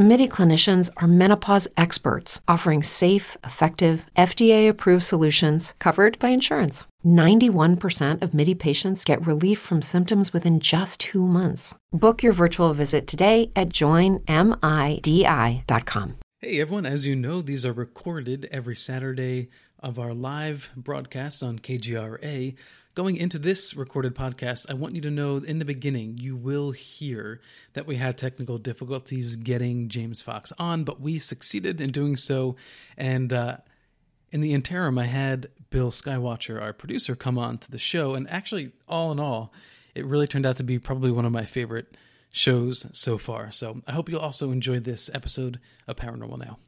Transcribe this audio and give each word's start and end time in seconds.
MIDI 0.00 0.26
clinicians 0.28 0.88
are 0.96 1.06
menopause 1.06 1.68
experts 1.76 2.40
offering 2.48 2.82
safe, 2.82 3.36
effective, 3.44 4.06
FDA 4.16 4.66
approved 4.66 5.04
solutions 5.04 5.74
covered 5.78 6.18
by 6.18 6.30
insurance. 6.30 6.86
91% 7.04 8.22
of 8.22 8.32
MIDI 8.32 8.54
patients 8.54 9.04
get 9.04 9.26
relief 9.26 9.60
from 9.60 9.82
symptoms 9.82 10.32
within 10.32 10.58
just 10.58 11.00
two 11.00 11.26
months. 11.26 11.74
Book 11.92 12.22
your 12.22 12.32
virtual 12.32 12.72
visit 12.72 13.06
today 13.06 13.52
at 13.54 13.68
joinmidi.com. 13.68 14.24
Hey 16.38 16.58
everyone, 16.58 16.86
as 16.86 17.04
you 17.04 17.14
know, 17.14 17.42
these 17.42 17.66
are 17.66 17.74
recorded 17.74 18.48
every 18.50 18.76
Saturday 18.76 19.50
of 19.80 19.98
our 19.98 20.14
live 20.14 20.70
broadcasts 20.76 21.42
on 21.42 21.58
KGRA. 21.58 22.54
Going 22.96 23.16
into 23.16 23.38
this 23.38 23.76
recorded 23.76 24.16
podcast, 24.16 24.66
I 24.68 24.74
want 24.74 24.96
you 24.96 25.00
to 25.02 25.12
know 25.12 25.36
in 25.36 25.60
the 25.60 25.64
beginning, 25.64 26.18
you 26.18 26.34
will 26.34 26.72
hear 26.72 27.40
that 27.74 27.86
we 27.86 27.96
had 27.96 28.18
technical 28.18 28.58
difficulties 28.58 29.36
getting 29.36 29.88
James 29.88 30.22
Fox 30.22 30.52
on, 30.58 30.82
but 30.82 31.00
we 31.00 31.20
succeeded 31.20 31.80
in 31.80 31.92
doing 31.92 32.16
so. 32.16 32.56
And 32.96 33.32
uh, 33.32 33.58
in 34.32 34.40
the 34.40 34.52
interim, 34.52 34.98
I 34.98 35.04
had 35.04 35.50
Bill 35.70 35.92
Skywatcher, 35.92 36.60
our 36.60 36.72
producer, 36.72 37.14
come 37.14 37.38
on 37.38 37.58
to 37.58 37.70
the 37.70 37.78
show. 37.78 38.14
And 38.14 38.28
actually, 38.28 38.72
all 38.88 39.12
in 39.12 39.20
all, 39.20 39.52
it 39.94 40.04
really 40.04 40.26
turned 40.26 40.44
out 40.44 40.56
to 40.56 40.64
be 40.64 40.80
probably 40.80 41.12
one 41.12 41.24
of 41.24 41.30
my 41.30 41.44
favorite 41.44 41.96
shows 42.32 42.86
so 42.92 43.18
far. 43.18 43.52
So 43.52 43.82
I 43.86 43.92
hope 43.92 44.08
you'll 44.08 44.18
also 44.18 44.50
enjoy 44.50 44.80
this 44.80 45.08
episode 45.14 45.60
of 45.86 45.94
Paranormal 45.94 46.38
Now. 46.38 46.58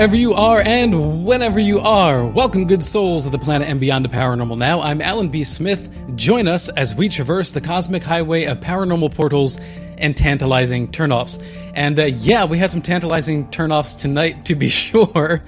However 0.00 0.16
you 0.16 0.32
are 0.32 0.62
and 0.62 1.26
whenever 1.26 1.60
you 1.60 1.78
are, 1.78 2.24
welcome, 2.24 2.66
good 2.66 2.82
souls 2.82 3.26
of 3.26 3.32
the 3.32 3.38
planet 3.38 3.68
and 3.68 3.78
beyond 3.78 4.06
to 4.06 4.10
Paranormal 4.10 4.56
Now. 4.56 4.80
I'm 4.80 5.02
Alan 5.02 5.28
B. 5.28 5.44
Smith. 5.44 5.90
Join 6.16 6.48
us 6.48 6.70
as 6.70 6.94
we 6.94 7.10
traverse 7.10 7.52
the 7.52 7.60
cosmic 7.60 8.02
highway 8.02 8.44
of 8.44 8.60
paranormal 8.60 9.14
portals 9.14 9.58
and 9.98 10.16
tantalizing 10.16 10.88
turnoffs. 10.88 11.44
And 11.74 12.00
uh, 12.00 12.06
yeah, 12.06 12.46
we 12.46 12.56
had 12.56 12.70
some 12.70 12.80
tantalizing 12.80 13.48
turnoffs 13.48 14.00
tonight, 14.00 14.46
to 14.46 14.54
be 14.54 14.68
sure. 14.70 15.42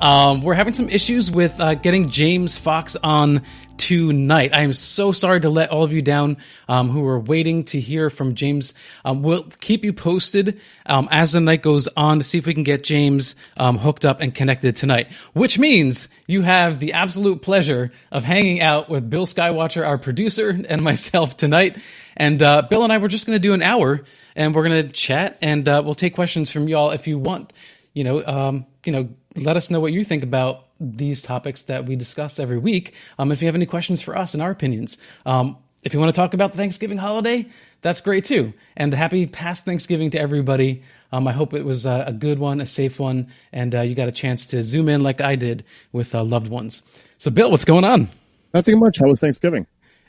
Um, 0.00 0.40
we're 0.40 0.54
having 0.54 0.72
some 0.72 0.88
issues 0.88 1.30
with 1.30 1.60
uh, 1.60 1.74
getting 1.74 2.08
James 2.08 2.56
Fox 2.56 2.96
on 3.04 3.42
tonight. 3.78 4.50
I 4.52 4.62
am 4.62 4.74
so 4.74 5.12
sorry 5.12 5.40
to 5.40 5.48
let 5.48 5.70
all 5.70 5.84
of 5.84 5.92
you 5.92 6.02
down 6.02 6.36
um, 6.68 6.90
who 6.90 7.06
are 7.06 7.18
waiting 7.18 7.64
to 7.64 7.80
hear 7.80 8.10
from 8.10 8.34
James. 8.34 8.74
Um, 9.04 9.22
we'll 9.22 9.44
keep 9.60 9.84
you 9.84 9.92
posted 9.92 10.60
um, 10.86 11.08
as 11.10 11.32
the 11.32 11.40
night 11.40 11.62
goes 11.62 11.88
on 11.96 12.18
to 12.18 12.24
see 12.24 12.38
if 12.38 12.46
we 12.46 12.54
can 12.54 12.64
get 12.64 12.82
James 12.82 13.36
um, 13.56 13.78
hooked 13.78 14.04
up 14.04 14.20
and 14.20 14.34
connected 14.34 14.76
tonight, 14.76 15.08
which 15.32 15.58
means 15.58 16.08
you 16.26 16.42
have 16.42 16.80
the 16.80 16.92
absolute 16.92 17.40
pleasure 17.40 17.90
of 18.12 18.24
hanging 18.24 18.60
out 18.60 18.90
with 18.90 19.08
Bill 19.08 19.24
Skywatcher, 19.24 19.86
our 19.86 19.96
producer, 19.96 20.58
and 20.68 20.82
myself 20.82 21.36
tonight. 21.36 21.78
And 22.16 22.42
uh, 22.42 22.62
Bill 22.62 22.82
and 22.84 22.92
I 22.92 22.98
were 22.98 23.08
just 23.08 23.26
going 23.26 23.36
to 23.36 23.40
do 23.40 23.54
an 23.54 23.62
hour 23.62 24.02
and 24.36 24.54
we're 24.54 24.68
going 24.68 24.86
to 24.86 24.92
chat 24.92 25.38
and 25.40 25.66
uh, 25.68 25.82
we'll 25.84 25.94
take 25.94 26.14
questions 26.14 26.50
from 26.50 26.68
y'all 26.68 26.90
if 26.90 27.06
you 27.06 27.18
want. 27.18 27.52
You 27.94 28.04
know, 28.04 28.26
um, 28.26 28.66
you 28.84 28.92
know, 28.92 29.08
let 29.34 29.56
us 29.56 29.70
know 29.70 29.80
what 29.80 29.92
you 29.92 30.04
think 30.04 30.22
about 30.22 30.67
these 30.80 31.22
topics 31.22 31.62
that 31.62 31.86
we 31.86 31.96
discuss 31.96 32.38
every 32.38 32.58
week. 32.58 32.94
Um, 33.18 33.32
if 33.32 33.42
you 33.42 33.46
have 33.46 33.54
any 33.54 33.66
questions 33.66 34.00
for 34.00 34.16
us 34.16 34.34
and 34.34 34.42
our 34.42 34.50
opinions, 34.50 34.98
um, 35.26 35.56
if 35.84 35.94
you 35.94 36.00
want 36.00 36.14
to 36.14 36.18
talk 36.18 36.34
about 36.34 36.52
the 36.52 36.58
Thanksgiving 36.58 36.98
holiday, 36.98 37.46
that's 37.82 38.00
great 38.00 38.24
too. 38.24 38.52
And 38.76 38.92
happy 38.92 39.26
past 39.26 39.64
Thanksgiving 39.64 40.10
to 40.10 40.20
everybody. 40.20 40.82
Um, 41.12 41.28
I 41.28 41.32
hope 41.32 41.54
it 41.54 41.64
was 41.64 41.86
a, 41.86 42.04
a 42.08 42.12
good 42.12 42.38
one, 42.38 42.60
a 42.60 42.66
safe 42.66 42.98
one, 42.98 43.28
and 43.52 43.74
uh, 43.74 43.82
you 43.82 43.94
got 43.94 44.08
a 44.08 44.12
chance 44.12 44.46
to 44.46 44.62
zoom 44.62 44.88
in 44.88 45.02
like 45.02 45.20
I 45.20 45.36
did 45.36 45.64
with 45.92 46.14
uh, 46.14 46.24
loved 46.24 46.48
ones. 46.48 46.82
So, 47.18 47.30
Bill, 47.30 47.50
what's 47.50 47.64
going 47.64 47.84
on? 47.84 48.08
Nothing 48.52 48.78
much. 48.80 48.98
How 48.98 49.06
was 49.06 49.20
Thanksgiving? 49.20 49.66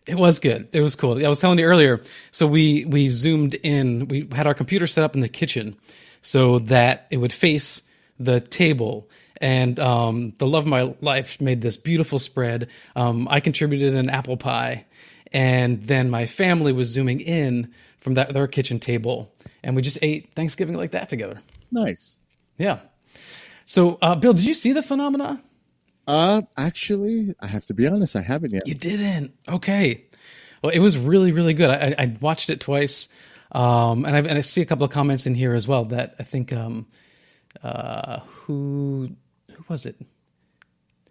It 0.08 0.16
was 0.16 0.40
good. 0.40 0.68
It 0.72 0.82
was 0.82 0.96
cool. 0.96 1.24
I 1.24 1.30
was 1.30 1.40
telling 1.40 1.60
you 1.60 1.66
earlier. 1.66 2.02
So 2.32 2.48
we 2.48 2.86
we 2.86 3.10
zoomed 3.10 3.56
in. 3.56 4.08
We 4.08 4.28
had 4.32 4.48
our 4.48 4.56
computer 4.56 4.88
set 4.88 5.04
up 5.04 5.14
in 5.14 5.22
the 5.22 5.30
kitchen 5.30 5.78
so 6.22 6.60
that 6.60 7.06
it 7.12 7.18
would 7.18 7.34
face 7.34 7.84
the 8.20 8.40
table. 8.40 9.08
And 9.42 9.80
um, 9.80 10.34
the 10.38 10.48
love 10.48 10.64
of 10.64 10.70
my 10.70 10.94
life 11.02 11.40
made 11.40 11.62
this 11.62 11.78
beautiful 11.78 12.20
spread. 12.20 12.68
Um, 12.96 13.28
I 13.30 13.40
contributed 13.40 13.96
an 13.96 14.10
apple 14.10 14.38
pie, 14.38 14.86
and 15.32 15.82
then 15.84 16.10
my 16.10 16.26
family 16.26 16.74
was 16.74 16.90
zooming 16.90 17.22
in 17.22 17.74
from 18.00 18.16
that 18.16 18.34
their 18.34 18.48
kitchen 18.48 18.80
table, 18.80 19.34
and 19.64 19.76
we 19.76 19.82
just 19.82 19.98
ate 20.02 20.34
Thanksgiving 20.36 20.76
like 20.76 20.92
that 20.92 21.10
together. 21.10 21.40
Nice. 21.72 22.18
Yeah. 22.58 22.80
So, 23.66 23.98
uh, 24.02 24.16
Bill, 24.16 24.34
did 24.34 24.46
you 24.46 24.54
see 24.54 24.74
the 24.74 24.84
phenomena? 24.84 25.42
Uh, 26.08 26.42
actually, 26.58 27.36
I 27.40 27.48
have 27.48 27.66
to 27.66 27.74
be 27.74 27.88
honest. 27.88 28.16
I 28.16 28.22
haven't 28.22 28.52
yet. 28.52 28.68
You 28.68 28.74
didn't. 28.74 29.34
Okay. 29.48 30.06
Well, 30.64 30.72
it 30.72 30.80
was 30.80 30.98
really, 30.98 31.32
really 31.32 31.54
good. 31.54 31.70
I, 31.70 31.96
I 31.98 32.18
watched 32.20 32.50
it 32.50 32.60
twice, 32.60 33.10
um, 33.52 34.06
and 34.06 34.16
I, 34.16 34.20
and 34.20 34.38
I 34.38 34.42
see 34.42 34.62
a 34.62 34.66
couple 34.66 34.86
of 34.86 34.92
comments 34.92 35.26
in 35.26 35.36
here 35.36 35.54
as 35.54 35.68
well 35.68 35.86
that 35.86 36.16
I 36.20 36.24
think 36.24 36.52
um, 36.52 36.88
uh, 37.64 38.20
who 38.22 39.12
who 39.60 39.66
was 39.68 39.86
it? 39.86 39.98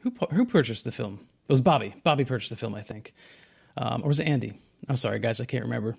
Who 0.00 0.12
who 0.30 0.46
purchased 0.46 0.84
the 0.84 0.92
film? 0.92 1.20
It 1.48 1.52
was 1.52 1.60
Bobby. 1.60 1.94
Bobby 2.02 2.24
purchased 2.24 2.50
the 2.50 2.56
film, 2.56 2.74
I 2.74 2.82
think, 2.82 3.14
um, 3.76 4.02
or 4.02 4.08
was 4.08 4.18
it 4.18 4.26
Andy? 4.26 4.54
I'm 4.88 4.96
sorry, 4.96 5.18
guys, 5.18 5.40
I 5.40 5.44
can't 5.44 5.64
remember. 5.64 5.96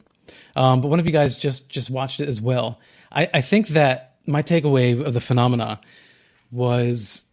Um, 0.55 0.81
but 0.81 0.87
one 0.87 0.99
of 0.99 1.05
you 1.05 1.11
guys 1.11 1.37
just 1.37 1.69
just 1.69 1.89
watched 1.89 2.19
it 2.19 2.27
as 2.27 2.41
well. 2.41 2.79
I, 3.11 3.29
I 3.35 3.41
think 3.41 3.69
that 3.69 4.15
my 4.25 4.41
takeaway 4.41 5.03
of 5.03 5.13
the 5.13 5.21
phenomena 5.21 5.79
was 6.51 7.25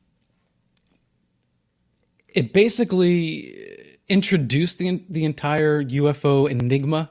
it 2.28 2.52
basically 2.52 3.96
introduced 4.08 4.78
the 4.78 5.02
the 5.08 5.24
entire 5.24 5.82
UFO 5.82 6.50
enigma 6.50 7.10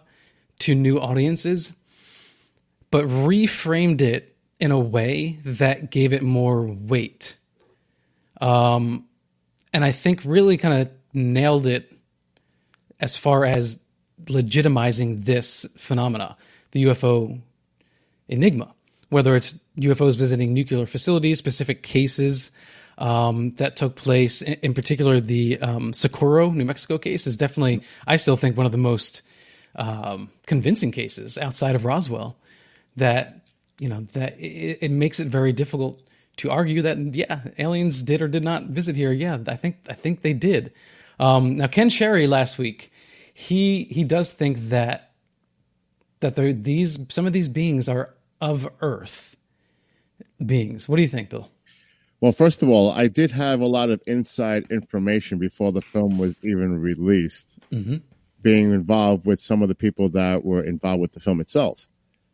to 0.59 0.75
new 0.75 0.99
audiences, 0.99 1.73
but 2.91 3.05
reframed 3.05 4.01
it 4.01 4.35
in 4.59 4.71
a 4.71 4.79
way 4.79 5.39
that 5.43 5.91
gave 5.91 6.13
it 6.13 6.23
more 6.23 6.63
weight. 6.63 7.37
Um, 8.41 9.05
and 9.73 9.83
I 9.83 9.91
think 9.91 10.21
really 10.25 10.57
kind 10.57 10.81
of 10.81 10.89
nailed 11.13 11.67
it 11.67 11.91
as 12.99 13.15
far 13.15 13.45
as 13.45 13.79
legitimizing 14.25 15.25
this 15.25 15.65
phenomena, 15.77 16.37
the 16.71 16.85
UFO 16.85 17.41
enigma, 18.27 18.73
whether 19.09 19.35
it's 19.35 19.53
UFOs 19.77 20.15
visiting 20.17 20.53
nuclear 20.53 20.85
facilities, 20.85 21.37
specific 21.37 21.83
cases 21.83 22.51
um, 22.97 23.51
that 23.51 23.75
took 23.75 23.95
place. 23.95 24.41
In, 24.41 24.73
particular, 24.73 25.19
the 25.19 25.59
um, 25.59 25.93
Socorro, 25.93 26.51
New 26.51 26.65
Mexico 26.65 26.97
case 26.97 27.27
is 27.27 27.37
definitely, 27.37 27.81
I 28.07 28.15
still 28.15 28.37
think, 28.37 28.55
one 28.57 28.65
of 28.65 28.71
the 28.71 28.77
most 28.77 29.21
um, 29.75 30.29
convincing 30.45 30.91
cases 30.91 31.37
outside 31.37 31.75
of 31.75 31.85
Roswell. 31.85 32.37
That 32.97 33.41
you 33.77 33.89
know 33.89 34.01
that 34.13 34.39
it, 34.39 34.79
it 34.81 34.91
makes 34.91 35.19
it 35.19 35.27
very 35.27 35.51
difficult 35.51 36.01
to 36.37 36.51
argue 36.51 36.81
that 36.81 36.97
yeah, 37.15 37.41
aliens 37.57 38.01
did 38.01 38.21
or 38.21 38.27
did 38.27 38.43
not 38.43 38.65
visit 38.65 38.95
here. 38.95 39.11
Yeah, 39.11 39.37
I 39.47 39.55
think 39.55 39.77
I 39.89 39.93
think 39.93 40.21
they 40.21 40.33
did. 40.33 40.73
Um, 41.19 41.55
now, 41.57 41.67
Ken 41.67 41.89
Sherry 41.89 42.27
last 42.27 42.57
week, 42.57 42.91
he 43.33 43.85
he 43.85 44.03
does 44.03 44.29
think 44.31 44.57
that 44.69 45.11
that 46.19 46.35
there, 46.35 46.51
these 46.53 46.99
some 47.09 47.25
of 47.25 47.33
these 47.33 47.47
beings 47.49 47.87
are 47.87 48.13
of 48.41 48.67
Earth 48.81 49.35
beings. 50.45 50.87
What 50.89 50.97
do 50.97 51.01
you 51.01 51.07
think, 51.07 51.29
Bill? 51.29 51.49
Well, 52.21 52.31
first 52.31 52.63
of 52.63 52.69
all, 52.69 52.91
I 52.91 53.07
did 53.07 53.31
have 53.31 53.59
a 53.59 53.65
lot 53.65 53.89
of 53.89 54.01
inside 54.07 54.65
information 54.71 55.37
before 55.37 55.71
the 55.71 55.81
film 55.81 56.17
was 56.17 56.35
even 56.43 56.79
released, 56.79 57.59
Mhm. 57.71 58.01
being 58.41 58.71
involved 58.71 59.25
with 59.25 59.39
some 59.39 59.61
of 59.61 59.67
the 59.67 59.75
people 59.75 60.09
that 60.09 60.43
were 60.43 60.63
involved 60.63 61.01
with 61.01 61.11
the 61.11 61.19
film 61.19 61.39
itself. 61.39 61.87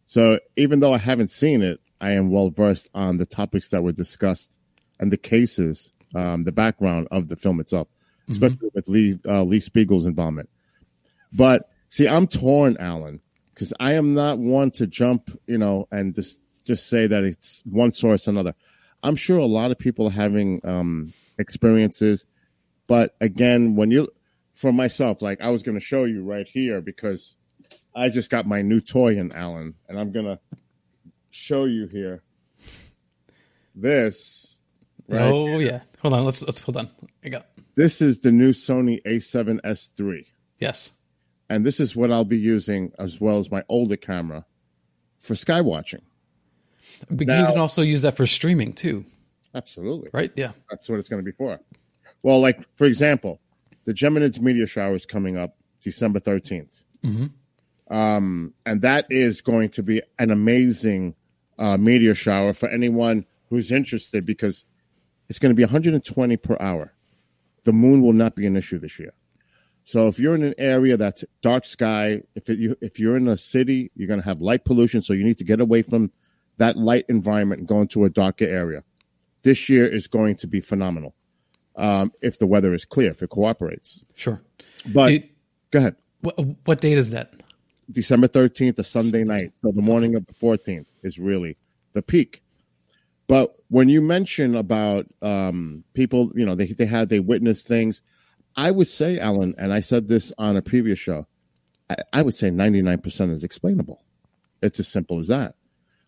So 0.05 0.39
even 0.55 0.79
though 0.79 0.93
I 0.93 0.97
haven't 0.97 1.29
seen 1.31 1.61
it, 1.61 1.79
I 2.01 2.11
am 2.11 2.31
well 2.31 2.49
versed 2.49 2.89
on 2.93 3.17
the 3.17 3.25
topics 3.25 3.69
that 3.69 3.83
were 3.83 3.91
discussed 3.91 4.59
and 4.99 5.11
the 5.11 5.17
cases, 5.17 5.93
um, 6.15 6.43
the 6.43 6.51
background 6.51 7.07
of 7.11 7.27
the 7.27 7.35
film 7.35 7.59
itself, 7.59 7.87
especially 8.29 8.69
with 8.73 8.87
Lee 8.89 9.19
uh, 9.27 9.43
Lee 9.43 9.59
Spiegel's 9.59 10.05
involvement. 10.05 10.49
But 11.31 11.69
see, 11.89 12.07
I'm 12.07 12.27
torn, 12.27 12.75
Alan, 12.79 13.21
because 13.53 13.73
I 13.79 13.93
am 13.93 14.13
not 14.13 14.39
one 14.39 14.71
to 14.71 14.87
jump, 14.87 15.29
you 15.47 15.57
know, 15.57 15.87
and 15.91 16.13
just 16.13 16.43
just 16.65 16.89
say 16.89 17.07
that 17.07 17.23
it's 17.23 17.63
one 17.65 17.91
source 17.91 18.27
or 18.27 18.31
another. 18.31 18.55
I'm 19.03 19.15
sure 19.15 19.39
a 19.39 19.45
lot 19.45 19.71
of 19.71 19.79
people 19.79 20.07
are 20.07 20.11
having 20.11 20.61
um, 20.63 21.13
experiences, 21.37 22.25
but 22.87 23.15
again, 23.21 23.75
when 23.75 23.89
you, 23.89 24.09
for 24.53 24.71
myself, 24.71 25.21
like 25.21 25.41
I 25.41 25.49
was 25.49 25.63
going 25.63 25.79
to 25.79 25.83
show 25.83 26.03
you 26.03 26.23
right 26.23 26.47
here 26.47 26.81
because 26.81 27.35
I 27.95 28.09
just 28.09 28.29
got 28.29 28.45
my 28.45 28.61
new 28.61 28.79
toy 28.79 29.17
in 29.17 29.31
Alan, 29.31 29.75
and 29.87 29.99
I'm 29.99 30.11
going 30.11 30.25
to 30.25 30.39
show 31.31 31.65
you 31.65 31.87
here. 31.87 32.21
This, 33.73 34.59
right? 35.07 35.21
Oh 35.21 35.57
yeah. 35.59 35.81
Hold 36.01 36.13
on. 36.13 36.23
Let's 36.25 36.41
let's 36.43 36.59
hold 36.59 36.77
on. 36.77 36.89
I 37.23 37.29
got 37.29 37.47
This 37.75 38.01
is 38.01 38.19
the 38.19 38.31
new 38.31 38.51
Sony 38.51 39.01
A7S3. 39.03 40.25
yes. 40.59 40.91
and 41.49 41.65
this 41.65 41.79
is 41.79 41.95
what 41.95 42.11
I'll 42.11 42.25
be 42.25 42.37
using 42.37 42.91
as 42.99 43.19
well 43.21 43.37
as 43.37 43.49
my 43.51 43.63
older 43.69 43.95
camera 43.97 44.45
for 45.19 45.35
sky 45.35 45.61
watching. 45.61 46.01
But 47.09 47.27
Now- 47.27 47.39
you 47.41 47.45
can 47.47 47.59
also 47.59 47.81
use 47.81 48.01
that 48.03 48.17
for 48.17 48.27
streaming 48.27 48.73
too, 48.73 49.05
Absolutely, 49.55 50.09
right? 50.13 50.31
Yeah. 50.35 50.51
that's 50.69 50.89
what 50.89 50.99
it's 50.99 51.09
going 51.09 51.23
to 51.23 51.25
be 51.25 51.35
for. 51.35 51.59
Well, 52.23 52.39
like 52.41 52.65
for 52.77 52.85
example, 52.85 53.39
the 53.85 53.93
Geminids 53.93 54.39
meteor 54.41 54.67
shower 54.67 54.93
is 54.95 55.05
coming 55.05 55.37
up 55.37 55.55
December 55.81 56.19
13th 56.19 56.83
um, 57.89 58.53
and 58.65 58.81
that 58.83 59.05
is 59.09 59.41
going 59.41 59.69
to 59.69 59.83
be 59.83 60.01
an 60.19 60.29
amazing 60.31 61.15
uh, 61.61 61.77
meteor 61.77 62.15
shower 62.15 62.53
for 62.53 62.67
anyone 62.69 63.25
who's 63.49 63.71
interested 63.71 64.25
because 64.25 64.65
it's 65.29 65.39
going 65.39 65.51
to 65.51 65.55
be 65.55 65.63
120 65.63 66.37
per 66.37 66.57
hour. 66.59 66.91
The 67.63 67.71
moon 67.71 68.01
will 68.01 68.13
not 68.13 68.35
be 68.35 68.47
an 68.47 68.57
issue 68.57 68.79
this 68.79 68.99
year. 68.99 69.13
So 69.83 70.07
if 70.07 70.19
you're 70.19 70.35
in 70.35 70.43
an 70.43 70.55
area 70.57 70.97
that's 70.97 71.23
dark 71.41 71.65
sky, 71.65 72.21
if 72.35 72.49
it, 72.49 72.57
you 72.57 72.75
if 72.81 72.99
you're 72.99 73.15
in 73.15 73.27
a 73.27 73.37
city, 73.37 73.91
you're 73.95 74.07
going 74.07 74.19
to 74.19 74.25
have 74.25 74.41
light 74.41 74.65
pollution, 74.65 75.01
so 75.01 75.13
you 75.13 75.23
need 75.23 75.37
to 75.37 75.43
get 75.43 75.59
away 75.59 75.83
from 75.83 76.11
that 76.57 76.77
light 76.77 77.05
environment 77.09 77.59
and 77.59 77.67
go 77.67 77.81
into 77.81 78.05
a 78.05 78.09
darker 78.09 78.45
area. 78.45 78.83
This 79.43 79.69
year 79.69 79.85
is 79.87 80.07
going 80.07 80.35
to 80.37 80.47
be 80.47 80.61
phenomenal 80.61 81.15
um, 81.75 82.11
if 82.21 82.39
the 82.39 82.47
weather 82.47 82.73
is 82.73 82.85
clear, 82.85 83.11
if 83.11 83.21
it 83.21 83.29
cooperates. 83.29 84.03
Sure. 84.15 84.41
But 84.87 85.09
Dude, 85.09 85.29
go 85.71 85.79
ahead. 85.79 85.95
what, 86.21 86.39
what 86.65 86.81
date 86.81 86.97
is 86.97 87.11
that? 87.11 87.33
December 87.91 88.27
13th, 88.27 88.79
a 88.79 88.83
Sunday 88.83 89.23
night. 89.23 89.51
So 89.61 89.71
the 89.71 89.81
morning 89.81 90.15
of 90.15 90.25
the 90.25 90.33
14th 90.33 90.85
is 91.03 91.19
really 91.19 91.57
the 91.93 92.01
peak. 92.01 92.41
But 93.27 93.55
when 93.69 93.89
you 93.89 94.01
mention 94.01 94.55
about 94.55 95.07
um, 95.21 95.83
people, 95.93 96.31
you 96.35 96.45
know, 96.45 96.55
they, 96.55 96.67
they 96.67 96.85
had, 96.85 97.09
they 97.09 97.19
witnessed 97.19 97.67
things, 97.67 98.01
I 98.55 98.71
would 98.71 98.87
say, 98.87 99.19
Alan, 99.19 99.55
and 99.57 99.73
I 99.73 99.79
said 99.79 100.07
this 100.07 100.33
on 100.37 100.57
a 100.57 100.61
previous 100.61 100.99
show, 100.99 101.27
I, 101.89 101.95
I 102.13 102.21
would 102.21 102.35
say 102.35 102.49
99% 102.49 103.31
is 103.31 103.43
explainable. 103.43 104.03
It's 104.61 104.79
as 104.79 104.87
simple 104.87 105.19
as 105.19 105.27
that. 105.27 105.55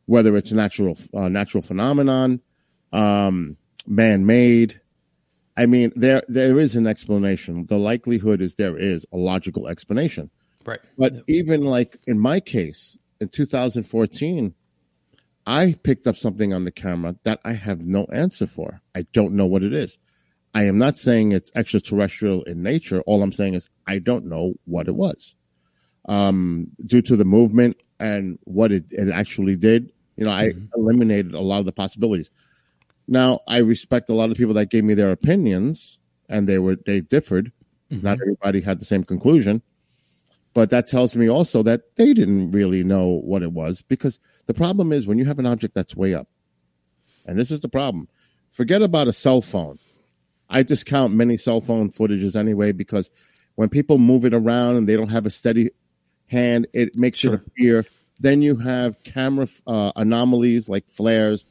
Whether 0.05 0.35
it's 0.35 0.51
a 0.51 0.55
natural, 0.55 0.97
uh, 1.13 1.29
natural 1.29 1.63
phenomenon, 1.63 2.41
um, 2.91 3.55
man 3.87 4.25
made, 4.25 4.81
I 5.55 5.65
mean, 5.65 5.93
there 5.95 6.23
there 6.27 6.59
is 6.59 6.75
an 6.75 6.87
explanation. 6.87 7.67
The 7.67 7.77
likelihood 7.77 8.41
is 8.41 8.55
there 8.55 8.77
is 8.77 9.05
a 9.13 9.17
logical 9.17 9.67
explanation. 9.67 10.31
Right. 10.65 10.79
But 10.97 11.21
even 11.27 11.63
like 11.63 11.97
in 12.07 12.19
my 12.19 12.39
case, 12.39 12.97
in 13.19 13.29
2014, 13.29 14.53
I 15.45 15.75
picked 15.83 16.07
up 16.07 16.15
something 16.15 16.53
on 16.53 16.63
the 16.63 16.71
camera 16.71 17.15
that 17.23 17.39
I 17.43 17.53
have 17.53 17.81
no 17.81 18.05
answer 18.05 18.47
for. 18.47 18.81
I 18.95 19.05
don't 19.13 19.33
know 19.33 19.45
what 19.45 19.63
it 19.63 19.73
is. 19.73 19.97
I 20.53 20.63
am 20.63 20.77
not 20.77 20.97
saying 20.97 21.31
it's 21.31 21.51
extraterrestrial 21.55 22.43
in 22.43 22.61
nature. 22.61 23.01
All 23.01 23.23
I'm 23.23 23.31
saying 23.31 23.55
is 23.55 23.69
I 23.87 23.99
don't 23.99 24.25
know 24.25 24.53
what 24.65 24.87
it 24.87 24.95
was. 24.95 25.35
Um, 26.05 26.67
due 26.85 27.01
to 27.01 27.15
the 27.15 27.25
movement 27.25 27.77
and 27.99 28.37
what 28.43 28.71
it, 28.71 28.85
it 28.91 29.09
actually 29.09 29.55
did, 29.55 29.91
you 30.15 30.25
know, 30.25 30.31
I 30.31 30.53
eliminated 30.75 31.33
a 31.33 31.39
lot 31.39 31.59
of 31.59 31.65
the 31.65 31.71
possibilities. 31.71 32.29
Now, 33.07 33.39
I 33.47 33.57
respect 33.57 34.09
a 34.09 34.13
lot 34.13 34.29
of 34.29 34.37
people 34.37 34.53
that 34.55 34.69
gave 34.69 34.83
me 34.83 34.93
their 34.93 35.11
opinions 35.11 35.97
and 36.29 36.47
they 36.47 36.59
were 36.59 36.77
they 36.85 37.01
differed. 37.01 37.51
Not 37.89 38.19
everybody 38.21 38.61
had 38.61 38.79
the 38.79 38.85
same 38.85 39.03
conclusion 39.03 39.61
but 40.53 40.69
that 40.69 40.87
tells 40.87 41.15
me 41.15 41.29
also 41.29 41.63
that 41.63 41.95
they 41.95 42.13
didn't 42.13 42.51
really 42.51 42.83
know 42.83 43.21
what 43.23 43.41
it 43.43 43.51
was 43.51 43.81
because 43.81 44.19
the 44.45 44.53
problem 44.53 44.91
is 44.93 45.07
when 45.07 45.17
you 45.17 45.25
have 45.25 45.39
an 45.39 45.45
object 45.45 45.73
that's 45.75 45.95
way 45.95 46.13
up 46.13 46.27
and 47.25 47.39
this 47.39 47.51
is 47.51 47.61
the 47.61 47.69
problem 47.69 48.07
forget 48.51 48.81
about 48.83 49.07
a 49.07 49.13
cell 49.13 49.41
phone. 49.41 49.79
I 50.49 50.61
discount 50.61 51.13
many 51.13 51.37
cell 51.37 51.61
phone 51.61 51.89
footages 51.89 52.35
anyway 52.35 52.71
because 52.71 53.09
when 53.55 53.69
people 53.69 53.97
move 53.97 54.25
it 54.25 54.33
around 54.33 54.75
and 54.75 54.87
they 54.87 54.95
don't 54.95 55.09
have 55.09 55.25
a 55.25 55.31
steady 55.31 55.71
hand 56.27 56.67
it 56.73 56.95
makes 56.95 57.19
Sure. 57.19 57.35
it 57.35 57.41
appear. 57.47 57.85
Then 58.19 58.41
you 58.43 58.55
have 58.57 59.01
camera 59.03 59.47
uh, 59.65 59.91
anomalies 59.95 60.69
like 60.69 60.87
flares. 60.87 61.45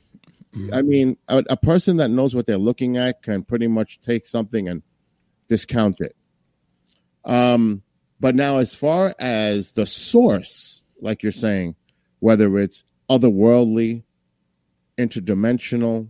I 0.73 0.83
mean 0.83 1.17
a, 1.29 1.43
a 1.51 1.57
person 1.57 1.97
that 1.97 2.11
knows 2.11 2.35
what 2.37 2.47
they're 2.47 2.59
looking 2.59 2.97
at 2.99 3.23
can 3.23 3.43
pretty 3.43 3.67
much 3.67 4.01
take 4.03 4.27
something 4.27 4.69
and 4.69 4.83
discount 5.49 6.01
it. 6.01 6.15
Um 7.25 7.83
but 8.23 8.35
now, 8.37 8.59
as 8.59 8.73
far 8.75 9.15
as 9.19 9.73
the 9.73 9.85
source, 9.85 10.83
like 11.01 11.23
you're 11.25 11.33
saying, 11.33 11.75
whether 12.21 12.57
it's 12.59 12.85
otherworldly, 13.11 14.05
interdimensional, 14.97 16.09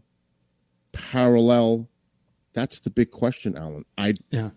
parallel, 0.93 1.89
that's 2.53 2.81
the 2.81 2.91
big 2.91 3.11
question, 3.11 3.57
Alan. 3.57 3.85
I, 3.97 4.13
Yeah. 4.31 4.51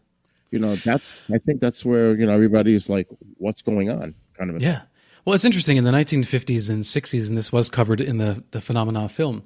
you 0.51 0.59
know, 0.59 0.75
that 0.75 1.01
I 1.33 1.37
think 1.37 1.61
that's 1.61 1.85
where 1.85 2.13
you 2.15 2.25
know 2.25 2.33
everybody's 2.33 2.89
like, 2.89 3.07
"What's 3.37 3.61
going 3.61 3.89
on?" 3.89 4.15
Kind 4.37 4.51
of. 4.51 4.61
Yeah. 4.61 4.81
Well, 5.23 5.33
it's 5.33 5.45
interesting. 5.45 5.77
In 5.77 5.85
the 5.85 5.91
1950s 5.91 6.69
and 6.69 6.83
60s, 6.83 7.29
and 7.29 7.37
this 7.37 7.51
was 7.51 7.69
covered 7.69 8.01
in 8.01 8.17
the 8.17 8.43
the 8.51 8.61
Phenomena 8.61 9.07
film. 9.09 9.43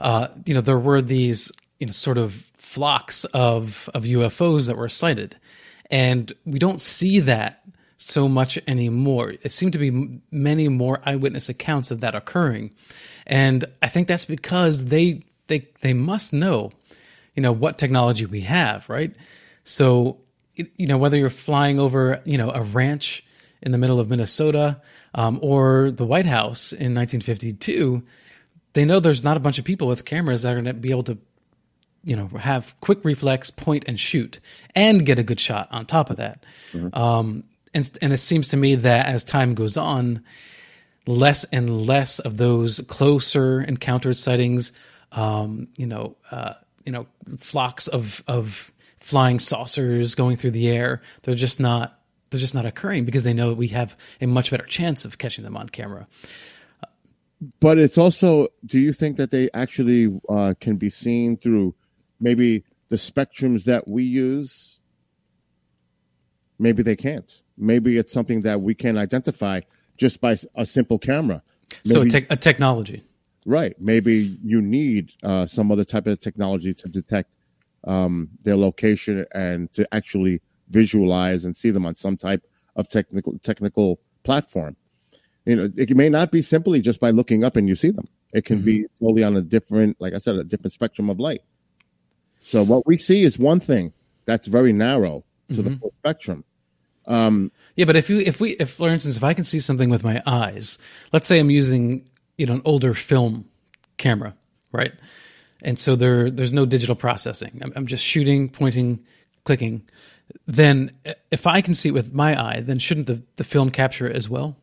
Uh, 0.00 0.28
you 0.46 0.54
know, 0.54 0.60
there 0.60 0.78
were 0.78 1.02
these 1.02 1.50
you 1.80 1.86
know 1.86 1.92
sort 1.92 2.18
of 2.18 2.34
flocks 2.56 3.24
of 3.26 3.90
of 3.94 4.04
UFOs 4.04 4.68
that 4.68 4.76
were 4.76 4.88
sighted, 4.88 5.36
and 5.90 6.32
we 6.44 6.58
don't 6.58 6.80
see 6.80 7.20
that 7.20 7.62
so 7.96 8.28
much 8.28 8.58
anymore. 8.66 9.34
It 9.42 9.52
seemed 9.52 9.72
to 9.72 9.78
be 9.78 10.20
many 10.30 10.68
more 10.68 11.00
eyewitness 11.04 11.48
accounts 11.48 11.90
of 11.90 12.00
that 12.00 12.14
occurring, 12.14 12.70
and 13.26 13.64
I 13.82 13.88
think 13.88 14.08
that's 14.08 14.24
because 14.24 14.86
they 14.86 15.22
they 15.48 15.68
they 15.80 15.94
must 15.94 16.32
know, 16.32 16.70
you 17.34 17.42
know, 17.42 17.52
what 17.52 17.78
technology 17.78 18.26
we 18.26 18.42
have, 18.42 18.88
right? 18.88 19.14
So, 19.64 20.18
you 20.54 20.86
know, 20.86 20.96
whether 20.96 21.16
you're 21.16 21.28
flying 21.28 21.78
over, 21.78 22.22
you 22.24 22.38
know, 22.38 22.50
a 22.50 22.62
ranch 22.62 23.24
in 23.60 23.72
the 23.72 23.78
middle 23.78 24.00
of 24.00 24.08
Minnesota 24.08 24.80
um, 25.14 25.38
or 25.42 25.90
the 25.90 26.06
White 26.06 26.26
House 26.26 26.72
in 26.72 26.94
1952, 26.94 28.02
they 28.72 28.84
know 28.84 29.00
there's 29.00 29.24
not 29.24 29.36
a 29.36 29.40
bunch 29.40 29.58
of 29.58 29.64
people 29.64 29.88
with 29.88 30.04
cameras 30.04 30.42
that 30.42 30.52
are 30.52 30.54
going 30.54 30.64
to 30.64 30.74
be 30.74 30.90
able 30.90 31.02
to, 31.04 31.18
you 32.04 32.16
know, 32.16 32.28
have 32.28 32.74
quick 32.80 33.04
reflex, 33.04 33.50
point 33.50 33.84
and 33.86 33.98
shoot, 33.98 34.40
and 34.74 35.04
get 35.04 35.18
a 35.18 35.22
good 35.22 35.40
shot 35.40 35.68
on 35.70 35.86
top 35.86 36.10
of 36.10 36.16
that. 36.16 36.44
Um, 36.92 37.44
and 37.74 37.98
and 38.00 38.12
it 38.12 38.18
seems 38.18 38.48
to 38.48 38.56
me 38.56 38.76
that 38.76 39.06
as 39.06 39.24
time 39.24 39.54
goes 39.54 39.76
on, 39.76 40.22
less 41.06 41.44
and 41.44 41.86
less 41.86 42.18
of 42.18 42.36
those 42.36 42.80
closer 42.88 43.60
encounter 43.60 44.14
sightings, 44.14 44.72
um, 45.12 45.68
you 45.76 45.86
know, 45.86 46.16
uh, 46.30 46.54
you 46.84 46.92
know, 46.92 47.06
flocks 47.38 47.88
of 47.88 48.22
of 48.26 48.72
flying 48.98 49.38
saucers 49.38 50.14
going 50.14 50.36
through 50.36 50.52
the 50.52 50.68
air. 50.68 51.02
They're 51.22 51.34
just 51.34 51.60
not 51.60 51.98
they're 52.30 52.40
just 52.40 52.54
not 52.54 52.66
occurring 52.66 53.04
because 53.04 53.24
they 53.24 53.34
know 53.34 53.52
we 53.52 53.68
have 53.68 53.96
a 54.20 54.26
much 54.26 54.50
better 54.50 54.66
chance 54.66 55.04
of 55.04 55.18
catching 55.18 55.44
them 55.44 55.56
on 55.56 55.68
camera. 55.68 56.06
But 57.60 57.78
it's 57.78 57.96
also, 57.96 58.48
do 58.66 58.80
you 58.80 58.92
think 58.92 59.16
that 59.16 59.30
they 59.30 59.48
actually 59.54 60.20
uh, 60.28 60.54
can 60.60 60.76
be 60.76 60.90
seen 60.90 61.36
through 61.36 61.74
maybe 62.20 62.64
the 62.88 62.96
spectrums 62.96 63.64
that 63.64 63.86
we 63.88 64.04
use? 64.04 64.80
Maybe 66.58 66.82
they 66.82 66.96
can't. 66.96 67.42
Maybe 67.56 67.98
it's 67.98 68.12
something 68.12 68.42
that 68.42 68.60
we 68.60 68.74
can 68.74 68.98
identify 68.98 69.60
just 69.96 70.20
by 70.20 70.38
a 70.54 70.64
simple 70.64 70.98
camera. 70.98 71.42
So 71.84 71.96
a, 71.96 71.98
Maybe- 72.00 72.10
tech 72.10 72.26
a 72.30 72.36
technology. 72.36 73.04
Right. 73.46 73.74
Maybe 73.80 74.38
you 74.44 74.60
need 74.60 75.12
uh, 75.22 75.46
some 75.46 75.72
other 75.72 75.84
type 75.84 76.06
of 76.06 76.20
technology 76.20 76.74
to 76.74 76.88
detect 76.88 77.30
um, 77.84 78.28
their 78.42 78.56
location 78.56 79.24
and 79.32 79.72
to 79.72 79.88
actually 79.94 80.42
visualize 80.68 81.46
and 81.46 81.56
see 81.56 81.70
them 81.70 81.86
on 81.86 81.94
some 81.94 82.16
type 82.16 82.44
of 82.76 82.88
technical 82.88 83.38
technical 83.38 84.00
platform. 84.22 84.76
You 85.46 85.56
know, 85.56 85.68
it 85.78 85.96
may 85.96 86.10
not 86.10 86.30
be 86.30 86.42
simply 86.42 86.82
just 86.82 87.00
by 87.00 87.10
looking 87.10 87.42
up 87.42 87.56
and 87.56 87.68
you 87.68 87.74
see 87.74 87.90
them. 87.90 88.06
It 88.34 88.44
can 88.44 88.60
be 88.60 88.84
totally 89.00 89.24
on 89.24 89.34
a 89.34 89.40
different, 89.40 89.96
like 89.98 90.12
I 90.12 90.18
said, 90.18 90.34
a 90.34 90.44
different 90.44 90.72
spectrum 90.74 91.08
of 91.08 91.18
light. 91.18 91.40
So 92.48 92.64
what 92.64 92.86
we 92.86 92.96
see 92.96 93.24
is 93.24 93.38
one 93.38 93.60
thing 93.60 93.92
that's 94.24 94.46
very 94.46 94.72
narrow 94.72 95.22
to 95.52 95.60
the 95.60 95.76
full 95.76 95.92
spectrum. 95.98 96.44
Um, 97.06 97.52
Yeah, 97.76 97.84
but 97.84 97.94
if 97.94 98.08
you 98.08 98.20
if 98.20 98.40
we 98.40 98.52
if 98.52 98.70
for 98.70 98.88
instance 98.88 99.18
if 99.18 99.24
I 99.24 99.34
can 99.34 99.44
see 99.44 99.60
something 99.60 99.90
with 99.90 100.02
my 100.02 100.22
eyes, 100.24 100.78
let's 101.12 101.26
say 101.26 101.38
I'm 101.38 101.50
using 101.50 102.08
you 102.38 102.46
know 102.46 102.54
an 102.54 102.62
older 102.64 102.94
film 102.94 103.44
camera, 103.98 104.34
right? 104.72 104.94
And 105.62 105.78
so 105.78 105.94
there 105.94 106.30
there's 106.30 106.54
no 106.54 106.64
digital 106.64 106.96
processing. 106.96 107.60
I'm, 107.62 107.70
I'm 107.76 107.86
just 107.86 108.02
shooting, 108.02 108.48
pointing, 108.48 109.04
clicking. 109.44 109.82
Then 110.46 110.92
uh, 111.04 111.12
if 111.30 111.46
I 111.46 111.60
can 111.60 111.74
see 111.74 111.90
it 111.90 111.92
with 111.92 112.14
my 112.14 112.32
eye, 112.40 112.62
then 112.62 112.78
shouldn't 112.78 113.08
the, 113.08 113.22
the 113.36 113.44
film 113.44 113.68
capture 113.68 114.06
it 114.06 114.16
as 114.16 114.30
well? 114.30 114.56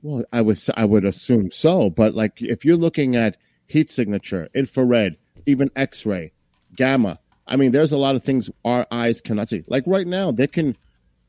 Well, 0.00 0.24
I 0.32 0.42
would 0.42 0.62
I 0.76 0.84
would 0.84 1.04
assume 1.04 1.50
so, 1.50 1.90
but 1.90 2.14
like 2.14 2.40
if 2.40 2.64
you're 2.64 2.76
looking 2.76 3.16
at 3.16 3.36
heat 3.66 3.90
signature, 3.90 4.48
infrared, 4.54 5.16
even 5.46 5.70
X-ray, 5.76 6.32
gamma. 6.76 7.18
I 7.46 7.56
mean, 7.56 7.72
there's 7.72 7.92
a 7.92 7.98
lot 7.98 8.14
of 8.14 8.22
things 8.22 8.50
our 8.64 8.86
eyes 8.90 9.20
cannot 9.20 9.48
see. 9.48 9.64
Like 9.66 9.84
right 9.86 10.06
now, 10.06 10.30
there 10.30 10.46
can 10.46 10.76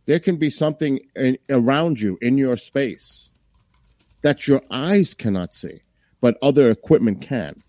there 0.05 0.19
can 0.19 0.37
be 0.37 0.49
something 0.49 0.99
in, 1.15 1.37
around 1.49 1.99
you 1.99 2.17
in 2.21 2.37
your 2.37 2.57
space 2.57 3.29
that 4.21 4.47
your 4.47 4.61
eyes 4.69 5.13
cannot 5.13 5.55
see, 5.55 5.81
but 6.19 6.37
other 6.41 6.69
equipment 6.69 7.21
can. 7.21 7.63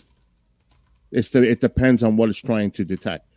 It's 1.10 1.30
the, 1.30 1.42
it 1.42 1.60
depends 1.60 2.02
on 2.02 2.16
what 2.16 2.28
it's 2.28 2.38
trying 2.38 2.70
to 2.72 2.84
detect. 2.84 3.36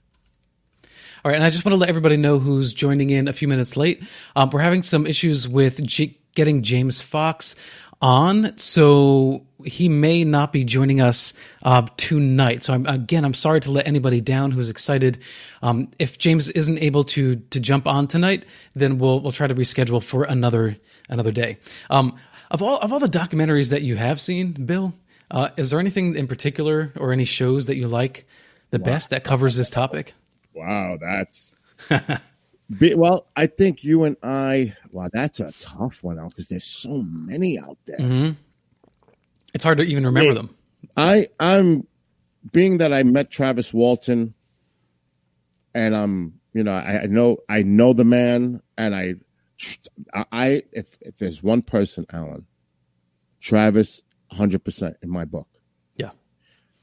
All 1.24 1.32
right, 1.32 1.36
and 1.36 1.44
I 1.44 1.50
just 1.50 1.66
want 1.66 1.74
to 1.74 1.78
let 1.78 1.90
everybody 1.90 2.18
know 2.18 2.40
who's 2.40 2.74
joining 2.74 3.10
in 3.10 3.28
a 3.28 3.34
few 3.34 3.48
minutes 3.48 3.76
late. 3.76 4.04
Um, 4.36 4.50
we're 4.52 4.62
having 4.62 4.84
some 4.84 5.08
issues 5.08 5.48
with 5.48 5.84
G- 5.84 6.20
getting 6.36 6.62
James 6.62 7.02
Fox 7.02 7.56
on, 8.02 8.58
so 8.58 9.46
he 9.64 9.90
may 9.90 10.24
not 10.24 10.54
be 10.54 10.64
joining 10.64 11.02
us 11.02 11.34
uh, 11.64 11.88
tonight. 11.98 12.64
So 12.64 12.74
I'm, 12.74 12.86
again, 12.86 13.26
I'm 13.26 13.34
sorry 13.34 13.60
to 13.62 13.72
let 13.72 13.88
anybody 13.88 14.22
down 14.22 14.52
who's 14.52 14.70
excited. 14.70 15.20
Um, 15.62 15.90
if 15.98 16.18
James 16.18 16.50
isn't 16.50 16.80
able 16.80 17.04
to 17.06 17.36
to 17.36 17.60
jump 17.60 17.88
on 17.88 18.08
tonight, 18.08 18.46
then 18.76 18.98
we'll 18.98 19.20
we'll 19.22 19.32
try 19.32 19.48
to 19.48 19.56
reschedule 19.56 20.04
for 20.04 20.24
another 20.24 20.78
another 21.10 21.32
day. 21.32 21.58
Um, 21.90 22.18
of 22.52 22.62
all 22.62 22.80
of 22.80 22.94
all 22.94 23.00
the 23.00 23.08
documentaries 23.08 23.72
that 23.72 23.82
you 23.82 23.96
have 23.96 24.22
seen, 24.22 24.52
Bill, 24.54 24.94
uh, 25.32 25.50
is 25.58 25.70
there 25.70 25.80
anything 25.80 26.16
in 26.16 26.28
particular 26.28 26.94
or 26.98 27.12
any 27.12 27.26
shows 27.26 27.66
that 27.66 27.76
you 27.76 27.88
like 27.88 28.26
the 28.70 28.80
wow. 28.80 28.86
best 28.86 29.10
that 29.10 29.24
covers 29.24 29.56
this 29.58 29.70
topic? 29.70 30.14
Wow, 30.54 30.98
that's 31.00 31.56
Be, 32.80 32.96
well, 32.96 33.28
I 33.36 33.46
think 33.46 33.84
you 33.84 34.06
and 34.06 34.18
I. 34.24 34.74
Wow, 34.92 35.10
that's 35.14 35.40
a 35.40 35.52
tough 35.60 36.04
one 36.04 36.20
out 36.20 36.30
because 36.30 36.50
there's 36.50 36.66
so 36.66 37.04
many 37.04 37.60
out 37.60 37.78
there. 37.86 38.00
Mm-hmm. 38.00 38.32
It's 39.54 39.64
hard 39.64 39.78
to 39.78 39.84
even 39.84 40.06
remember 40.06 40.34
them. 40.34 40.56
I 40.98 41.28
I'm 41.40 41.86
being 42.52 42.80
that 42.80 42.92
I 42.92 43.04
met 43.04 43.30
Travis 43.30 43.74
Walton, 43.74 44.34
and 45.74 45.96
I'm 45.96 46.40
you 46.54 46.64
know 46.64 46.74
I, 46.74 47.04
I 47.04 47.06
know 47.06 47.38
I 47.48 47.62
know 47.62 47.94
the 47.94 48.04
man, 48.04 48.62
and 48.78 48.96
I 48.96 49.16
I 50.32 50.64
if 50.72 50.98
if 51.02 51.18
there's 51.20 51.44
one 51.44 51.62
person, 51.62 52.08
Alan, 52.12 52.48
Travis, 53.40 54.02
hundred 54.32 54.64
percent 54.64 54.98
in 55.04 55.10
my 55.10 55.26
book. 55.26 55.48
Yeah, 55.96 56.12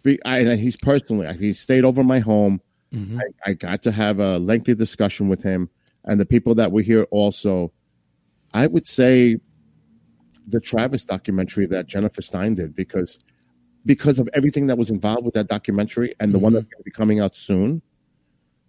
Be, 0.03 0.21
I, 0.25 0.39
and 0.39 0.61
he's 0.61 0.77
personally 0.77 1.33
he 1.37 1.53
stayed 1.53 1.85
over 1.85 2.05
my 2.05 2.21
home 2.21 2.61
Mm-hmm. 2.93 3.21
I, 3.21 3.51
I, 3.51 3.53
got 3.55 3.83
to 3.83 3.93
have 3.93 4.19
a 4.19 4.39
lengthy 4.39 4.75
discussion 4.75 5.29
with 5.29 5.43
him 5.43 5.71
and 6.05 6.21
the 6.21 6.27
people 6.27 6.55
that 6.57 6.73
were 6.73 6.83
here 6.83 7.05
also. 7.11 7.73
I 8.53 8.67
would 8.67 8.87
say 8.87 9.39
the 10.47 10.61
Travis 10.61 11.05
documentary 11.05 11.67
that 11.67 11.87
Jennifer 11.87 12.21
Stein 12.21 12.55
did 12.55 12.75
because 12.75 13.19
because 13.85 14.19
of 14.19 14.29
everything 14.35 14.67
that 14.67 14.79
was 14.79 14.91
involved 14.91 15.25
with 15.25 15.35
that 15.35 15.49
documentary 15.49 16.15
and 16.21 16.33
the 16.33 16.37
mm-hmm. 16.37 16.45
one 16.45 16.53
that's 16.53 16.69
going 16.69 16.81
to 16.81 16.85
be 16.85 16.91
coming 16.91 17.21
out 17.21 17.35
soon. 17.35 17.83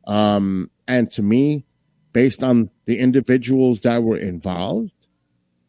Um, 0.07 0.71
and 0.87 1.09
to 1.11 1.21
me, 1.21 1.65
based 2.13 2.43
on 2.43 2.69
the 2.85 2.99
individuals 2.99 3.81
that 3.81 4.03
were 4.03 4.17
involved, 4.17 4.93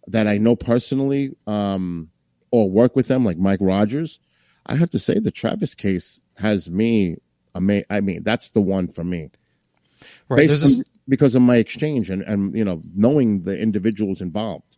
that 0.07 0.27
I 0.27 0.39
know 0.39 0.57
personally, 0.57 1.37
um, 1.47 2.11
or 2.51 2.71
work 2.71 2.95
with 2.95 3.09
them, 3.09 3.25
like 3.25 3.39
Mike 3.39 3.59
Rogers, 3.61 4.21
I 4.67 4.77
have 4.77 4.91
to 4.91 4.99
say 4.99 5.19
the 5.19 5.31
Travis 5.31 5.75
case 5.75 6.21
has 6.39 6.71
me 6.71 7.17
I 7.55 7.61
mean, 7.61 7.85
I 7.91 8.01
mean, 8.01 8.23
that's 8.23 8.51
the 8.51 8.61
one 8.61 8.89
for 8.89 9.05
me. 9.05 9.31
Right. 10.29 10.49
On, 10.51 10.57
a... 10.57 10.85
because 11.09 11.35
of 11.35 11.43
my 11.43 11.57
exchange 11.57 12.11
and, 12.11 12.23
and, 12.23 12.55
you 12.55 12.65
know, 12.65 12.83
knowing 12.95 13.43
the 13.43 13.59
individuals 13.59 14.21
involved. 14.21 14.77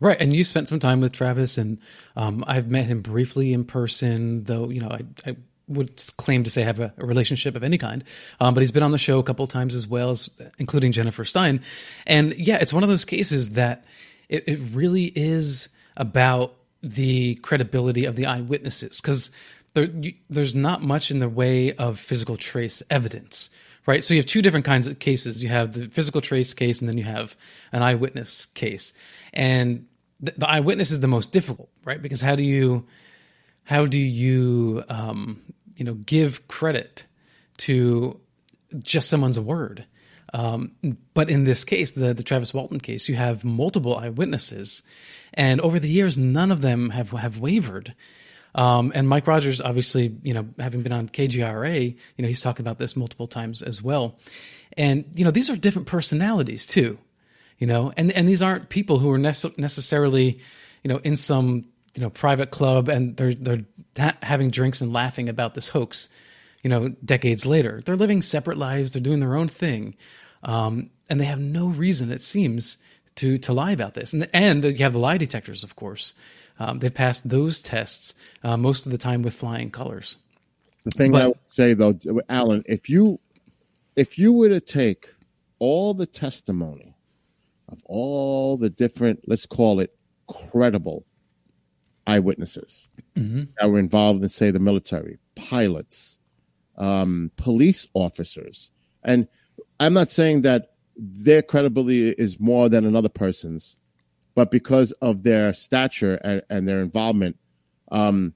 Right. 0.00 0.20
And 0.20 0.34
you 0.34 0.44
spent 0.44 0.68
some 0.68 0.80
time 0.80 1.00
with 1.00 1.12
Travis, 1.12 1.58
and 1.58 1.78
um, 2.16 2.42
I've 2.46 2.68
met 2.68 2.86
him 2.86 3.02
briefly 3.02 3.52
in 3.52 3.64
person, 3.64 4.44
though, 4.44 4.68
you 4.68 4.80
know, 4.80 4.88
I, 4.88 5.30
I 5.30 5.36
would 5.68 6.02
claim 6.16 6.44
to 6.44 6.50
say 6.50 6.62
I 6.62 6.66
have 6.66 6.80
a, 6.80 6.92
a, 6.98 7.06
relationship 7.06 7.54
of 7.54 7.62
any 7.62 7.78
kind. 7.78 8.04
Um, 8.40 8.54
but 8.54 8.60
he's 8.60 8.72
been 8.72 8.82
on 8.82 8.92
the 8.92 8.98
show 8.98 9.18
a 9.18 9.22
couple 9.22 9.44
of 9.44 9.50
times 9.50 9.74
as 9.74 9.86
well, 9.86 10.10
as 10.10 10.28
including 10.58 10.92
Jennifer 10.92 11.24
Stein. 11.24 11.60
And 12.06 12.34
yeah, 12.34 12.58
it's 12.60 12.72
one 12.72 12.82
of 12.82 12.88
those 12.88 13.04
cases 13.04 13.50
that 13.50 13.84
it, 14.28 14.48
it 14.48 14.60
really 14.72 15.12
is 15.14 15.68
about 15.96 16.54
the 16.82 17.36
credibility 17.36 18.04
of 18.04 18.16
the 18.16 18.26
eyewitnesses 18.26 19.00
because 19.00 19.30
there, 19.74 19.84
you, 19.84 20.14
there's 20.28 20.54
not 20.54 20.82
much 20.82 21.10
in 21.10 21.18
the 21.18 21.28
way 21.28 21.72
of 21.72 21.98
physical 21.98 22.36
trace 22.36 22.82
evidence, 22.90 23.50
right? 23.86 24.04
So 24.04 24.14
you 24.14 24.20
have 24.20 24.26
two 24.26 24.42
different 24.42 24.66
kinds 24.66 24.86
of 24.86 24.98
cases. 24.98 25.42
You 25.42 25.48
have 25.48 25.72
the 25.72 25.88
physical 25.88 26.20
trace 26.20 26.54
case, 26.54 26.80
and 26.80 26.88
then 26.88 26.98
you 26.98 27.04
have 27.04 27.36
an 27.72 27.82
eyewitness 27.82 28.46
case. 28.46 28.92
And 29.32 29.86
the, 30.20 30.32
the 30.36 30.48
eyewitness 30.48 30.90
is 30.90 31.00
the 31.00 31.08
most 31.08 31.32
difficult, 31.32 31.70
right? 31.84 32.00
Because 32.00 32.20
how 32.20 32.36
do 32.36 32.44
you 32.44 32.86
how 33.64 33.86
do 33.86 33.98
you 33.98 34.84
um, 34.88 35.42
you 35.76 35.84
know 35.84 35.94
give 35.94 36.48
credit 36.48 37.06
to 37.58 38.20
just 38.78 39.08
someone's 39.08 39.38
word? 39.38 39.86
Um, 40.34 40.72
but 41.12 41.28
in 41.28 41.44
this 41.44 41.64
case, 41.64 41.92
the 41.92 42.14
the 42.14 42.22
Travis 42.22 42.54
Walton 42.54 42.80
case, 42.80 43.08
you 43.08 43.16
have 43.16 43.44
multiple 43.44 43.96
eyewitnesses, 43.96 44.82
and 45.34 45.60
over 45.60 45.78
the 45.78 45.88
years, 45.88 46.16
none 46.18 46.52
of 46.52 46.60
them 46.60 46.90
have 46.90 47.10
have 47.10 47.38
wavered. 47.38 47.94
Um, 48.54 48.92
and 48.94 49.08
Mike 49.08 49.26
Rogers, 49.26 49.60
obviously, 49.60 50.14
you 50.22 50.34
know, 50.34 50.46
having 50.58 50.82
been 50.82 50.92
on 50.92 51.08
KGRA, 51.08 51.96
you 52.16 52.22
know, 52.22 52.28
he's 52.28 52.42
talked 52.42 52.60
about 52.60 52.78
this 52.78 52.96
multiple 52.96 53.26
times 53.26 53.62
as 53.62 53.82
well. 53.82 54.18
And 54.76 55.04
you 55.14 55.24
know, 55.24 55.30
these 55.30 55.50
are 55.50 55.56
different 55.56 55.88
personalities 55.88 56.66
too, 56.66 56.98
you 57.58 57.66
know, 57.66 57.92
and 57.96 58.12
and 58.12 58.28
these 58.28 58.42
aren't 58.42 58.68
people 58.68 58.98
who 58.98 59.10
are 59.10 59.18
nece- 59.18 59.56
necessarily, 59.58 60.40
you 60.82 60.88
know, 60.88 60.98
in 60.98 61.16
some 61.16 61.66
you 61.94 62.00
know 62.02 62.10
private 62.10 62.50
club 62.50 62.88
and 62.88 63.16
they're 63.16 63.34
they're 63.34 63.64
ha- 63.98 64.16
having 64.22 64.50
drinks 64.50 64.80
and 64.80 64.92
laughing 64.92 65.28
about 65.28 65.54
this 65.54 65.68
hoax, 65.68 66.08
you 66.62 66.70
know, 66.70 66.88
decades 67.04 67.46
later. 67.46 67.82
They're 67.84 67.96
living 67.96 68.22
separate 68.22 68.58
lives. 68.58 68.92
They're 68.92 69.02
doing 69.02 69.20
their 69.20 69.36
own 69.36 69.48
thing, 69.48 69.94
um, 70.42 70.90
and 71.10 71.20
they 71.20 71.26
have 71.26 71.40
no 71.40 71.68
reason, 71.68 72.10
it 72.10 72.22
seems, 72.22 72.76
to 73.16 73.38
to 73.38 73.52
lie 73.52 73.72
about 73.72 73.94
this. 73.94 74.12
And 74.12 74.28
and 74.32 74.64
you 74.64 74.84
have 74.84 74.94
the 74.94 74.98
lie 74.98 75.18
detectors, 75.18 75.64
of 75.64 75.76
course. 75.76 76.14
Um, 76.58 76.78
they've 76.78 76.92
passed 76.92 77.28
those 77.28 77.62
tests 77.62 78.14
uh, 78.42 78.56
most 78.56 78.86
of 78.86 78.92
the 78.92 78.98
time 78.98 79.22
with 79.22 79.34
flying 79.34 79.70
colors. 79.70 80.18
The 80.84 80.90
thing 80.90 81.12
but, 81.12 81.22
I 81.22 81.26
would 81.28 81.38
say 81.46 81.74
though, 81.74 81.98
Alan, 82.28 82.64
if 82.66 82.88
you 82.88 83.20
if 83.96 84.18
you 84.18 84.32
were 84.32 84.48
to 84.48 84.60
take 84.60 85.08
all 85.58 85.94
the 85.94 86.06
testimony 86.06 86.96
of 87.68 87.82
all 87.86 88.56
the 88.56 88.70
different, 88.70 89.20
let's 89.26 89.46
call 89.46 89.80
it 89.80 89.94
credible 90.26 91.06
eyewitnesses 92.06 92.88
mm-hmm. 93.16 93.44
that 93.58 93.70
were 93.70 93.78
involved 93.78 94.22
in, 94.22 94.28
say, 94.28 94.50
the 94.50 94.58
military, 94.58 95.18
pilots, 95.36 96.18
um, 96.76 97.30
police 97.36 97.88
officers, 97.94 98.70
and 99.04 99.28
I'm 99.78 99.94
not 99.94 100.10
saying 100.10 100.42
that 100.42 100.72
their 100.96 101.42
credibility 101.42 102.10
is 102.10 102.38
more 102.38 102.68
than 102.68 102.84
another 102.84 103.08
person's, 103.08 103.76
but 104.34 104.50
because 104.50 104.92
of 104.92 105.22
their 105.22 105.52
stature 105.54 106.14
and, 106.16 106.42
and 106.48 106.68
their 106.68 106.80
involvement 106.80 107.36
um, 107.90 108.34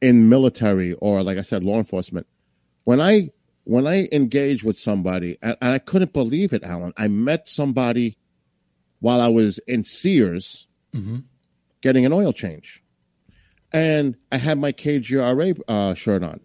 in 0.00 0.28
military 0.28 0.94
or, 0.94 1.22
like 1.22 1.38
I 1.38 1.42
said, 1.42 1.62
law 1.62 1.78
enforcement, 1.78 2.26
when 2.84 3.00
I 3.00 3.30
when 3.64 3.86
I 3.86 4.06
engage 4.12 4.62
with 4.62 4.78
somebody, 4.78 5.38
and, 5.42 5.56
and 5.60 5.72
I 5.72 5.78
couldn't 5.78 6.12
believe 6.12 6.52
it, 6.52 6.62
Alan, 6.62 6.92
I 6.96 7.08
met 7.08 7.48
somebody 7.48 8.16
while 9.00 9.20
I 9.20 9.26
was 9.26 9.58
in 9.66 9.82
Sears 9.82 10.68
mm-hmm. 10.94 11.18
getting 11.80 12.06
an 12.06 12.12
oil 12.12 12.32
change, 12.32 12.82
and 13.72 14.16
I 14.30 14.36
had 14.36 14.58
my 14.58 14.70
KGRA 14.70 15.60
uh, 15.66 15.94
shirt 15.94 16.22
on, 16.22 16.40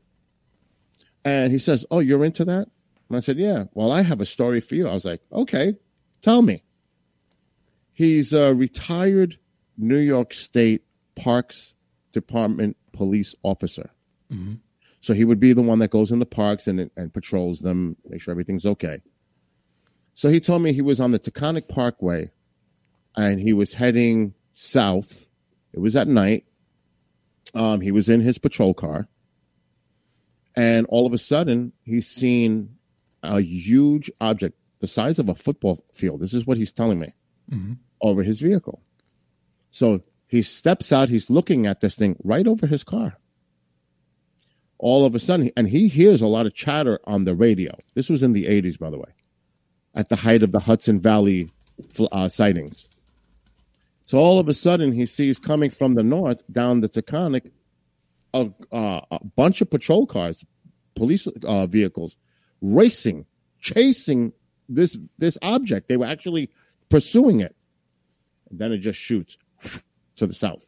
and 1.23 1.51
he 1.51 1.59
says, 1.59 1.85
"Oh, 1.91 1.99
you're 1.99 2.25
into 2.25 2.45
that?" 2.45 2.67
And 3.09 3.17
I 3.17 3.19
said, 3.19 3.37
"Yeah." 3.37 3.65
Well, 3.73 3.91
I 3.91 4.01
have 4.01 4.19
a 4.19 4.25
story 4.25 4.59
for 4.59 4.75
you. 4.75 4.87
I 4.87 4.93
was 4.93 5.05
like, 5.05 5.21
"Okay, 5.31 5.75
tell 6.23 6.41
me." 6.41 6.63
He's 8.01 8.33
a 8.33 8.55
retired 8.55 9.37
New 9.77 9.99
York 9.99 10.33
State 10.33 10.83
Parks 11.15 11.75
Department 12.11 12.75
police 12.93 13.35
officer. 13.43 13.91
Mm-hmm. 14.33 14.53
So 15.01 15.13
he 15.13 15.23
would 15.23 15.39
be 15.39 15.53
the 15.53 15.61
one 15.61 15.77
that 15.77 15.91
goes 15.91 16.11
in 16.11 16.17
the 16.17 16.25
parks 16.25 16.65
and, 16.65 16.89
and 16.97 17.13
patrols 17.13 17.59
them, 17.59 17.95
make 18.09 18.19
sure 18.19 18.31
everything's 18.31 18.65
okay. 18.65 19.03
So 20.15 20.29
he 20.29 20.39
told 20.39 20.63
me 20.63 20.73
he 20.73 20.81
was 20.81 20.99
on 20.99 21.11
the 21.11 21.19
Taconic 21.19 21.69
Parkway 21.69 22.31
and 23.15 23.39
he 23.39 23.53
was 23.53 23.71
heading 23.71 24.33
south. 24.53 25.27
It 25.71 25.79
was 25.79 25.95
at 25.95 26.07
night. 26.07 26.45
Um, 27.53 27.81
he 27.81 27.91
was 27.91 28.09
in 28.09 28.21
his 28.21 28.39
patrol 28.39 28.73
car. 28.73 29.09
And 30.55 30.87
all 30.87 31.05
of 31.05 31.13
a 31.13 31.19
sudden, 31.19 31.73
he's 31.83 32.07
seen 32.07 32.77
a 33.21 33.41
huge 33.41 34.09
object 34.19 34.57
the 34.79 34.87
size 34.87 35.19
of 35.19 35.29
a 35.29 35.35
football 35.35 35.85
field. 35.93 36.19
This 36.19 36.33
is 36.33 36.47
what 36.47 36.57
he's 36.57 36.73
telling 36.73 36.97
me. 36.97 37.13
Mm-hmm 37.51 37.73
over 38.01 38.23
his 38.23 38.39
vehicle. 38.39 38.81
So 39.71 40.01
he 40.27 40.41
steps 40.41 40.91
out, 40.91 41.09
he's 41.09 41.29
looking 41.29 41.67
at 41.67 41.81
this 41.81 41.95
thing 41.95 42.15
right 42.23 42.47
over 42.47 42.67
his 42.67 42.83
car. 42.83 43.17
All 44.77 45.05
of 45.05 45.13
a 45.13 45.19
sudden, 45.19 45.51
and 45.55 45.67
he 45.67 45.87
hears 45.87 46.21
a 46.21 46.27
lot 46.27 46.45
of 46.45 46.55
chatter 46.55 46.99
on 47.05 47.25
the 47.25 47.35
radio. 47.35 47.77
This 47.93 48.09
was 48.09 48.23
in 48.23 48.33
the 48.33 48.45
80s, 48.45 48.79
by 48.79 48.89
the 48.89 48.97
way, 48.97 49.13
at 49.93 50.09
the 50.09 50.15
height 50.15 50.41
of 50.41 50.51
the 50.51 50.59
Hudson 50.59 50.99
Valley 50.99 51.49
uh, 52.11 52.29
sightings. 52.29 52.87
So 54.05 54.17
all 54.17 54.39
of 54.39 54.47
a 54.47 54.53
sudden, 54.53 54.91
he 54.91 55.05
sees 55.05 55.37
coming 55.37 55.69
from 55.69 55.93
the 55.93 56.03
north 56.03 56.43
down 56.51 56.81
the 56.81 56.89
Taconic 56.89 57.51
a, 58.33 58.51
uh, 58.71 59.01
a 59.11 59.23
bunch 59.35 59.61
of 59.61 59.69
patrol 59.69 60.05
cars, 60.05 60.45
police 60.95 61.27
uh, 61.27 61.67
vehicles, 61.67 62.15
racing, 62.61 63.25
chasing 63.59 64.33
this 64.69 64.97
this 65.17 65.37
object. 65.41 65.89
They 65.89 65.97
were 65.97 66.05
actually 66.05 66.49
pursuing 66.89 67.41
it. 67.41 67.55
And 68.51 68.59
then 68.59 68.71
it 68.71 68.79
just 68.79 68.99
shoots 68.99 69.37
to 70.17 70.27
the 70.27 70.33
south. 70.33 70.65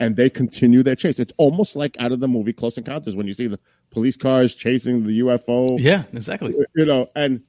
And 0.00 0.14
they 0.14 0.30
continue 0.30 0.84
their 0.84 0.94
chase. 0.94 1.18
It's 1.18 1.32
almost 1.38 1.74
like 1.74 1.96
out 1.98 2.12
of 2.12 2.20
the 2.20 2.28
movie 2.28 2.52
Close 2.52 2.78
Encounters 2.78 3.16
when 3.16 3.26
you 3.26 3.34
see 3.34 3.48
the 3.48 3.58
police 3.90 4.16
cars 4.16 4.54
chasing 4.54 5.04
the 5.04 5.20
UFO. 5.20 5.76
Yeah, 5.80 6.04
exactly. 6.12 6.54
You 6.76 6.84
know, 6.86 7.08
and 7.16 7.42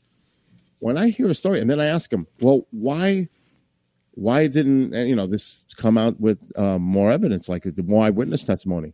when 0.79 0.97
I 0.97 1.09
hear 1.09 1.27
a 1.29 1.35
story, 1.35 1.61
and 1.61 1.69
then 1.69 1.79
I 1.79 1.85
ask 1.85 2.11
him, 2.11 2.25
well, 2.39 2.65
why 2.71 3.29
why 4.15 4.47
didn't 4.47 4.93
you 5.07 5.15
know 5.15 5.27
this 5.27 5.63
come 5.77 5.97
out 5.97 6.19
with 6.19 6.51
uh, 6.57 6.79
more 6.79 7.11
evidence, 7.11 7.47
like 7.49 7.63
the 7.63 7.83
more 7.83 8.05
eyewitness 8.05 8.45
testimony? 8.45 8.93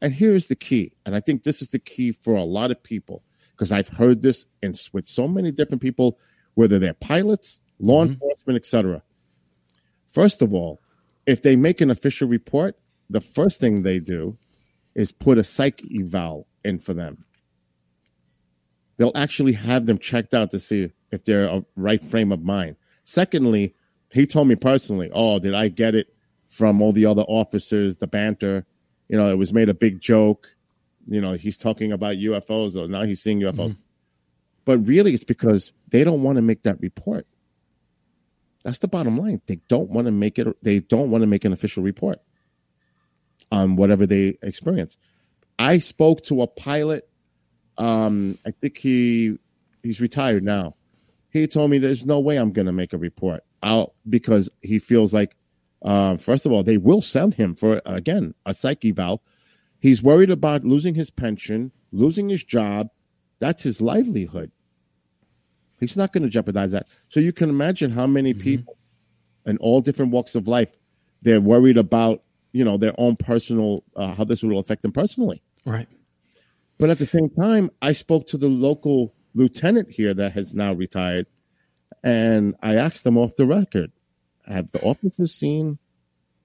And 0.00 0.12
here's 0.12 0.46
the 0.46 0.54
key, 0.54 0.92
and 1.04 1.16
I 1.16 1.20
think 1.20 1.42
this 1.42 1.62
is 1.62 1.70
the 1.70 1.78
key 1.80 2.12
for 2.12 2.34
a 2.36 2.44
lot 2.44 2.70
of 2.70 2.80
people 2.82 3.24
because 3.50 3.72
I've 3.72 3.88
heard 3.88 4.22
this 4.22 4.46
in, 4.62 4.74
with 4.92 5.06
so 5.06 5.26
many 5.26 5.50
different 5.50 5.82
people, 5.82 6.18
whether 6.54 6.78
they're 6.78 6.94
pilots, 6.94 7.60
law 7.80 8.04
Mhm. 8.04 8.10
enforcement, 8.12 8.56
etc. 8.58 9.02
First 10.16 10.40
of 10.40 10.54
all, 10.54 10.80
if 11.26 11.42
they 11.42 11.56
make 11.56 11.82
an 11.82 11.90
official 11.90 12.26
report, 12.26 12.78
the 13.10 13.20
first 13.20 13.60
thing 13.60 13.82
they 13.82 13.98
do 13.98 14.38
is 14.94 15.12
put 15.12 15.36
a 15.36 15.42
psych 15.42 15.82
eval 15.94 16.46
in 16.64 16.78
for 16.78 16.94
them. 16.94 17.26
They'll 18.96 19.12
actually 19.14 19.52
have 19.52 19.84
them 19.84 19.98
checked 19.98 20.32
out 20.32 20.52
to 20.52 20.58
see 20.58 20.90
if 21.10 21.24
they're 21.24 21.48
a 21.48 21.62
right 21.76 22.02
frame 22.02 22.32
of 22.32 22.42
mind. 22.42 22.76
Secondly, 23.04 23.74
he 24.10 24.26
told 24.26 24.48
me 24.48 24.54
personally, 24.54 25.10
"Oh, 25.12 25.38
did 25.38 25.52
I 25.52 25.68
get 25.68 25.94
it 25.94 26.06
from 26.48 26.80
all 26.80 26.94
the 26.94 27.04
other 27.04 27.24
officers? 27.24 27.98
The 27.98 28.06
banter, 28.06 28.64
you 29.10 29.18
know, 29.18 29.28
it 29.28 29.36
was 29.36 29.52
made 29.52 29.68
a 29.68 29.74
big 29.74 30.00
joke. 30.00 30.48
You 31.06 31.20
know, 31.20 31.34
he's 31.34 31.58
talking 31.58 31.92
about 31.92 32.16
UFOs, 32.16 32.74
or 32.74 32.88
now 32.88 33.02
he's 33.02 33.22
seeing 33.22 33.40
UFOs. 33.40 33.72
Mm-hmm. 33.72 33.80
But 34.64 34.78
really, 34.78 35.12
it's 35.12 35.24
because 35.24 35.74
they 35.90 36.04
don't 36.04 36.22
want 36.22 36.36
to 36.36 36.42
make 36.42 36.62
that 36.62 36.80
report. 36.80 37.26
That's 38.66 38.78
the 38.78 38.88
bottom 38.88 39.16
line. 39.16 39.40
They 39.46 39.60
don't 39.68 39.90
want 39.90 40.06
to 40.06 40.10
make 40.10 40.40
it. 40.40 40.48
They 40.60 40.80
don't 40.80 41.08
want 41.08 41.22
to 41.22 41.28
make 41.28 41.44
an 41.44 41.52
official 41.52 41.84
report 41.84 42.18
on 43.52 43.76
whatever 43.76 44.08
they 44.08 44.38
experience. 44.42 44.96
I 45.56 45.78
spoke 45.78 46.24
to 46.24 46.42
a 46.42 46.48
pilot. 46.48 47.08
Um, 47.78 48.36
I 48.44 48.50
think 48.50 48.76
he 48.76 49.38
he's 49.84 50.00
retired 50.00 50.42
now. 50.42 50.74
He 51.30 51.46
told 51.46 51.70
me 51.70 51.78
there's 51.78 52.06
no 52.06 52.18
way 52.18 52.38
I'm 52.38 52.52
going 52.52 52.66
to 52.66 52.72
make 52.72 52.92
a 52.92 52.98
report 52.98 53.44
out 53.62 53.92
because 54.10 54.50
he 54.62 54.80
feels 54.80 55.14
like, 55.14 55.36
uh, 55.82 56.16
first 56.16 56.44
of 56.44 56.50
all, 56.50 56.64
they 56.64 56.76
will 56.76 57.02
send 57.02 57.34
him 57.34 57.54
for 57.54 57.80
again 57.86 58.34
a 58.46 58.52
psyche 58.52 58.88
eval. 58.88 59.22
He's 59.78 60.02
worried 60.02 60.30
about 60.30 60.64
losing 60.64 60.96
his 60.96 61.08
pension, 61.08 61.70
losing 61.92 62.28
his 62.28 62.42
job. 62.42 62.88
That's 63.38 63.62
his 63.62 63.80
livelihood. 63.80 64.50
He's 65.80 65.96
not 65.96 66.12
going 66.12 66.24
to 66.24 66.30
jeopardize 66.30 66.72
that. 66.72 66.86
So 67.08 67.20
you 67.20 67.32
can 67.32 67.50
imagine 67.50 67.90
how 67.90 68.06
many 68.06 68.32
people 68.34 68.76
in 69.44 69.58
all 69.58 69.80
different 69.80 70.12
walks 70.12 70.34
of 70.34 70.48
life 70.48 70.74
they're 71.22 71.40
worried 71.40 71.76
about, 71.76 72.22
you 72.52 72.64
know, 72.64 72.76
their 72.76 72.94
own 72.98 73.16
personal 73.16 73.84
uh, 73.94 74.14
how 74.14 74.24
this 74.24 74.42
will 74.42 74.58
affect 74.58 74.82
them 74.82 74.92
personally. 74.92 75.42
Right. 75.64 75.88
But 76.78 76.90
at 76.90 76.98
the 76.98 77.06
same 77.06 77.30
time, 77.30 77.70
I 77.82 77.92
spoke 77.92 78.26
to 78.28 78.36
the 78.36 78.48
local 78.48 79.14
lieutenant 79.34 79.90
here 79.90 80.14
that 80.14 80.32
has 80.32 80.54
now 80.54 80.72
retired, 80.72 81.26
and 82.04 82.54
I 82.62 82.74
asked 82.76 83.04
them 83.04 83.16
off 83.16 83.36
the 83.36 83.46
record, 83.46 83.92
"Have 84.46 84.70
the 84.72 84.82
officers 84.82 85.34
seen 85.34 85.78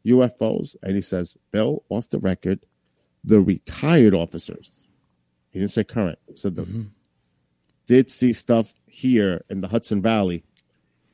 UFOs?" 0.06 0.76
And 0.82 0.96
he 0.96 1.02
says, 1.02 1.38
"Bill, 1.52 1.84
off 1.90 2.10
the 2.10 2.20
record, 2.20 2.62
the 3.24 3.42
retired 3.42 4.14
officers." 4.14 4.72
He 5.52 5.60
didn't 5.60 5.72
say 5.72 5.84
current. 5.84 6.20
So 6.36 6.50
the 6.50 6.66
did 7.88 8.10
see 8.10 8.34
stuff 8.34 8.74
here 8.86 9.44
in 9.50 9.62
the 9.62 9.68
Hudson 9.68 10.02
Valley. 10.02 10.44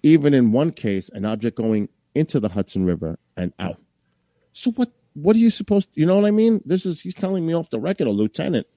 Even 0.03 0.33
in 0.33 0.51
one 0.51 0.71
case, 0.71 1.09
an 1.09 1.25
object 1.25 1.57
going 1.57 1.89
into 2.13 2.39
the 2.39 2.49
Hudson 2.49 2.85
River 2.85 3.17
and 3.35 3.53
out. 3.59 3.77
So 4.53 4.71
what? 4.71 4.91
What 5.13 5.35
are 5.35 5.39
you 5.39 5.49
supposed? 5.49 5.89
You 5.93 6.05
know 6.05 6.15
what 6.15 6.25
I 6.25 6.31
mean? 6.31 6.61
This 6.63 6.85
is 6.85 7.01
he's 7.01 7.15
telling 7.15 7.45
me 7.45 7.53
off 7.53 7.71
the 7.71 7.79
record, 7.79 8.05
a 8.05 8.11
lieutenant, 8.11 8.67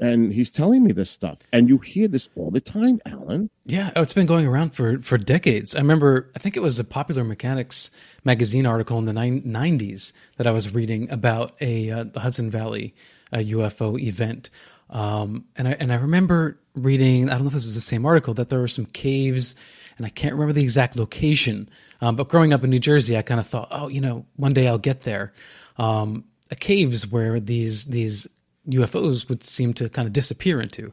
and 0.00 0.32
he's 0.32 0.50
telling 0.50 0.82
me 0.84 0.92
this 0.92 1.10
stuff, 1.10 1.38
and 1.52 1.68
you 1.68 1.78
hear 1.78 2.08
this 2.08 2.28
all 2.36 2.50
the 2.50 2.60
time, 2.60 3.00
Alan. 3.06 3.50
Yeah, 3.64 3.92
oh, 3.96 4.02
it's 4.02 4.12
been 4.12 4.26
going 4.26 4.46
around 4.46 4.70
for 4.70 5.00
for 5.02 5.16
decades. 5.16 5.74
I 5.74 5.78
remember, 5.78 6.30
I 6.34 6.38
think 6.38 6.56
it 6.56 6.60
was 6.60 6.78
a 6.78 6.84
Popular 6.84 7.24
Mechanics 7.24 7.90
magazine 8.24 8.66
article 8.66 8.98
in 8.98 9.04
the 9.04 9.12
90s 9.12 10.12
that 10.36 10.46
I 10.46 10.50
was 10.50 10.74
reading 10.74 11.10
about 11.10 11.56
a 11.60 11.90
uh, 11.90 12.04
the 12.04 12.20
Hudson 12.20 12.50
Valley 12.50 12.94
uh 13.32 13.38
UFO 13.38 13.98
event, 14.00 14.50
um, 14.90 15.44
and 15.56 15.68
I 15.68 15.72
and 15.72 15.92
I 15.92 15.96
remember 15.96 16.58
reading. 16.74 17.28
I 17.28 17.34
don't 17.34 17.42
know 17.42 17.48
if 17.48 17.54
this 17.54 17.66
is 17.66 17.74
the 17.74 17.80
same 17.80 18.06
article 18.06 18.34
that 18.34 18.48
there 18.48 18.60
were 18.60 18.68
some 18.68 18.86
caves, 18.86 19.54
and 19.96 20.06
I 20.06 20.10
can't 20.10 20.34
remember 20.34 20.52
the 20.52 20.62
exact 20.62 20.96
location. 20.96 21.68
Um, 22.00 22.16
but 22.16 22.28
growing 22.28 22.52
up 22.52 22.62
in 22.62 22.70
New 22.70 22.78
Jersey, 22.78 23.16
I 23.16 23.22
kind 23.22 23.40
of 23.40 23.46
thought, 23.46 23.68
oh, 23.70 23.88
you 23.88 24.00
know, 24.00 24.26
one 24.36 24.52
day 24.52 24.68
I'll 24.68 24.78
get 24.78 25.02
there. 25.02 25.32
Um, 25.78 26.24
caves 26.60 27.06
where 27.06 27.40
these 27.40 27.86
these 27.86 28.26
UFOs 28.68 29.28
would 29.28 29.44
seem 29.44 29.74
to 29.74 29.88
kind 29.88 30.06
of 30.06 30.12
disappear 30.12 30.60
into 30.60 30.92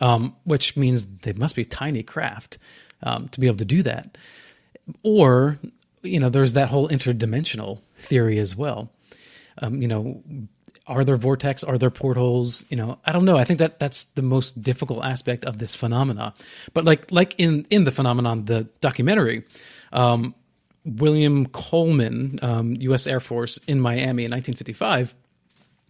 um, 0.00 0.36
which 0.44 0.76
means 0.76 1.06
they 1.18 1.32
must 1.32 1.56
be 1.56 1.64
tiny 1.64 2.02
craft 2.02 2.58
um, 3.02 3.28
to 3.28 3.40
be 3.40 3.46
able 3.46 3.58
to 3.58 3.64
do 3.64 3.82
that. 3.82 4.16
Or, 5.02 5.58
you 6.02 6.20
know, 6.20 6.28
there's 6.28 6.54
that 6.54 6.68
whole 6.68 6.88
interdimensional 6.88 7.80
theory 7.98 8.38
as 8.38 8.56
well. 8.56 8.90
Um, 9.58 9.80
you 9.80 9.88
know, 9.88 10.22
are 10.86 11.04
there 11.04 11.16
vortex? 11.16 11.64
Are 11.64 11.78
there 11.78 11.90
portholes? 11.90 12.64
You 12.68 12.76
know, 12.76 12.98
I 13.04 13.12
don't 13.12 13.24
know. 13.24 13.38
I 13.38 13.44
think 13.44 13.58
that 13.58 13.78
that's 13.78 14.04
the 14.04 14.22
most 14.22 14.62
difficult 14.62 15.04
aspect 15.04 15.44
of 15.44 15.58
this 15.58 15.74
phenomena. 15.74 16.34
But 16.72 16.84
like 16.84 17.10
like 17.10 17.34
in 17.38 17.66
in 17.70 17.84
the 17.84 17.92
phenomenon, 17.92 18.44
the 18.44 18.68
documentary, 18.80 19.44
um, 19.92 20.34
William 20.84 21.46
Coleman, 21.46 22.38
um, 22.42 22.74
U.S. 22.80 23.06
Air 23.06 23.20
Force 23.20 23.58
in 23.66 23.80
Miami 23.80 24.24
in 24.24 24.30
1955 24.30 25.14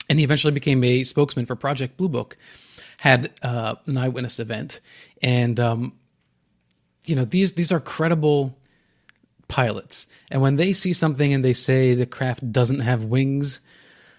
and 0.09 0.19
he 0.19 0.25
eventually 0.25 0.53
became 0.53 0.83
a 0.85 1.05
spokesman 1.05 1.47
for 1.47 1.57
Project 1.57 1.97
Blue 1.97 2.09
Book. 2.09 2.37
Had 3.01 3.33
uh, 3.43 3.75
an 3.87 3.99
eyewitness 3.99 4.39
event, 4.39 4.81
and 5.21 5.59
um, 5.61 5.93
you 7.05 7.17
know 7.17 7.25
these 7.25 7.55
these 7.55 7.73
are 7.73 7.81
credible 7.81 8.57
pilots. 9.49 10.07
And 10.31 10.41
when 10.41 10.57
they 10.57 10.73
see 10.73 10.93
something 10.93 11.35
and 11.35 11.45
they 11.45 11.53
say 11.53 11.95
the 11.95 12.07
craft 12.07 12.51
doesn't 12.51 12.81
have 12.81 13.05
wings, 13.05 13.61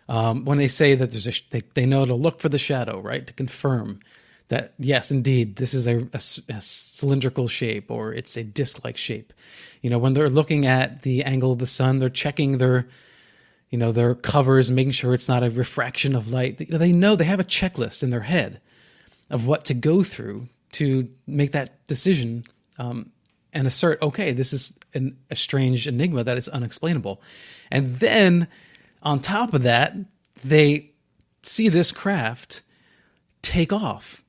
um, 0.08 0.46
when 0.46 0.58
they 0.58 0.68
say 0.68 0.96
that 0.96 1.12
there's 1.12 1.28
a 1.28 1.34
they 1.50 1.64
they 1.74 1.86
know 1.86 2.06
to 2.06 2.14
look 2.14 2.40
for 2.40 2.50
the 2.50 2.60
shadow, 2.60 3.00
right, 3.00 3.26
to 3.26 3.34
confirm 3.34 4.00
that 4.50 4.74
yes, 4.78 5.12
indeed, 5.12 5.56
this 5.56 5.74
is 5.74 5.88
a 5.88 6.08
cylindrical 6.60 7.48
shape 7.48 7.90
or 7.90 8.14
it's 8.14 8.38
a 8.38 8.44
disc-like 8.44 8.98
shape. 8.98 9.34
You 9.82 9.90
know, 9.90 9.98
when 9.98 10.14
they're 10.14 10.30
looking 10.30 10.66
at 10.66 11.02
the 11.02 11.24
angle 11.24 11.52
of 11.52 11.60
the 11.60 11.66
sun, 11.66 12.00
they're 12.00 12.10
checking 12.10 12.58
their 12.58 12.88
you 13.70 13.80
know 13.80 13.92
their 13.92 14.14
covers 14.14 14.70
making 14.70 14.92
sure 14.92 15.14
it's 15.14 15.28
not 15.28 15.44
a 15.44 15.50
refraction 15.50 16.16
of 16.16 16.32
light. 16.32 16.58
They 16.58 16.92
know 16.92 17.16
they 17.16 17.26
have 17.26 17.40
a 17.40 17.46
checklist 17.46 18.04
in 18.04 18.12
their 18.12 18.22
head 18.22 18.62
of 19.30 19.48
what 19.48 19.66
to 19.66 19.74
go 19.74 20.04
through 20.04 20.48
to 20.74 21.10
make 21.26 21.54
that 21.54 21.86
decision 21.88 22.44
um, 22.78 23.12
and 23.54 23.66
assert 23.66 24.02
okay 24.02 24.34
this 24.34 24.54
is 24.54 24.78
an, 24.94 25.18
a 25.32 25.36
strange 25.36 25.88
enigma 25.88 26.24
that 26.24 26.38
is 26.38 26.48
unexplainable. 26.48 27.22
And 27.72 28.00
then 28.00 28.48
on 29.06 29.20
top 29.20 29.54
of 29.54 29.64
that 29.64 29.96
they 30.44 30.92
see 31.44 31.70
this 31.70 31.92
craft 31.92 32.64
take 33.42 33.72
off. 33.72 34.24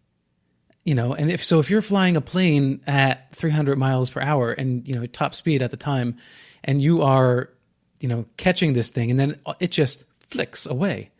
You 0.84 0.94
know 0.94 1.14
and 1.14 1.32
if 1.32 1.44
so 1.44 1.58
if 1.58 1.68
you're 1.68 1.82
flying 1.82 2.16
a 2.16 2.20
plane 2.20 2.80
at 2.86 3.34
300 3.34 3.76
miles 3.76 4.08
per 4.10 4.20
hour 4.20 4.52
and 4.52 4.86
you 4.86 4.94
know 4.94 5.04
top 5.06 5.34
speed 5.34 5.60
at 5.60 5.72
the 5.72 5.76
time 5.76 6.16
and 6.62 6.80
you 6.80 7.02
are 7.02 7.50
you 7.98 8.08
know 8.08 8.24
catching 8.36 8.72
this 8.72 8.90
thing 8.90 9.10
and 9.10 9.18
then 9.18 9.40
it 9.58 9.72
just 9.72 10.04
flicks 10.30 10.64
away 10.64 11.10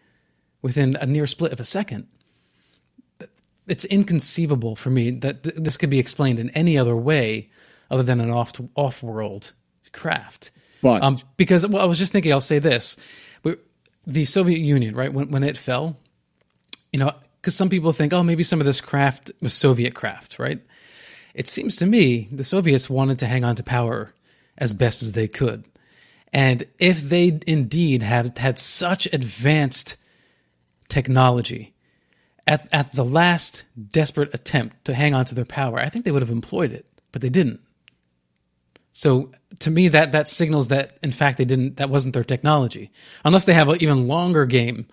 within 0.62 0.94
a 0.96 1.06
near 1.06 1.26
split 1.26 1.52
of 1.52 1.58
a 1.58 1.64
second 1.64 2.06
it's 3.66 3.84
inconceivable 3.84 4.76
for 4.76 4.90
me 4.90 5.10
that 5.10 5.42
th- 5.42 5.56
this 5.56 5.76
could 5.76 5.90
be 5.90 5.98
explained 5.98 6.38
in 6.38 6.50
any 6.50 6.78
other 6.78 6.96
way 6.96 7.50
other 7.90 8.02
than 8.02 8.20
an 8.20 8.30
off 8.30 8.52
off 8.74 9.02
world 9.02 9.52
craft. 9.92 10.50
But 10.82 11.02
um, 11.02 11.18
because 11.36 11.66
well, 11.66 11.82
I 11.82 11.86
was 11.86 11.98
just 11.98 12.12
thinking, 12.12 12.32
I'll 12.32 12.40
say 12.40 12.58
this: 12.58 12.96
the 14.06 14.24
Soviet 14.24 14.60
Union, 14.60 14.94
right 14.94 15.12
when 15.12 15.30
when 15.30 15.42
it 15.42 15.58
fell, 15.58 15.96
you 16.92 16.98
know, 16.98 17.12
because 17.40 17.56
some 17.56 17.68
people 17.68 17.92
think, 17.92 18.12
oh, 18.12 18.22
maybe 18.22 18.44
some 18.44 18.60
of 18.60 18.66
this 18.66 18.80
craft 18.80 19.30
was 19.40 19.52
Soviet 19.52 19.94
craft, 19.94 20.38
right? 20.38 20.60
It 21.34 21.48
seems 21.48 21.76
to 21.76 21.86
me 21.86 22.28
the 22.32 22.44
Soviets 22.44 22.88
wanted 22.88 23.18
to 23.18 23.26
hang 23.26 23.44
on 23.44 23.56
to 23.56 23.62
power 23.62 24.14
as 24.58 24.72
best 24.72 25.02
as 25.02 25.12
they 25.12 25.28
could, 25.28 25.64
and 26.32 26.64
if 26.78 27.00
they 27.00 27.40
indeed 27.46 28.02
have 28.02 28.36
had 28.38 28.58
such 28.58 29.06
advanced 29.12 29.96
technology. 30.88 31.72
At, 32.48 32.68
at 32.72 32.92
the 32.92 33.04
last 33.04 33.64
desperate 33.90 34.32
attempt 34.32 34.84
to 34.84 34.94
hang 34.94 35.14
on 35.14 35.24
to 35.24 35.34
their 35.34 35.44
power, 35.44 35.80
I 35.80 35.88
think 35.88 36.04
they 36.04 36.12
would 36.12 36.22
have 36.22 36.30
employed 36.30 36.70
it, 36.70 36.86
but 37.10 37.20
they 37.20 37.28
didn't. 37.28 37.58
So 38.92 39.32
to 39.60 39.70
me, 39.70 39.88
that 39.88 40.12
that 40.12 40.28
signals 40.28 40.68
that 40.68 40.98
in 41.02 41.12
fact 41.12 41.38
they 41.38 41.44
didn't. 41.44 41.76
That 41.76 41.90
wasn't 41.90 42.14
their 42.14 42.24
technology, 42.24 42.90
unless 43.24 43.44
they 43.44 43.54
have 43.54 43.68
an 43.68 43.82
even 43.82 44.06
longer 44.08 44.46
game. 44.46 44.86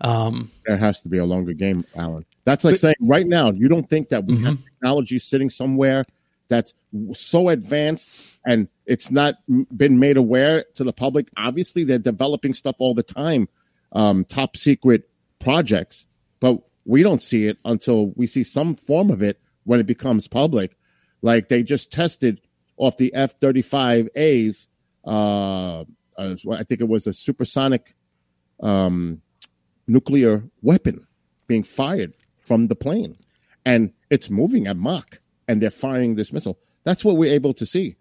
Um, 0.00 0.50
There 0.66 0.76
has 0.76 1.00
to 1.02 1.08
be 1.08 1.18
a 1.18 1.24
longer 1.24 1.52
game, 1.54 1.84
Alan. 1.94 2.26
That's 2.44 2.64
like 2.64 2.76
saying 2.76 2.96
right 3.00 3.26
now, 3.26 3.50
you 3.50 3.68
don't 3.68 3.88
think 3.88 4.10
that 4.10 4.24
we 4.24 4.36
have 4.42 4.58
technology 4.62 5.18
sitting 5.18 5.50
somewhere 5.50 6.04
that's 6.48 6.74
so 7.12 7.48
advanced 7.48 8.38
and 8.44 8.68
it's 8.84 9.10
not 9.10 9.36
been 9.76 9.98
made 9.98 10.16
aware 10.16 10.64
to 10.74 10.84
the 10.84 10.92
public. 10.92 11.28
Obviously, 11.36 11.82
they're 11.82 11.98
developing 11.98 12.54
stuff 12.54 12.76
all 12.78 12.94
the 12.94 13.02
time, 13.02 13.48
um, 13.92 14.24
top 14.24 14.56
secret 14.56 15.08
projects, 15.38 16.06
but 16.40 16.60
we 16.84 17.02
don't 17.02 17.22
see 17.22 17.46
it 17.46 17.58
until 17.64 18.08
we 18.16 18.26
see 18.26 18.44
some 18.44 18.76
form 18.76 19.10
of 19.10 19.22
it 19.22 19.40
when 19.64 19.80
it 19.80 19.86
becomes 19.86 20.28
public. 20.28 20.76
Like 21.22 21.48
they 21.48 21.62
just 21.62 21.90
tested 21.90 22.40
off 22.76 22.96
the 22.96 23.12
F 23.14 23.38
35As, 23.40 24.66
uh, 25.04 25.84
uh, 26.18 26.34
I 26.50 26.62
think 26.64 26.80
it 26.80 26.88
was 26.88 27.06
a 27.06 27.12
supersonic 27.12 27.94
um, 28.60 29.22
nuclear 29.86 30.44
weapon 30.62 31.06
being 31.46 31.62
fired 31.62 32.14
from 32.36 32.68
the 32.68 32.76
plane 32.76 33.16
and 33.66 33.92
it's 34.10 34.30
moving 34.30 34.66
at 34.68 34.76
Mach 34.76 35.20
and 35.48 35.60
they're 35.60 35.70
firing 35.70 36.14
this 36.14 36.32
missile. 36.32 36.58
That's 36.84 37.04
what 37.04 37.16
we're 37.16 37.34
able 37.34 37.52
to 37.54 37.66
see. 37.66 37.96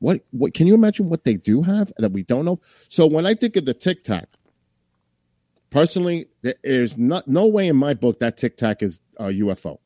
What 0.00 0.22
what 0.30 0.54
can 0.54 0.66
you 0.66 0.74
imagine 0.74 1.08
what 1.08 1.24
they 1.24 1.34
do 1.34 1.62
have 1.62 1.92
that 1.98 2.12
we 2.12 2.22
don't 2.22 2.44
know? 2.44 2.60
So 2.88 3.06
when 3.06 3.26
I 3.26 3.34
think 3.34 3.56
of 3.56 3.66
the 3.66 3.74
Tic 3.74 4.02
Tac, 4.02 4.28
personally, 5.70 6.26
there 6.42 6.56
is 6.64 6.98
not 6.98 7.28
no 7.28 7.46
way 7.46 7.68
in 7.68 7.76
my 7.76 7.94
book 7.94 8.18
that 8.18 8.36
Tic 8.36 8.56
Tac 8.56 8.82
is 8.82 9.00
a 9.18 9.26
UFO. 9.26 9.78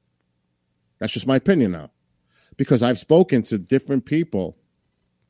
That's 1.00 1.12
just 1.12 1.27
my 1.27 1.37
opinion 1.37 1.72
now, 1.72 1.90
because 2.57 2.83
I've 2.83 2.99
spoken 2.99 3.43
to 3.45 3.59
different 3.59 4.05
people, 4.05 4.57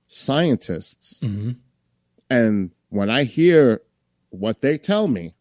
scientists, 0.09 1.23
and 2.31 2.71
when 2.89 3.11
I 3.11 3.25
hear 3.25 3.81
what 4.31 4.61
they 4.61 4.79
tell 4.79 5.09
me, 5.09 5.35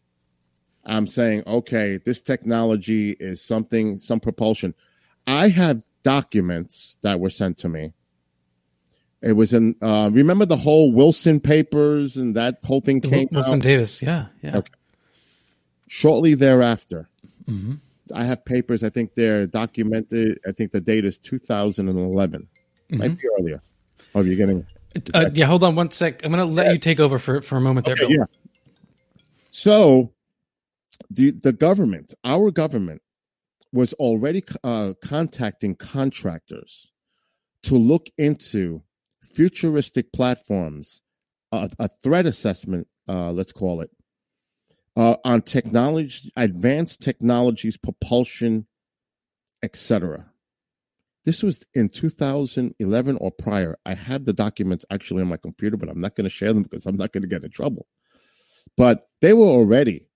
I'm 0.84 1.06
saying, 1.06 1.44
okay, 1.46 1.98
this 2.04 2.20
technology 2.20 3.16
is 3.18 3.42
something, 3.42 3.98
some 4.00 4.20
propulsion. 4.20 4.74
I 5.26 5.48
have 5.48 5.82
documents 6.02 6.98
that 7.02 7.20
were 7.20 7.30
sent 7.30 7.58
to 7.58 7.68
me. 7.68 7.94
It 9.22 9.32
was 9.32 9.54
in, 9.54 9.76
uh, 9.80 10.10
remember 10.12 10.44
the 10.44 10.56
whole 10.56 10.92
Wilson 10.92 11.40
papers 11.40 12.18
and 12.18 12.36
that 12.36 12.58
whole 12.62 12.82
thing 12.82 13.00
came 13.00 13.28
Wilson 13.32 13.60
out 13.60 13.62
Davis, 13.62 14.02
yeah, 14.02 14.26
yeah. 14.42 14.58
Okay. 14.58 14.72
shortly 15.88 16.34
thereafter. 16.34 17.08
I 18.14 18.24
have 18.24 18.44
papers. 18.44 18.82
I 18.82 18.90
think 18.90 19.14
they're 19.14 19.46
documented. 19.46 20.38
I 20.46 20.52
think 20.52 20.72
the 20.72 20.80
date 20.80 21.04
is 21.04 21.18
2011. 21.18 22.48
Might 22.90 23.18
be 23.18 23.28
earlier. 23.38 23.60
Oh, 24.14 24.22
you're 24.22 24.36
getting 24.36 24.64
Uh, 25.12 25.30
yeah, 25.34 25.46
hold 25.46 25.64
on 25.64 25.74
one 25.74 25.90
sec. 25.90 26.24
I'm 26.24 26.30
going 26.32 26.46
to 26.46 26.52
let 26.52 26.72
you 26.72 26.78
take 26.78 27.00
over 27.00 27.18
for, 27.18 27.42
for 27.42 27.56
a 27.56 27.60
moment 27.60 27.86
there, 27.86 27.94
Okay, 27.94 28.06
Bill. 28.06 28.16
yeah. 28.18 28.24
So 29.50 30.12
the 31.10 31.30
the 31.32 31.52
government, 31.52 32.14
our 32.24 32.50
government, 32.50 33.02
was 33.72 33.92
already 33.94 34.44
uh, 34.62 34.94
contacting 35.02 35.74
contractors 35.74 36.90
to 37.64 37.76
look 37.76 38.08
into 38.18 38.82
futuristic 39.22 40.12
platforms, 40.12 41.02
a, 41.52 41.68
a 41.80 41.88
threat 41.88 42.26
assessment, 42.26 42.86
uh, 43.08 43.32
let's 43.32 43.52
call 43.52 43.80
it, 43.80 43.90
uh, 44.96 45.16
on 45.24 45.42
technology, 45.42 46.30
advanced 46.36 47.02
technologies, 47.02 47.76
propulsion, 47.76 48.66
etc. 49.62 50.26
This 51.24 51.42
was 51.42 51.64
in 51.74 51.88
2011 51.88 53.16
or 53.20 53.30
prior. 53.30 53.78
I 53.86 53.94
have 53.94 54.24
the 54.24 54.32
documents 54.32 54.84
actually 54.90 55.22
on 55.22 55.28
my 55.28 55.38
computer, 55.38 55.76
but 55.76 55.88
I'm 55.88 56.00
not 56.00 56.14
going 56.14 56.24
to 56.24 56.30
share 56.30 56.52
them 56.52 56.62
because 56.62 56.86
I'm 56.86 56.96
not 56.96 57.12
going 57.12 57.22
to 57.22 57.28
get 57.28 57.44
in 57.44 57.50
trouble. 57.50 57.86
But 58.76 59.08
they 59.20 59.32
were 59.32 59.46
already, 59.46 60.08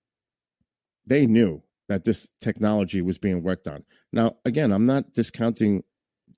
they 1.05 1.25
knew 1.25 1.63
that 1.87 2.03
this 2.03 2.27
technology 2.39 3.01
was 3.01 3.17
being 3.17 3.41
worked 3.41 3.67
on. 3.67 3.83
Now, 4.13 4.37
again, 4.45 4.71
I'm 4.71 4.85
not 4.85 5.13
discounting 5.13 5.83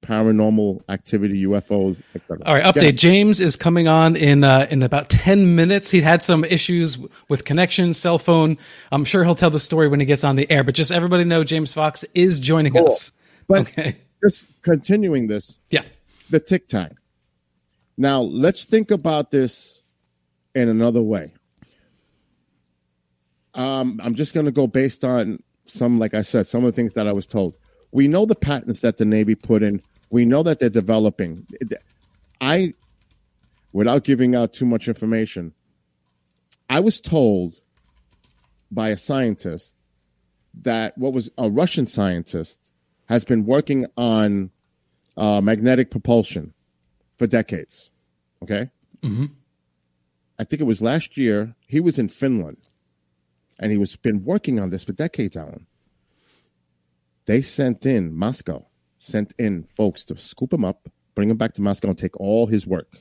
paranormal 0.01 0.81
activity, 0.89 1.45
UFOs, 1.45 2.01
etc. 2.15 2.43
All 2.45 2.55
right, 2.55 2.63
update. 2.63 2.95
James 2.95 3.39
is 3.39 3.55
coming 3.55 3.87
on 3.87 4.15
in 4.15 4.43
uh, 4.43 4.67
in 4.69 4.83
about 4.83 5.09
ten 5.09 5.55
minutes. 5.55 5.91
He 5.91 6.01
had 6.01 6.23
some 6.23 6.43
issues 6.43 6.97
with 7.29 7.45
connection, 7.45 7.93
cell 7.93 8.19
phone. 8.19 8.57
I'm 8.91 9.05
sure 9.05 9.23
he'll 9.23 9.35
tell 9.35 9.49
the 9.49 9.59
story 9.59 9.87
when 9.87 9.99
he 9.99 10.05
gets 10.05 10.23
on 10.23 10.35
the 10.35 10.49
air. 10.51 10.63
But 10.63 10.75
just 10.75 10.91
everybody 10.91 11.23
know, 11.23 11.43
James 11.43 11.73
Fox 11.73 12.03
is 12.13 12.39
joining 12.39 12.73
Cool. 12.73 12.87
us. 12.87 13.11
But 13.47 13.61
okay, 13.61 13.97
just 14.23 14.47
continuing 14.61 15.27
this, 15.27 15.57
yeah, 15.69 15.83
the 16.29 16.39
Tic 16.39 16.67
Tac. 16.67 16.93
Now, 17.97 18.21
let's 18.21 18.65
think 18.65 18.91
about 18.91 19.31
this 19.31 19.83
in 20.55 20.69
another 20.69 21.01
way. 21.01 21.31
Um, 23.53 23.99
I'm 24.03 24.15
just 24.15 24.33
going 24.33 24.45
to 24.45 24.51
go 24.51 24.67
based 24.67 25.03
on 25.03 25.43
some, 25.65 25.99
like 25.99 26.13
I 26.13 26.21
said, 26.21 26.47
some 26.47 26.63
of 26.65 26.71
the 26.71 26.75
things 26.75 26.93
that 26.93 27.07
I 27.07 27.13
was 27.13 27.27
told. 27.27 27.55
We 27.91 28.07
know 28.07 28.25
the 28.25 28.35
patents 28.35 28.79
that 28.81 28.97
the 28.97 29.05
Navy 29.05 29.35
put 29.35 29.63
in. 29.63 29.81
We 30.11 30.25
know 30.25 30.43
that 30.43 30.59
they're 30.59 30.69
developing. 30.69 31.47
I, 32.39 32.73
without 33.71 34.03
giving 34.03 34.35
out 34.35 34.53
too 34.53 34.65
much 34.65 34.87
information, 34.87 35.53
I 36.69 36.79
was 36.81 37.01
told 37.01 37.59
by 38.69 38.89
a 38.89 38.97
scientist 38.97 39.73
that 40.61 40.97
what 40.97 41.13
was 41.13 41.29
a 41.37 41.49
Russian 41.49 41.87
scientist 41.87 42.71
has 43.07 43.25
been 43.25 43.45
working 43.45 43.87
on 43.97 44.51
uh, 45.17 45.41
magnetic 45.41 45.91
propulsion 45.91 46.53
for 47.17 47.27
decades. 47.27 47.89
Okay. 48.43 48.69
I 50.39 50.43
think 50.43 50.61
it 50.61 50.65
was 50.65 50.81
last 50.81 51.17
year. 51.17 51.55
He 51.67 51.79
was 51.79 51.99
in 51.99 52.09
Finland, 52.09 52.57
and 53.59 53.71
he 53.71 53.77
was 53.77 53.95
been 53.95 54.23
working 54.23 54.59
on 54.59 54.69
this 54.69 54.83
for 54.83 54.93
decades. 54.93 55.37
Alan. 55.37 55.67
They 57.25 57.41
sent 57.41 57.85
in 57.85 58.13
Moscow, 58.13 58.65
sent 59.01 59.33
in 59.39 59.63
folks 59.63 60.05
to 60.05 60.15
scoop 60.15 60.53
him 60.53 60.63
up, 60.63 60.87
bring 61.15 61.29
him 61.29 61.35
back 61.37 61.53
to 61.55 61.61
Moscow, 61.61 61.89
and 61.89 61.97
take 61.97 62.15
all 62.19 62.45
his 62.45 62.67
work, 62.67 62.97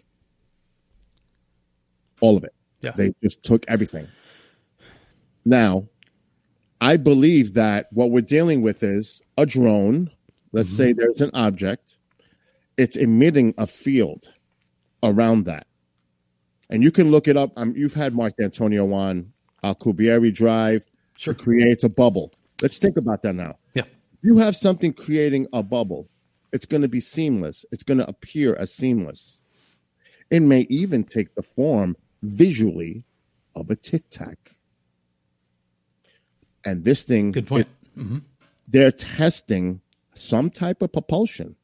all 2.21 2.37
of 2.39 2.45
it. 2.45 2.55
yeah. 2.81 2.93
They 2.97 3.13
just 3.23 3.43
took 3.43 3.65
everything. 3.69 4.09
Now, 5.45 5.87
I 6.81 6.97
believe 6.97 7.53
that 7.55 7.89
what 7.93 8.11
we're 8.11 8.23
dealing 8.23 8.63
with 8.63 8.83
is 8.83 9.21
a 9.37 9.45
drone. 9.45 10.11
Let's 10.53 10.71
say 10.71 10.93
there's 10.93 11.21
an 11.21 11.31
object, 11.35 11.99
it's 12.77 12.97
emitting 12.97 13.55
a 13.59 13.67
field 13.67 14.33
around 15.03 15.45
that. 15.45 15.67
And 16.71 16.83
you 16.83 16.91
can 16.91 17.11
look 17.11 17.29
it 17.29 17.37
up. 17.37 17.53
Um, 17.57 17.75
you've 17.77 17.95
had 17.95 18.15
Mark 18.15 18.35
Antonio 18.41 18.91
on 18.93 19.33
Alcubierre 19.63 20.33
Drive. 20.33 20.85
Sure. 21.17 21.33
It 21.33 21.39
creates 21.39 21.85
a 21.85 21.89
bubble. 21.89 22.33
Let's 22.63 22.79
think 22.79 22.97
about 22.97 23.23
that 23.23 23.35
now. 23.35 23.59
yeah. 23.75 23.83
You 24.23 24.39
have 24.39 24.57
something 24.57 24.93
creating 24.93 25.47
a 25.53 25.63
bubble. 25.63 26.09
It's 26.53 26.67
going 26.67 26.83
to 26.83 26.89
be 26.89 27.01
seamless. 27.01 27.65
It's 27.71 27.83
going 27.85 27.99
to 27.99 28.09
appear 28.09 28.55
as 28.57 28.73
seamless. 28.73 29.41
It 30.31 30.41
may 30.41 30.63
even 30.69 31.05
take 31.05 31.35
the 31.35 31.43
form 31.43 31.97
visually 32.23 33.05
of 33.55 33.71
a 33.71 33.77
tic 33.77 34.11
tac. 34.11 34.57
And 36.65 36.85
this 36.85 37.03
thing, 37.05 37.33
Good 37.33 37.47
point. 37.47 37.69
they're 38.69 38.93
testing 38.93 39.81
some 40.15 40.51
type 40.51 40.83
of 40.83 40.93
propulsion. 40.93 41.57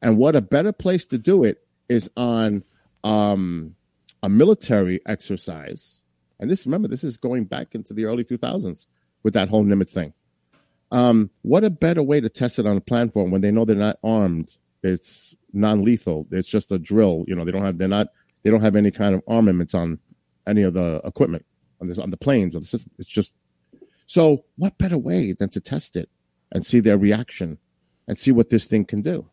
And 0.00 0.16
what 0.16 0.34
a 0.34 0.40
better 0.40 0.72
place 0.72 1.04
to 1.06 1.18
do 1.18 1.44
it 1.44 1.58
is 1.88 2.10
on 2.16 2.64
um, 3.04 3.74
a 4.22 4.28
military 4.28 5.00
exercise. 5.06 6.00
And 6.38 6.50
this, 6.50 6.64
remember, 6.66 6.88
this 6.88 7.04
is 7.04 7.18
going 7.18 7.44
back 7.44 7.74
into 7.74 7.92
the 7.92 8.06
early 8.06 8.24
2000s 8.24 8.86
with 9.22 9.34
that 9.34 9.50
whole 9.50 9.64
Nimitz 9.64 9.90
thing. 9.90 10.14
Um, 10.92 11.30
what 11.42 11.62
a 11.62 11.70
better 11.70 12.02
way 12.02 12.20
to 12.20 12.28
test 12.28 12.58
it 12.58 12.66
on 12.66 12.76
a 12.76 12.80
platform 12.80 13.30
when 13.30 13.40
they 13.40 13.52
know 13.52 13.64
they're 13.64 13.76
not 13.76 13.98
armed. 14.02 14.56
It's 14.82 15.36
non-lethal. 15.52 16.26
It's 16.32 16.48
just 16.48 16.72
a 16.72 16.78
drill. 16.78 17.24
You 17.28 17.36
know, 17.36 17.44
they 17.44 17.52
don't 17.52 17.64
have, 17.64 17.78
they're 17.78 17.86
not, 17.86 18.08
they 18.42 18.50
don't 18.50 18.62
have 18.62 18.74
any 18.74 18.90
kind 18.90 19.14
of 19.14 19.22
armaments 19.28 19.74
on 19.74 19.98
any 20.46 20.62
of 20.62 20.74
the 20.74 21.00
equipment 21.04 21.46
on 21.80 21.88
this, 21.88 21.98
on 21.98 22.10
the 22.10 22.16
planes 22.16 22.56
or 22.56 22.60
the 22.60 22.66
system. 22.66 22.90
It's 22.98 23.08
just, 23.08 23.36
so 24.06 24.44
what 24.56 24.78
better 24.78 24.98
way 24.98 25.32
than 25.32 25.48
to 25.50 25.60
test 25.60 25.94
it 25.94 26.08
and 26.50 26.66
see 26.66 26.80
their 26.80 26.98
reaction 26.98 27.58
and 28.08 28.18
see 28.18 28.32
what 28.32 28.48
this 28.48 28.64
thing 28.66 28.84
can 28.84 29.02
do? 29.02 29.28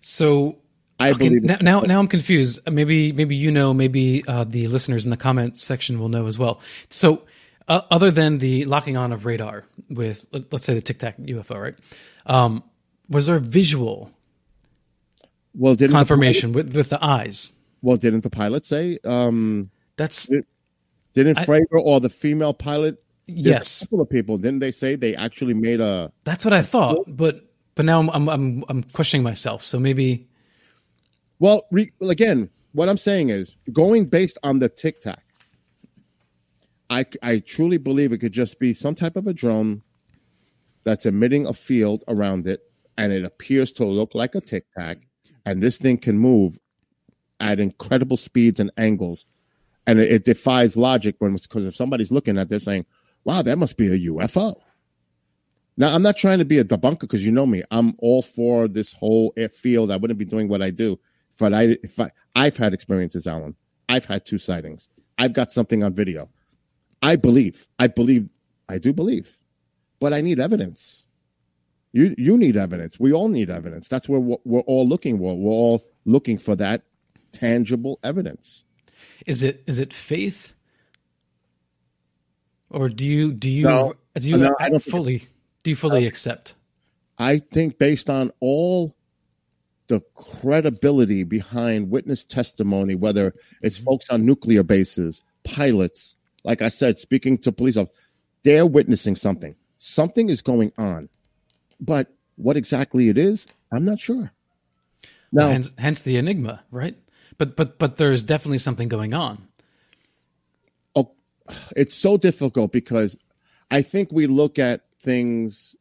So 0.00 0.56
I 0.98 1.10
okay, 1.10 1.28
believe 1.28 1.42
now, 1.42 1.58
now 1.60 1.80
now 1.80 1.98
I'm 1.98 2.08
confused. 2.08 2.60
Maybe 2.70 3.12
maybe 3.12 3.36
you 3.36 3.50
know. 3.50 3.74
Maybe 3.74 4.24
uh, 4.26 4.44
the 4.44 4.66
listeners 4.68 5.04
in 5.04 5.10
the 5.10 5.18
comment 5.18 5.58
section 5.58 5.98
will 5.98 6.08
know 6.08 6.26
as 6.26 6.38
well. 6.38 6.60
So. 6.88 7.24
Uh, 7.70 7.82
other 7.90 8.10
than 8.10 8.38
the 8.38 8.64
locking 8.64 8.96
on 8.96 9.12
of 9.12 9.24
radar 9.24 9.64
with, 9.88 10.26
let- 10.32 10.52
let's 10.52 10.64
say, 10.66 10.74
the 10.74 10.80
Tic 10.80 10.98
Tac 10.98 11.16
UFO, 11.18 11.62
right? 11.62 11.74
Um, 12.26 12.64
was 13.08 13.26
there 13.26 13.38
visual 13.38 14.10
well, 15.54 15.74
didn't 15.76 15.94
confirmation 15.94 16.52
with, 16.52 16.74
with 16.74 16.88
the 16.90 17.02
eyes? 17.04 17.52
Well, 17.80 17.96
didn't 17.96 18.22
the 18.22 18.30
pilot 18.30 18.66
say? 18.66 18.98
Um, 19.04 19.70
That's 19.96 20.26
didn't 21.14 21.38
I- 21.38 21.44
Fravor 21.44 21.80
or 21.80 22.00
the 22.00 22.10
female 22.10 22.54
pilot? 22.54 23.00
yes. 23.26 23.82
a 23.82 23.86
couple 23.86 24.00
of 24.00 24.10
people 24.10 24.36
didn't 24.38 24.58
they 24.58 24.72
say 24.72 24.96
they 24.96 25.14
actually 25.14 25.54
made 25.54 25.80
a? 25.80 26.10
That's 26.24 26.44
what 26.44 26.52
I 26.52 26.62
thought, 26.62 27.04
but 27.06 27.52
but 27.76 27.84
now 27.84 28.00
I'm 28.00 28.10
I'm 28.10 28.28
I'm, 28.28 28.64
I'm 28.68 28.82
questioning 28.82 29.22
myself. 29.22 29.64
So 29.64 29.78
maybe 29.78 30.28
Well, 31.38 31.62
re, 31.70 31.92
well, 32.00 32.10
again, 32.10 32.50
what 32.72 32.88
I'm 32.88 32.98
saying 32.98 33.30
is 33.30 33.56
going 33.72 34.06
based 34.06 34.38
on 34.42 34.58
the 34.58 34.68
tic 34.68 35.00
tac. 35.00 35.22
I 36.90 37.06
I 37.22 37.38
truly 37.38 37.78
believe 37.78 38.12
it 38.12 38.18
could 38.18 38.32
just 38.32 38.58
be 38.58 38.74
some 38.74 38.94
type 38.94 39.16
of 39.16 39.26
a 39.26 39.32
drone 39.32 39.82
that's 40.84 41.06
emitting 41.06 41.46
a 41.46 41.54
field 41.54 42.04
around 42.08 42.46
it, 42.46 42.60
and 42.98 43.12
it 43.12 43.24
appears 43.24 43.72
to 43.74 43.84
look 43.84 44.14
like 44.14 44.34
a 44.34 44.40
tic 44.40 44.66
tac, 44.76 44.98
and 45.46 45.62
this 45.62 45.78
thing 45.78 45.98
can 45.98 46.18
move 46.18 46.58
at 47.38 47.60
incredible 47.60 48.16
speeds 48.16 48.60
and 48.60 48.70
angles, 48.76 49.24
and 49.86 50.00
it, 50.00 50.12
it 50.12 50.24
defies 50.24 50.76
logic 50.76 51.14
when 51.20 51.34
because 51.34 51.64
if 51.64 51.76
somebody's 51.76 52.10
looking 52.10 52.36
at 52.38 52.48
this 52.48 52.64
saying, 52.64 52.84
"Wow, 53.24 53.42
that 53.42 53.58
must 53.58 53.76
be 53.76 53.86
a 53.86 54.10
UFO." 54.10 54.56
Now, 55.76 55.94
I'm 55.94 56.02
not 56.02 56.16
trying 56.16 56.40
to 56.40 56.44
be 56.44 56.58
a 56.58 56.64
debunker 56.64 57.00
because 57.00 57.24
you 57.24 57.32
know 57.32 57.46
me. 57.46 57.62
I'm 57.70 57.94
all 57.98 58.20
for 58.20 58.68
this 58.68 58.92
whole 58.92 59.32
field. 59.52 59.90
I 59.90 59.96
wouldn't 59.96 60.18
be 60.18 60.26
doing 60.26 60.48
what 60.48 60.60
I 60.60 60.70
do 60.70 60.98
if 61.32 61.40
I 61.40 61.62
if 61.82 62.00
I 62.00 62.10
I've 62.34 62.56
had 62.56 62.74
experiences, 62.74 63.26
Alan. 63.26 63.54
I've 63.88 64.04
had 64.04 64.26
two 64.26 64.38
sightings. 64.38 64.88
I've 65.18 65.32
got 65.32 65.52
something 65.52 65.82
on 65.82 65.94
video. 65.94 66.28
I 67.02 67.16
believe. 67.16 67.66
I 67.78 67.86
believe. 67.86 68.30
I 68.68 68.78
do 68.78 68.92
believe, 68.92 69.36
but 69.98 70.12
I 70.12 70.20
need 70.20 70.38
evidence. 70.38 71.06
You 71.92 72.14
you 72.16 72.38
need 72.38 72.56
evidence. 72.56 73.00
We 73.00 73.12
all 73.12 73.28
need 73.28 73.50
evidence. 73.50 73.88
That's 73.88 74.08
where 74.08 74.20
we're, 74.20 74.36
we're 74.44 74.60
all 74.60 74.86
looking 74.86 75.18
for. 75.18 75.36
We're 75.36 75.50
all 75.50 75.86
looking 76.04 76.38
for 76.38 76.54
that 76.56 76.82
tangible 77.32 77.98
evidence. 78.04 78.64
Is 79.26 79.42
it 79.42 79.62
is 79.66 79.78
it 79.78 79.92
faith, 79.92 80.54
or 82.70 82.88
do 82.88 83.06
you 83.06 83.32
do 83.32 83.50
you 83.50 83.64
No. 83.64 83.94
do 84.14 84.30
you 84.30 84.36
No, 84.38 84.54
I 84.60 84.68
don't 84.68 84.82
fully 84.82 85.24
do 85.62 85.70
you 85.70 85.76
fully 85.76 86.06
accept? 86.06 86.54
I 87.18 87.38
think 87.38 87.78
based 87.78 88.08
on 88.08 88.30
all 88.40 88.96
the 89.88 90.00
credibility 90.14 91.24
behind 91.24 91.90
witness 91.90 92.24
testimony, 92.24 92.94
whether 92.94 93.34
it's 93.60 93.76
folks 93.76 94.08
on 94.08 94.24
nuclear 94.24 94.62
bases, 94.62 95.22
pilots, 95.44 96.16
like 96.44 96.62
I 96.62 96.68
said, 96.68 96.98
speaking 96.98 97.38
to 97.38 97.52
police 97.52 97.76
officers, 97.76 97.96
they're 98.42 98.66
witnessing 98.66 99.16
something. 99.16 99.54
Something 99.78 100.28
is 100.28 100.42
going 100.42 100.72
on. 100.78 101.08
But 101.80 102.12
what 102.36 102.56
exactly 102.56 103.08
it 103.08 103.18
is, 103.18 103.46
I'm 103.72 103.84
not 103.84 104.00
sure. 104.00 104.32
Now, 105.32 105.48
hence, 105.48 105.72
hence 105.78 106.02
the 106.02 106.16
enigma, 106.16 106.62
right? 106.70 106.96
But 107.38 107.56
but 107.56 107.78
but 107.78 107.96
there's 107.96 108.24
definitely 108.24 108.58
something 108.58 108.88
going 108.88 109.14
on. 109.14 109.46
oh, 110.96 111.12
it's 111.76 111.94
so 111.94 112.16
difficult 112.16 112.72
because 112.72 113.16
I 113.70 113.82
think 113.82 114.10
we 114.10 114.26
look 114.26 114.58
at 114.58 114.82
things 115.00 115.76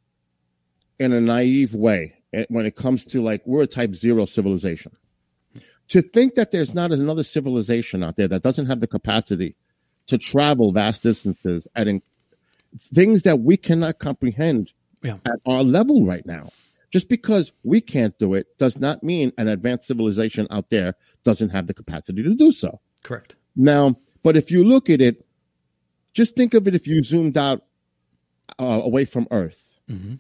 in 1.00 1.12
a 1.12 1.20
naive 1.20 1.74
way 1.74 2.14
eh, 2.34 2.46
when 2.50 2.66
it 2.66 2.76
comes 2.76 3.04
to 3.06 3.22
like 3.22 3.42
we're 3.46 3.64
a 3.64 3.68
type 3.68 3.96
zero 3.96 4.26
civilization. 4.26 4.96
To 5.90 6.04
think 6.04 6.36
that 6.36 6.52
there's 6.52 6.76
not 6.76 6.92
another 6.92 7.24
civilization 7.24 8.04
out 8.04 8.16
there 8.16 8.28
that 8.28 8.44
doesn't 8.44 8.68
have 8.68 8.80
the 8.80 8.88
capacity 8.88 9.56
to 10.10 10.18
travel 10.18 10.72
vast 10.72 11.04
distances 11.04 11.68
and 11.76 11.90
in, 11.90 12.02
things 12.78 13.24
that 13.24 13.40
we 13.40 13.58
cannot 13.58 14.00
comprehend 14.00 14.72
Yeah. 15.04 15.18
at 15.26 15.40
our 15.46 15.64
level 15.64 16.06
right 16.06 16.26
now. 16.26 16.50
Just 16.92 17.08
because 17.10 17.52
we 17.64 17.82
can't 17.82 18.18
do 18.18 18.34
it 18.34 18.48
does 18.58 18.80
not 18.80 19.04
mean 19.04 19.32
an 19.38 19.48
advanced 19.48 19.88
civilization 19.88 20.48
out 20.50 20.70
there 20.70 20.96
doesn't 21.24 21.50
have 21.50 21.68
the 21.68 21.74
capacity 21.74 22.24
to 22.24 22.34
do 22.36 22.52
so. 22.52 22.80
Correct. 23.04 23.36
Now, 23.56 23.96
but 24.24 24.36
if 24.36 24.50
you 24.52 24.64
look 24.64 24.90
at 24.90 25.00
it, 25.02 25.26
just 26.14 26.36
think 26.36 26.54
of 26.56 26.68
it 26.68 26.74
if 26.76 26.88
you 26.88 27.02
zoomed 27.04 27.38
out 27.38 27.64
uh, 28.60 28.82
away 28.84 29.06
from 29.06 29.28
Earth 29.32 29.80
hmm 29.88 30.16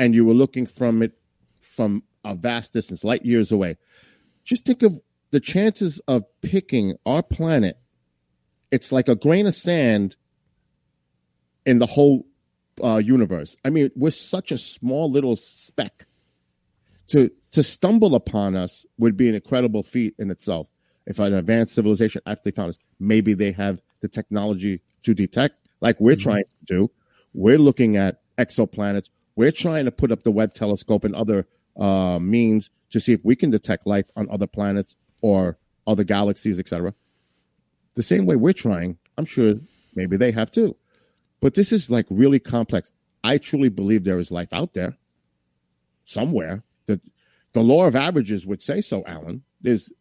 and 0.00 0.14
you 0.14 0.24
were 0.24 0.34
looking 0.34 0.64
from 0.64 1.02
it 1.02 1.18
from 1.58 2.04
a 2.24 2.34
vast 2.36 2.72
distance, 2.72 3.02
light 3.02 3.24
years 3.26 3.50
away. 3.50 3.76
Just 4.44 4.64
think 4.64 4.84
of 4.84 5.00
the 5.32 5.40
chances 5.40 5.98
of 6.06 6.22
picking 6.40 6.94
our 7.04 7.20
planet. 7.22 7.76
It's 8.70 8.92
like 8.92 9.08
a 9.08 9.14
grain 9.14 9.46
of 9.46 9.54
sand 9.54 10.16
in 11.64 11.78
the 11.78 11.86
whole 11.86 12.26
uh, 12.82 12.96
universe. 12.96 13.56
I 13.64 13.70
mean, 13.70 13.90
we're 13.96 14.10
such 14.10 14.52
a 14.52 14.58
small 14.58 15.10
little 15.10 15.36
speck. 15.36 16.06
To 17.08 17.30
to 17.52 17.62
stumble 17.62 18.14
upon 18.14 18.54
us 18.56 18.84
would 18.98 19.16
be 19.16 19.28
an 19.28 19.34
incredible 19.34 19.82
feat 19.82 20.14
in 20.18 20.30
itself. 20.30 20.70
If 21.06 21.18
an 21.18 21.32
advanced 21.32 21.74
civilization 21.74 22.20
actually 22.26 22.52
found 22.52 22.70
us, 22.70 22.78
maybe 23.00 23.32
they 23.32 23.52
have 23.52 23.80
the 24.00 24.08
technology 24.08 24.82
to 25.04 25.14
detect, 25.14 25.56
like 25.80 25.98
we're 26.00 26.16
trying 26.16 26.44
to 26.44 26.64
do. 26.66 26.90
We're 27.32 27.58
looking 27.58 27.96
at 27.96 28.20
exoplanets. 28.36 29.08
We're 29.36 29.52
trying 29.52 29.86
to 29.86 29.90
put 29.90 30.12
up 30.12 30.22
the 30.22 30.30
Webb 30.30 30.52
telescope 30.52 31.04
and 31.04 31.14
other 31.14 31.46
uh, 31.78 32.18
means 32.20 32.70
to 32.90 33.00
see 33.00 33.12
if 33.12 33.24
we 33.24 33.36
can 33.36 33.50
detect 33.50 33.86
life 33.86 34.10
on 34.16 34.28
other 34.30 34.46
planets 34.46 34.96
or 35.22 35.58
other 35.86 36.04
galaxies, 36.04 36.58
etc. 36.58 36.92
The 37.98 38.04
same 38.04 38.26
way 38.26 38.36
we're 38.36 38.52
trying, 38.52 38.96
I'm 39.16 39.24
sure 39.24 39.54
maybe 39.96 40.16
they 40.16 40.30
have 40.30 40.52
too. 40.52 40.76
But 41.40 41.54
this 41.54 41.72
is 41.72 41.90
like 41.90 42.06
really 42.08 42.38
complex. 42.38 42.92
I 43.24 43.38
truly 43.38 43.70
believe 43.70 44.04
there 44.04 44.20
is 44.20 44.30
life 44.30 44.52
out 44.52 44.72
there 44.72 44.96
somewhere. 46.04 46.62
The 46.86 47.00
the 47.54 47.60
law 47.60 47.86
of 47.86 47.96
averages 47.96 48.46
would 48.46 48.62
say 48.62 48.82
so, 48.82 49.02
Alan. 49.04 49.42
There's 49.62 49.92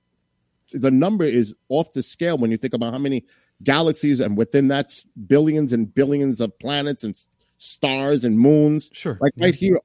the 0.72 0.92
number 0.92 1.26
is 1.26 1.56
off 1.70 1.92
the 1.94 2.04
scale 2.04 2.38
when 2.38 2.52
you 2.52 2.58
think 2.58 2.76
about 2.76 2.94
how 2.94 3.00
many 3.00 3.26
galaxies 3.64 4.20
and 4.20 4.38
within 4.38 4.68
that's 4.68 5.02
billions 5.26 5.74
and 5.74 5.92
billions 5.92 6.40
of 6.40 6.56
planets 6.60 7.04
and 7.04 7.16
stars 7.58 8.24
and 8.24 8.38
moons. 8.40 8.92
Sure. 8.94 9.18
Like 9.20 9.34
right 9.40 9.56
here 9.56 9.80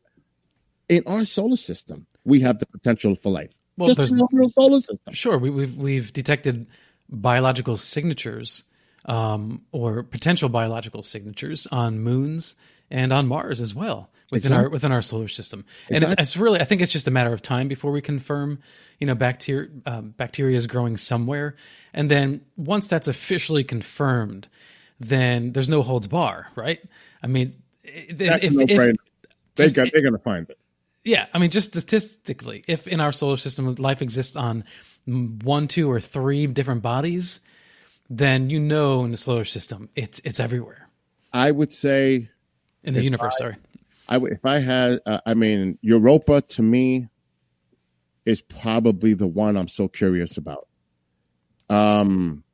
in 0.90 1.02
our 1.06 1.24
solar 1.24 1.56
system, 1.56 2.06
we 2.26 2.40
have 2.40 2.58
the 2.58 2.66
potential 2.66 3.14
for 3.14 3.32
life. 3.32 3.56
Well, 3.78 3.86
Just 3.88 3.96
there's- 3.96 4.12
our 4.12 4.48
solar 4.50 4.80
system. 4.80 4.98
Sure, 5.12 5.38
we, 5.38 5.48
we've 5.48 5.76
we've 5.76 6.12
detected 6.12 6.66
biological 7.12 7.76
signatures 7.76 8.64
um, 9.04 9.62
or 9.70 10.02
potential 10.02 10.48
biological 10.48 11.02
signatures 11.02 11.66
on 11.70 12.00
moons 12.00 12.54
and 12.90 13.12
on 13.12 13.28
Mars 13.28 13.60
as 13.60 13.74
well 13.74 14.10
within 14.30 14.52
our 14.52 14.68
within 14.68 14.92
our 14.92 15.02
solar 15.02 15.28
system. 15.28 15.64
And 15.90 16.04
it's, 16.04 16.14
it's 16.18 16.36
really, 16.36 16.60
I 16.60 16.64
think 16.64 16.80
it's 16.80 16.92
just 16.92 17.06
a 17.06 17.10
matter 17.10 17.32
of 17.32 17.42
time 17.42 17.68
before 17.68 17.92
we 17.92 18.00
confirm, 18.00 18.60
you 18.98 19.06
know, 19.06 19.14
bacteria 19.14 19.68
um, 19.86 20.10
bacteria 20.16 20.56
is 20.56 20.66
growing 20.66 20.96
somewhere, 20.96 21.54
and 21.92 22.10
then 22.10 22.40
once 22.56 22.86
that's 22.86 23.08
officially 23.08 23.62
confirmed, 23.64 24.48
then 24.98 25.52
there's 25.52 25.68
no 25.68 25.82
holds 25.82 26.06
bar, 26.06 26.46
right? 26.56 26.80
I 27.22 27.26
mean, 27.26 27.54
That's 28.10 28.44
if, 28.44 28.54
a 28.56 28.60
if- 28.62 28.96
They 29.56 29.68
got, 29.68 29.92
they're 29.92 30.00
going 30.00 30.12
to 30.14 30.18
find 30.18 30.48
it. 30.48 30.58
yeah, 31.04 31.26
I 31.34 31.38
mean, 31.38 31.50
just 31.50 31.68
statistically, 31.74 32.64
if 32.66 32.86
in 32.86 33.00
our 33.00 33.12
solar 33.12 33.36
system 33.36 33.74
life 33.74 34.00
exists 34.00 34.34
on 34.36 34.64
one, 35.06 35.68
two, 35.68 35.90
or 35.90 36.00
three 36.00 36.46
different 36.46 36.82
bodies, 36.82 37.40
then 38.08 38.50
you 38.50 38.60
know 38.60 39.04
in 39.04 39.10
the 39.10 39.16
solar 39.16 39.44
system 39.44 39.88
it's 39.94 40.20
it's 40.24 40.38
everywhere 40.38 40.88
I 41.32 41.50
would 41.50 41.72
say 41.72 42.28
in 42.84 42.94
the 42.94 43.02
universe. 43.02 43.38
sorry, 43.38 43.56
I 44.08 44.18
would 44.18 44.32
if 44.32 44.44
I 44.44 44.58
had. 44.58 45.00
Uh, 45.06 45.20
I 45.24 45.34
mean, 45.34 45.78
Europa 45.80 46.42
to 46.42 46.62
me 46.62 47.08
is 48.24 48.42
probably 48.42 49.14
the 49.14 49.26
one 49.26 49.56
I'm 49.56 49.68
so 49.68 49.88
curious 49.88 50.36
about. 50.36 50.68
Um, 51.70 52.44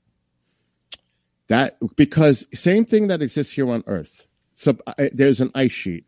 that 1.48 1.76
because 1.96 2.46
same 2.54 2.84
thing 2.84 3.08
that 3.08 3.22
exists 3.22 3.52
here 3.52 3.70
on 3.70 3.82
Earth. 3.86 4.26
So 4.54 4.76
uh, 4.86 5.08
there's 5.12 5.40
an 5.40 5.50
ice 5.54 5.72
sheet, 5.72 6.04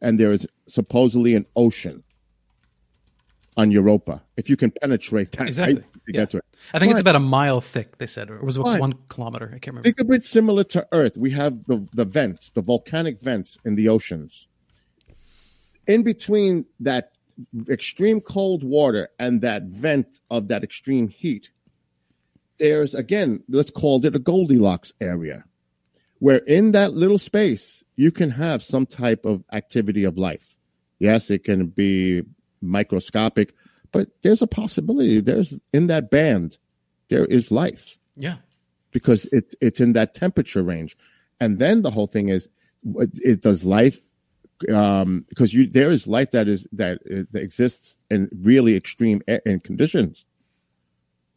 and 0.00 0.18
there 0.18 0.32
is 0.32 0.46
supposedly 0.66 1.34
an 1.34 1.46
ocean 1.56 2.03
on 3.56 3.70
Europa. 3.70 4.22
If 4.36 4.50
you 4.50 4.56
can 4.56 4.70
penetrate 4.70 5.32
that, 5.32 5.48
Exactly. 5.48 5.82
to 5.82 5.88
Yeah. 6.08 6.12
get 6.20 6.30
to 6.30 6.38
it. 6.38 6.44
I 6.72 6.78
think 6.78 6.90
it's 6.90 7.00
about 7.00 7.14
a 7.16 7.20
mile 7.20 7.60
thick. 7.60 7.98
They 7.98 8.06
said, 8.06 8.30
or 8.30 8.36
it 8.36 8.44
was 8.44 8.58
one 8.58 8.94
kilometer. 9.08 9.46
I 9.46 9.58
can't 9.58 9.68
remember. 9.68 9.84
Think 9.84 10.00
of 10.00 10.10
it 10.10 10.24
similar 10.24 10.64
to 10.64 10.86
Earth. 10.92 11.16
We 11.16 11.30
have 11.30 11.64
the, 11.66 11.86
the 11.92 12.04
vents, 12.04 12.50
the 12.50 12.62
volcanic 12.62 13.20
vents 13.20 13.56
in 13.64 13.76
the 13.76 13.88
oceans. 13.88 14.48
In 15.86 16.02
between 16.02 16.64
that 16.80 17.12
extreme 17.68 18.20
cold 18.20 18.64
water 18.64 19.08
and 19.18 19.40
that 19.42 19.64
vent 19.64 20.20
of 20.30 20.48
that 20.48 20.64
extreme 20.64 21.08
heat, 21.08 21.50
there's 22.58 22.94
again, 22.94 23.42
let's 23.48 23.70
call 23.70 24.04
it 24.04 24.14
a 24.14 24.18
Goldilocks 24.18 24.92
area, 25.00 25.44
where 26.20 26.38
in 26.38 26.72
that 26.72 26.92
little 26.92 27.18
space, 27.18 27.82
you 27.96 28.10
can 28.10 28.30
have 28.30 28.62
some 28.62 28.86
type 28.86 29.24
of 29.24 29.44
activity 29.52 30.04
of 30.04 30.16
life. 30.16 30.56
Yes, 30.98 31.30
it 31.30 31.44
can 31.44 31.66
be 31.66 32.22
microscopic, 32.64 33.54
but 33.92 34.08
there's 34.22 34.42
a 34.42 34.46
possibility. 34.46 35.20
There's 35.20 35.62
in 35.72 35.86
that 35.88 36.10
band, 36.10 36.58
there 37.08 37.24
is 37.26 37.50
life 37.52 37.98
Yeah, 38.16 38.36
because 38.92 39.28
it's 39.32 39.54
it's 39.60 39.80
in 39.80 39.92
that 39.94 40.14
temperature 40.14 40.62
range, 40.62 40.96
and 41.40 41.58
then 41.58 41.82
the 41.82 41.90
whole 41.90 42.06
thing 42.06 42.28
is, 42.28 42.48
what- 42.82 43.10
it 43.22 43.40
does 43.42 43.64
life, 43.64 43.98
um, 44.72 45.24
because 45.28 45.52
you 45.54 45.66
there 45.68 45.90
is 45.90 46.06
life 46.06 46.30
that 46.32 46.48
is 46.48 46.66
that, 46.72 46.98
uh, 47.10 47.24
that 47.32 47.42
exists 47.42 47.96
in 48.10 48.28
really 48.40 48.74
extreme 48.76 49.22
in 49.46 49.60
conditions. 49.60 50.24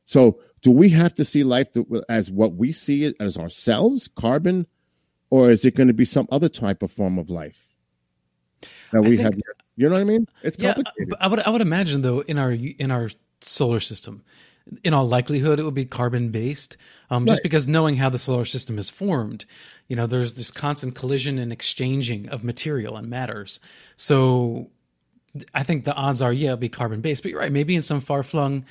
So, 0.06 0.40
do 0.62 0.72
we 0.72 0.90
have 0.90 1.14
to 1.16 1.26
see 1.26 1.44
life 1.44 1.68
as 2.10 2.32
what 2.32 2.56
we 2.56 2.72
see 2.72 3.04
it 3.04 3.16
as 3.20 3.38
ourselves, 3.38 4.08
carbon, 4.16 4.66
or 5.30 5.52
is 5.52 5.66
it 5.66 5.76
going 5.76 5.88
to 5.90 5.94
be 5.94 6.06
some 6.06 6.28
other 6.32 6.48
type 6.50 6.82
of 6.82 6.92
form 6.92 7.18
of 7.20 7.30
life 7.30 7.76
that 8.92 8.98
I 8.98 9.00
we 9.02 9.18
think- 9.18 9.22
have? 9.22 9.34
You 9.78 9.88
know 9.88 9.96
what 9.96 10.02
I 10.02 10.06
mean? 10.06 10.28
It's 10.42 10.58
yeah. 10.60 10.74
complicated. 10.74 11.14
I 11.20 11.28
would 11.28 11.40
I 11.40 11.50
would 11.50 11.62
imagine 11.62 12.02
though 12.02 12.20
in 12.22 12.38
our 12.38 12.52
in 12.52 12.92
our 12.92 13.10
solar 13.42 13.80
system. 13.80 14.24
In 14.84 14.94
all 14.94 15.08
likelihood, 15.08 15.60
it 15.60 15.64
would 15.64 15.76
be 15.76 15.86
carbon 15.86 16.28
based, 16.30 16.76
um, 17.10 17.26
just 17.26 17.42
because 17.42 17.70
knowing 17.70 17.96
how 17.96 18.10
the 18.10 18.20
solar 18.20 18.44
system 18.44 18.78
is 18.78 18.90
formed, 18.90 19.46
you 19.88 19.96
know, 19.96 20.08
there's 20.08 20.34
this 20.34 20.52
constant 20.52 20.94
collision 20.94 21.40
and 21.40 21.54
exchanging 21.54 22.28
of 22.28 22.44
material 22.44 22.98
and 22.98 23.10
matters. 23.10 23.62
So 23.96 24.70
I 25.54 25.64
think 25.64 25.86
the 25.86 25.94
odds 25.94 26.22
are, 26.22 26.34
yeah, 26.34 26.48
it'll 26.48 26.58
be 26.58 26.68
carbon 26.68 27.00
based. 27.00 27.24
But 27.24 27.32
you're 27.32 27.40
right, 27.40 27.52
maybe 27.52 27.78
in 27.78 27.82
some 27.82 28.02
far 28.02 28.24
flung, 28.24 28.66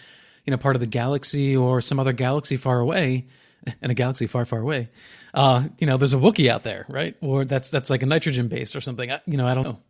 you 0.45 0.51
know, 0.51 0.59
part 0.59 0.77
of 0.77 0.81
the 0.81 0.87
galaxy 0.87 1.57
or 1.57 1.81
some 1.81 1.99
other 1.99 2.13
galaxy 2.13 2.59
far 2.59 2.79
away, 2.79 3.25
and 3.81 3.91
a 3.91 3.95
galaxy 3.95 4.27
far, 4.27 4.45
far 4.45 4.61
away, 4.61 4.91
uh, 5.33 5.67
you 5.79 5.87
know, 5.87 5.97
there's 5.97 6.13
a 6.13 6.19
Wookiee 6.19 6.51
out 6.51 6.63
there, 6.63 6.85
right? 6.91 7.17
Or 7.23 7.47
that's 7.47 7.71
that's 7.71 7.89
like 7.89 8.03
a 8.03 8.07
nitrogen 8.07 8.49
based 8.49 8.77
or 8.77 8.83
something. 8.83 9.11
I, 9.11 9.23
you 9.25 9.39
know, 9.39 9.47
I 9.47 9.55
don't 9.55 9.65
know. 9.65 9.81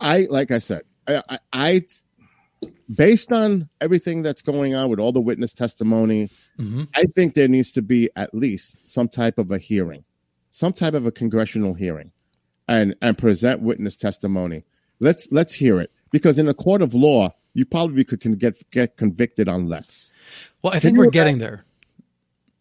I 0.00 0.26
like 0.30 0.50
I 0.50 0.58
said, 0.58 0.82
I, 1.06 1.22
I, 1.28 1.38
I 1.52 1.82
based 2.94 3.32
on 3.32 3.68
everything 3.80 4.22
that's 4.22 4.42
going 4.42 4.74
on 4.74 4.90
with 4.90 4.98
all 4.98 5.12
the 5.12 5.20
witness 5.20 5.52
testimony, 5.52 6.30
Mhm. 6.58 6.88
I 6.94 7.04
think 7.04 7.34
there 7.34 7.48
needs 7.48 7.70
to 7.72 7.82
be 7.82 8.10
at 8.16 8.34
least 8.34 8.76
some 8.88 9.08
type 9.08 9.38
of 9.38 9.50
a 9.50 9.58
hearing, 9.58 10.04
some 10.52 10.72
type 10.72 10.94
of 10.94 11.06
a 11.06 11.10
congressional 11.12 11.74
hearing, 11.74 12.12
and 12.68 12.94
and 13.00 13.16
present 13.16 13.62
witness 13.62 13.96
testimony. 13.96 14.64
Let's 15.00 15.28
let's 15.30 15.54
hear 15.54 15.80
it 15.80 15.90
because 16.10 16.38
in 16.38 16.48
a 16.48 16.54
court 16.54 16.82
of 16.82 16.94
law, 16.94 17.34
you 17.54 17.64
probably 17.64 18.04
could 18.04 18.20
can 18.20 18.32
get 18.32 18.70
get 18.70 18.96
convicted 18.96 19.48
on 19.48 19.68
less. 19.68 20.10
Well, 20.62 20.72
I 20.72 20.78
think 20.80 20.98
we're 20.98 21.10
getting 21.10 21.38
there. 21.38 21.64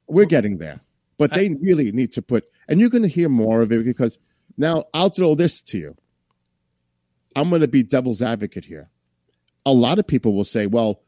We're 0.07 0.25
getting 0.25 0.57
there, 0.57 0.79
but 1.17 1.33
they 1.33 1.49
really 1.49 1.91
need 1.91 2.11
to 2.13 2.21
put, 2.21 2.45
and 2.67 2.79
you're 2.79 2.89
going 2.89 3.03
to 3.03 3.07
hear 3.09 3.29
more 3.29 3.61
of 3.61 3.71
it 3.71 3.85
because 3.85 4.17
now 4.57 4.85
I'll 4.93 5.09
throw 5.09 5.35
this 5.35 5.61
to 5.63 5.77
you. 5.77 5.95
I'm 7.35 7.49
going 7.49 7.61
to 7.61 7.67
be 7.67 7.83
devil's 7.83 8.21
advocate 8.21 8.65
here. 8.65 8.89
A 9.65 9.73
lot 9.73 9.99
of 9.99 10.07
people 10.07 10.33
will 10.33 10.45
say, 10.45 10.65
well, 10.65 11.01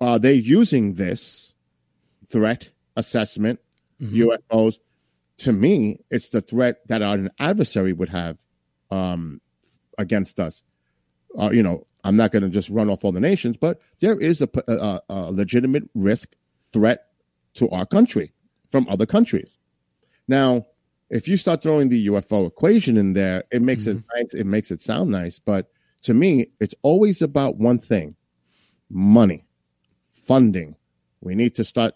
are 0.00 0.18
they 0.18 0.34
using 0.34 0.94
this 0.94 1.54
threat 2.26 2.70
assessment, 2.96 3.60
UFOs? 4.00 4.78
To 5.38 5.52
me, 5.52 6.00
it's 6.10 6.30
the 6.30 6.40
threat 6.40 6.86
that 6.88 7.02
an 7.02 7.30
adversary 7.38 7.92
would 7.92 8.08
have 8.08 8.38
um, 8.90 9.40
against 9.96 10.40
us. 10.40 10.62
Uh, 11.38 11.50
you 11.52 11.62
know, 11.62 11.86
I'm 12.04 12.16
not 12.16 12.32
going 12.32 12.42
to 12.42 12.48
just 12.48 12.70
run 12.70 12.88
off 12.88 13.04
all 13.04 13.12
the 13.12 13.20
nations, 13.20 13.56
but 13.56 13.80
there 14.00 14.18
is 14.18 14.40
a, 14.42 14.48
a, 14.68 15.00
a 15.08 15.32
legitimate 15.32 15.84
risk 15.94 16.34
threat 16.72 17.06
to 17.54 17.68
our 17.70 17.86
country 17.86 18.32
from 18.70 18.86
other 18.88 19.06
countries. 19.06 19.56
Now, 20.26 20.66
if 21.10 21.26
you 21.26 21.36
start 21.36 21.62
throwing 21.62 21.88
the 21.88 22.06
UFO 22.08 22.46
equation 22.46 22.96
in 22.96 23.12
there, 23.14 23.44
it 23.50 23.62
makes 23.62 23.86
it 23.86 24.02
nice. 24.14 24.34
It 24.34 24.44
makes 24.44 24.70
it 24.70 24.82
sound 24.82 25.10
nice, 25.10 25.38
but 25.38 25.68
to 26.02 26.14
me, 26.14 26.48
it's 26.60 26.74
always 26.82 27.22
about 27.22 27.56
one 27.56 27.78
thing: 27.78 28.16
money, 28.90 29.44
funding. 30.12 30.76
We 31.20 31.34
need 31.34 31.54
to 31.56 31.64
start. 31.64 31.94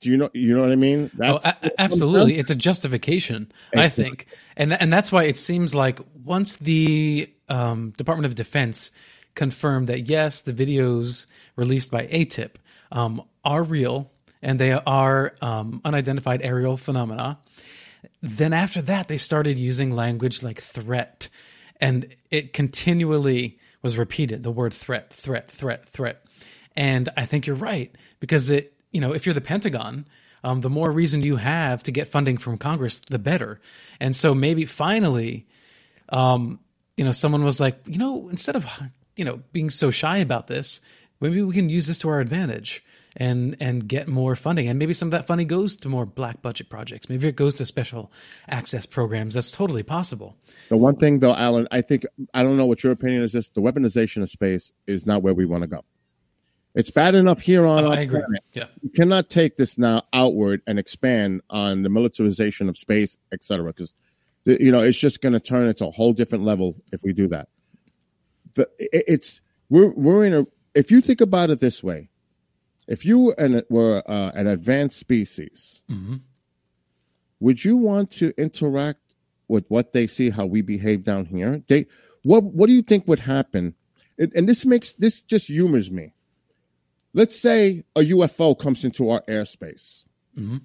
Do 0.00 0.08
you 0.10 0.16
know? 0.16 0.30
You 0.32 0.54
know 0.54 0.62
what 0.62 0.72
I 0.72 0.76
mean? 0.76 1.10
Oh, 1.20 1.40
a- 1.44 1.56
a- 1.62 1.80
absolutely. 1.80 2.38
It's 2.38 2.50
a 2.50 2.54
justification, 2.54 3.50
I 3.76 3.88
think, 3.88 4.26
and 4.56 4.72
and 4.72 4.92
that's 4.92 5.12
why 5.12 5.24
it 5.24 5.36
seems 5.38 5.74
like 5.74 6.00
once 6.24 6.56
the 6.56 7.30
um, 7.48 7.92
Department 7.96 8.26
of 8.26 8.34
Defense 8.34 8.90
confirmed 9.34 9.88
that 9.88 10.08
yes, 10.08 10.40
the 10.40 10.52
videos 10.52 11.26
released 11.56 11.90
by 11.90 12.06
AATIP 12.06 12.52
um, 12.92 13.22
are 13.44 13.62
real 13.62 14.10
and 14.42 14.58
they 14.58 14.72
are 14.72 15.34
um, 15.40 15.80
unidentified 15.84 16.42
aerial 16.42 16.76
phenomena. 16.76 17.38
Then 18.22 18.52
after 18.52 18.82
that, 18.82 19.08
they 19.08 19.16
started 19.16 19.58
using 19.58 19.90
language 19.90 20.42
like 20.42 20.60
threat, 20.60 21.28
and 21.80 22.14
it 22.30 22.52
continually 22.52 23.58
was 23.82 23.96
repeated 23.96 24.42
the 24.42 24.50
word 24.50 24.74
threat, 24.74 25.12
threat, 25.12 25.50
threat, 25.50 25.84
threat. 25.86 26.24
And 26.76 27.08
I 27.16 27.26
think 27.26 27.46
you're 27.46 27.56
right 27.56 27.94
because 28.20 28.50
it, 28.50 28.74
you 28.92 29.00
know, 29.00 29.12
if 29.12 29.26
you're 29.26 29.34
the 29.34 29.40
Pentagon, 29.40 30.06
um, 30.44 30.60
the 30.60 30.70
more 30.70 30.90
reason 30.90 31.22
you 31.22 31.36
have 31.36 31.82
to 31.84 31.92
get 31.92 32.08
funding 32.08 32.38
from 32.38 32.58
Congress, 32.58 33.00
the 33.00 33.18
better. 33.18 33.60
And 34.00 34.14
so 34.14 34.34
maybe 34.34 34.64
finally, 34.64 35.46
um, 36.10 36.60
you 36.96 37.04
know, 37.04 37.12
someone 37.12 37.44
was 37.44 37.60
like, 37.60 37.80
you 37.86 37.98
know, 37.98 38.28
instead 38.28 38.56
of 38.56 38.66
you 39.16 39.24
know 39.24 39.40
being 39.52 39.70
so 39.70 39.90
shy 39.90 40.18
about 40.18 40.46
this, 40.46 40.80
maybe 41.20 41.42
we 41.42 41.54
can 41.54 41.68
use 41.68 41.86
this 41.86 41.98
to 41.98 42.08
our 42.08 42.20
advantage 42.20 42.82
and 43.18 43.56
and 43.60 43.86
get 43.86 44.08
more 44.08 44.36
funding. 44.36 44.68
And 44.68 44.78
maybe 44.78 44.94
some 44.94 45.08
of 45.08 45.10
that 45.10 45.26
funding 45.26 45.48
goes 45.48 45.76
to 45.76 45.88
more 45.88 46.06
black 46.06 46.40
budget 46.40 46.70
projects. 46.70 47.08
Maybe 47.08 47.28
it 47.28 47.36
goes 47.36 47.54
to 47.56 47.66
special 47.66 48.10
access 48.48 48.86
programs. 48.86 49.34
That's 49.34 49.52
totally 49.52 49.82
possible. 49.82 50.36
The 50.68 50.76
one 50.76 50.96
thing, 50.96 51.18
though, 51.18 51.34
Alan, 51.34 51.68
I 51.70 51.82
think 51.82 52.06
I 52.32 52.42
don't 52.42 52.56
know 52.56 52.66
what 52.66 52.82
your 52.82 52.92
opinion 52.92 53.24
is. 53.24 53.32
This 53.32 53.50
the 53.50 53.60
weaponization 53.60 54.22
of 54.22 54.30
space 54.30 54.72
is 54.86 55.04
not 55.04 55.22
where 55.22 55.34
we 55.34 55.44
want 55.44 55.62
to 55.62 55.66
go. 55.66 55.84
It's 56.74 56.90
bad 56.90 57.16
enough 57.16 57.40
here 57.40 57.66
on 57.66 57.84
oh, 57.84 57.88
our 57.88 57.94
I 57.94 58.00
agree. 58.00 58.20
planet. 58.20 58.44
Yeah. 58.52 58.66
You 58.82 58.90
cannot 58.90 59.28
take 59.28 59.56
this 59.56 59.78
now 59.78 60.02
outward 60.12 60.62
and 60.66 60.78
expand 60.78 61.40
on 61.50 61.82
the 61.82 61.88
militarization 61.88 62.68
of 62.68 62.78
space, 62.78 63.18
etc. 63.32 63.72
because 63.72 63.92
you 64.44 64.70
know 64.70 64.78
it's 64.80 64.98
just 64.98 65.20
going 65.20 65.32
to 65.32 65.40
turn 65.40 65.66
into 65.66 65.86
a 65.86 65.90
whole 65.90 66.12
different 66.12 66.44
level 66.44 66.76
if 66.92 67.02
we 67.02 67.12
do 67.12 67.26
that. 67.28 67.48
But 68.54 68.72
it's 68.78 69.40
we're 69.70 69.90
we're 69.90 70.24
in 70.24 70.34
a. 70.34 70.46
If 70.74 70.92
you 70.92 71.00
think 71.00 71.20
about 71.20 71.50
it 71.50 71.58
this 71.58 71.82
way, 71.82 72.07
if 72.88 73.04
you 73.06 73.32
an, 73.38 73.62
were 73.70 74.02
uh, 74.10 74.32
an 74.34 74.46
advanced 74.48 74.98
species, 74.98 75.82
Mhm. 75.88 76.20
would 77.40 77.64
you 77.64 77.76
want 77.76 78.10
to 78.12 78.32
interact 78.36 79.00
with 79.46 79.64
what 79.68 79.92
they 79.92 80.06
see 80.06 80.30
how 80.30 80.44
we 80.46 80.60
behave 80.62 81.04
down 81.04 81.26
here? 81.26 81.62
They 81.68 81.86
what 82.24 82.42
what 82.44 82.66
do 82.66 82.72
you 82.72 82.82
think 82.82 83.06
would 83.06 83.20
happen? 83.20 83.74
And, 84.18 84.32
and 84.34 84.48
this 84.48 84.64
makes 84.66 84.94
this 84.94 85.22
just 85.22 85.48
humors 85.48 85.90
me. 85.90 86.12
Let's 87.14 87.38
say 87.38 87.84
a 87.96 88.00
ufo 88.00 88.58
comes 88.58 88.84
into 88.84 89.08
our 89.10 89.22
airspace. 89.28 90.04
Mhm. 90.36 90.62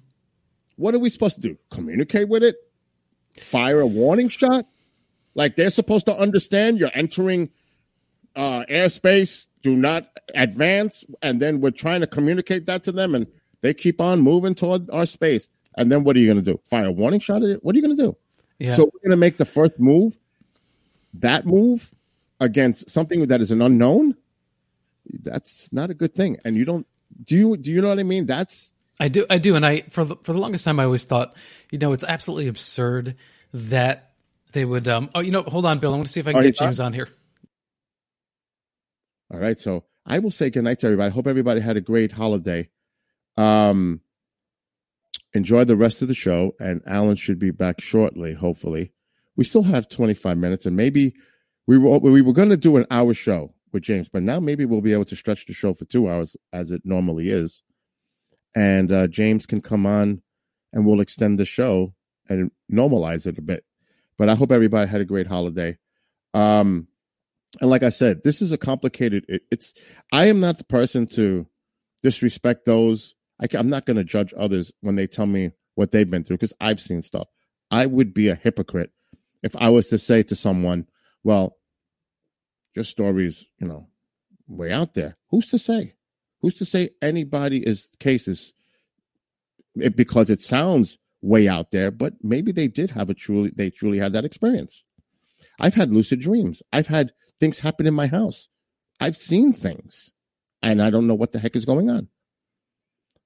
what 0.76 0.94
are 0.94 0.98
we 0.98 1.08
supposed 1.10 1.36
to 1.36 1.40
do? 1.40 1.58
Communicate 1.70 2.28
with 2.28 2.42
it? 2.42 2.56
Fire 3.36 3.80
a 3.80 3.86
warning 3.86 4.28
shot? 4.28 4.66
Like 5.36 5.54
they're 5.56 5.70
supposed 5.70 6.06
to 6.06 6.12
understand 6.12 6.78
you're 6.80 6.90
entering 6.94 7.50
uh 8.36 8.64
airspace 8.68 9.46
do 9.64 9.74
not 9.74 10.08
advance 10.36 11.04
and 11.22 11.42
then 11.42 11.60
we're 11.60 11.70
trying 11.72 12.00
to 12.00 12.06
communicate 12.06 12.66
that 12.66 12.84
to 12.84 12.92
them 12.92 13.14
and 13.16 13.26
they 13.62 13.74
keep 13.74 14.00
on 14.00 14.20
moving 14.20 14.54
toward 14.54 14.88
our 14.90 15.06
space 15.06 15.48
and 15.76 15.90
then 15.90 16.04
what 16.04 16.14
are 16.14 16.20
you 16.20 16.26
going 16.32 16.44
to 16.44 16.52
do 16.52 16.60
fire 16.64 16.86
a 16.86 16.92
warning 16.92 17.18
shot 17.18 17.42
at 17.42 17.48
it 17.48 17.64
what 17.64 17.74
are 17.74 17.78
you 17.78 17.82
going 17.82 17.96
to 17.96 18.02
do 18.02 18.16
Yeah. 18.58 18.74
so 18.76 18.84
we're 18.84 19.00
going 19.08 19.10
to 19.10 19.16
make 19.16 19.38
the 19.38 19.44
first 19.44 19.80
move, 19.80 20.16
that 21.14 21.46
move 21.46 21.92
against 22.40 22.90
something 22.90 23.26
that 23.28 23.40
is 23.40 23.50
an 23.50 23.62
unknown. 23.62 24.16
That's 25.22 25.72
not 25.72 25.90
a 25.90 25.94
good 25.94 26.12
thing. 26.14 26.36
And 26.44 26.56
you 26.56 26.64
don't 26.64 26.86
do 27.22 27.36
you 27.36 27.56
do 27.56 27.70
you 27.70 27.80
know 27.80 27.88
what 27.88 27.98
I 28.00 28.02
mean? 28.02 28.26
That's 28.26 28.72
I 29.00 29.08
do, 29.08 29.24
I 29.30 29.38
do, 29.38 29.54
and 29.56 29.64
I 29.64 29.82
for 29.90 30.04
the, 30.04 30.16
for 30.22 30.32
the 30.32 30.38
longest 30.38 30.64
time 30.64 30.78
I 30.80 30.84
always 30.84 31.04
thought, 31.04 31.34
you 31.70 31.78
know, 31.78 31.92
it's 31.92 32.04
absolutely 32.04 32.48
absurd 32.48 33.14
that 33.52 34.12
they 34.52 34.64
would. 34.64 34.88
Um, 34.88 35.10
oh, 35.14 35.20
you 35.20 35.30
know, 35.30 35.42
hold 35.42 35.66
on, 35.66 35.78
Bill. 35.78 35.92
I 35.92 35.96
want 35.96 36.06
to 36.06 36.12
see 36.12 36.20
if 36.20 36.28
I 36.28 36.32
can 36.32 36.42
get 36.42 36.56
James 36.56 36.80
on 36.80 36.92
here. 36.92 37.08
All 39.32 39.40
right. 39.40 39.58
So 39.58 39.84
I 40.06 40.18
will 40.18 40.30
say 40.30 40.50
goodnight 40.50 40.80
to 40.80 40.86
everybody. 40.86 41.12
Hope 41.12 41.26
everybody 41.26 41.60
had 41.60 41.76
a 41.76 41.80
great 41.80 42.12
holiday. 42.12 42.68
Um, 43.36 44.00
enjoy 45.32 45.64
the 45.64 45.76
rest 45.76 46.02
of 46.02 46.08
the 46.08 46.14
show, 46.14 46.52
and 46.60 46.82
Alan 46.86 47.16
should 47.16 47.38
be 47.38 47.50
back 47.50 47.80
shortly. 47.80 48.34
Hopefully, 48.34 48.92
we 49.36 49.44
still 49.44 49.62
have 49.62 49.88
twenty 49.88 50.14
five 50.14 50.38
minutes, 50.38 50.66
and 50.66 50.76
maybe 50.76 51.14
we 51.66 51.78
were 51.78 51.98
we 51.98 52.22
were 52.22 52.32
going 52.32 52.50
to 52.50 52.56
do 52.56 52.76
an 52.76 52.86
hour 52.90 53.14
show 53.14 53.54
with 53.72 53.82
James, 53.82 54.08
but 54.08 54.22
now 54.22 54.38
maybe 54.38 54.64
we'll 54.64 54.80
be 54.80 54.92
able 54.92 55.04
to 55.06 55.16
stretch 55.16 55.46
the 55.46 55.52
show 55.52 55.74
for 55.74 55.84
two 55.84 56.08
hours 56.08 56.36
as 56.52 56.70
it 56.70 56.82
normally 56.84 57.30
is, 57.30 57.62
and 58.54 58.92
uh, 58.92 59.06
James 59.08 59.46
can 59.46 59.60
come 59.60 59.86
on, 59.86 60.22
and 60.72 60.86
we'll 60.86 61.00
extend 61.00 61.38
the 61.38 61.44
show 61.44 61.94
and 62.28 62.50
normalize 62.72 63.26
it 63.26 63.38
a 63.38 63.42
bit. 63.42 63.64
But 64.16 64.28
I 64.28 64.34
hope 64.34 64.52
everybody 64.52 64.88
had 64.88 65.00
a 65.00 65.04
great 65.06 65.26
holiday. 65.26 65.76
Um, 66.34 66.88
and 67.60 67.70
like 67.70 67.82
I 67.82 67.90
said, 67.90 68.22
this 68.22 68.42
is 68.42 68.52
a 68.52 68.58
complicated. 68.58 69.24
It, 69.28 69.42
it's 69.50 69.74
I 70.12 70.26
am 70.28 70.40
not 70.40 70.58
the 70.58 70.64
person 70.64 71.06
to 71.08 71.46
disrespect 72.02 72.64
those. 72.64 73.14
I 73.40 73.46
I'm 73.56 73.68
not 73.68 73.86
going 73.86 73.96
to 73.96 74.04
judge 74.04 74.32
others 74.36 74.72
when 74.80 74.96
they 74.96 75.06
tell 75.06 75.26
me 75.26 75.50
what 75.74 75.90
they've 75.90 76.10
been 76.10 76.24
through 76.24 76.36
because 76.38 76.54
I've 76.60 76.80
seen 76.80 77.02
stuff. 77.02 77.28
I 77.70 77.86
would 77.86 78.14
be 78.14 78.28
a 78.28 78.34
hypocrite 78.34 78.90
if 79.42 79.56
I 79.56 79.70
was 79.70 79.88
to 79.88 79.98
say 79.98 80.22
to 80.24 80.36
someone, 80.36 80.86
"Well, 81.22 81.56
your 82.74 82.84
story's 82.84 83.44
you 83.58 83.66
know 83.66 83.88
way 84.46 84.72
out 84.72 84.94
there." 84.94 85.16
Who's 85.30 85.48
to 85.48 85.58
say? 85.58 85.94
Who's 86.40 86.56
to 86.56 86.64
say 86.64 86.90
anybody 87.00 87.66
is 87.66 87.88
cases 87.98 88.52
it, 89.76 89.96
because 89.96 90.30
it 90.30 90.40
sounds 90.40 90.98
way 91.22 91.48
out 91.48 91.70
there, 91.70 91.90
but 91.90 92.14
maybe 92.22 92.52
they 92.52 92.68
did 92.68 92.90
have 92.90 93.10
a 93.10 93.14
truly 93.14 93.50
they 93.54 93.70
truly 93.70 93.98
had 93.98 94.12
that 94.12 94.24
experience. 94.24 94.84
I've 95.60 95.74
had 95.74 95.92
lucid 95.92 96.20
dreams. 96.20 96.62
I've 96.72 96.86
had 96.86 97.12
things 97.44 97.60
happen 97.60 97.86
in 97.86 97.92
my 97.92 98.06
house. 98.06 98.48
I've 99.00 99.18
seen 99.18 99.52
things 99.52 100.12
and 100.62 100.80
I 100.80 100.88
don't 100.88 101.06
know 101.06 101.14
what 101.14 101.32
the 101.32 101.38
heck 101.38 101.56
is 101.56 101.66
going 101.66 101.90
on. 101.90 102.08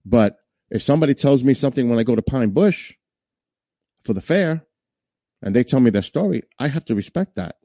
But 0.05 0.39
if 0.71 0.83
somebody 0.83 1.15
tells 1.15 1.45
me 1.45 1.55
something 1.55 1.89
when 1.89 2.01
I 2.01 2.03
go 2.03 2.17
to 2.17 2.23
Pine 2.23 2.51
Bush 2.51 2.95
for 4.03 4.15
the 4.15 4.21
fair 4.21 4.67
and 5.41 5.55
they 5.55 5.63
tell 5.63 5.79
me 5.79 5.91
their 5.91 6.03
story, 6.03 6.43
I 6.59 6.67
have 6.67 6.85
to 6.87 6.97
respect 6.97 7.37
that. 7.37 7.59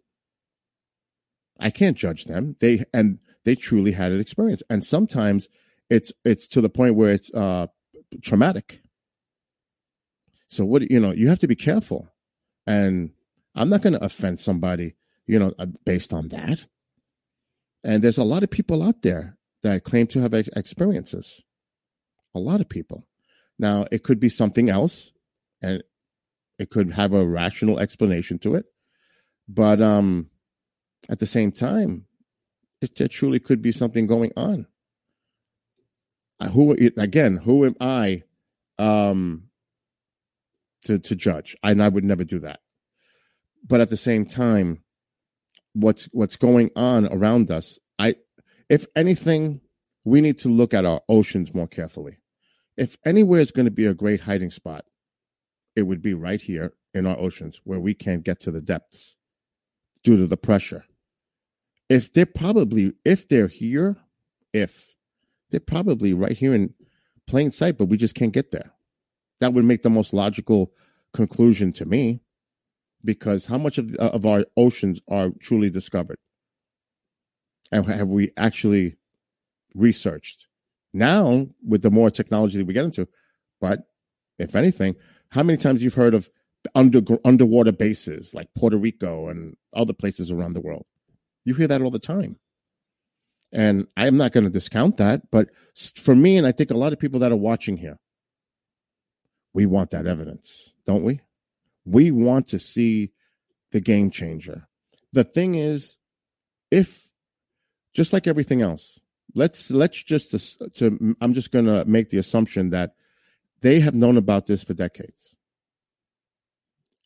I 1.60 1.72
can't 1.72 1.98
judge 1.98 2.26
them. 2.26 2.56
They 2.60 2.84
and 2.94 3.18
they 3.46 3.56
truly 3.56 3.92
had 3.92 4.12
an 4.12 4.20
experience. 4.20 4.62
And 4.70 4.86
sometimes 4.86 5.50
it's 5.90 6.14
it's 6.24 6.48
to 6.50 6.62
the 6.62 6.70
point 6.70 6.94
where 6.94 7.14
it's 7.14 7.34
uh, 7.34 7.66
traumatic. 8.22 8.80
So 10.50 10.66
what 10.66 10.92
you 10.92 11.00
know, 11.00 11.14
you 11.14 11.30
have 11.30 11.40
to 11.40 11.48
be 11.48 11.56
careful. 11.56 12.10
And 12.68 13.10
I'm 13.56 13.70
not 13.70 13.82
going 13.82 13.94
to 13.94 14.06
offend 14.06 14.40
somebody, 14.40 14.96
you 15.28 15.40
know, 15.40 15.54
uh, 15.58 15.68
based 15.86 16.14
on 16.14 16.30
that. 16.30 16.66
And 17.84 18.04
there's 18.04 18.18
a 18.18 18.24
lot 18.24 18.44
of 18.44 18.50
people 18.50 18.84
out 18.84 19.02
there 19.02 19.38
that 19.64 19.84
claim 19.84 20.08
to 20.08 20.22
have 20.22 20.34
experiences. 20.34 21.42
A 22.36 22.40
lot 22.40 22.62
of 22.62 22.70
people. 22.70 23.08
Now, 23.60 23.86
it 23.92 24.04
could 24.04 24.20
be 24.20 24.30
something 24.30 24.70
else, 24.70 25.12
and 25.62 25.84
it 26.58 26.70
could 26.70 26.92
have 26.94 27.14
a 27.14 27.26
rational 27.26 27.80
explanation 27.80 28.40
to 28.40 28.56
it. 28.56 28.66
But 29.48 29.82
um, 29.82 30.30
at 31.10 31.20
the 31.20 31.26
same 31.26 31.52
time, 31.52 32.06
it, 32.82 33.00
it 33.00 33.10
truly 33.10 33.40
could 33.40 33.62
be 33.62 33.72
something 33.72 34.08
going 34.08 34.32
on. 34.36 34.68
Uh, 36.40 36.50
who 36.50 36.72
again? 36.98 37.38
Who 37.38 37.66
am 37.66 37.76
I 37.80 38.24
um, 38.78 39.50
to 40.86 41.00
to 41.00 41.16
judge? 41.16 41.56
I, 41.64 41.72
and 41.72 41.84
I 41.84 41.90
would 41.90 42.04
never 42.04 42.24
do 42.24 42.40
that. 42.40 42.60
But 43.66 43.82
at 43.82 43.90
the 43.90 43.98
same 43.98 44.26
time, 44.26 44.84
what's 45.74 46.06
what's 46.12 46.38
going 46.38 46.72
on 46.76 47.08
around 47.08 47.52
us? 47.52 47.78
I, 48.00 48.16
if 48.70 48.86
anything, 48.96 49.62
we 50.06 50.22
need 50.22 50.38
to 50.40 50.50
look 50.50 50.74
at 50.74 50.86
our 50.86 51.02
oceans 51.10 51.54
more 51.54 51.68
carefully. 51.68 52.20
If 52.78 52.98
anywhere 53.06 53.42
is 53.42 53.52
going 53.52 53.66
to 53.66 53.72
be 53.72 53.86
a 53.86 53.94
great 53.94 54.22
hiding 54.22 54.52
spot, 54.52 54.86
it 55.76 55.84
would 55.84 56.02
be 56.02 56.14
right 56.14 56.42
here 56.42 56.74
in 56.94 57.06
our 57.06 57.18
oceans 57.18 57.62
where 57.64 57.80
we 57.80 57.94
can't 57.94 58.24
get 58.24 58.42
to 58.42 58.52
the 58.52 58.62
depths 58.62 59.18
due 60.04 60.18
to 60.18 60.28
the 60.28 60.38
pressure. 60.38 60.86
If 61.90 62.14
they're 62.14 62.26
probably, 62.26 62.94
if 63.06 63.28
they're 63.28 63.48
here, 63.48 63.98
if 64.54 64.94
they're 65.52 65.60
probably 65.60 66.14
right 66.14 66.38
here 66.38 66.56
in 66.56 66.74
plain 67.28 67.52
sight, 67.52 67.78
but 67.78 67.86
we 67.86 67.98
just 67.98 68.16
can't 68.16 68.34
get 68.34 68.52
there. 68.52 68.72
That 69.40 69.54
would 69.54 69.66
make 69.66 69.84
the 69.84 69.90
most 69.90 70.14
logical 70.14 70.72
conclusion 71.14 71.72
to 71.74 71.86
me 71.86 72.22
because 73.04 73.46
how 73.46 73.58
much 73.58 73.78
of, 73.78 73.94
of 73.96 74.26
our 74.26 74.46
oceans 74.58 75.02
are 75.08 75.30
truly 75.42 75.70
discovered? 75.70 76.18
And 77.72 77.86
have 77.88 78.08
we 78.08 78.32
actually 78.38 78.98
researched? 79.74 80.48
Now, 80.94 81.48
with 81.68 81.82
the 81.82 81.92
more 81.92 82.12
technology 82.12 82.58
that 82.58 82.66
we 82.66 82.74
get 82.74 82.86
into, 82.86 83.08
but 83.60 83.88
if 84.38 84.56
anything, 84.56 84.96
how 85.30 85.42
many 85.42 85.58
times 85.58 85.82
you've 85.82 85.96
heard 85.96 86.14
of 86.14 86.30
under, 86.76 87.02
underwater 87.26 87.72
bases 87.72 88.34
like 88.34 88.48
Puerto 88.56 88.78
Rico 88.78 89.28
and 89.30 89.58
other 89.76 89.94
places 89.94 90.32
around 90.32 90.54
the 90.54 90.62
world? 90.62 90.86
You 91.46 91.56
hear 91.56 91.68
that 91.68 91.82
all 91.82 91.92
the 91.92 92.00
time. 92.00 92.38
And 93.52 93.88
I'm 93.98 94.18
not 94.18 94.32
going 94.32 94.46
to 94.46 94.50
discount 94.50 94.98
that. 94.98 95.30
But 95.32 95.50
for 95.96 96.16
me, 96.16 96.38
and 96.38 96.48
I 96.48 96.52
think 96.52 96.72
a 96.72 96.78
lot 96.78 96.94
of 96.94 97.00
people 97.00 97.20
that 97.22 97.32
are 97.32 97.38
watching 97.38 97.78
here, 97.78 97.98
we 99.54 99.66
want 99.66 99.92
that 99.92 100.08
evidence, 100.08 100.74
don't 100.86 101.04
we? 101.04 101.22
We 101.86 102.12
want 102.12 102.48
to 102.50 102.60
see 102.60 103.12
the 103.72 103.80
game 103.80 104.10
changer. 104.12 104.68
The 105.12 105.24
thing 105.24 105.56
is, 105.56 105.98
if 106.72 107.08
just 107.94 108.14
like 108.14 108.28
everything 108.28 108.62
else, 108.62 109.00
let's 109.36 109.72
let's 109.72 110.02
just 110.02 110.32
to 110.76 111.16
I'm 111.22 111.34
just 111.34 111.52
going 111.52 111.66
to 111.66 111.86
make 111.86 112.10
the 112.10 112.18
assumption 112.18 112.70
that 112.72 112.96
they 113.62 113.80
have 113.80 113.96
known 113.96 114.18
about 114.18 114.46
this 114.46 114.64
for 114.64 114.74
decades. 114.74 115.36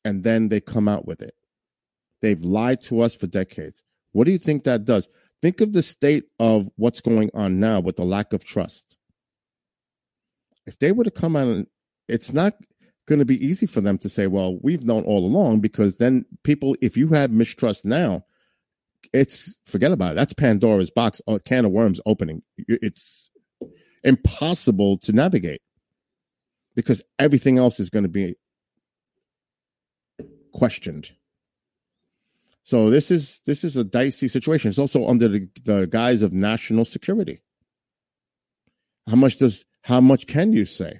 And 0.03 0.23
then 0.23 0.47
they 0.47 0.61
come 0.61 0.87
out 0.87 1.05
with 1.05 1.21
it. 1.21 1.35
They've 2.21 2.41
lied 2.41 2.81
to 2.83 3.01
us 3.01 3.13
for 3.13 3.27
decades. 3.27 3.83
What 4.13 4.25
do 4.25 4.31
you 4.31 4.37
think 4.37 4.63
that 4.63 4.85
does? 4.85 5.07
Think 5.41 5.61
of 5.61 5.73
the 5.73 5.83
state 5.83 6.25
of 6.39 6.69
what's 6.77 7.01
going 7.01 7.29
on 7.33 7.59
now 7.59 7.79
with 7.79 7.97
the 7.97 8.05
lack 8.05 8.33
of 8.33 8.43
trust. 8.43 8.95
If 10.65 10.79
they 10.79 10.91
were 10.91 11.03
to 11.03 11.11
come 11.11 11.35
out 11.35 11.67
it's 12.07 12.31
not 12.33 12.53
going 13.07 13.19
to 13.19 13.25
be 13.25 13.43
easy 13.43 13.65
for 13.65 13.81
them 13.81 13.97
to 13.99 14.09
say, 14.09 14.27
well, 14.27 14.57
we've 14.61 14.85
known 14.85 15.03
all 15.03 15.25
along, 15.25 15.61
because 15.61 15.97
then 15.97 16.25
people, 16.43 16.75
if 16.81 16.97
you 16.97 17.07
have 17.09 17.31
mistrust 17.31 17.85
now, 17.85 18.23
it's 19.13 19.55
forget 19.65 19.91
about 19.91 20.11
it. 20.11 20.15
That's 20.15 20.33
Pandora's 20.33 20.89
box, 20.89 21.21
a 21.27 21.39
can 21.39 21.65
of 21.65 21.71
worms 21.71 22.01
opening. 22.05 22.41
It's 22.57 23.29
impossible 24.03 24.97
to 24.99 25.13
navigate 25.13 25.61
because 26.75 27.01
everything 27.17 27.57
else 27.57 27.79
is 27.79 27.89
going 27.89 28.03
to 28.03 28.09
be 28.09 28.35
questioned. 30.53 31.11
So 32.63 32.89
this 32.89 33.11
is 33.11 33.41
this 33.45 33.63
is 33.63 33.77
a 33.77 33.83
dicey 33.83 34.27
situation. 34.27 34.69
It's 34.69 34.79
also 34.79 35.07
under 35.07 35.29
the, 35.29 35.47
the 35.63 35.87
guise 35.87 36.21
of 36.21 36.33
national 36.33 36.83
security. 36.83 37.41
How 39.07 39.15
much 39.15 39.37
does 39.37 39.63
how 39.83 40.01
much 40.01 40.27
can 40.27 40.51
you 40.51 40.65
say? 40.65 40.99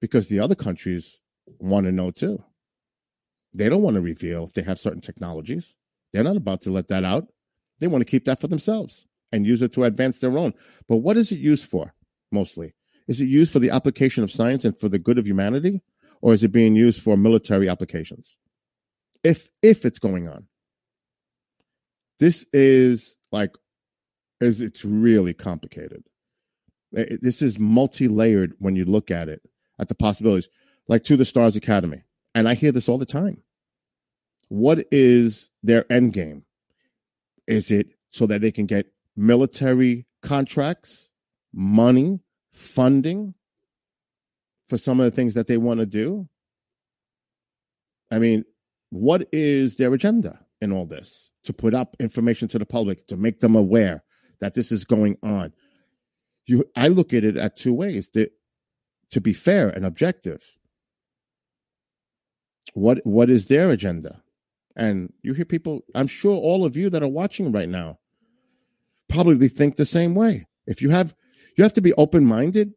Because 0.00 0.28
the 0.28 0.40
other 0.40 0.54
countries 0.54 1.20
want 1.58 1.86
to 1.86 1.92
know 1.92 2.10
too. 2.10 2.42
They 3.52 3.68
don't 3.68 3.82
want 3.82 3.94
to 3.94 4.00
reveal 4.00 4.44
if 4.44 4.54
they 4.54 4.62
have 4.62 4.78
certain 4.78 5.00
technologies. 5.00 5.76
They're 6.12 6.24
not 6.24 6.36
about 6.36 6.62
to 6.62 6.70
let 6.70 6.88
that 6.88 7.04
out. 7.04 7.28
They 7.80 7.86
want 7.86 8.02
to 8.02 8.10
keep 8.10 8.24
that 8.26 8.40
for 8.40 8.48
themselves 8.48 9.06
and 9.32 9.46
use 9.46 9.62
it 9.62 9.72
to 9.74 9.84
advance 9.84 10.20
their 10.20 10.36
own. 10.38 10.54
But 10.88 10.98
what 10.98 11.16
is 11.16 11.32
it 11.32 11.38
used 11.38 11.66
for 11.66 11.94
mostly? 12.30 12.74
Is 13.08 13.20
it 13.20 13.26
used 13.26 13.52
for 13.52 13.58
the 13.58 13.70
application 13.70 14.22
of 14.22 14.30
science 14.30 14.64
and 14.64 14.76
for 14.78 14.88
the 14.88 14.98
good 14.98 15.18
of 15.18 15.26
humanity? 15.26 15.82
Or 16.22 16.32
is 16.32 16.44
it 16.44 16.52
being 16.52 16.76
used 16.76 17.02
for 17.02 17.16
military 17.16 17.68
applications? 17.68 18.36
If 19.24 19.50
if 19.62 19.84
it's 19.84 19.98
going 19.98 20.28
on. 20.28 20.46
This 22.18 22.44
is 22.52 23.16
like 23.32 23.56
is 24.40 24.60
it's 24.60 24.84
really 24.84 25.34
complicated. 25.34 26.04
Eh, 26.96 27.04
eh, 27.10 27.16
this 27.20 27.40
is 27.40 27.58
multi-layered 27.58 28.54
when 28.58 28.76
you 28.76 28.84
look 28.84 29.10
at 29.10 29.28
it 29.28 29.42
at 29.80 29.88
the 29.88 29.94
possibilities, 29.94 30.48
like 30.88 31.02
to 31.04 31.16
the 31.16 31.24
Stars 31.24 31.56
Academy. 31.56 32.04
And 32.34 32.48
I 32.48 32.54
hear 32.54 32.70
this 32.70 32.88
all 32.88 32.98
the 32.98 33.06
time. 33.06 33.42
What 34.48 34.86
is 34.92 35.50
their 35.62 35.90
end 35.90 36.12
game? 36.12 36.44
Is 37.46 37.70
it 37.70 37.88
so 38.08 38.26
that 38.26 38.40
they 38.40 38.52
can 38.52 38.66
get 38.66 38.86
military 39.16 40.06
contracts, 40.22 41.10
money, 41.52 42.20
funding 42.52 43.34
for 44.68 44.78
some 44.78 45.00
of 45.00 45.04
the 45.04 45.10
things 45.10 45.34
that 45.34 45.46
they 45.46 45.56
want 45.56 45.80
to 45.80 45.86
do? 45.86 46.28
I 48.10 48.18
mean, 48.18 48.44
what 48.90 49.28
is 49.32 49.76
their 49.76 49.94
agenda 49.94 50.40
in 50.60 50.72
all 50.72 50.86
this? 50.86 51.30
To 51.44 51.52
put 51.52 51.74
up 51.74 51.96
information 51.98 52.48
to 52.48 52.58
the 52.58 52.66
public, 52.66 53.06
to 53.06 53.16
make 53.16 53.40
them 53.40 53.56
aware 53.56 54.04
that 54.40 54.54
this 54.54 54.70
is 54.70 54.84
going 54.84 55.16
on. 55.22 55.52
You, 56.46 56.64
I 56.76 56.88
look 56.88 57.14
at 57.14 57.24
it 57.24 57.36
at 57.36 57.56
two 57.56 57.72
ways. 57.72 58.10
That 58.10 58.32
to 59.10 59.20
be 59.20 59.32
fair 59.32 59.68
and 59.68 59.84
objective. 59.84 60.56
What 62.74 63.04
what 63.04 63.30
is 63.30 63.46
their 63.46 63.70
agenda? 63.70 64.22
And 64.76 65.12
you 65.22 65.34
hear 65.34 65.44
people, 65.44 65.82
I'm 65.94 66.06
sure 66.06 66.36
all 66.36 66.64
of 66.64 66.76
you 66.76 66.90
that 66.90 67.02
are 67.02 67.08
watching 67.08 67.52
right 67.52 67.68
now 67.68 67.98
probably 69.08 69.48
think 69.48 69.76
the 69.76 69.84
same 69.84 70.14
way. 70.14 70.46
If 70.66 70.80
you 70.80 70.90
have 70.90 71.14
you 71.56 71.64
have 71.64 71.72
to 71.74 71.80
be 71.80 71.92
open-minded, 71.94 72.72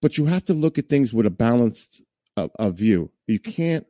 but 0.00 0.16
you 0.16 0.26
have 0.26 0.44
to 0.44 0.54
look 0.54 0.78
at 0.78 0.88
things 0.88 1.12
with 1.12 1.26
a 1.26 1.30
balanced 1.30 2.02
uh, 2.36 2.48
a 2.58 2.70
view. 2.70 3.10
You 3.26 3.40
can't 3.40 3.86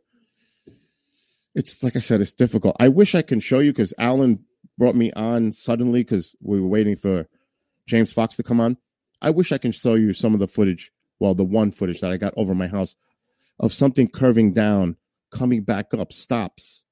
it's 1.55 1.83
like 1.83 1.97
I 1.97 1.99
said, 1.99 2.21
it's 2.21 2.33
difficult. 2.33 2.77
I 2.81 2.89
wish 2.89 3.15
I 3.15 3.23
can 3.23 3.41
show 3.41 3.59
you 3.59 3.73
because 3.73 3.93
Alan 3.99 4.45
brought 4.79 4.95
me 4.95 5.13
on 5.13 5.53
suddenly 5.53 6.03
because 6.03 6.35
we 6.41 6.61
were 6.61 6.69
waiting 6.69 6.97
for 6.97 7.29
James 7.87 8.13
Fox 8.13 8.37
to 8.37 8.43
come 8.43 8.61
on. 8.61 8.79
I 9.21 9.31
wish 9.31 9.53
I 9.53 9.59
can 9.59 9.73
show 9.73 9.95
you 9.95 10.13
some 10.13 10.35
of 10.35 10.41
the 10.41 10.49
footage 10.49 10.91
well, 11.23 11.37
the 11.37 11.45
one 11.45 11.71
footage 11.71 12.01
that 12.01 12.11
I 12.11 12.17
got 12.17 12.35
over 12.37 12.53
my 12.53 12.67
house 12.67 12.97
of 13.61 13.73
something 13.73 14.09
curving 14.09 14.55
down, 14.55 14.97
coming 15.31 15.63
back 15.63 15.95
up, 15.95 16.13
stops. 16.13 16.83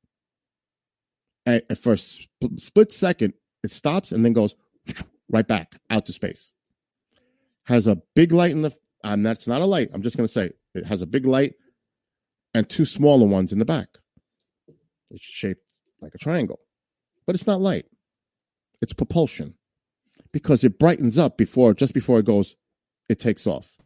And 1.45 1.63
for 1.77 1.95
a 1.95 1.99
split 1.99 2.93
second, 2.93 3.35
it 3.65 3.73
stops 3.73 4.13
and 4.13 4.25
then 4.25 4.33
goes 4.33 4.55
right 5.29 5.49
back 5.49 5.81
out 5.91 6.07
to 6.07 6.13
space. 6.13 6.53
Has 7.65 7.89
a 7.89 7.97
big 8.15 8.31
light 8.31 8.53
in 8.53 8.61
the, 8.61 8.71
and 9.03 9.27
that's 9.27 9.49
not 9.49 9.63
a 9.63 9.67
light. 9.67 9.91
I'm 9.93 10.03
just 10.03 10.17
going 10.17 10.29
to 10.29 10.33
say 10.33 10.53
it 10.77 10.87
has 10.87 11.03
a 11.03 11.09
big 11.09 11.27
light 11.27 11.55
and 12.55 12.69
two 12.69 12.85
smaller 12.85 13.27
ones 13.27 13.53
in 13.53 13.59
the 13.59 13.65
back. 13.65 13.89
It's 15.11 15.25
shaped 15.25 15.73
like 16.01 16.15
a 16.15 16.19
triangle, 16.19 16.61
but 17.27 17.35
it's 17.35 17.49
not 17.49 17.61
light. 17.61 17.87
It's 18.81 18.93
propulsion 18.93 19.55
because 20.33 20.63
it 20.63 20.79
brightens 20.79 21.19
up 21.19 21.37
before, 21.37 21.75
just 21.75 21.95
before 21.95 22.21
it 22.21 22.27
goes, 22.27 22.55
it 23.09 23.19
takes 23.19 23.49
off. 23.49 23.77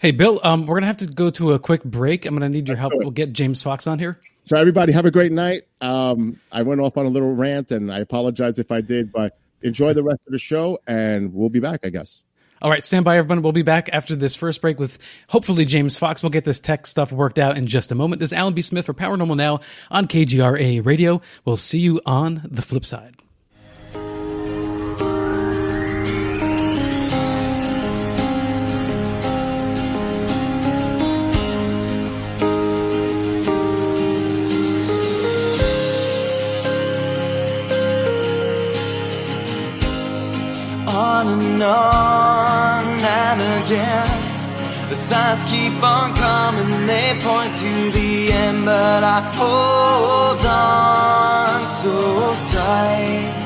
Hey, 0.00 0.10
Bill, 0.10 0.40
um, 0.42 0.62
we're 0.62 0.74
going 0.74 0.82
to 0.82 0.88
have 0.88 0.96
to 0.98 1.06
go 1.06 1.30
to 1.30 1.52
a 1.52 1.58
quick 1.58 1.84
break. 1.84 2.26
I'm 2.26 2.36
going 2.36 2.50
to 2.50 2.54
need 2.54 2.68
your 2.68 2.76
help. 2.76 2.92
We'll 2.96 3.10
get 3.10 3.32
James 3.32 3.62
Fox 3.62 3.86
on 3.86 3.98
here. 3.98 4.20
So, 4.44 4.56
everybody, 4.56 4.92
have 4.92 5.06
a 5.06 5.10
great 5.10 5.32
night. 5.32 5.62
Um, 5.80 6.38
I 6.52 6.62
went 6.62 6.80
off 6.80 6.96
on 6.96 7.06
a 7.06 7.08
little 7.08 7.34
rant, 7.34 7.72
and 7.72 7.92
I 7.92 7.98
apologize 7.98 8.58
if 8.58 8.70
I 8.70 8.80
did, 8.80 9.12
but 9.12 9.38
enjoy 9.62 9.92
the 9.92 10.02
rest 10.02 10.20
of 10.26 10.32
the 10.32 10.38
show, 10.38 10.78
and 10.86 11.34
we'll 11.34 11.48
be 11.48 11.60
back, 11.60 11.80
I 11.84 11.88
guess. 11.88 12.22
All 12.62 12.70
right, 12.70 12.82
stand 12.82 13.04
by, 13.04 13.18
everyone. 13.18 13.42
We'll 13.42 13.52
be 13.52 13.62
back 13.62 13.90
after 13.92 14.16
this 14.16 14.34
first 14.34 14.62
break 14.62 14.78
with 14.78 14.98
hopefully 15.28 15.66
James 15.66 15.98
Fox. 15.98 16.22
We'll 16.22 16.30
get 16.30 16.44
this 16.44 16.58
tech 16.58 16.86
stuff 16.86 17.12
worked 17.12 17.38
out 17.38 17.58
in 17.58 17.66
just 17.66 17.92
a 17.92 17.94
moment. 17.94 18.20
This 18.20 18.30
is 18.30 18.38
Alan 18.38 18.54
B. 18.54 18.62
Smith 18.62 18.86
for 18.86 18.94
Paranormal 18.94 19.36
Now 19.36 19.60
on 19.90 20.06
KGRA 20.06 20.84
Radio. 20.84 21.20
We'll 21.44 21.58
see 21.58 21.80
you 21.80 22.00
on 22.06 22.42
the 22.44 22.62
flip 22.62 22.86
side. 22.86 23.16
And 41.24 41.62
on 41.62 42.98
and 42.98 43.64
again. 43.64 44.08
The 44.90 44.96
signs 44.96 45.50
keep 45.50 45.82
on 45.82 46.14
coming, 46.14 46.86
they 46.86 47.18
point 47.22 47.56
to 47.56 47.90
the 47.90 48.32
end, 48.32 48.64
but 48.64 49.02
I 49.02 49.20
hold 49.34 50.46
on 50.46 51.82
so 51.82 52.56
tight. 52.56 53.45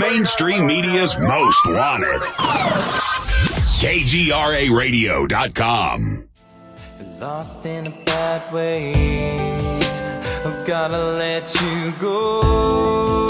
Mainstream 0.00 0.66
media's 0.66 1.18
most 1.18 1.66
wanted. 1.66 2.22
KGRAradio.com. 3.82 6.24
Lost 7.20 7.66
in 7.66 7.86
a 7.86 7.90
bad 8.06 8.50
way. 8.50 8.94
I've 10.42 10.66
gotta 10.66 11.04
let 11.04 11.54
you 11.60 11.92
go. 12.00 13.29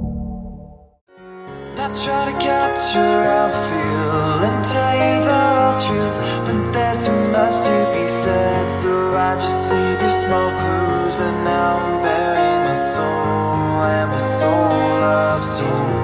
Not 1.75 1.95
try 1.95 2.25
to 2.29 2.37
capture 2.37 3.23
how 3.23 3.47
I 3.47 3.59
feel 3.69 4.43
and 4.43 4.65
tell 4.65 4.95
you 5.03 5.23
the 5.23 5.39
whole 5.55 5.79
truth, 5.79 6.17
but 6.45 6.73
there's 6.73 7.05
too 7.05 7.13
much 7.31 7.55
to 7.65 7.91
be 7.93 8.07
said, 8.07 8.69
so 8.71 9.15
I 9.15 9.35
just 9.35 9.63
leave 9.71 10.01
you 10.01 10.09
small 10.09 10.51
clues. 10.59 11.15
But 11.15 11.31
now 11.45 11.77
I'm 11.77 12.01
burying 12.01 12.63
my 12.67 12.73
soul 12.73 13.81
and 13.87 14.11
my 14.11 14.19
soul 14.19 14.69
loves 14.99 15.61
you. 15.61 16.00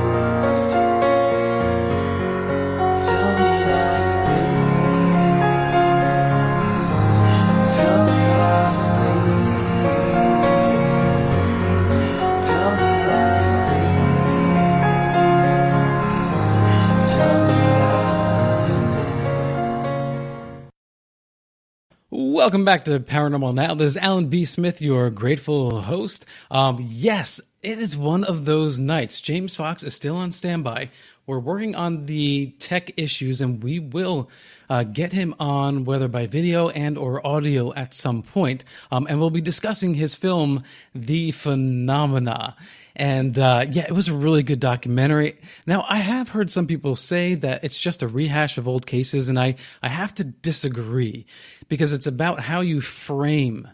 Welcome 22.38 22.65
back 22.65 22.85
to 22.85 22.99
Paranormal 22.99 23.55
Now. 23.55 23.73
This 23.73 23.95
is 23.95 23.97
Alan 23.97 24.27
B. 24.27 24.45
Smith, 24.45 24.79
your 24.79 25.09
grateful 25.09 25.81
host. 25.81 26.23
Um, 26.51 26.77
yes, 26.79 27.41
it 27.63 27.79
is 27.79 27.97
one 27.97 28.23
of 28.23 28.45
those 28.45 28.79
nights. 28.79 29.21
James 29.21 29.55
Fox 29.55 29.83
is 29.83 29.95
still 29.95 30.15
on 30.15 30.31
standby. 30.31 30.91
We're 31.25 31.39
working 31.39 31.73
on 31.73 32.05
the 32.05 32.53
tech 32.59 32.91
issues, 32.95 33.41
and 33.41 33.63
we 33.63 33.79
will 33.79 34.29
uh, 34.69 34.83
get 34.83 35.13
him 35.13 35.33
on, 35.39 35.83
whether 35.83 36.07
by 36.07 36.27
video 36.27 36.69
and 36.69 36.95
or 36.95 37.25
audio, 37.25 37.73
at 37.73 37.95
some 37.95 38.21
point. 38.21 38.63
Um, 38.91 39.07
and 39.09 39.19
we'll 39.19 39.31
be 39.31 39.41
discussing 39.41 39.95
his 39.95 40.13
film, 40.13 40.63
The 40.93 41.31
Phenomena. 41.31 42.55
And 42.97 43.37
uh, 43.37 43.67
yeah, 43.69 43.85
it 43.87 43.93
was 43.93 44.07
a 44.07 44.13
really 44.13 44.41
good 44.41 44.59
documentary. 44.59 45.39
Now, 45.67 45.85
I 45.87 45.97
have 45.97 46.29
heard 46.29 46.49
some 46.49 46.65
people 46.65 46.95
say 46.95 47.35
that 47.35 47.63
it's 47.63 47.79
just 47.79 48.01
a 48.01 48.07
rehash 48.07 48.57
of 48.57 48.67
old 48.67 48.87
cases, 48.87 49.29
and 49.29 49.39
I, 49.39 49.55
I 49.83 49.87
have 49.87 50.15
to 50.15 50.23
disagree 50.23 51.27
because 51.69 51.93
it's 51.93 52.07
about 52.07 52.39
how 52.39 52.61
you 52.61 52.81
frame 52.81 53.67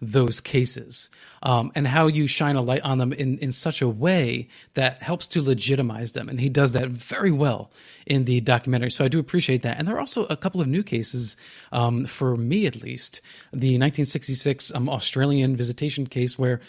those 0.00 0.40
cases 0.40 1.10
um, 1.42 1.72
and 1.74 1.86
how 1.86 2.06
you 2.06 2.26
shine 2.26 2.56
a 2.56 2.62
light 2.62 2.82
on 2.82 2.98
them 2.98 3.12
in, 3.12 3.38
in 3.38 3.52
such 3.52 3.82
a 3.82 3.88
way 3.88 4.48
that 4.74 5.02
helps 5.02 5.26
to 5.28 5.42
legitimize 5.42 6.12
them. 6.12 6.28
And 6.28 6.40
he 6.40 6.48
does 6.48 6.72
that 6.72 6.88
very 6.88 7.30
well 7.30 7.70
in 8.06 8.24
the 8.24 8.40
documentary. 8.40 8.90
So 8.90 9.04
I 9.04 9.08
do 9.08 9.18
appreciate 9.18 9.62
that. 9.62 9.78
And 9.78 9.86
there 9.86 9.96
are 9.96 10.00
also 10.00 10.24
a 10.26 10.36
couple 10.36 10.60
of 10.60 10.68
new 10.68 10.82
cases, 10.82 11.36
um, 11.72 12.06
for 12.06 12.36
me 12.36 12.66
at 12.66 12.82
least. 12.82 13.20
The 13.52 13.78
1966 13.78 14.74
um, 14.74 14.88
Australian 14.88 15.56
visitation 15.56 16.06
case 16.06 16.38
where 16.38 16.60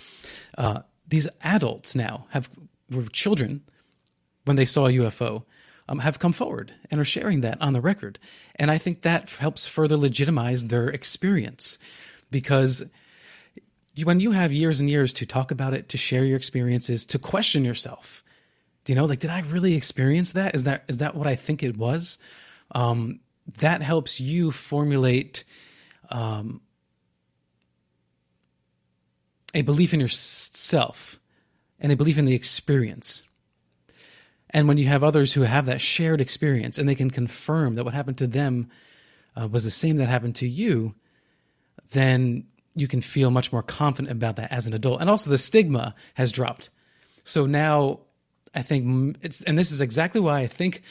uh, 0.58 0.82
these 1.12 1.28
adults 1.44 1.96
now 1.96 2.26
have 2.30 2.50
were 2.90 3.04
children 3.04 3.62
when 4.46 4.56
they 4.56 4.66
saw 4.66 4.88
a 4.88 4.92
UFO 4.92 5.44
um, 5.88 6.00
have 6.00 6.20
come 6.20 6.34
forward 6.34 6.74
and 6.90 7.00
are 7.00 7.06
sharing 7.06 7.42
that 7.42 7.62
on 7.62 7.74
the 7.74 7.82
record. 7.82 8.18
And 8.56 8.72
I 8.72 8.78
think 8.78 9.02
that 9.02 9.30
helps 9.30 9.68
further 9.68 9.98
legitimize 9.98 10.68
their 10.68 10.88
experience 10.88 11.78
because 12.32 12.90
when 14.02 14.22
you 14.22 14.32
have 14.32 14.54
years 14.54 14.80
and 14.80 14.90
years 14.90 15.14
to 15.16 15.26
talk 15.26 15.52
about 15.52 15.74
it, 15.74 15.90
to 15.90 15.98
share 15.98 16.24
your 16.24 16.38
experiences, 16.38 17.06
to 17.08 17.20
question 17.20 17.66
yourself, 17.66 18.24
do 18.86 18.94
you 18.94 18.96
know, 18.96 19.06
like, 19.06 19.20
did 19.20 19.30
I 19.30 19.42
really 19.42 19.76
experience 19.76 20.32
that? 20.32 20.56
Is 20.56 20.64
that 20.64 20.86
is 20.88 21.00
that 21.00 21.14
what 21.14 21.28
I 21.28 21.36
think 21.36 21.62
it 21.62 21.78
was? 21.78 22.18
Um, 22.72 23.20
that 23.60 23.82
helps 23.82 24.22
you 24.22 24.50
formulate 24.50 25.44
um, 26.10 26.62
a 29.54 29.62
belief 29.62 29.94
in 29.94 30.00
yourself 30.00 31.20
and 31.80 31.92
a 31.92 31.96
belief 31.96 32.18
in 32.18 32.26
the 32.26 32.36
experience. 32.36 33.24
And 34.50 34.68
when 34.68 34.78
you 34.78 34.88
have 34.88 35.04
others 35.04 35.34
who 35.34 35.42
have 35.42 35.66
that 35.66 35.82
shared 35.82 36.22
experience 36.22 36.78
and 36.78 36.88
they 36.88 36.96
can 36.96 37.10
confirm 37.10 37.76
that 37.76 37.86
what 37.86 37.94
happened 37.94 38.18
to 38.20 38.28
them 38.28 38.70
uh, 39.40 39.48
was 39.48 39.64
the 39.64 39.72
same 39.72 39.96
that 39.98 40.10
happened 40.10 40.36
to 40.36 40.48
you, 40.48 40.94
then 41.92 42.46
you 42.76 42.88
can 42.88 43.02
feel 43.02 43.32
much 43.32 43.52
more 43.52 43.64
confident 43.64 44.12
about 44.12 44.36
that 44.38 44.52
as 44.52 44.68
an 44.68 44.74
adult. 44.74 45.02
And 45.02 45.10
also, 45.10 45.30
the 45.30 45.38
stigma 45.38 45.96
has 46.16 46.32
dropped. 46.32 46.70
So 47.24 47.46
now 47.46 48.00
I 48.54 48.62
think 48.62 49.18
it's, 49.22 49.42
and 49.42 49.58
this 49.58 49.72
is 49.72 49.82
exactly 49.82 50.22
why 50.22 50.40
I 50.40 50.48
think 50.48 50.82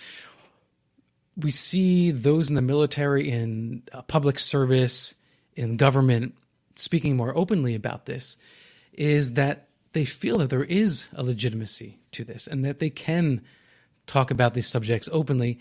we 1.36 1.50
see 1.50 2.11
those 2.11 2.48
in 2.48 2.54
the 2.54 2.62
military, 2.62 3.30
in 3.30 3.82
uh, 3.92 4.02
public 4.02 4.38
service, 4.38 5.14
in 5.54 5.76
government 5.76 6.34
speaking 6.74 7.16
more 7.16 7.36
openly 7.36 7.74
about 7.74 8.06
this, 8.06 8.36
is 8.92 9.34
that 9.34 9.68
they 9.92 10.04
feel 10.04 10.38
that 10.38 10.50
there 10.50 10.64
is 10.64 11.08
a 11.14 11.22
legitimacy 11.22 11.98
to 12.12 12.24
this 12.24 12.46
and 12.46 12.64
that 12.64 12.78
they 12.78 12.90
can 12.90 13.42
talk 14.06 14.30
about 14.30 14.54
these 14.54 14.66
subjects 14.66 15.08
openly. 15.12 15.58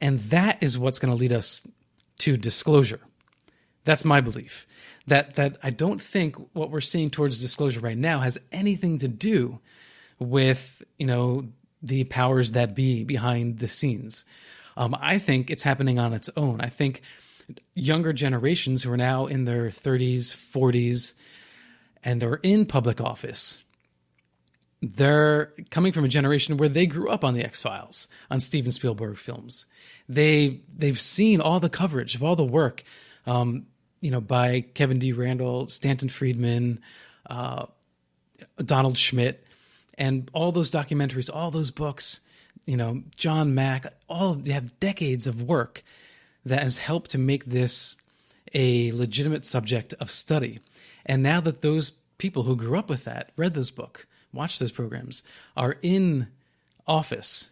And 0.00 0.18
that 0.18 0.62
is 0.62 0.78
what's 0.78 0.98
going 0.98 1.14
to 1.14 1.18
lead 1.20 1.32
us 1.32 1.66
to 2.18 2.36
disclosure. 2.36 3.00
That's 3.84 4.04
my 4.04 4.20
belief. 4.20 4.66
That 5.06 5.34
that 5.34 5.56
I 5.62 5.70
don't 5.70 6.00
think 6.00 6.36
what 6.52 6.70
we're 6.70 6.80
seeing 6.80 7.10
towards 7.10 7.40
disclosure 7.40 7.80
right 7.80 7.98
now 7.98 8.20
has 8.20 8.38
anything 8.52 8.98
to 8.98 9.08
do 9.08 9.58
with 10.20 10.82
you 10.98 11.06
know 11.06 11.48
the 11.82 12.04
powers 12.04 12.52
that 12.52 12.76
be 12.76 13.02
behind 13.02 13.58
the 13.58 13.66
scenes. 13.66 14.24
Um, 14.76 14.96
I 15.00 15.18
think 15.18 15.50
it's 15.50 15.64
happening 15.64 15.98
on 15.98 16.12
its 16.12 16.30
own. 16.36 16.60
I 16.60 16.68
think 16.68 17.02
younger 17.74 18.12
generations 18.12 18.82
who 18.82 18.92
are 18.92 18.96
now 18.96 19.26
in 19.26 19.44
their 19.44 19.68
30s, 19.68 20.34
40s, 20.34 21.14
and 22.02 22.22
are 22.22 22.40
in 22.42 22.66
public 22.66 23.00
office 23.00 23.62
they're 24.82 25.52
coming 25.70 25.92
from 25.92 26.04
a 26.04 26.08
generation 26.08 26.56
where 26.56 26.68
they 26.68 26.86
grew 26.86 27.08
up 27.08 27.24
on 27.24 27.34
the 27.34 27.44
X 27.44 27.60
Files, 27.60 28.08
on 28.30 28.40
Steven 28.40 28.72
Spielberg 28.72 29.16
films. 29.16 29.66
They 30.08 30.60
they've 30.76 31.00
seen 31.00 31.40
all 31.40 31.60
the 31.60 31.70
coverage 31.70 32.16
of 32.16 32.24
all 32.24 32.34
the 32.34 32.44
work, 32.44 32.82
um, 33.24 33.66
you 34.00 34.10
know, 34.10 34.20
by 34.20 34.62
Kevin 34.74 34.98
D. 34.98 35.12
Randle, 35.12 35.68
Stanton 35.68 36.08
Friedman, 36.08 36.80
uh, 37.30 37.66
Donald 38.58 38.98
Schmitt, 38.98 39.46
and 39.96 40.28
all 40.32 40.50
those 40.50 40.70
documentaries, 40.70 41.30
all 41.32 41.52
those 41.52 41.70
books. 41.70 42.20
You 42.66 42.76
know, 42.76 43.02
John 43.16 43.54
Mack. 43.54 43.86
All 44.08 44.34
they 44.34 44.52
have 44.52 44.78
decades 44.80 45.28
of 45.28 45.42
work 45.42 45.84
that 46.44 46.62
has 46.62 46.78
helped 46.78 47.10
to 47.10 47.18
make 47.18 47.44
this 47.44 47.96
a 48.54 48.92
legitimate 48.92 49.44
subject 49.44 49.94
of 50.00 50.10
study. 50.10 50.60
And 51.06 51.22
now 51.22 51.40
that 51.40 51.62
those 51.62 51.92
people 52.18 52.42
who 52.42 52.56
grew 52.56 52.78
up 52.78 52.88
with 52.88 53.04
that, 53.04 53.30
read 53.36 53.54
those 53.54 53.70
book, 53.70 54.06
watched 54.32 54.60
those 54.60 54.72
programs, 54.72 55.24
are 55.56 55.76
in 55.82 56.28
office, 56.86 57.50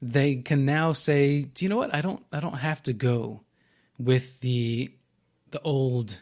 they 0.00 0.36
can 0.36 0.64
now 0.64 0.92
say, 0.92 1.42
"Do 1.42 1.64
you 1.64 1.68
know 1.68 1.76
what? 1.76 1.94
I 1.94 2.00
don't 2.00 2.24
I 2.32 2.40
don't 2.40 2.58
have 2.58 2.82
to 2.84 2.92
go 2.92 3.42
with 3.98 4.40
the 4.40 4.92
the 5.52 5.60
old 5.62 6.18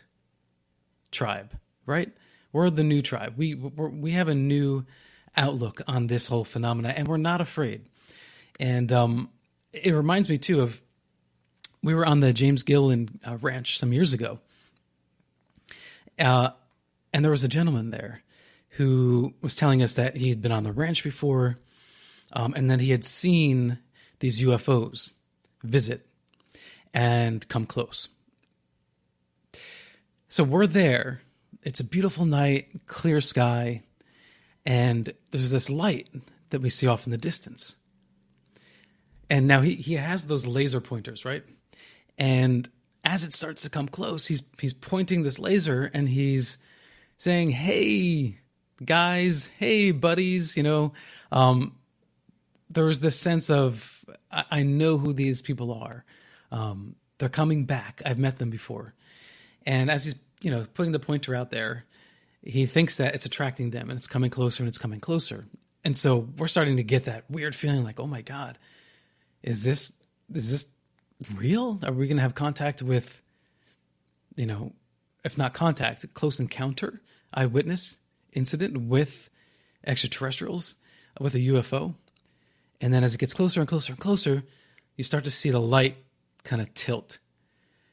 tribe, 1.11 1.59
right? 1.87 2.13
We're 2.53 2.71
the 2.71 2.85
new 2.85 3.01
tribe. 3.01 3.35
We 3.37 3.55
we 3.55 4.13
have 4.13 4.29
a 4.29 4.35
new 4.35 4.85
outlook 5.37 5.81
on 5.87 6.09
this 6.09 6.27
whole 6.27 6.45
phenomena, 6.45 6.93
and 6.97 7.09
we're 7.09 7.17
not 7.17 7.41
afraid. 7.41 7.87
And 8.59 8.93
um, 8.93 9.31
it 9.73 9.93
reminds 9.93 10.29
me 10.29 10.37
too 10.37 10.61
of 10.61 10.81
we 11.83 11.95
were 11.95 12.07
on 12.07 12.21
the 12.21 12.33
James 12.33 12.63
Gilliland 12.63 13.21
uh, 13.27 13.37
Ranch 13.41 13.79
some 13.79 13.93
years 13.93 14.13
ago, 14.13 14.39
uh, 16.19 16.51
and 17.13 17.25
there 17.25 17.31
was 17.31 17.45
a 17.45 17.49
gentleman 17.49 17.91
there 17.91 18.23
who 18.71 19.35
was 19.41 19.57
telling 19.57 19.83
us 19.83 19.95
that 19.95 20.17
he 20.17 20.29
had 20.29 20.41
been 20.41 20.53
on 20.53 20.63
the 20.63 20.73
ranch 20.73 21.03
before, 21.03 21.59
um, 22.33 22.55
and 22.55 22.71
that 22.71 22.81
he 22.81 22.91
had 22.91 23.05
seen 23.05 23.79
these 24.21 24.41
UFOs 24.41 25.15
visit 25.63 26.07
and 26.95 27.47
come 27.49 27.67
close. 27.67 28.09
So 30.29 30.45
we're 30.45 30.67
there. 30.67 31.23
It's 31.63 31.81
a 31.81 31.85
beautiful 31.85 32.25
night, 32.25 32.87
clear 32.87 33.21
sky, 33.21 33.83
and 34.65 35.13
there's 35.31 35.51
this 35.51 35.69
light 35.69 36.09
that 36.51 36.61
we 36.61 36.71
see 36.71 36.87
off 36.87 37.07
in 37.07 37.11
the 37.11 37.19
distance. 37.19 37.77
And 39.29 39.47
now 39.47 39.61
he, 39.61 39.75
he 39.75 39.95
has 39.95 40.27
those 40.27 40.47
laser 40.47 40.81
pointers, 40.81 41.25
right? 41.25 41.45
And 42.21 42.69
as 43.03 43.25
it 43.25 43.33
starts 43.33 43.63
to 43.63 43.71
come 43.71 43.89
close, 43.89 44.27
he's 44.27 44.43
he's 44.61 44.75
pointing 44.75 45.23
this 45.23 45.39
laser 45.39 45.91
and 45.93 46.09
he's 46.09 46.59
saying, 47.17 47.51
"Hey, 47.51 48.37
guys, 48.85 49.51
hey, 49.59 49.91
buddies," 49.91 50.57
you 50.57 50.63
know. 50.63 50.93
Um, 51.33 51.77
there 52.69 52.85
was 52.85 53.01
this 53.01 53.19
sense 53.19 53.49
of 53.49 54.05
I, 54.31 54.45
I 54.51 54.63
know 54.63 54.99
who 54.99 55.15
these 55.15 55.41
people 55.41 55.73
are. 55.73 56.05
Um, 56.53 56.95
they're 57.19 57.31
coming 57.31 57.65
back. 57.65 58.03
I've 58.05 58.19
met 58.19 58.39
them 58.39 58.51
before. 58.51 58.95
And 59.65 59.91
as 59.91 60.05
he's 60.05 60.15
you 60.43 60.51
know 60.51 60.67
putting 60.75 60.93
the 60.93 60.99
pointer 60.99 61.35
out 61.35 61.51
there, 61.51 61.87
he 62.43 62.67
thinks 62.67 62.99
that 62.99 63.15
it's 63.15 63.25
attracting 63.25 63.71
them 63.71 63.89
and 63.89 63.99
it's 63.99 64.07
coming 64.07 64.31
closer 64.31 64.63
and 64.63 64.69
it's 64.69 64.79
coming 64.79 65.01
closer. 65.01 65.47
And 65.85 65.97
so 65.97 66.29
we're 66.37 66.49
starting 66.49 66.77
to 66.77 66.83
get 66.83 67.05
that 67.05 67.25
weird 67.31 67.55
feeling 67.55 67.83
like, 67.83 67.99
oh 67.99 68.07
my 68.07 68.21
god, 68.21 68.59
is 69.43 69.65
this 69.65 69.95
is 70.35 70.51
this 70.51 70.67
real? 71.35 71.79
Are 71.85 71.93
we 71.93 72.07
going 72.07 72.17
to 72.17 72.23
have 72.23 72.35
contact 72.35 72.83
with, 72.83 73.23
you 74.37 74.47
know, 74.47 74.73
if 75.25 75.37
not 75.37 75.55
contact, 75.55 76.13
close 76.15 76.41
encounter, 76.41 77.01
eyewitness 77.33 77.97
incident 78.33 78.77
with 78.77 79.31
extraterrestrials, 79.87 80.77
with 81.19 81.35
a 81.35 81.41
UFO? 81.41 81.95
And 82.81 82.93
then 82.93 83.05
as 83.05 83.15
it 83.15 83.19
gets 83.19 83.35
closer 83.35 83.61
and 83.61 83.69
closer 83.69 83.93
and 83.93 84.01
closer, 84.01 84.43
you 84.97 85.05
start 85.05 85.25
to 85.25 85.31
see 85.31 85.51
the 85.51 85.61
light 85.61 85.97
kind 86.45 86.63
of 86.63 86.73
tilt. 86.75 87.19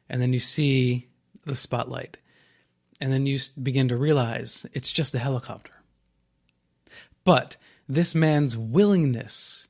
And 0.09 0.21
then 0.21 0.34
you 0.34 0.39
see 0.39 1.07
the 1.45 1.55
spotlight. 1.55 2.17
And 3.01 3.11
then 3.11 3.25
you 3.25 3.39
begin 3.61 3.89
to 3.89 3.97
realize 3.97 4.65
it's 4.73 4.91
just 4.91 5.13
a 5.13 5.19
helicopter. 5.19 5.73
But 7.23 7.57
this 7.88 8.15
man's 8.15 8.55
willingness 8.57 9.67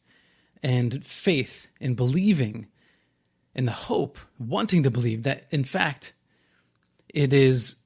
and 0.64 1.04
faith 1.04 1.68
in 1.80 1.96
believing 1.96 2.68
in 3.58 3.66
the 3.66 3.72
hope, 3.72 4.18
wanting 4.40 4.84
to 4.84 4.92
believe 4.92 5.24
that 5.24 5.48
in 5.50 5.64
fact 5.64 6.14
it 7.10 7.34
is 7.34 7.78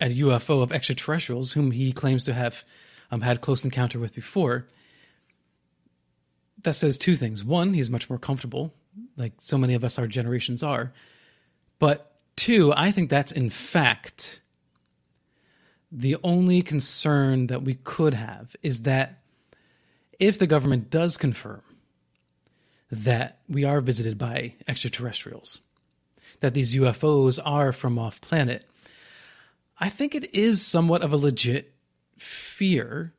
a 0.00 0.06
UFO 0.06 0.62
of 0.62 0.72
extraterrestrials 0.72 1.52
whom 1.52 1.70
he 1.70 1.92
claims 1.92 2.26
to 2.26 2.34
have 2.34 2.64
um, 3.10 3.22
had 3.22 3.40
close 3.40 3.64
encounter 3.64 3.98
with 3.98 4.14
before. 4.14 4.66
That 6.62 6.74
says 6.74 6.98
two 6.98 7.16
things. 7.16 7.42
One, 7.44 7.72
he's 7.74 7.90
much 7.90 8.10
more 8.10 8.18
comfortable, 8.18 8.74
like 9.16 9.32
so 9.38 9.56
many 9.56 9.74
of 9.74 9.84
us 9.84 9.98
our 9.98 10.06
generations 10.06 10.62
are. 10.62 10.92
But 11.78 12.12
two, 12.36 12.72
I 12.74 12.90
think 12.90 13.08
that's 13.08 13.32
in 13.32 13.50
fact 13.50 14.42
the 15.90 16.16
only 16.22 16.62
concern 16.62 17.46
that 17.46 17.62
we 17.62 17.74
could 17.74 18.12
have 18.12 18.54
is 18.62 18.82
that 18.82 19.22
if 20.18 20.38
the 20.38 20.46
government 20.46 20.90
does 20.90 21.16
confirm 21.16 21.62
that 22.90 23.38
we 23.48 23.64
are 23.64 23.80
visited 23.80 24.18
by 24.18 24.54
extraterrestrials, 24.68 25.60
that 26.40 26.54
these 26.54 26.74
UFOs 26.74 27.38
are 27.44 27.72
from 27.72 27.98
off 27.98 28.20
planet, 28.20 28.64
I 29.78 29.88
think 29.88 30.14
it 30.14 30.34
is 30.34 30.64
somewhat 30.64 31.02
of 31.02 31.12
a 31.12 31.16
legit 31.16 31.74
fear 32.16 33.12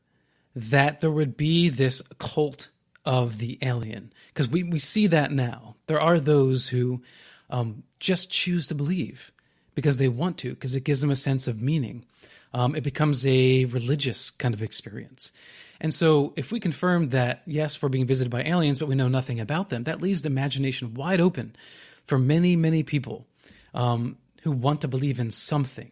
that 0.56 1.02
there 1.02 1.12
would 1.12 1.38
be 1.38 1.70
this 1.70 2.02
cult 2.18 2.70
of 3.06 3.38
the 3.38 3.60
alien. 3.62 4.12
Because 4.34 4.50
we, 4.50 4.64
we 4.64 4.80
see 4.80 5.08
that 5.08 5.32
now. 5.32 5.76
There 5.86 6.02
are 6.02 6.20
those 6.20 6.70
who 6.70 7.02
um, 7.50 7.84
just 8.00 8.32
choose 8.32 8.68
to 8.68 8.76
believe 8.76 9.32
because 9.76 9.98
they 9.98 10.08
want 10.08 10.38
to, 10.40 10.50
because 10.50 10.76
it 10.76 10.84
gives 10.84 11.02
them 11.02 11.12
a 11.12 11.16
sense 11.16 11.48
of 11.48 11.62
meaning. 11.62 12.04
Um, 12.54 12.76
it 12.76 12.84
becomes 12.84 13.26
a 13.28 13.66
religious 13.66 14.32
kind 14.32 14.54
of 14.54 14.64
experience. 14.64 15.32
And 15.80 15.94
so, 15.94 16.34
if 16.36 16.52
we 16.52 16.60
confirm 16.60 17.10
that, 17.10 17.44
yes, 17.46 17.82
we're 17.82 17.90
being 17.90 18.08
visited 18.08 18.32
by 18.32 18.44
aliens, 18.44 18.80
but 18.80 18.88
we 18.88 18.96
know 18.96 19.08
nothing 19.08 19.40
about 19.40 19.70
them, 19.70 19.84
that 19.84 20.02
leaves 20.02 20.24
the 20.24 20.28
imagination 20.28 20.96
wide 20.96 21.22
open 21.22 21.56
for 22.06 22.18
many, 22.18 22.56
many 22.56 22.84
people 22.84 23.28
um, 23.74 24.18
who 24.42 24.52
want 24.52 24.82
to 24.82 24.88
believe 24.88 25.20
in 25.20 25.30
something. 25.30 25.92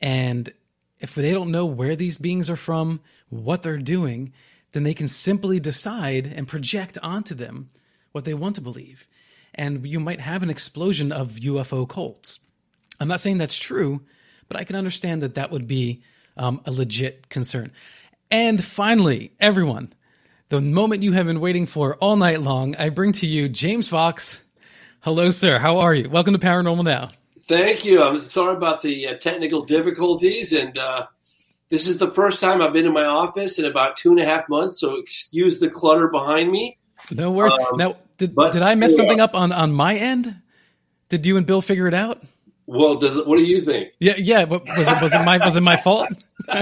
And 0.00 0.52
if 1.00 1.14
they 1.14 1.32
don't 1.32 1.50
know 1.50 1.66
where 1.66 1.96
these 1.96 2.18
beings 2.18 2.48
are 2.48 2.56
from, 2.56 3.00
what 3.28 3.62
they're 3.62 3.78
doing, 3.78 4.32
then 4.72 4.82
they 4.82 4.94
can 4.94 5.08
simply 5.08 5.58
decide 5.58 6.26
and 6.26 6.46
project 6.46 6.98
onto 7.02 7.34
them 7.34 7.70
what 8.12 8.24
they 8.24 8.34
want 8.34 8.54
to 8.56 8.60
believe. 8.60 9.06
And 9.54 9.86
you 9.86 10.00
might 10.00 10.20
have 10.20 10.42
an 10.42 10.50
explosion 10.50 11.12
of 11.12 11.32
UFO 11.32 11.88
cults. 11.88 12.40
I'm 13.00 13.08
not 13.08 13.20
saying 13.20 13.38
that's 13.38 13.58
true, 13.58 14.02
but 14.48 14.58
I 14.58 14.64
can 14.64 14.76
understand 14.76 15.22
that 15.22 15.34
that 15.34 15.50
would 15.50 15.66
be 15.66 16.02
um, 16.36 16.60
a 16.66 16.70
legit 16.70 17.28
concern. 17.28 17.72
And 18.30 18.62
finally, 18.62 19.32
everyone, 19.38 19.92
the 20.48 20.60
moment 20.60 21.04
you 21.04 21.12
have 21.12 21.26
been 21.26 21.38
waiting 21.40 21.66
for 21.66 21.94
all 21.96 22.16
night 22.16 22.40
long, 22.42 22.74
I 22.76 22.88
bring 22.88 23.12
to 23.12 23.26
you 23.26 23.48
James 23.48 23.88
Fox. 23.88 24.42
Hello, 25.00 25.30
sir. 25.30 25.58
How 25.58 25.78
are 25.78 25.94
you? 25.94 26.10
Welcome 26.10 26.32
to 26.32 26.40
Paranormal 26.40 26.84
Now. 26.84 27.10
Thank 27.46 27.84
you. 27.84 28.02
I'm 28.02 28.18
sorry 28.18 28.56
about 28.56 28.82
the 28.82 29.08
uh, 29.08 29.14
technical 29.14 29.64
difficulties, 29.64 30.52
and 30.52 30.76
uh, 30.76 31.06
this 31.68 31.86
is 31.86 31.98
the 31.98 32.10
first 32.10 32.40
time 32.40 32.60
I've 32.60 32.72
been 32.72 32.86
in 32.86 32.92
my 32.92 33.04
office 33.04 33.60
in 33.60 33.64
about 33.64 33.96
two 33.96 34.10
and 34.10 34.18
a 34.18 34.24
half 34.24 34.48
months. 34.48 34.80
So 34.80 34.96
excuse 34.96 35.60
the 35.60 35.70
clutter 35.70 36.08
behind 36.08 36.50
me. 36.50 36.78
No 37.12 37.30
worries. 37.30 37.54
Um, 37.54 37.76
now, 37.76 37.94
did, 38.16 38.34
but- 38.34 38.50
did 38.50 38.62
I 38.62 38.74
mess 38.74 38.92
yeah. 38.92 38.96
something 38.96 39.20
up 39.20 39.36
on, 39.36 39.52
on 39.52 39.72
my 39.72 39.94
end? 39.94 40.34
Did 41.08 41.24
you 41.24 41.36
and 41.36 41.46
Bill 41.46 41.62
figure 41.62 41.86
it 41.86 41.94
out? 41.94 42.20
Well, 42.66 42.96
does 42.96 43.16
it, 43.16 43.26
what 43.26 43.38
do 43.38 43.44
you 43.44 43.60
think? 43.60 43.90
Yeah, 44.00 44.14
yeah. 44.18 44.44
But 44.44 44.64
was 44.66 44.88
it 44.88 45.02
was 45.02 45.14
it 45.14 45.22
my 45.24 45.38
was 45.38 45.56
it 45.56 45.60
my 45.62 45.76
fault? 45.76 46.08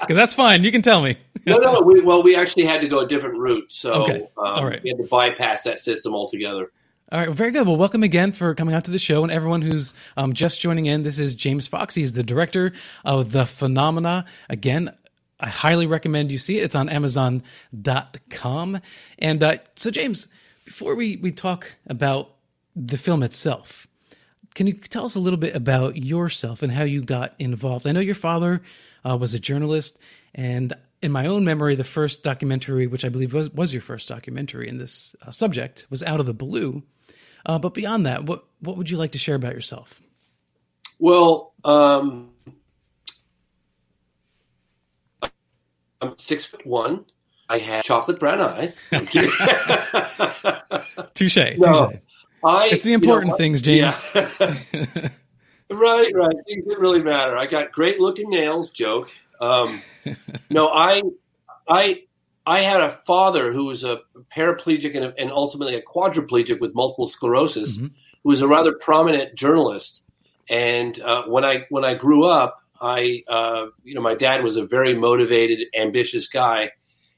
Because 0.00 0.16
that's 0.16 0.34
fine. 0.34 0.64
You 0.64 0.70
can 0.72 0.82
tell 0.82 1.00
me. 1.00 1.16
No, 1.46 1.56
no. 1.56 1.80
We, 1.80 2.00
well, 2.00 2.22
we 2.22 2.36
actually 2.36 2.64
had 2.64 2.82
to 2.82 2.88
go 2.88 2.98
a 3.00 3.06
different 3.06 3.38
route, 3.38 3.72
so 3.72 3.92
Okay. 4.04 4.20
um, 4.20 4.28
All 4.36 4.64
right. 4.66 4.82
we 4.82 4.90
had 4.90 4.98
to 4.98 5.04
bypass 5.04 5.62
that 5.64 5.78
system 5.78 6.14
altogether. 6.14 6.70
All 7.10 7.18
right, 7.18 7.28
well, 7.28 7.34
very 7.34 7.50
good. 7.52 7.66
Well, 7.66 7.78
welcome 7.78 8.02
again 8.02 8.32
for 8.32 8.54
coming 8.54 8.74
out 8.74 8.84
to 8.84 8.90
the 8.90 8.98
show, 8.98 9.22
and 9.22 9.32
everyone 9.32 9.62
who's 9.62 9.94
um, 10.18 10.34
just 10.34 10.60
joining 10.60 10.84
in. 10.86 11.04
This 11.04 11.18
is 11.18 11.34
James 11.34 11.66
Fox. 11.66 11.94
He's 11.94 12.12
the 12.12 12.22
director 12.22 12.72
of 13.02 13.32
The 13.32 13.46
Phenomena. 13.46 14.26
Again, 14.50 14.92
I 15.40 15.48
highly 15.48 15.86
recommend 15.86 16.30
you 16.30 16.38
see 16.38 16.58
it. 16.58 16.64
It's 16.64 16.74
on 16.74 16.90
Amazon.com. 16.90 18.80
And 19.18 19.42
uh, 19.42 19.54
so, 19.76 19.90
James, 19.90 20.28
before 20.66 20.94
we, 20.94 21.16
we 21.16 21.32
talk 21.32 21.72
about 21.86 22.34
the 22.76 22.98
film 22.98 23.22
itself, 23.22 23.86
can 24.58 24.66
you 24.66 24.74
tell 24.74 25.04
us 25.04 25.14
a 25.14 25.20
little 25.20 25.38
bit 25.38 25.54
about 25.54 25.96
yourself 25.96 26.64
and 26.64 26.72
how 26.72 26.82
you 26.82 27.00
got 27.00 27.32
involved? 27.38 27.86
I 27.86 27.92
know 27.92 28.00
your 28.00 28.16
father 28.16 28.60
uh, 29.08 29.16
was 29.16 29.32
a 29.32 29.38
journalist, 29.38 30.00
and 30.34 30.72
in 31.00 31.12
my 31.12 31.26
own 31.26 31.44
memory, 31.44 31.76
the 31.76 31.84
first 31.84 32.24
documentary, 32.24 32.88
which 32.88 33.04
I 33.04 33.08
believe 33.08 33.32
was, 33.32 33.50
was 33.50 33.72
your 33.72 33.82
first 33.82 34.08
documentary 34.08 34.68
in 34.68 34.78
this 34.78 35.14
uh, 35.24 35.30
subject, 35.30 35.86
was 35.90 36.02
Out 36.02 36.18
of 36.18 36.26
the 36.26 36.34
Blue. 36.34 36.82
Uh, 37.46 37.60
but 37.60 37.72
beyond 37.72 38.06
that, 38.06 38.24
what 38.24 38.46
what 38.58 38.76
would 38.76 38.90
you 38.90 38.96
like 38.96 39.12
to 39.12 39.18
share 39.20 39.36
about 39.36 39.54
yourself? 39.54 40.00
Well, 40.98 41.52
um, 41.62 42.30
I'm 46.00 46.18
six 46.18 46.44
foot 46.46 46.66
one. 46.66 47.04
I 47.48 47.58
have 47.58 47.84
chocolate 47.84 48.18
brown 48.18 48.40
eyes. 48.40 48.82
Touche. 51.14 51.38
No, 51.58 51.90
Touche. 51.90 52.00
I, 52.44 52.68
It's 52.72 52.84
the 52.84 52.90
you 52.90 52.98
know 52.98 53.02
important 53.02 53.36
things, 53.36 53.62
James. 53.62 54.12
Yeah. 54.14 54.28
right, 55.70 56.10
right. 56.14 56.36
Things 56.46 56.64
that 56.66 56.78
really 56.78 57.02
matter. 57.02 57.36
I 57.36 57.46
got 57.46 57.72
great 57.72 58.00
looking 58.00 58.30
nails. 58.30 58.70
Joke. 58.70 59.10
Um, 59.40 59.82
no, 60.50 60.68
I, 60.68 61.02
I, 61.68 62.02
I 62.46 62.60
had 62.60 62.80
a 62.80 62.90
father 63.06 63.52
who 63.52 63.66
was 63.66 63.84
a 63.84 64.00
paraplegic 64.34 64.96
and, 64.96 65.12
and 65.18 65.30
ultimately 65.30 65.74
a 65.74 65.82
quadriplegic 65.82 66.60
with 66.60 66.74
multiple 66.74 67.06
sclerosis, 67.08 67.78
Mhm. 67.78 67.90
who 68.22 68.28
was 68.28 68.40
a 68.40 68.48
rather 68.48 68.72
prominent 68.72 69.34
journalist. 69.34 70.02
And 70.48 70.98
uh, 71.00 71.24
when 71.26 71.44
I 71.44 71.66
when 71.68 71.84
I 71.84 71.92
grew 71.94 72.24
up, 72.24 72.62
I 72.80 73.22
uh, 73.28 73.66
you 73.84 73.94
know 73.94 74.00
my 74.00 74.14
dad 74.14 74.42
was 74.42 74.56
a 74.56 74.64
very 74.64 74.94
motivated, 74.94 75.66
ambitious 75.78 76.26
guy. 76.26 76.70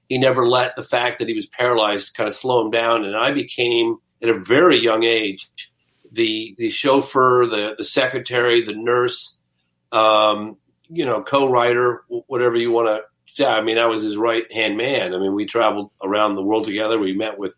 He 0.08 0.18
never 0.18 0.48
let 0.48 0.74
the 0.74 0.82
fact 0.82 1.20
that 1.20 1.28
he 1.28 1.34
was 1.34 1.46
paralyzed 1.46 2.14
kind 2.14 2.28
of 2.28 2.34
slow 2.34 2.64
him 2.64 2.72
down, 2.72 3.04
and 3.04 3.16
I 3.16 3.30
became 3.30 3.98
at 4.22 4.28
a 4.28 4.38
very 4.38 4.76
young 4.76 5.04
age 5.04 5.50
the 6.12 6.54
the 6.58 6.70
chauffeur, 6.70 7.46
the 7.46 7.74
the 7.76 7.84
secretary, 7.84 8.62
the 8.62 8.74
nurse, 8.74 9.36
um, 9.92 10.56
you 10.88 11.04
know, 11.04 11.22
co-writer, 11.22 12.04
whatever 12.26 12.56
you 12.56 12.70
want 12.70 12.88
to. 12.88 13.02
I 13.46 13.60
mean, 13.60 13.78
I 13.78 13.86
was 13.86 14.02
his 14.02 14.16
right 14.16 14.50
hand 14.52 14.76
man. 14.76 15.14
I 15.14 15.18
mean, 15.18 15.34
we 15.34 15.46
traveled 15.46 15.90
around 16.02 16.34
the 16.34 16.42
world 16.42 16.64
together. 16.64 16.98
We 16.98 17.14
met 17.14 17.38
with 17.38 17.56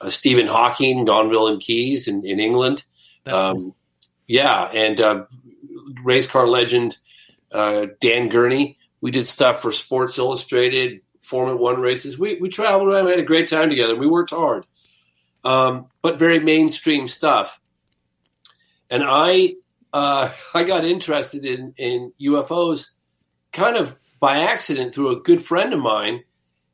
uh, 0.00 0.10
Stephen 0.10 0.46
Hawking, 0.46 1.06
Gonville 1.06 1.50
and 1.50 1.62
Caius 1.64 2.06
in, 2.06 2.24
in 2.24 2.38
England. 2.38 2.84
That's 3.24 3.42
cool. 3.42 3.50
Um, 3.50 3.74
yeah, 4.26 4.64
and 4.72 5.00
uh, 5.00 5.24
race 6.04 6.26
car 6.26 6.46
legend 6.46 6.98
uh, 7.50 7.86
Dan 8.00 8.28
Gurney. 8.28 8.78
We 9.00 9.10
did 9.10 9.26
stuff 9.26 9.62
for 9.62 9.72
Sports 9.72 10.18
Illustrated, 10.18 11.00
Formula 11.20 11.58
One 11.58 11.80
races. 11.80 12.18
We 12.18 12.36
we 12.36 12.50
traveled 12.50 12.88
around. 12.90 13.06
We 13.06 13.12
had 13.12 13.20
a 13.20 13.24
great 13.24 13.48
time 13.48 13.70
together. 13.70 13.96
We 13.96 14.06
worked 14.06 14.30
hard, 14.30 14.66
um, 15.46 15.86
but 16.02 16.18
very 16.18 16.40
mainstream 16.40 17.08
stuff. 17.08 17.60
And 18.90 19.02
I 19.06 19.54
uh, 19.92 20.30
I 20.54 20.64
got 20.64 20.84
interested 20.84 21.44
in 21.44 21.72
in 21.76 22.12
UFOs 22.20 22.88
kind 23.52 23.76
of 23.76 23.96
by 24.20 24.38
accident 24.38 24.94
through 24.94 25.16
a 25.16 25.20
good 25.20 25.44
friend 25.44 25.72
of 25.72 25.80
mine, 25.80 26.24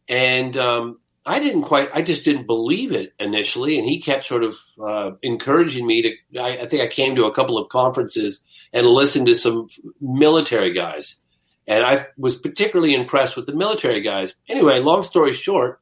and 0.08 0.56
um, 0.56 0.98
I 1.26 1.38
didn't 1.38 1.62
quite. 1.62 1.90
I 1.94 2.00
just 2.00 2.24
didn't 2.24 2.46
believe 2.46 2.92
it 2.92 3.12
initially, 3.20 3.78
and 3.78 3.86
he 3.86 4.00
kept 4.00 4.26
sort 4.26 4.42
of 4.42 4.56
uh, 4.82 5.10
encouraging 5.22 5.86
me 5.86 6.02
to. 6.02 6.40
I, 6.40 6.62
I 6.62 6.66
think 6.66 6.82
I 6.82 6.86
came 6.86 7.14
to 7.16 7.26
a 7.26 7.34
couple 7.34 7.58
of 7.58 7.68
conferences 7.68 8.42
and 8.72 8.86
listened 8.86 9.26
to 9.26 9.34
some 9.34 9.66
military 10.00 10.72
guys, 10.72 11.16
and 11.66 11.84
I 11.84 12.06
was 12.16 12.36
particularly 12.36 12.94
impressed 12.94 13.36
with 13.36 13.46
the 13.46 13.54
military 13.54 14.00
guys. 14.00 14.34
Anyway, 14.48 14.80
long 14.80 15.02
story 15.02 15.34
short, 15.34 15.81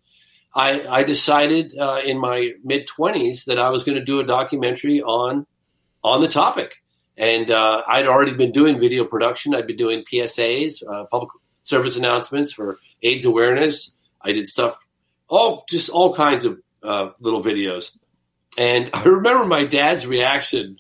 I, 0.55 0.87
I 0.89 1.03
decided 1.05 1.77
uh, 1.79 2.01
in 2.05 2.19
my 2.19 2.53
mid 2.65 2.87
twenties 2.87 3.45
that 3.45 3.59
I 3.59 3.71
was 3.71 3.85
going 3.85 3.97
to 3.97 4.05
do 4.05 4.21
a 4.21 4.25
documentary 4.25 5.01
on 5.01 5.47
on 6.03 6.21
the 6.21 6.29
topic, 6.29 6.83
and 7.17 7.51
uh, 7.51 7.83
I'd 7.87 8.07
already 8.07 8.35
been 8.35 8.53
doing 8.53 8.81
video 8.81 9.05
production. 9.05 9.55
I'd 9.55 9.67
been 9.67 9.77
doing 9.77 10.05
PSAs, 10.05 10.83
uh, 10.89 11.05
public 11.05 11.31
service 11.63 11.97
announcements 11.97 12.53
for 12.53 12.79
AIDS 13.03 13.25
awareness. 13.25 13.93
I 14.23 14.33
did 14.33 14.49
stuff 14.49 14.79
all 15.31 15.65
just 15.69 15.89
all 15.89 16.13
kinds 16.13 16.45
of 16.45 16.61
uh, 16.83 17.11
little 17.21 17.43
videos. 17.43 17.97
And 18.59 18.91
I 18.95 19.05
remember 19.05 19.47
my 19.47 19.65
dad's 19.65 20.07
reaction. 20.07 20.77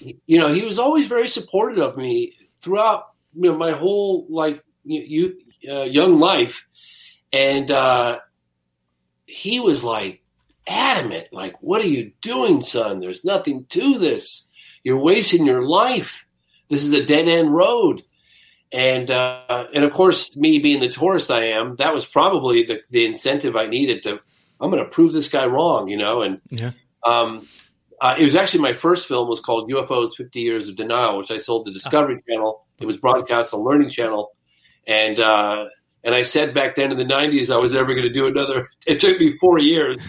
You 0.00 0.38
know, 0.38 0.48
he 0.48 0.62
was 0.62 0.78
always 0.78 1.08
very 1.08 1.28
supportive 1.28 1.78
of 1.78 1.96
me 1.96 2.34
throughout 2.60 3.06
you 3.34 3.50
know, 3.50 3.56
my 3.56 3.72
whole 3.72 4.26
like 4.28 4.62
youth, 4.84 5.40
uh, 5.68 5.82
young 5.82 6.18
life, 6.18 6.66
and 7.32 7.70
uh, 7.70 8.18
he 9.32 9.60
was 9.60 9.82
like 9.82 10.22
adamant, 10.66 11.28
like, 11.32 11.54
"What 11.60 11.82
are 11.82 11.88
you 11.88 12.12
doing, 12.20 12.62
son? 12.62 13.00
There's 13.00 13.24
nothing 13.24 13.66
to 13.70 13.98
this. 13.98 14.46
You're 14.84 14.98
wasting 14.98 15.46
your 15.46 15.62
life. 15.64 16.26
This 16.68 16.84
is 16.84 16.92
a 16.92 17.04
dead 17.04 17.28
end 17.28 17.54
road." 17.54 18.02
and 18.72 19.10
uh, 19.10 19.66
and 19.74 19.84
of 19.84 19.92
course, 19.92 20.34
me 20.34 20.58
being 20.58 20.80
the 20.80 20.88
tourist 20.88 21.30
I 21.30 21.44
am, 21.44 21.76
that 21.76 21.92
was 21.92 22.06
probably 22.06 22.64
the, 22.64 22.80
the 22.90 23.04
incentive 23.04 23.54
I 23.54 23.66
needed 23.66 24.02
to. 24.04 24.18
I'm 24.60 24.70
going 24.70 24.82
to 24.82 24.88
prove 24.88 25.12
this 25.12 25.28
guy 25.28 25.46
wrong, 25.46 25.88
you 25.88 25.96
know. 25.96 26.22
And 26.22 26.40
Yeah. 26.50 26.70
um, 27.04 27.46
uh, 28.00 28.16
it 28.18 28.24
was 28.24 28.34
actually 28.34 28.60
my 28.60 28.72
first 28.72 29.06
film 29.06 29.28
was 29.28 29.40
called 29.40 29.70
UFOs: 29.70 30.16
50 30.16 30.40
Years 30.40 30.68
of 30.68 30.76
Denial, 30.76 31.18
which 31.18 31.30
I 31.30 31.38
sold 31.38 31.66
to 31.66 31.72
Discovery 31.72 32.22
Channel. 32.28 32.64
It 32.80 32.86
was 32.86 32.96
broadcast 32.96 33.52
on 33.52 33.60
Learning 33.60 33.90
Channel, 33.90 34.30
and 34.86 35.20
uh, 35.20 35.66
and 36.04 36.14
I 36.14 36.22
said 36.22 36.54
back 36.54 36.76
then 36.76 36.90
in 36.90 36.98
the 36.98 37.04
90s 37.04 37.52
I 37.54 37.58
was 37.58 37.72
never 37.74 37.92
going 37.94 38.06
to 38.06 38.12
do 38.12 38.26
another. 38.26 38.68
It 38.86 39.00
took 39.00 39.18
me 39.20 39.36
four 39.38 39.58
years. 39.58 40.00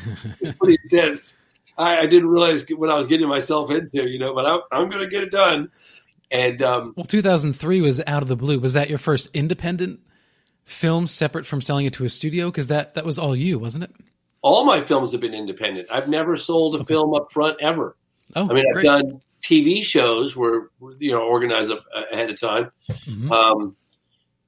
It's 0.42 0.58
pretty 0.58 0.78
intense. 0.92 1.36
I, 1.78 2.00
I 2.00 2.06
didn't 2.06 2.30
realize 2.30 2.66
what 2.76 2.90
I 2.90 2.96
was 2.96 3.08
getting 3.08 3.28
myself 3.28 3.72
into, 3.72 4.10
you 4.10 4.20
know. 4.20 4.34
But 4.34 4.46
I'm, 4.46 4.60
I'm 4.72 4.90
going 4.90 5.04
to 5.04 5.10
get 5.10 5.24
it 5.24 5.32
done. 5.32 5.70
And 6.32 6.62
um, 6.62 6.94
Well, 6.96 7.06
2003 7.06 7.82
was 7.82 8.02
out 8.08 8.22
of 8.24 8.30
the 8.30 8.36
blue. 8.36 8.60
Was 8.60 8.74
that 8.74 8.90
your 8.90 8.98
first 8.98 9.30
independent 9.34 10.00
film 10.66 11.08
separate 11.08 11.46
from 11.46 11.62
selling 11.62 11.86
it 11.86 11.94
to 11.94 12.06
a 12.06 12.10
studio? 12.10 12.50
Because 12.52 12.68
that, 12.70 12.94
that 12.96 13.06
was 13.06 13.18
all 13.20 13.36
you, 13.36 13.60
wasn't 13.60 13.84
it? 13.86 13.92
all 14.46 14.66
my 14.66 14.82
films 14.82 15.14
have 15.14 15.22
been 15.22 15.34
independent. 15.34 15.88
I've 15.90 16.10
never 16.10 16.36
sold 16.36 16.76
a 16.76 16.84
film 16.84 17.14
up 17.14 17.32
front 17.32 17.56
ever. 17.62 17.96
Oh, 18.36 18.50
I 18.50 18.54
mean, 18.54 18.66
I've 18.76 18.84
done 18.84 19.22
TV 19.42 19.82
shows 19.84 20.36
where 20.36 20.68
you 21.00 21.12
know 21.14 21.22
organized 21.22 21.72
ahead 22.12 22.30
of 22.30 22.38
time, 22.42 22.70
Mhm. 23.08 23.32
um, 23.32 23.76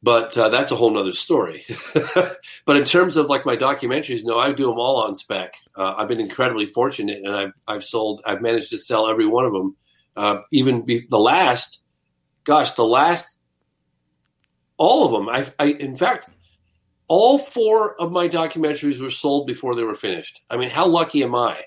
but 0.04 0.38
uh, 0.38 0.50
that's 0.50 0.72
a 0.72 0.76
whole 0.76 0.91
nother 0.91 1.12
story. 1.14 1.66
but 2.66 2.78
in 2.78 2.84
terms 2.86 3.16
of 3.18 3.28
like 3.28 3.46
my 3.46 3.56
documentaries, 3.58 4.22
no, 4.24 4.38
I 4.38 4.52
do 4.52 4.66
them 4.68 4.78
all 4.80 5.04
on 5.04 5.16
spec. 5.16 5.56
Uh, 5.76 5.96
I've 5.98 6.08
been 6.08 6.20
incredibly 6.20 6.68
fortunate, 6.68 7.22
and 7.24 7.36
I've 7.36 7.54
I've 7.68 7.84
sold, 7.84 8.22
I've 8.26 8.41
managed 8.41 8.70
to 8.72 8.78
sell 8.78 9.08
every 9.08 9.26
one 9.26 9.46
of 9.46 9.54
them. 9.54 9.76
Uh, 10.16 10.38
even 10.52 10.86
be, 10.86 11.06
the 11.10 11.20
last, 11.20 11.82
gosh, 12.46 12.72
the 12.72 12.86
last, 12.86 13.38
all 14.78 15.06
of 15.06 15.12
them. 15.12 15.30
I, 15.30 15.46
I, 15.64 15.72
in 15.74 15.96
fact, 15.98 16.30
all 17.08 17.38
four 17.38 18.00
of 18.00 18.12
my 18.12 18.28
documentaries 18.30 19.02
were 19.02 19.10
sold 19.10 19.48
before 19.48 19.76
they 19.76 19.84
were 19.84 19.96
finished. 19.96 20.41
I 20.50 20.58
mean, 20.58 20.70
how 20.70 20.88
lucky 20.88 21.24
am 21.24 21.36
I? 21.36 21.60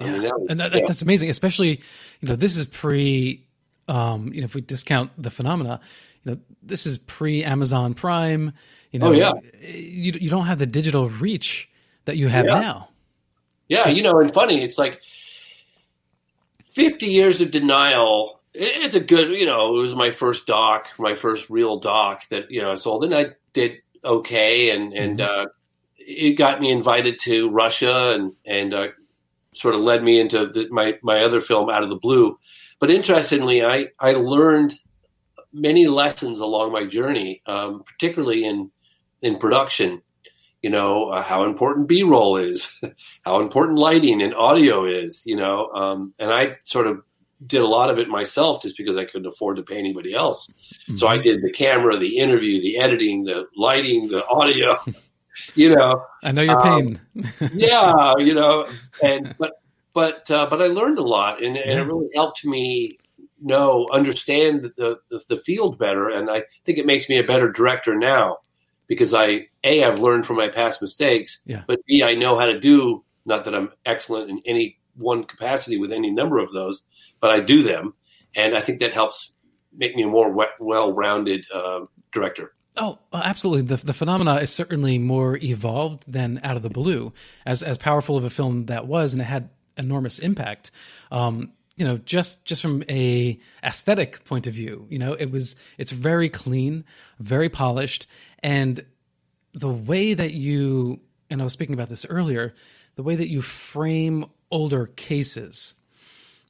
I 0.00 0.04
Yeah. 0.06 0.12
mean, 0.12 0.22
that 0.22 0.40
was- 0.40 0.50
and 0.50 0.60
that, 0.60 0.72
yeah. 0.74 0.80
that's 0.86 1.02
amazing. 1.02 1.30
Especially, 1.30 1.80
you 2.20 2.28
know, 2.28 2.36
this 2.36 2.56
is 2.56 2.66
pre. 2.66 3.44
Um, 3.88 4.32
you 4.32 4.40
know, 4.40 4.44
if 4.44 4.54
we 4.54 4.60
discount 4.60 5.10
the 5.18 5.30
phenomena, 5.30 5.80
you 6.24 6.32
know, 6.32 6.38
this 6.62 6.86
is 6.86 6.98
pre 6.98 7.44
Amazon 7.44 7.94
Prime. 7.94 8.52
You 8.90 8.98
know, 8.98 9.06
Oh, 9.08 9.12
yeah. 9.12 9.32
you 9.62 10.12
you 10.20 10.30
don't 10.30 10.46
have 10.46 10.58
the 10.58 10.66
digital 10.66 11.08
reach 11.08 11.70
that 12.04 12.16
you 12.16 12.28
have 12.28 12.46
Yeah. 12.46 12.60
now. 12.60 12.88
Yeah, 13.68 13.88
you 13.88 14.02
know, 14.02 14.20
and 14.20 14.32
funny, 14.34 14.62
it's 14.62 14.76
like 14.76 15.00
50 16.72 17.06
years 17.06 17.40
of 17.40 17.50
denial. 17.50 18.40
It's 18.54 18.94
a 18.96 19.00
good, 19.00 19.30
you 19.38 19.46
know, 19.46 19.76
it 19.76 19.80
was 19.80 19.94
my 19.94 20.10
first 20.10 20.46
doc, 20.46 20.88
my 20.98 21.14
first 21.14 21.48
real 21.48 21.78
doc 21.78 22.28
that, 22.28 22.50
you 22.50 22.60
know, 22.60 22.72
I 22.72 22.74
sold. 22.74 23.04
And 23.04 23.14
I 23.14 23.26
did 23.54 23.78
okay. 24.04 24.70
And, 24.70 24.92
and, 24.92 25.20
uh, 25.20 25.46
it 25.96 26.32
got 26.32 26.60
me 26.60 26.70
invited 26.70 27.18
to 27.20 27.48
Russia 27.48 28.12
and, 28.14 28.32
and, 28.44 28.74
uh, 28.74 28.88
sort 29.54 29.74
of 29.74 29.80
led 29.80 30.02
me 30.02 30.18
into 30.20 30.46
the, 30.46 30.68
my, 30.70 30.98
my 31.02 31.20
other 31.22 31.40
film 31.40 31.70
out 31.70 31.82
of 31.82 31.88
the 31.90 31.96
blue. 31.96 32.36
But 32.78 32.90
interestingly, 32.90 33.64
I, 33.64 33.88
I 34.00 34.14
learned 34.14 34.74
many 35.52 35.86
lessons 35.86 36.40
along 36.40 36.72
my 36.72 36.84
journey, 36.84 37.42
um, 37.46 37.82
particularly 37.84 38.44
in, 38.44 38.70
in 39.20 39.38
production, 39.38 40.02
you 40.62 40.70
know, 40.70 41.08
uh, 41.08 41.22
how 41.22 41.44
important 41.44 41.88
B-roll 41.88 42.36
is, 42.36 42.80
how 43.22 43.40
important 43.40 43.78
lighting 43.78 44.22
and 44.22 44.34
audio 44.34 44.84
is, 44.84 45.22
you 45.26 45.36
know. 45.36 45.68
Um, 45.74 46.14
and 46.18 46.32
I 46.32 46.56
sort 46.64 46.86
of 46.86 47.02
did 47.44 47.60
a 47.60 47.66
lot 47.66 47.90
of 47.90 47.98
it 47.98 48.08
myself 48.08 48.62
just 48.62 48.76
because 48.76 48.96
I 48.96 49.04
couldn't 49.04 49.26
afford 49.26 49.56
to 49.56 49.62
pay 49.64 49.76
anybody 49.76 50.14
else. 50.14 50.48
So 50.94 51.08
I 51.08 51.18
did 51.18 51.42
the 51.42 51.50
camera, 51.50 51.96
the 51.96 52.18
interview, 52.18 52.60
the 52.60 52.78
editing, 52.78 53.24
the 53.24 53.46
lighting, 53.56 54.08
the 54.08 54.24
audio, 54.26 54.76
you 55.54 55.74
know. 55.74 56.04
I 56.22 56.30
know 56.32 56.42
your 56.42 56.56
Um, 56.56 56.62
pain. 56.62 57.00
yeah, 57.52 58.14
you 58.18 58.34
know, 58.34 58.66
and 59.02 59.34
but 59.38 59.52
but 59.92 60.30
uh, 60.30 60.46
but 60.48 60.62
I 60.62 60.66
learned 60.68 60.98
a 60.98 61.02
lot, 61.02 61.42
and, 61.42 61.56
and 61.56 61.66
Yeah. 61.66 61.80
it 61.80 61.86
really 61.86 62.08
helped 62.14 62.44
me 62.44 62.98
know 63.42 63.86
understand 63.92 64.72
the, 64.76 64.98
the 65.10 65.20
the 65.28 65.36
field 65.36 65.78
better, 65.78 66.08
and 66.08 66.30
I 66.30 66.44
think 66.64 66.78
it 66.78 66.86
makes 66.86 67.08
me 67.08 67.18
a 67.18 67.24
better 67.24 67.50
director 67.50 67.94
now 67.96 68.38
because 68.86 69.14
I 69.14 69.48
a 69.64 69.84
I've 69.84 70.00
learned 70.00 70.26
from 70.26 70.36
my 70.36 70.48
past 70.48 70.80
mistakes, 70.80 71.40
Yeah. 71.46 71.62
but 71.66 71.80
b 71.86 72.02
I 72.02 72.14
know 72.14 72.38
how 72.38 72.46
to 72.46 72.60
do. 72.60 73.04
Not 73.24 73.44
that 73.44 73.54
I'm 73.54 73.70
excellent 73.86 74.30
in 74.30 74.40
any 74.46 74.78
one 74.96 75.24
capacity 75.24 75.78
with 75.78 75.92
any 75.92 76.10
number 76.10 76.38
of 76.38 76.52
those, 76.52 76.82
but 77.20 77.30
I 77.30 77.40
do 77.40 77.62
them, 77.62 77.94
and 78.36 78.56
I 78.56 78.60
think 78.60 78.80
that 78.80 78.92
helps 78.94 79.32
make 79.76 79.94
me 79.96 80.02
a 80.02 80.08
more 80.08 80.30
well-rounded 80.60 81.46
uh, 81.54 81.80
director. 82.10 82.52
Oh, 82.76 82.98
absolutely. 83.12 83.62
The 83.76 83.84
the 83.84 83.92
phenomena 83.94 84.36
is 84.36 84.50
certainly 84.50 84.98
more 84.98 85.36
evolved 85.36 86.10
than 86.10 86.40
Out 86.42 86.56
of 86.56 86.62
the 86.62 86.70
Blue. 86.70 87.12
As 87.46 87.62
as 87.62 87.78
powerful 87.78 88.16
of 88.16 88.24
a 88.24 88.30
film 88.30 88.66
that 88.66 88.86
was, 88.86 89.12
and 89.12 89.20
it 89.22 89.26
had 89.26 89.50
enormous 89.76 90.18
impact. 90.18 90.70
Um, 91.10 91.52
you 91.76 91.84
know, 91.84 91.96
just 91.98 92.44
just 92.44 92.60
from 92.60 92.84
a 92.88 93.38
aesthetic 93.64 94.24
point 94.24 94.46
of 94.46 94.54
view, 94.54 94.86
you 94.90 94.98
know, 94.98 95.14
it 95.14 95.30
was 95.30 95.56
it's 95.78 95.90
very 95.90 96.28
clean, 96.28 96.84
very 97.18 97.48
polished, 97.48 98.06
and 98.42 98.84
the 99.54 99.70
way 99.70 100.14
that 100.14 100.32
you 100.32 101.00
and 101.30 101.40
I 101.40 101.44
was 101.44 101.52
speaking 101.52 101.74
about 101.74 101.88
this 101.88 102.04
earlier, 102.06 102.54
the 102.96 103.02
way 103.02 103.16
that 103.16 103.28
you 103.28 103.40
frame 103.40 104.26
older 104.50 104.86
cases, 104.86 105.74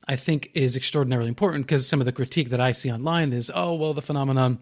I 0.08 0.16
think 0.16 0.50
is 0.54 0.76
extraordinarily 0.76 1.28
important 1.28 1.66
because 1.66 1.88
some 1.88 2.00
of 2.00 2.06
the 2.06 2.12
critique 2.12 2.50
that 2.50 2.60
I 2.60 2.72
see 2.72 2.90
online 2.90 3.32
is, 3.32 3.50
oh 3.54 3.74
well, 3.74 3.94
the 3.94 4.02
phenomenon, 4.02 4.58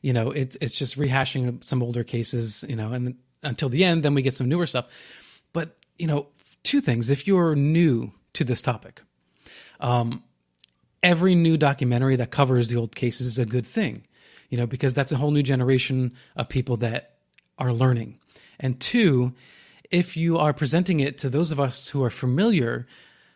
you 0.00 0.14
know, 0.14 0.30
it's 0.30 0.56
it's 0.60 0.72
just 0.72 0.98
rehashing 0.98 1.62
some 1.64 1.82
older 1.82 2.02
cases, 2.02 2.64
you 2.66 2.76
know, 2.76 2.92
and 2.92 3.16
until 3.42 3.68
the 3.68 3.84
end, 3.84 4.02
then 4.02 4.14
we 4.14 4.22
get 4.22 4.34
some 4.34 4.48
newer 4.48 4.66
stuff. 4.66 4.86
But 5.52 5.76
you 5.98 6.06
know, 6.06 6.28
two 6.62 6.80
things: 6.80 7.10
if 7.10 7.26
you're 7.26 7.54
new 7.54 8.12
to 8.32 8.44
this 8.44 8.62
topic, 8.62 9.02
um, 9.80 10.22
every 11.02 11.34
new 11.34 11.56
documentary 11.56 12.16
that 12.16 12.30
covers 12.30 12.68
the 12.68 12.76
old 12.76 12.94
cases 12.94 13.26
is 13.26 13.38
a 13.38 13.46
good 13.46 13.66
thing, 13.66 14.04
you 14.50 14.58
know, 14.58 14.66
because 14.66 14.94
that's 14.94 15.12
a 15.12 15.16
whole 15.16 15.30
new 15.30 15.42
generation 15.42 16.12
of 16.36 16.48
people 16.48 16.76
that 16.78 17.14
are 17.58 17.72
learning. 17.72 18.18
And 18.60 18.78
two, 18.80 19.32
if 19.90 20.16
you 20.16 20.38
are 20.38 20.52
presenting 20.52 21.00
it 21.00 21.18
to 21.18 21.30
those 21.30 21.52
of 21.52 21.60
us 21.60 21.88
who 21.88 22.02
are 22.04 22.10
familiar 22.10 22.86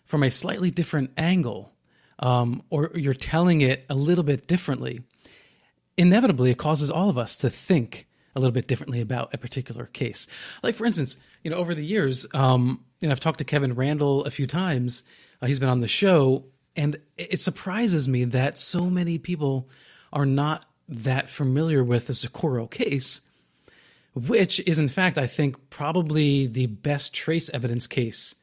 from 0.04 0.22
a 0.22 0.30
slightly 0.30 0.70
different 0.70 1.10
angle, 1.16 1.72
um, 2.18 2.62
or 2.70 2.90
you're 2.94 3.14
telling 3.14 3.60
it 3.60 3.84
a 3.88 3.94
little 3.94 4.24
bit 4.24 4.46
differently, 4.46 5.02
inevitably 5.96 6.50
it 6.50 6.58
causes 6.58 6.90
all 6.90 7.08
of 7.08 7.18
us 7.18 7.36
to 7.36 7.50
think 7.50 8.06
a 8.34 8.40
little 8.40 8.52
bit 8.52 8.66
differently 8.66 9.00
about 9.00 9.34
a 9.34 9.38
particular 9.38 9.86
case. 9.86 10.26
Like, 10.62 10.74
for 10.74 10.86
instance, 10.86 11.16
you 11.42 11.50
know, 11.50 11.56
over 11.56 11.74
the 11.74 11.84
years, 11.84 12.26
um, 12.34 12.84
you 13.00 13.08
know, 13.08 13.12
I've 13.12 13.20
talked 13.20 13.38
to 13.38 13.44
Kevin 13.44 13.74
Randle 13.74 14.24
a 14.24 14.30
few 14.30 14.46
times. 14.46 15.02
Uh, 15.40 15.46
he's 15.46 15.60
been 15.60 15.68
on 15.68 15.80
the 15.80 15.88
show, 15.88 16.44
and 16.76 16.96
it 17.16 17.40
surprises 17.40 18.08
me 18.08 18.24
that 18.24 18.58
so 18.58 18.88
many 18.88 19.18
people 19.18 19.68
are 20.12 20.26
not 20.26 20.64
that 20.88 21.28
familiar 21.30 21.82
with 21.82 22.06
the 22.06 22.14
Socorro 22.14 22.66
case, 22.66 23.20
which 24.14 24.60
is, 24.60 24.78
in 24.78 24.88
fact, 24.88 25.18
I 25.18 25.26
think, 25.26 25.70
probably 25.70 26.46
the 26.46 26.66
best 26.66 27.14
trace 27.14 27.50
evidence 27.50 27.86
case 27.86 28.34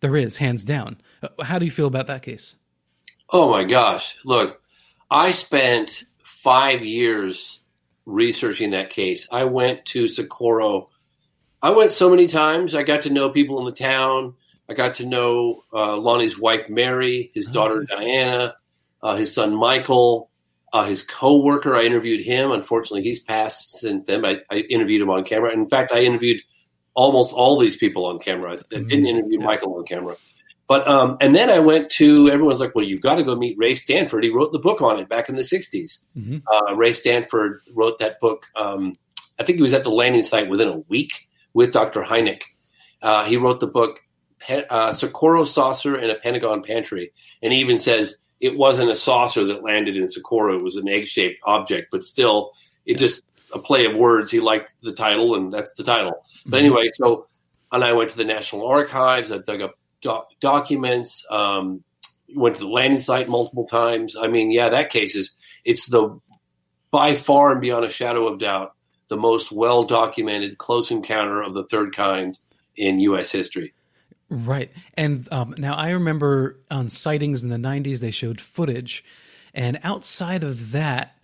there 0.00 0.16
is, 0.16 0.38
hands 0.38 0.64
down. 0.64 0.98
Uh, 1.22 1.44
How 1.44 1.58
do 1.58 1.64
you 1.64 1.70
feel 1.70 1.86
about 1.86 2.08
that 2.08 2.22
case? 2.22 2.56
Oh 3.30 3.50
my 3.50 3.64
gosh. 3.64 4.16
Look, 4.24 4.60
I 5.10 5.30
spent 5.30 6.04
five 6.24 6.84
years 6.84 7.60
researching 8.06 8.70
that 8.70 8.90
case. 8.90 9.28
I 9.30 9.44
went 9.44 9.84
to 9.86 10.08
Socorro. 10.08 10.90
I 11.62 11.70
went 11.70 11.92
so 11.92 12.10
many 12.10 12.26
times. 12.26 12.74
I 12.74 12.82
got 12.82 13.02
to 13.02 13.10
know 13.10 13.30
people 13.30 13.58
in 13.58 13.64
the 13.64 13.72
town. 13.72 14.34
I 14.68 14.74
got 14.74 14.94
to 14.94 15.06
know 15.06 15.64
uh, 15.72 15.96
Lonnie's 15.96 16.38
wife, 16.38 16.68
Mary, 16.68 17.30
his 17.34 17.46
daughter, 17.46 17.84
Diana, 17.84 18.54
uh, 19.02 19.16
his 19.16 19.34
son, 19.34 19.54
Michael, 19.54 20.30
uh, 20.72 20.84
his 20.84 21.02
co-worker. 21.02 21.74
I 21.74 21.82
interviewed 21.82 22.24
him. 22.24 22.50
Unfortunately, 22.50 23.02
he's 23.02 23.20
passed 23.20 23.78
since 23.78 24.06
then. 24.06 24.24
I, 24.24 24.38
I 24.50 24.58
interviewed 24.58 25.02
him 25.02 25.10
on 25.10 25.24
camera. 25.24 25.52
In 25.52 25.68
fact, 25.68 25.92
I 25.92 26.02
interviewed 26.02 26.40
almost 26.94 27.32
all 27.32 27.58
these 27.58 27.76
people 27.76 28.06
on 28.06 28.18
camera. 28.18 28.52
I 28.52 28.78
didn't 28.78 29.06
interview 29.06 29.38
yeah. 29.40 29.46
Michael 29.46 29.76
on 29.76 29.84
camera. 29.84 30.16
But 30.68 30.86
um, 30.88 31.16
and 31.20 31.34
then 31.34 31.50
I 31.50 31.58
went 31.58 31.90
to 31.92 32.28
everyone's 32.30 32.60
like, 32.60 32.74
well, 32.74 32.84
you've 32.84 33.00
got 33.02 33.16
to 33.16 33.22
go 33.24 33.34
meet 33.36 33.58
Ray 33.58 33.74
Stanford. 33.74 34.24
He 34.24 34.30
wrote 34.30 34.52
the 34.52 34.58
book 34.58 34.80
on 34.80 34.98
it 34.98 35.08
back 35.08 35.28
in 35.28 35.36
the 35.36 35.42
'60s. 35.42 35.98
Mhm. 36.16 36.42
Uh, 36.50 36.74
Ray 36.76 36.92
Stanford 36.92 37.60
wrote 37.74 37.98
that 37.98 38.20
book. 38.20 38.46
Um, 38.56 38.94
I 39.38 39.42
think 39.44 39.56
he 39.56 39.62
was 39.62 39.74
at 39.74 39.84
the 39.84 39.90
landing 39.90 40.22
site 40.22 40.48
within 40.48 40.68
a 40.68 40.78
week 40.88 41.26
with 41.52 41.72
Dr. 41.72 42.02
Hynek. 42.02 42.42
Uh, 43.02 43.24
he 43.24 43.36
wrote 43.36 43.60
the 43.60 43.66
book 43.66 43.98
uh, 44.70 44.92
Socorro 44.92 45.44
Saucer 45.44 45.96
in 45.98 46.10
a 46.10 46.14
Pentagon 46.14 46.62
Pantry, 46.62 47.12
and 47.42 47.52
he 47.52 47.60
even 47.60 47.78
says 47.78 48.16
it 48.40 48.56
wasn't 48.56 48.90
a 48.90 48.94
saucer 48.94 49.44
that 49.46 49.62
landed 49.62 49.96
in 49.96 50.08
Socorro; 50.08 50.56
it 50.56 50.62
was 50.62 50.76
an 50.76 50.88
egg-shaped 50.88 51.38
object. 51.44 51.88
But 51.90 52.04
still, 52.04 52.50
it 52.86 52.98
just 52.98 53.22
a 53.52 53.58
play 53.58 53.84
of 53.84 53.94
words. 53.96 54.30
He 54.30 54.40
liked 54.40 54.72
the 54.82 54.92
title, 54.92 55.34
and 55.34 55.52
that's 55.52 55.72
the 55.74 55.84
title. 55.84 56.24
But 56.46 56.58
Mhm. 56.58 56.60
anyway, 56.60 56.90
so 56.94 57.26
and 57.72 57.82
I 57.84 57.92
went 57.92 58.10
to 58.10 58.16
the 58.16 58.24
National 58.24 58.66
Archives. 58.66 59.30
I 59.32 59.38
dug 59.38 59.60
up 59.62 59.74
doc- 60.02 60.28
documents. 60.40 61.24
Um, 61.30 61.82
went 62.34 62.56
to 62.56 62.62
the 62.62 62.68
landing 62.68 63.00
site 63.00 63.28
multiple 63.28 63.66
times. 63.66 64.16
I 64.16 64.28
mean, 64.28 64.50
yeah, 64.50 64.70
that 64.70 64.90
case 64.90 65.14
is 65.14 65.34
it's 65.64 65.88
the 65.88 66.18
by 66.90 67.14
far 67.14 67.52
and 67.52 67.60
beyond 67.60 67.84
a 67.84 67.90
shadow 67.90 68.26
of 68.28 68.38
doubt 68.38 68.74
the 69.08 69.16
most 69.16 69.52
well 69.52 69.84
documented 69.84 70.58
close 70.58 70.90
encounter 70.90 71.42
of 71.42 71.54
the 71.54 71.64
third 71.64 71.94
kind 71.94 72.38
in 72.76 72.98
U.S. 73.00 73.30
history. 73.30 73.74
Right. 74.30 74.72
And 74.94 75.30
um, 75.30 75.54
now 75.58 75.74
I 75.74 75.90
remember 75.90 76.58
on 76.70 76.88
sightings 76.88 77.42
in 77.42 77.50
the 77.50 77.58
90s, 77.58 78.00
they 78.00 78.10
showed 78.10 78.40
footage. 78.40 79.04
And 79.52 79.78
outside 79.84 80.42
of 80.42 80.72
that, 80.72 81.18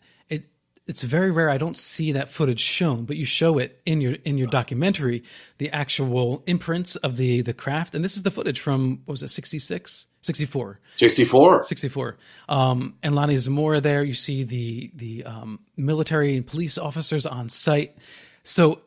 it's 0.89 1.03
very 1.03 1.31
rare. 1.31 1.51
I 1.51 1.59
don't 1.59 1.77
see 1.77 2.13
that 2.13 2.31
footage 2.31 2.61
shown, 2.61 3.05
but 3.05 3.17
you 3.17 3.27
show 3.27 3.59
it 3.59 3.81
in 3.85 4.01
your 4.01 4.15
in 4.25 4.39
your 4.39 4.49
documentary, 4.49 5.23
the 5.59 5.71
actual 5.71 6.43
imprints 6.47 6.97
of 6.97 7.19
the 7.19 7.43
the 7.43 7.53
craft. 7.53 7.95
And 7.95 8.03
this 8.03 8.17
is 8.17 8.23
the 8.23 8.31
footage 8.31 8.59
from 8.59 9.03
what 9.05 9.13
was 9.13 9.23
it 9.23 9.29
66, 9.29 10.07
64. 10.23 10.81
64. 10.97 11.63
64. 11.65 12.17
Um, 12.49 12.95
and 13.03 13.15
Lonnie 13.15 13.37
Zamora 13.37 13.83
there. 13.83 14.03
You 14.03 14.15
see 14.15 14.45
the 14.45 14.91
the 14.95 15.25
um, 15.25 15.61
military 15.77 16.37
and 16.37 16.47
police 16.47 16.79
officers 16.79 17.27
on 17.27 17.51
site. 17.51 17.97
So 18.43 18.81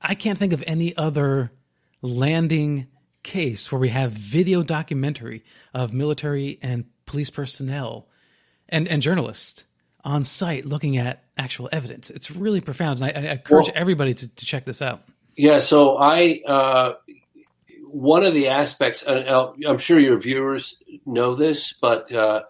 I 0.00 0.14
can't 0.14 0.38
think 0.38 0.54
of 0.54 0.64
any 0.66 0.96
other 0.96 1.52
landing 2.00 2.86
case 3.22 3.70
where 3.70 3.78
we 3.78 3.90
have 3.90 4.12
video 4.12 4.62
documentary 4.62 5.44
of 5.74 5.92
military 5.92 6.58
and 6.62 6.86
police 7.04 7.28
personnel 7.28 8.08
and, 8.68 8.88
and 8.88 9.02
journalists 9.02 9.66
on 10.08 10.24
site 10.24 10.64
looking 10.64 10.96
at 10.96 11.22
actual 11.36 11.68
evidence. 11.70 12.08
It's 12.08 12.30
really 12.30 12.62
profound. 12.62 13.02
And 13.02 13.10
I, 13.16 13.28
I 13.28 13.32
encourage 13.32 13.66
Well- 13.66 13.76
everybody 13.76 14.14
to, 14.14 14.26
to 14.26 14.44
check 14.44 14.64
this 14.64 14.80
out. 14.80 15.02
Yeah, 15.36 15.60
so 15.60 15.96
I 15.98 16.40
uh, 16.48 16.94
one 17.84 18.24
of 18.24 18.34
the 18.34 18.48
aspects, 18.48 19.04
and 19.04 19.28
uh, 19.28 19.52
I'm 19.68 19.78
sure 19.78 20.00
your 20.00 20.18
viewers 20.18 20.76
know 21.06 21.36
this, 21.36 21.74
but 21.80 22.12
uh, 22.12 22.42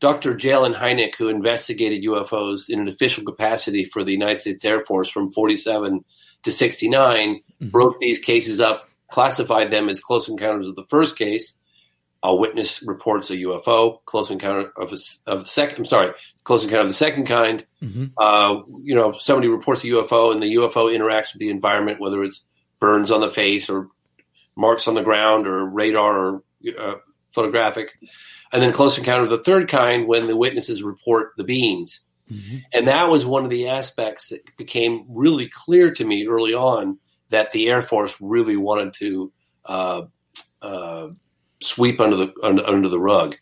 Dr. 0.00 0.34
J. 0.34 0.52
Allen 0.52 0.74
Hynek, 0.74 1.14
who 1.16 1.28
investigated 1.28 2.04
UFOs 2.04 2.68
in 2.68 2.80
an 2.80 2.88
official 2.88 3.24
capacity 3.24 3.86
for 3.86 4.02
the 4.02 4.12
United 4.12 4.40
States 4.40 4.64
Air 4.64 4.84
Force 4.84 5.08
from 5.08 5.32
47 5.32 6.04
to 6.42 6.52
69, 6.52 7.40
broke 7.62 7.98
these 8.00 8.18
cases 8.18 8.60
up, 8.60 8.90
classified 9.10 9.70
them 9.70 9.88
as 9.88 10.00
close 10.00 10.28
encounters 10.28 10.68
of 10.68 10.76
the 10.76 10.84
first 10.90 11.16
case. 11.16 11.54
A 12.24 12.34
witness 12.34 12.82
reports 12.82 13.30
a 13.30 13.36
UFO, 13.36 13.98
close 14.06 14.30
encounter 14.30 14.72
of 14.76 14.92
a, 14.92 14.96
of 15.30 15.40
the 15.40 15.46
second. 15.46 15.76
I'm 15.78 15.86
sorry, 15.86 16.12
close 16.42 16.64
encounter 16.64 16.84
of 16.84 16.88
the 16.88 16.94
second 16.94 17.26
kind 17.26 17.66
Mhm. 17.82 18.12
uh, 18.16 18.62
you 18.82 18.94
know, 18.94 19.14
somebody 19.18 19.48
reports 19.48 19.84
a 19.84 19.88
UFO 19.88 20.32
and 20.32 20.42
the 20.42 20.54
UFO 20.54 20.86
interacts 20.90 21.34
with 21.34 21.40
the 21.40 21.50
environment, 21.50 22.00
whether 22.00 22.24
it's 22.24 22.48
burns 22.80 23.10
on 23.10 23.20
the 23.20 23.30
face 23.30 23.68
or 23.68 23.88
marks 24.56 24.88
on 24.88 24.94
the 24.94 25.02
ground 25.02 25.46
or 25.46 25.64
radar 25.66 26.18
or 26.18 26.42
uh, 26.78 26.94
photographic. 27.32 27.92
And 28.52 28.62
then 28.62 28.72
close 28.72 28.96
encounter 28.96 29.24
of 29.24 29.30
the 29.30 29.38
third 29.38 29.68
kind 29.68 30.06
when 30.08 30.26
the 30.26 30.36
witnesses 30.36 30.82
report 30.82 31.32
the 31.36 31.44
beings. 31.44 32.00
And 32.72 32.88
that 32.88 33.10
was 33.10 33.26
one 33.26 33.44
of 33.44 33.50
the 33.50 33.68
aspects 33.68 34.30
that 34.30 34.40
became 34.56 35.04
really 35.10 35.50
clear 35.52 35.92
to 35.92 36.04
me 36.04 36.26
early 36.26 36.54
on 36.54 36.98
that 37.28 37.52
the 37.52 37.68
Air 37.68 37.82
Force 37.82 38.16
really 38.18 38.56
wanted 38.56 38.94
to 38.94 39.30
uh, 39.66 40.02
uh, 40.62 41.08
sweep 41.64 42.00
under 42.00 42.16
the 42.16 42.32
under, 42.42 42.66
under 42.66 42.88
the 42.88 43.00
rug. 43.00 43.36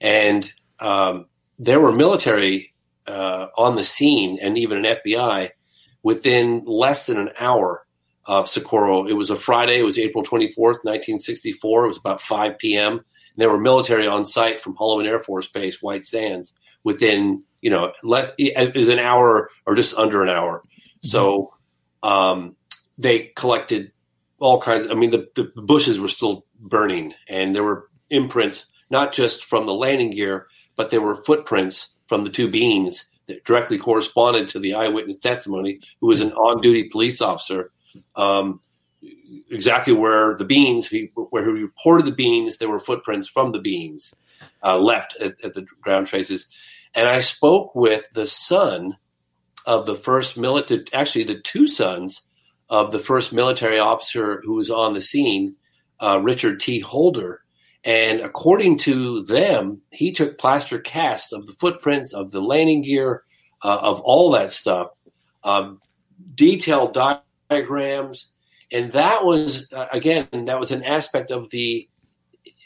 And 0.00 0.50
um, 0.80 1.26
there 1.58 1.80
were 1.80 1.92
military 1.92 2.74
uh, 3.06 3.46
on 3.56 3.76
the 3.76 3.84
scene 3.84 4.38
and 4.40 4.58
even 4.58 4.84
an 4.84 4.96
FBI 4.96 5.50
within 6.02 6.64
less 6.66 7.06
than 7.06 7.18
an 7.18 7.30
hour 7.38 7.86
of 8.26 8.48
Socorro. 8.48 9.06
It 9.06 9.14
was 9.14 9.30
a 9.30 9.36
Friday. 9.36 9.78
It 9.78 9.84
was 9.84 9.98
April 9.98 10.24
24th, 10.24 10.82
1964. 10.82 11.84
It 11.84 11.88
was 11.88 11.98
about 11.98 12.20
5 12.20 12.58
p.m. 12.58 12.92
And 12.92 13.02
there 13.36 13.50
were 13.50 13.60
military 13.60 14.06
on 14.06 14.24
site 14.24 14.60
from 14.60 14.76
Holloman 14.76 15.06
Air 15.06 15.20
Force 15.20 15.48
Base, 15.48 15.80
White 15.80 16.06
Sands, 16.06 16.54
within, 16.82 17.44
you 17.60 17.70
know, 17.70 17.92
less, 18.02 18.30
it 18.38 18.74
was 18.74 18.88
an 18.88 18.98
hour 18.98 19.48
or 19.64 19.74
just 19.74 19.94
under 19.94 20.22
an 20.22 20.28
hour. 20.28 20.62
So 21.02 21.54
um, 22.02 22.56
they 22.98 23.32
collected 23.36 23.92
all 24.38 24.60
kinds. 24.60 24.90
I 24.90 24.94
mean, 24.94 25.10
the, 25.10 25.28
the 25.34 25.44
bushes 25.62 25.98
were 25.98 26.08
still 26.08 26.44
burning 26.58 27.14
and 27.28 27.54
there 27.54 27.64
were 27.64 27.88
imprints, 28.10 28.66
not 28.90 29.12
just 29.12 29.44
from 29.44 29.66
the 29.66 29.74
landing 29.74 30.10
gear, 30.10 30.46
but 30.76 30.90
there 30.90 31.00
were 31.00 31.16
footprints 31.24 31.88
from 32.06 32.24
the 32.24 32.30
two 32.30 32.48
beings 32.48 33.06
that 33.26 33.44
directly 33.44 33.78
corresponded 33.78 34.48
to 34.50 34.58
the 34.58 34.74
eyewitness 34.74 35.16
testimony, 35.16 35.80
who 36.00 36.06
was 36.06 36.20
an 36.20 36.32
on 36.32 36.60
duty 36.60 36.88
police 36.88 37.20
officer. 37.20 37.72
Um, 38.14 38.60
exactly 39.50 39.92
where 39.92 40.36
the 40.36 40.44
beans, 40.44 40.88
he, 40.88 41.10
where 41.14 41.44
he 41.44 41.62
reported 41.62 42.06
the 42.06 42.12
beans, 42.12 42.56
there 42.56 42.68
were 42.68 42.78
footprints 42.78 43.28
from 43.28 43.52
the 43.52 43.60
beans 43.60 44.14
uh, 44.62 44.78
left 44.78 45.16
at, 45.20 45.42
at 45.44 45.54
the 45.54 45.66
ground 45.80 46.06
traces. 46.06 46.46
And 46.94 47.08
I 47.08 47.20
spoke 47.20 47.74
with 47.74 48.06
the 48.14 48.26
son 48.26 48.96
of 49.66 49.86
the 49.86 49.96
first 49.96 50.36
military, 50.36 50.84
actually, 50.92 51.24
the 51.24 51.40
two 51.40 51.66
sons 51.66 52.22
of 52.68 52.92
the 52.92 52.98
first 52.98 53.32
military 53.32 53.78
officer 53.78 54.42
who 54.44 54.54
was 54.54 54.70
on 54.70 54.94
the 54.94 55.00
scene, 55.00 55.54
uh, 56.00 56.20
Richard 56.22 56.60
T. 56.60 56.80
Holder. 56.80 57.42
And 57.84 58.20
according 58.20 58.78
to 58.78 59.22
them, 59.24 59.80
he 59.92 60.10
took 60.10 60.38
plaster 60.38 60.80
casts 60.80 61.32
of 61.32 61.46
the 61.46 61.52
footprints, 61.54 62.12
of 62.12 62.32
the 62.32 62.42
landing 62.42 62.82
gear, 62.82 63.22
uh, 63.62 63.78
of 63.80 64.00
all 64.00 64.32
that 64.32 64.52
stuff, 64.52 64.88
um, 65.44 65.80
detailed 66.34 66.96
diagrams, 67.50 68.28
and 68.72 68.90
that 68.92 69.24
was 69.24 69.68
uh, 69.72 69.86
again 69.92 70.26
that 70.32 70.58
was 70.58 70.72
an 70.72 70.82
aspect 70.82 71.30
of 71.30 71.50
the 71.50 71.88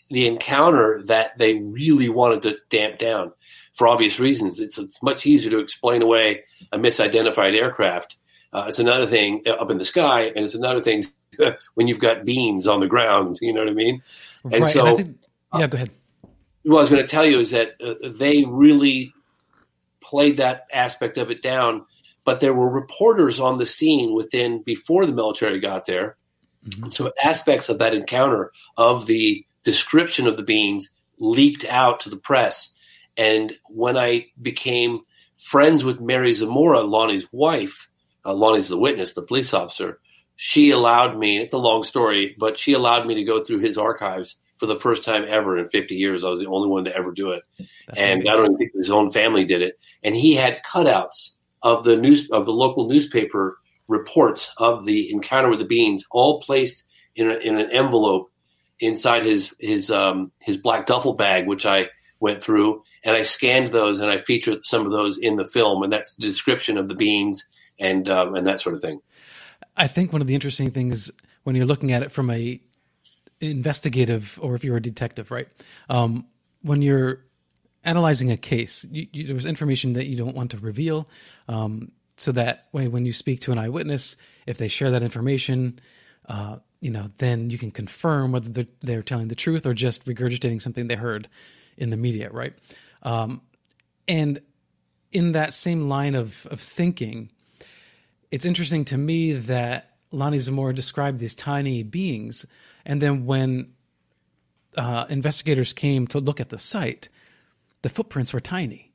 the 0.09 0.27
encounter 0.27 1.03
that 1.07 1.39
they 1.39 1.55
really 1.55 2.09
wanted 2.09 2.43
to 2.43 2.57
damp 2.71 2.99
down 2.99 3.33
for 3.77 3.87
obvious 3.87 4.19
reasons. 4.19 4.59
It's, 4.59 4.77
it's 4.77 5.01
much 5.03 5.25
easier 5.25 5.51
to 5.51 5.61
explain 5.61 6.03
away 6.03 6.43
a 6.73 6.79
misidentified 6.79 7.57
aircraft. 7.57 8.17
Uh, 8.53 8.65
it's 8.67 8.79
another 8.79 9.07
thing 9.07 9.43
up 9.47 9.71
in 9.71 9.79
the 9.79 9.85
sky, 9.85 10.23
and 10.23 10.45
it's 10.45 10.55
another 10.55 10.81
thing 10.81 11.05
when 11.75 11.87
you've 11.89 12.01
got 12.01 12.25
beans 12.25 12.67
on 12.67 12.81
the 12.81 12.87
ground. 12.87 13.39
You 13.43 13.53
know 13.53 13.61
what 13.61 13.69
I 13.69 13.75
mean? 13.75 14.03
And 14.45 14.63
right. 14.63 14.73
so, 14.73 14.81
and 14.81 14.89
I 14.89 14.95
think, 14.97 15.19
yeah, 15.57 15.67
go 15.67 15.77
ahead. 15.77 15.91
what 16.65 16.79
I 16.79 16.81
was 16.81 16.91
going 16.91 17.03
to 17.03 17.09
tell 17.09 17.25
you 17.25 17.39
is 17.39 17.53
that 17.53 17.75
uh, 17.83 17.95
they 18.03 18.45
really 18.45 19.13
played 20.03 20.39
that 20.39 20.67
aspect 20.73 21.19
of 21.19 21.31
it 21.31 21.43
down. 21.43 21.85
But 22.25 22.41
there 22.41 22.55
were 22.55 22.69
reporters 22.69 23.41
on 23.41 23.59
the 23.59 23.67
scene 23.67 24.15
within 24.15 24.63
before 24.63 25.07
the 25.07 25.13
military 25.13 25.59
got 25.59 25.87
there. 25.87 26.17
So 26.91 27.11
aspects 27.25 27.71
of 27.71 27.79
that 27.79 27.95
encounter 27.95 28.53
of 28.77 29.07
the 29.07 29.47
description 29.65 30.27
of 30.27 30.37
the 30.37 30.43
beans 30.43 30.91
leaked 31.19 31.65
out 31.65 32.01
to 32.01 32.11
the 32.11 32.19
press. 32.19 32.71
And 33.17 33.57
when 33.69 33.97
I 33.97 34.27
became 34.41 35.01
friends 35.43 35.85
with 35.85 36.01
Mary 36.01 36.35
Zamora, 36.35 36.81
Lonnie's 36.81 37.27
wife, 37.33 37.89
uh, 38.25 38.35
Lonnie's 38.35 38.69
the 38.69 38.79
witness, 38.79 39.13
the 39.13 39.23
police 39.23 39.55
officer, 39.55 40.01
she 40.37 40.71
allowed 40.71 41.19
me, 41.19 41.39
it's 41.39 41.53
a 41.53 41.59
long 41.59 41.85
story, 41.85 42.35
but 42.39 42.59
she 42.59 42.73
allowed 42.73 43.07
me 43.07 43.15
to 43.17 43.25
go 43.25 43.45
through 43.45 43.59
his 43.59 43.77
archives 43.77 44.39
for 44.59 44.67
the 44.67 44.79
first 44.79 45.05
time 45.05 45.27
ever 45.29 45.59
in 45.59 45.69
50 45.69 45.95
years. 45.95 46.25
I 46.25 46.31
was 46.31 46.41
the 46.41 46.49
only 46.49 46.69
one 46.69 46.85
to 46.85 46.97
ever 46.97 47.13
do 47.13 47.33
it. 47.33 47.43
and 47.97 48.27
I 48.29 48.37
don't 48.37 48.57
think 48.57 48.73
his 48.75 48.91
own 48.91 49.11
family 49.11 49.45
did 49.45 49.61
it. 49.61 49.79
And 50.03 50.17
he 50.17 50.35
had 50.35 50.63
cutouts 50.65 51.37
of 51.63 51.85
the 51.85 51.97
news 51.97 52.29
of 52.31 52.47
the 52.47 52.53
local 52.53 52.89
newspaper 52.89 53.59
reports 53.87 54.55
of 54.57 54.87
the 54.87 55.11
encounter 55.13 55.51
with 55.51 55.59
the 55.59 55.67
beans, 55.67 56.07
all 56.11 56.41
placed 56.41 56.85
in, 57.15 57.31
a, 57.31 57.35
in 57.35 57.59
an 57.59 57.71
envelope 57.73 58.31
inside 58.79 59.27
his 59.27 59.55
his 59.59 59.91
um, 59.91 60.33
his 60.39 60.57
black 60.57 60.87
duffel 60.87 61.15
bag, 61.15 61.47
which 61.47 61.67
I 61.67 61.89
went 62.19 62.43
through, 62.43 62.83
and 63.05 63.17
I 63.17 63.23
scanned 63.23 63.73
those 63.73 64.01
and 64.01 64.11
I 64.11 64.23
featured 64.23 64.61
some 64.65 64.87
of 64.87 64.93
those 64.93 65.19
in 65.19 65.37
the 65.37 65.47
film, 65.47 65.83
and 65.83 65.93
that's 65.93 66.17
the 66.17 66.27
description 66.27 66.79
of 66.79 66.89
the 66.89 66.95
beans 66.95 67.45
and 67.81 68.09
um, 68.09 68.35
and 68.35 68.47
that 68.47 68.61
sort 68.61 68.75
of 68.75 68.81
thing. 68.81 69.01
I 69.77 69.87
think 69.87 70.13
one 70.13 70.21
of 70.21 70.29
the 70.29 70.35
interesting 70.35 70.71
things 70.71 71.11
when 71.43 71.57
you're 71.57 71.67
looking 71.67 71.93
at 71.93 72.03
it 72.03 72.13
from 72.13 72.31
a 72.31 72.61
investigative, 73.41 74.39
or 74.43 74.55
if 74.55 74.63
you're 74.63 74.77
a 74.77 74.83
detective, 74.83 75.31
right? 75.31 75.49
Um, 75.89 76.27
when 76.63 76.83
you're 76.83 77.25
analyzing 77.85 78.31
a 78.31 78.37
case, 78.37 78.87
you, 78.91 79.07
you, 79.13 79.27
there's 79.27 79.47
information 79.47 79.95
that 79.95 80.07
you 80.07 80.17
don't 80.17 80.37
want 80.37 80.51
to 80.51 80.59
reveal, 80.59 81.09
um, 81.49 81.91
so 82.19 82.33
that 82.33 82.67
way 82.73 82.87
when 82.87 83.07
you 83.07 83.15
speak 83.15 83.41
to 83.41 83.53
an 83.53 83.59
eyewitness, 83.59 84.17
if 84.47 84.59
they 84.59 84.69
share 84.69 84.91
that 84.91 85.03
information, 85.03 85.79
uh, 86.29 86.57
you 86.81 86.91
know, 86.91 87.09
then 87.17 87.49
you 87.49 87.57
can 87.57 87.71
confirm 87.71 88.33
whether 88.33 88.51
they're, 88.51 88.67
they're 88.83 89.03
telling 89.03 89.29
the 89.29 89.35
truth 89.35 89.65
or 89.65 89.73
just 89.73 90.05
regurgitating 90.05 90.61
something 90.61 90.87
they 90.87 90.97
heard 90.97 91.29
in 91.79 91.89
the 91.89 91.97
media, 91.97 92.29
right? 92.31 92.53
Um, 93.03 93.41
and 94.07 94.41
in 95.13 95.33
that 95.33 95.55
same 95.55 95.89
line 95.89 96.15
of 96.15 96.47
of 96.51 96.61
thinking, 96.61 97.31
it's 98.31 98.45
interesting 98.45 98.85
to 98.87 98.99
me 98.99 99.33
that 99.33 99.91
Lonnie 100.13 100.39
Zamora 100.39 100.75
described 100.75 101.19
these 101.19 101.35
tiny 101.35 101.83
beings, 101.83 102.47
and 102.85 103.01
then 103.01 103.27
when 103.27 103.73
uh, 104.77 105.07
investigators 105.09 105.73
came 105.73 106.07
to 106.09 106.19
look 106.19 106.41
at 106.41 106.49
the 106.49 106.59
site, 106.59 107.09
the 107.83 107.89
footprints 107.89 108.33
were 108.33 108.41
tiny. 108.41 108.93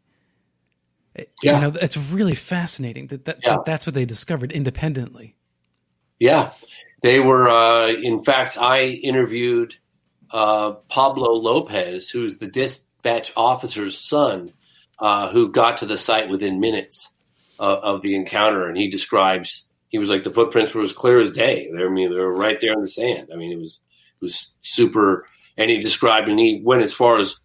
Yeah. 1.42 1.56
You 1.56 1.62
know, 1.62 1.80
it's 1.82 1.98
really 1.98 2.36
fascinating 2.36 3.08
that, 3.08 3.26
that, 3.26 3.40
Yeah. 3.42 3.56
that 3.56 3.66
that's 3.66 3.86
what 3.86 3.94
they 3.96 4.06
discovered 4.06 4.52
independently. 4.52 5.36
Yeah, 6.20 6.52
they 7.02 7.20
were. 7.20 7.48
Uh, 7.50 7.88
in 7.88 8.24
fact, 8.24 8.58
I 8.58 8.86
interviewed 8.86 9.76
uh, 10.32 10.72
Pablo 10.90 11.34
Lopez, 11.34 12.10
who's 12.10 12.38
the 12.38 12.48
dispatch 12.48 13.32
officer's 13.36 13.98
son, 13.98 14.52
uh, 15.00 15.30
who 15.30 15.52
got 15.52 15.80
to 15.80 15.86
the 15.86 15.98
site 15.98 16.30
within 16.30 16.60
minutes 16.60 17.12
uh, 17.60 17.80
of 17.82 18.02
the 18.02 18.16
encounter, 18.16 18.68
and 18.68 18.78
he 18.78 18.90
describes. 18.90 19.68
He 19.90 19.98
was 19.98 20.10
like 20.10 20.24
the 20.24 20.32
footprints 20.32 20.74
were 20.74 20.84
as 20.84 20.94
clear 20.94 21.20
as 21.20 21.32
day. 21.32 21.70
They, 21.72 21.84
I 21.84 21.90
mean, 21.90 22.10
they 22.10 22.16
were 22.16 22.34
right 22.34 22.60
there 22.60 22.74
in 22.74 22.82
the 22.82 22.88
sand. 22.88 23.30
I 23.34 23.38
mean, 23.38 23.52
it 23.52 23.60
was 23.60 23.82
it 24.22 24.26
was 24.26 24.52
super. 24.62 25.28
And 25.58 25.70
he 25.70 25.80
described, 25.80 26.28
and 26.28 26.40
he 26.40 26.62
went 26.66 26.84
as 26.84 26.94
far 26.94 27.18
as 27.18 27.38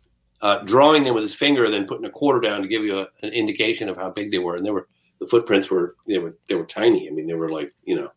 uh, 0.42 0.58
drawing 0.64 1.04
them 1.04 1.14
with 1.14 1.22
his 1.22 1.34
finger, 1.34 1.70
then 1.70 1.86
putting 1.86 2.06
a 2.06 2.11
quarter 2.11 2.40
down 2.40 2.62
to 2.62 2.68
give 2.68 2.82
you 2.82 2.98
a, 2.98 3.08
an 3.22 3.32
indication 3.32 3.88
of 3.88 3.96
how 3.96 4.11
big 4.11 4.32
they 4.32 4.38
were. 4.38 4.56
And 4.56 4.66
they 4.66 4.72
were 4.72 4.88
the 5.20 5.26
footprints 5.26 5.70
were 5.70 5.94
they 6.08 6.18
were 6.18 6.36
they 6.48 6.56
were 6.56 6.66
tiny. 6.66 7.08
I 7.08 7.12
mean, 7.12 7.26
they 7.26 7.34
were 7.34 7.50
like 7.50 7.72
you 7.84 7.96
know 7.96 8.11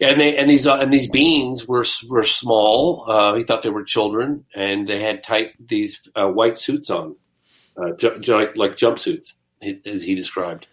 and 0.00 0.20
they 0.20 0.36
and 0.36 0.50
these 0.50 0.66
uh, 0.66 0.78
and 0.78 0.92
these 0.92 1.08
beans 1.08 1.66
were 1.66 1.84
were 2.08 2.24
small. 2.24 3.04
Uh, 3.06 3.34
he 3.34 3.42
thought 3.42 3.62
they 3.62 3.70
were 3.70 3.84
children, 3.84 4.44
and 4.54 4.88
they 4.88 5.00
had 5.00 5.22
tight 5.22 5.52
these 5.64 6.00
uh, 6.14 6.28
white 6.28 6.58
suits 6.58 6.90
on, 6.90 7.16
uh, 7.76 7.92
ju- 7.98 8.18
ju- 8.20 8.52
like 8.56 8.76
jumpsuits, 8.76 9.34
as 9.84 10.02
he 10.02 10.14
described. 10.14 10.66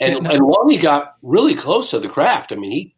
And 0.00 0.22
no- 0.22 0.30
and 0.30 0.42
Lonnie 0.44 0.78
got 0.78 1.16
really 1.22 1.54
close 1.54 1.90
to 1.90 2.00
the 2.00 2.08
craft. 2.08 2.52
I 2.52 2.56
mean, 2.56 2.72
he 2.72 2.94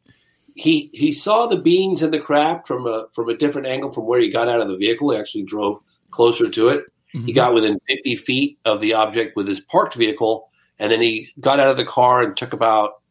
he 0.54 0.90
he 0.92 1.12
saw 1.12 1.46
the 1.46 1.60
beans 1.60 2.02
in 2.02 2.10
the 2.10 2.20
craft 2.20 2.66
from 2.66 2.86
a 2.86 3.06
from 3.14 3.28
a 3.28 3.36
different 3.36 3.66
angle 3.66 3.92
from 3.92 4.06
where 4.06 4.20
he 4.20 4.30
got 4.30 4.48
out 4.48 4.60
of 4.60 4.68
the 4.68 4.76
vehicle. 4.76 5.10
He 5.10 5.18
actually 5.18 5.44
drove 5.44 5.78
closer 6.10 6.48
to 6.48 6.68
it. 6.68 6.84
He 7.26 7.34
got 7.34 7.52
within 7.52 7.78
50 7.88 8.16
feet 8.16 8.58
of 8.64 8.80
the 8.80 8.94
object 8.94 9.36
with 9.36 9.46
his 9.46 9.60
parked 9.60 9.94
vehicle, 9.94 10.48
and 10.78 10.90
then 10.90 11.02
he 11.02 11.28
got 11.38 11.60
out 11.60 11.68
of 11.68 11.76
the 11.76 11.84
car 11.84 12.22
and 12.22 12.34
took 12.34 12.54
about 12.54 13.02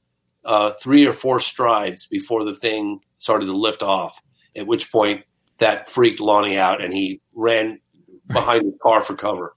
uh, 0.43 0.71
three 0.71 1.05
or 1.05 1.13
four 1.13 1.39
strides 1.39 2.07
before 2.07 2.43
the 2.43 2.55
thing 2.55 3.01
started 3.19 3.45
to 3.45 3.55
lift 3.55 3.83
off. 3.83 4.19
At 4.55 4.65
which 4.65 4.91
point, 4.91 5.23
that 5.59 5.89
freaked 5.89 6.19
Lonnie 6.19 6.57
out, 6.57 6.81
and 6.81 6.91
he 6.91 7.21
ran 7.35 7.79
behind 8.27 8.63
the 8.63 8.77
car 8.81 9.03
for 9.03 9.15
cover. 9.15 9.55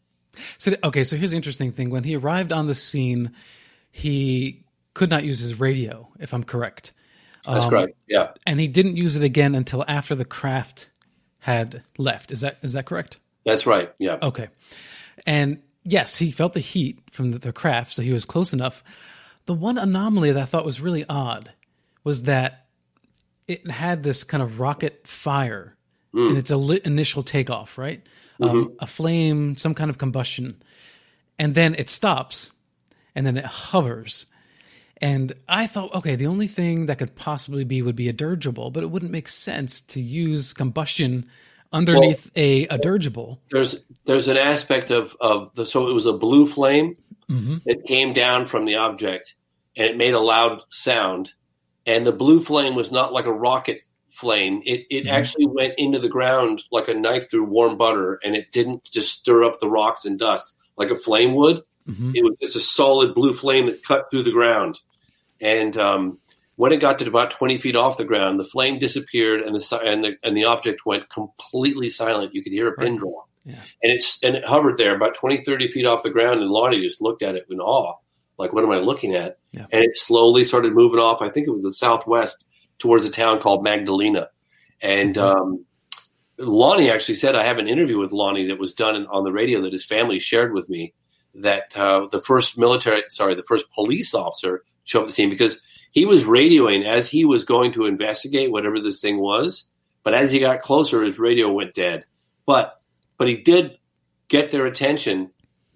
So 0.59 0.75
okay, 0.85 1.05
so 1.05 1.17
here's 1.17 1.31
the 1.31 1.37
interesting 1.37 1.73
thing: 1.73 1.89
when 1.89 2.05
he 2.05 2.15
arrived 2.15 2.53
on 2.53 2.67
the 2.67 2.75
scene, 2.75 3.33
he 3.97 4.65
could 4.93 5.09
not 5.09 5.23
use 5.23 5.39
his 5.39 5.61
radio, 5.61 6.09
if 6.19 6.35
I'm 6.35 6.43
correct. 6.43 6.93
That's 7.47 7.63
Um, 7.65 7.71
correct. 7.71 7.97
Yeah, 8.09 8.33
and 8.45 8.59
he 8.59 8.67
didn't 8.67 8.97
use 8.97 9.17
it 9.17 9.23
again 9.23 9.55
until 9.55 9.85
after 9.87 10.17
the 10.17 10.25
craft 10.25 10.91
had 11.39 11.83
left. 11.97 12.33
Is 12.33 12.41
that 12.41 12.59
is 12.63 12.73
that 12.73 12.87
correct? 12.87 13.19
that's 13.47 13.67
right. 13.67 13.93
Yeah. 13.99 14.17
Okay. 14.23 14.49
And 15.27 15.63
yes, 15.85 16.17
he 16.19 16.33
felt 16.33 16.55
the 16.55 16.61
heat 16.61 16.99
from 17.13 17.31
the, 17.31 17.39
the 17.39 17.53
craft, 17.53 17.95
so 17.95 18.03
he 18.03 18.11
was 18.13 18.25
close 18.25 18.53
enough. 18.53 18.83
The 19.47 19.55
one 19.55 19.79
anomaly 19.79 20.33
that 20.33 20.43
I 20.43 20.47
thought 20.47 20.65
was 20.65 20.81
really 20.81 21.05
odd 21.09 21.53
was 22.03 22.23
that 22.23 22.67
it 23.47 23.71
had 23.71 24.03
this 24.03 24.25
kind 24.25 24.43
of 24.43 24.59
rocket 24.59 25.07
fire 25.07 25.77
in 26.15 26.37
its 26.37 26.51
initial 26.51 27.23
takeoff, 27.23 27.77
right? 27.77 28.01
Um, 28.41 28.75
a 28.81 28.87
flame, 28.87 29.57
some 29.57 29.75
kind 29.75 29.91
of 29.91 29.99
combustion, 29.99 30.63
and 31.39 31.55
then 31.55 31.75
it 31.75 31.91
stops, 31.91 32.53
and 33.15 33.27
then 33.27 33.37
it 33.37 33.45
hovers. 33.45 34.27
And 34.99 35.33
I 35.49 35.67
thought, 35.67 35.95
okay, 35.95 36.17
the 36.17 36.29
only 36.29 36.47
thing 36.47 36.87
that 36.87 36.99
could 36.99 37.15
possibly 37.15 37.65
be 37.65 37.83
would 37.83 37.97
be 37.97 38.09
a 38.09 38.13
dirigible, 38.13 38.71
but 38.71 38.83
it 38.83 38.91
wouldn't 38.91 39.11
make 39.13 39.29
sense 39.29 39.81
to 39.81 40.01
use 40.01 40.53
combustion 40.53 41.27
underneath 41.73 42.31
a, 42.37 42.67
a 42.69 42.79
dirigible. 42.79 43.41
There's 43.51 43.81
there's 44.07 44.29
an 44.29 44.37
aspect 44.37 44.91
of 44.91 45.17
of 45.21 45.51
the 45.55 45.67
so 45.67 45.89
it 45.89 45.93
was 45.93 46.07
a 46.07 46.13
blue 46.13 46.47
flame 46.47 46.97
Mm-hmm. 47.31 47.57
that 47.65 47.87
came 47.87 48.13
down 48.13 48.47
from 48.47 48.67
the 48.67 48.77
object, 48.77 49.35
and 49.77 49.87
it 49.87 49.97
made 49.97 50.13
a 50.13 50.21
loud 50.21 50.61
sound. 50.69 51.33
And 51.87 52.05
the 52.05 52.13
blue 52.13 52.43
flame 52.43 52.75
was 52.75 52.93
not 52.93 53.15
like 53.15 53.25
a 53.25 53.33
rocket 53.33 53.81
flame. 54.11 54.61
It 54.67 54.87
it 54.91 55.07
actually 55.07 55.47
went 55.47 55.75
into 55.79 55.99
the 55.99 56.11
ground 56.11 56.63
like 56.71 56.89
a 56.89 56.95
knife 56.95 57.31
through 57.31 57.45
warm 57.45 57.79
butter, 57.79 58.21
and 58.23 58.37
it 58.37 58.53
didn't 58.53 58.85
just 58.93 59.21
stir 59.21 59.45
up 59.45 59.59
the 59.59 59.71
rocks 59.71 60.05
and 60.05 60.19
dust 60.19 60.71
like 60.77 60.91
a 60.91 60.99
flame 60.99 61.35
would. 61.35 61.63
Mhm. 61.89 62.13
It 62.15 62.25
was 62.25 62.37
just 62.41 62.57
a 62.57 62.61
solid 62.61 63.15
blue 63.15 63.35
flame 63.35 63.67
that 63.67 63.85
cut 63.85 64.11
through 64.11 64.23
the 64.23 64.31
ground. 64.33 64.81
And 65.41 65.77
um, 65.77 66.19
when 66.57 66.73
it 66.73 66.81
got 66.81 66.99
to 67.01 67.07
about 67.07 67.31
twenty 67.33 67.59
feet 67.59 67.77
off 67.77 67.99
the 67.99 68.05
ground, 68.05 68.41
the 68.41 68.45
flame 68.45 68.79
disappeared, 68.79 69.43
and 69.43 69.55
the 69.55 69.81
and 69.85 70.05
the 70.05 70.17
and 70.23 70.37
the 70.37 70.45
object 70.45 70.87
went 70.87 71.11
completely 71.11 71.91
silent. 71.91 72.35
You 72.35 72.43
could 72.43 72.53
hear 72.53 72.69
a 72.69 72.73
pin 72.77 72.97
drop, 72.97 73.29
Yeah. 73.45 73.57
and 73.83 73.93
it's 73.93 74.19
and 74.23 74.37
it 74.37 74.45
hovered 74.47 74.79
there 74.79 74.95
about 74.95 75.15
20, 75.15 75.39
30 75.39 75.69
feet 75.69 75.85
off 75.85 76.03
the 76.05 76.11
ground. 76.11 76.41
And 76.41 76.51
Lonnie 76.51 76.81
just 76.81 77.03
looked 77.03 77.23
at 77.23 77.35
it 77.35 77.47
in 77.51 77.61
awe, 77.61 77.95
like, 78.39 78.53
"What 78.53 78.65
am 78.65 78.71
I 78.71 78.79
looking 78.79 79.15
at?" 79.15 79.37
Yeah. 79.53 79.67
And 79.73 79.85
it 79.85 79.97
slowly 79.99 80.45
started 80.45 80.73
moving 80.73 81.01
off. 81.01 81.21
I 81.21 81.29
think 81.29 81.47
it 81.47 81.51
was 81.53 81.65
the 81.65 81.73
southwest 81.75 82.47
towards 82.79 83.05
a 83.05 83.11
town 83.11 83.41
called 83.41 83.63
Magdalena, 83.63 84.29
and. 84.81 85.19
Um, 85.19 85.65
Lonnie 86.37 86.91
actually 86.91 87.15
said 87.15 87.37
I 87.37 87.45
have 87.45 87.59
an 87.59 87.69
interview 87.69 87.97
with 87.97 88.11
Lonnie 88.11 88.47
that 88.47 88.59
was 88.59 88.75
done 88.75 88.97
in, 88.97 89.07
on 89.07 89.23
the 89.23 89.31
radio 89.31 89.61
that 89.61 89.73
his 89.73 89.85
family 89.85 90.19
shared 90.19 90.53
with 90.53 90.69
me. 90.69 90.93
That 91.37 91.77
uh, 91.77 92.07
the 92.13 92.23
first 92.23 92.57
military, 92.57 93.03
sorry, 93.09 93.35
the 93.35 93.43
first 93.43 93.67
police 93.75 94.15
officer 94.15 94.63
showed 94.85 95.01
up 95.01 95.07
the 95.07 95.13
scene 95.13 95.31
because 95.31 95.59
he 95.91 96.07
was 96.07 96.25
radioing 96.25 96.85
as 96.85 97.11
he 97.11 97.25
was 97.25 97.45
going 97.45 97.73
to 97.73 97.87
investigate 97.87 98.53
whatever 98.53 98.81
this 98.81 99.01
thing 99.01 99.19
was. 99.19 99.69
But 100.05 100.15
as 100.15 100.31
he 100.31 100.39
got 100.39 100.61
closer, 100.61 101.03
his 101.03 101.19
radio 101.19 101.51
went 101.51 101.75
dead. 101.75 102.05
But 102.47 102.79
but 103.17 103.29
he 103.29 103.37
did 103.37 103.79
get 104.29 104.51
their 104.51 104.67
attention 104.67 105.31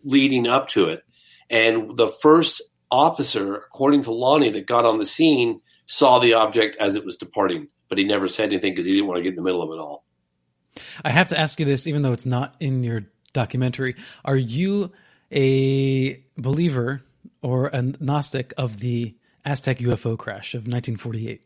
leading 0.04 0.46
up 0.46 0.68
to 0.70 0.86
it. 0.86 1.02
And 1.50 1.96
the 1.96 2.08
first 2.20 2.62
officer, 2.90 3.56
according 3.56 4.02
to 4.04 4.12
Lonnie, 4.12 4.50
that 4.50 4.66
got 4.66 4.84
on 4.84 4.98
the 4.98 5.06
scene 5.06 5.60
saw 5.86 6.18
the 6.18 6.34
object 6.34 6.76
as 6.76 6.94
it 6.94 7.04
was 7.04 7.16
departing, 7.16 7.68
but 7.88 7.98
he 7.98 8.04
never 8.04 8.28
said 8.28 8.50
anything 8.50 8.72
because 8.72 8.86
he 8.86 8.92
didn't 8.92 9.06
want 9.06 9.18
to 9.18 9.22
get 9.22 9.30
in 9.30 9.36
the 9.36 9.42
middle 9.42 9.62
of 9.62 9.70
it 9.70 9.80
all. 9.80 10.04
I 11.04 11.10
have 11.10 11.28
to 11.28 11.38
ask 11.38 11.58
you 11.58 11.66
this, 11.66 11.86
even 11.86 12.02
though 12.02 12.12
it's 12.12 12.26
not 12.26 12.56
in 12.60 12.82
your 12.84 13.04
documentary. 13.32 13.96
Are 14.24 14.36
you 14.36 14.92
a 15.32 16.22
believer 16.36 17.02
or 17.42 17.68
a 17.68 17.82
Gnostic 17.82 18.52
of 18.56 18.80
the 18.80 19.14
Aztec 19.44 19.78
UFO 19.78 20.18
crash 20.18 20.54
of 20.54 20.62
1948? 20.62 21.42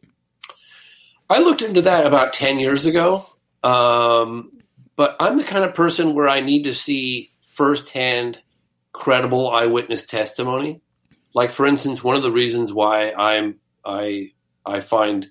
I 1.31 1.41
looked 1.41 1.63
into 1.63 1.83
that 1.83 2.07
about 2.07 2.33
10 2.33 2.59
years 2.59 2.85
ago. 2.87 3.27
Um, 3.63 4.51
but 4.97 5.17
I'm 5.21 5.39
the 5.39 5.45
kind 5.45 5.65
of 5.65 5.75
person 5.75 6.15
where 6.15 6.29
I 6.29 6.41
need 6.41 6.65
to 6.65 6.75
see 6.75 7.31
firsthand 7.55 8.39
credible 8.93 9.51
eyewitness 9.51 10.05
testimony. 10.05 10.81
Like, 11.35 11.53
for 11.53 11.67
instance, 11.67 12.05
one 12.05 12.17
of 12.17 12.23
the 12.23 12.33
reasons 12.33 12.73
why 12.73 13.13
I'm 13.13 13.57
I 13.85 14.33
I 14.67 14.81
find 14.81 15.29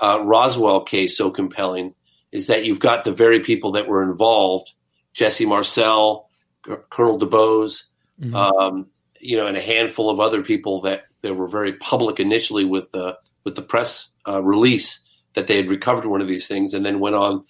uh, 0.00 0.20
Roswell 0.24 0.82
case 0.82 1.16
so 1.16 1.30
compelling 1.30 1.94
is 2.32 2.48
that 2.48 2.64
you've 2.64 2.80
got 2.80 3.04
the 3.04 3.12
very 3.12 3.40
people 3.40 3.72
that 3.72 3.86
were 3.86 4.02
involved: 4.02 4.72
Jesse 5.14 5.46
Marcel, 5.46 6.25
Colonel 6.90 7.18
DuBose, 7.18 7.84
Mhm. 8.20 8.34
um, 8.34 8.86
you 9.20 9.36
know, 9.36 9.46
and 9.46 9.56
a 9.56 9.60
handful 9.62 10.10
of 10.10 10.20
other 10.20 10.42
people 10.42 10.80
that 10.82 11.04
that 11.22 11.34
were 11.34 11.48
very 11.48 11.72
public 11.74 12.20
initially 12.20 12.64
with 12.64 12.90
the 12.92 13.16
with 13.44 13.54
the 13.56 13.62
press 13.62 14.08
uh, 14.28 14.42
release 14.42 15.00
that 15.34 15.46
they 15.46 15.56
had 15.56 15.68
recovered 15.68 16.06
one 16.06 16.20
of 16.20 16.28
these 16.28 16.48
things, 16.48 16.74
and 16.74 16.84
then 16.84 17.00
went 17.00 17.16
on 17.16 17.44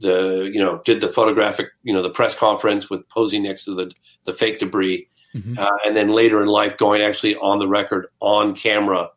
the 0.00 0.50
you 0.52 0.60
know 0.60 0.80
did 0.84 1.00
the 1.00 1.08
photographic 1.08 1.68
you 1.82 1.92
know 1.92 2.02
the 2.02 2.10
press 2.10 2.34
conference 2.34 2.88
with 2.88 3.08
posing 3.08 3.42
next 3.42 3.64
to 3.64 3.74
the 3.74 3.90
the 4.24 4.32
fake 4.32 4.58
debris, 4.60 5.06
Mhm. 5.34 5.58
uh, 5.58 5.70
and 5.84 5.96
then 5.96 6.08
later 6.08 6.42
in 6.42 6.48
life 6.48 6.76
going 6.78 7.02
actually 7.02 7.36
on 7.36 7.58
the 7.58 7.68
record 7.68 8.06
on 8.20 8.54
camera 8.54 9.10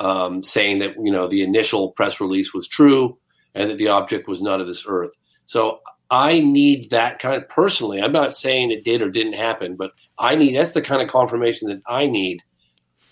um, 0.00 0.42
saying 0.42 0.78
that 0.78 0.94
you 1.02 1.10
know 1.12 1.26
the 1.26 1.42
initial 1.42 1.90
press 1.92 2.20
release 2.20 2.52
was 2.54 2.68
true 2.68 3.18
and 3.54 3.70
that 3.70 3.78
the 3.78 3.88
object 3.88 4.28
was 4.28 4.40
not 4.40 4.60
of 4.60 4.66
this 4.66 4.84
earth. 4.86 5.10
So 5.46 5.80
I 6.10 6.40
need 6.40 6.90
that 6.90 7.18
kind 7.18 7.42
of 7.42 7.48
personally. 7.48 8.00
I'm 8.00 8.12
not 8.12 8.36
saying 8.36 8.70
it 8.70 8.84
did 8.84 9.02
or 9.02 9.10
didn't 9.10 9.34
happen, 9.34 9.76
but 9.76 9.92
I 10.18 10.36
need 10.36 10.56
that's 10.56 10.72
the 10.72 10.82
kind 10.82 11.02
of 11.02 11.08
confirmation 11.08 11.68
that 11.68 11.82
I 11.86 12.06
need 12.06 12.42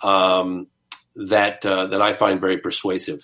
um, 0.03 0.68
that 1.14 1.64
uh, 1.64 1.88
that 1.88 2.01
I 2.01 2.14
find 2.14 2.40
very 2.40 2.59
persuasive. 2.59 3.20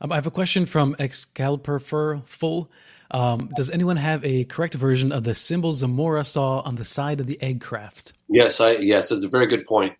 Um, 0.00 0.12
I 0.12 0.16
have 0.16 0.26
a 0.26 0.30
question 0.30 0.66
from 0.66 0.96
Excalibur 0.98 1.78
Full. 1.78 2.70
Um, 3.12 3.50
does 3.56 3.70
anyone 3.70 3.96
have 3.96 4.24
a 4.24 4.44
correct 4.44 4.74
version 4.74 5.12
of 5.12 5.24
the 5.24 5.34
symbol 5.34 5.72
Zamora 5.72 6.24
saw 6.24 6.60
on 6.60 6.76
the 6.76 6.84
side 6.84 7.20
of 7.20 7.26
the 7.26 7.40
egg 7.42 7.60
craft? 7.60 8.12
Yes, 8.28 8.60
I 8.60 8.72
yes, 8.76 9.08
that's 9.08 9.24
a 9.24 9.28
very 9.28 9.46
good 9.46 9.66
point. 9.66 9.94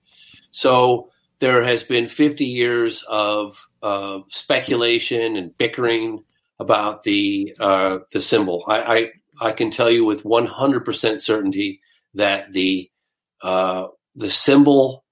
So 0.53 1.11
there 1.41 1.63
has 1.65 1.83
been 1.83 2.09
50 2.09 2.45
years 2.45 3.03
of 3.09 3.67
uh, 3.83 4.21
speculation 4.29 5.37
and 5.37 5.57
bickering 5.57 6.23
about 6.61 7.03
the 7.03 7.57
uh, 7.59 7.99
the 8.13 8.21
symbol. 8.21 8.63
I, 8.69 9.11
I 9.41 9.49
I 9.49 9.53
can 9.53 9.71
tell 9.71 9.91
you 9.91 10.05
with 10.05 10.23
100% 10.23 11.21
certainty 11.21 11.81
that 12.15 12.53
the 12.53 12.91
uh, 13.43 13.87
the 14.15 14.31
symbol, 14.31 15.05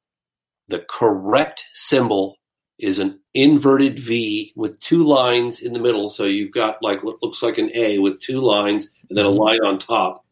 the 0.68 0.84
correct 0.88 1.64
symbol, 1.72 2.36
is 2.78 2.98
an 2.98 3.18
inverted 3.32 3.98
V 3.98 4.52
with 4.54 4.78
two 4.80 5.02
lines 5.02 5.60
in 5.60 5.72
the 5.72 5.80
middle. 5.80 6.10
So 6.10 6.24
you've 6.24 6.52
got 6.52 6.82
like 6.82 7.02
what 7.02 7.22
looks 7.22 7.42
like 7.42 7.58
an 7.58 7.70
A 7.74 7.98
with 7.98 8.20
two 8.20 8.40
lines 8.40 8.88
and 9.08 9.16
then 9.16 9.24
a 9.24 9.30
line 9.30 9.64
on 9.64 9.78
top, 9.78 10.24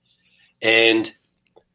and 0.61 1.11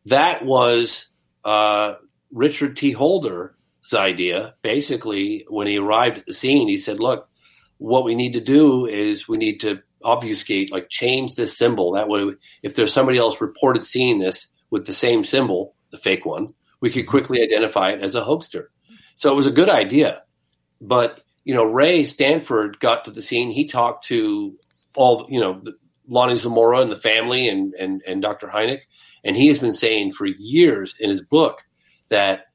that 0.06 0.46
was 0.46 1.08
uh, 1.44 1.96
Richard 2.32 2.78
T. 2.78 2.92
Holder's 2.92 3.52
idea. 3.96 4.54
Basically, 4.62 5.46
when 5.50 5.66
he 5.66 5.80
arrived 5.80 6.20
at 6.20 6.26
the 6.28 6.34
scene, 6.34 6.68
he 6.68 6.78
said, 6.78 7.00
"Look, 7.00 7.28
what 7.82 8.04
we 8.04 8.14
need 8.14 8.34
to 8.34 8.40
do 8.40 8.86
is 8.86 9.28
we 9.28 9.38
need 9.38 9.60
to 9.62 9.82
obfuscate, 10.04 10.72
like 10.72 10.88
change 10.90 11.34
this 11.34 11.58
symbol. 11.58 11.92
That 11.94 12.08
way, 12.08 12.36
if 12.62 12.76
there's 12.76 12.94
somebody 12.94 13.18
else 13.18 13.42
reported 13.42 13.88
seeing 13.88 14.20
this 14.20 14.48
with 14.70 14.86
the 14.86 14.94
same 14.94 15.24
symbol, 15.24 15.74
the 15.92 15.98
fake 15.98 16.24
one, 16.24 16.54
we 16.80 16.92
could 16.92 17.08
quickly 17.08 17.42
identify 17.42 17.90
it 17.90 18.02
as 18.02 18.14
a 18.14 18.24
hoaxer." 18.24 18.70
So 19.16 19.32
it 19.32 19.36
was 19.36 19.48
a 19.48 19.52
good 19.52 19.70
idea, 19.70 20.22
but 20.80 21.24
you 21.44 21.56
know, 21.56 21.64
Ray 21.64 22.06
Stanford 22.06 22.80
got 22.80 23.04
to 23.06 23.12
the 23.12 23.22
scene. 23.22 23.50
He 23.50 23.66
talked 23.66 24.06
to 24.06 24.56
all 24.96 25.26
you 25.28 25.40
know, 25.40 25.64
Lonnie 26.08 26.36
Zamora 26.36 26.82
and 26.82 26.92
the 26.92 26.98
family, 26.98 27.48
and 27.48 27.74
and 27.74 28.04
and 28.06 28.22
Dr. 28.22 28.48
Hynek, 28.48 28.82
and 29.24 29.36
he 29.36 29.48
has 29.48 29.58
been 29.58 29.74
saying 29.74 30.14
for 30.14 30.28
years 30.28 30.94
in 31.00 31.10
his 31.10 31.24
book 31.24 31.64
that 32.10 32.51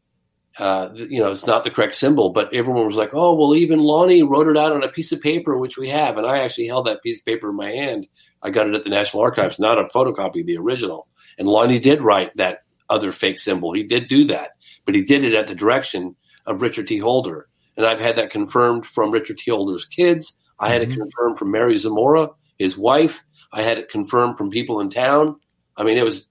uh, 0.58 0.90
you 0.94 1.20
know 1.22 1.30
it's 1.30 1.46
not 1.46 1.64
the 1.64 1.70
correct 1.70 1.94
symbol. 1.94 2.30
But 2.30 2.52
everyone 2.54 2.86
was 2.86 2.96
like, 2.96 3.10
"Oh, 3.12 3.34
well, 3.34 3.54
even 3.54 3.80
Lonnie 3.80 4.22
wrote 4.22 4.48
it 4.48 4.56
out 4.56 4.72
on 4.72 4.82
a 4.82 4.88
piece 4.88 5.12
of 5.12 5.20
paper, 5.20 5.56
which 5.56 5.78
we 5.78 5.88
have." 5.88 6.16
And 6.16 6.26
I 6.26 6.38
actually 6.38 6.66
held 6.66 6.86
that 6.86 7.02
piece 7.02 7.20
of 7.20 7.26
paper 7.26 7.50
in 7.50 7.56
my 7.56 7.70
hand. 7.70 8.06
I 8.42 8.50
got 8.50 8.68
it 8.68 8.74
at 8.74 8.84
the 8.84 8.90
National 8.90 9.22
Archives, 9.22 9.58
not 9.58 9.78
a 9.78 9.84
photocopy, 9.84 10.44
the 10.44 10.58
original. 10.58 11.08
And 11.38 11.48
Lonnie 11.48 11.80
did 11.80 12.02
write 12.02 12.36
that 12.36 12.62
other 12.88 13.12
fake 13.12 13.38
symbol. 13.38 13.72
He 13.72 13.82
did 13.82 14.08
do 14.08 14.24
that, 14.24 14.52
but 14.84 14.94
he 14.94 15.02
did 15.02 15.24
it 15.24 15.34
at 15.34 15.48
the 15.48 15.54
direction 15.54 16.16
of 16.46 16.62
Richard 16.62 16.86
T. 16.88 16.98
Holder. 16.98 17.48
And 17.76 17.84
I've 17.84 18.00
had 18.00 18.16
that 18.16 18.30
confirmed 18.30 18.86
from 18.86 19.10
Richard 19.10 19.38
T. 19.38 19.50
Holder's 19.50 19.84
kids. 19.84 20.32
I 20.58 20.70
had 20.70 20.82
it 20.82 20.90
confirmed 20.90 21.38
from 21.38 21.50
Mary 21.50 21.76
Zamora, 21.76 22.30
his 22.58 22.78
wife. 22.78 23.20
I 23.52 23.62
had 23.62 23.78
it 23.78 23.90
confirmed 23.90 24.38
from 24.38 24.50
people 24.50 24.80
in 24.80 24.88
town. 24.88 25.36
I 25.76 25.84
mean, 25.84 25.98
it 25.98 26.04
was 26.04 26.26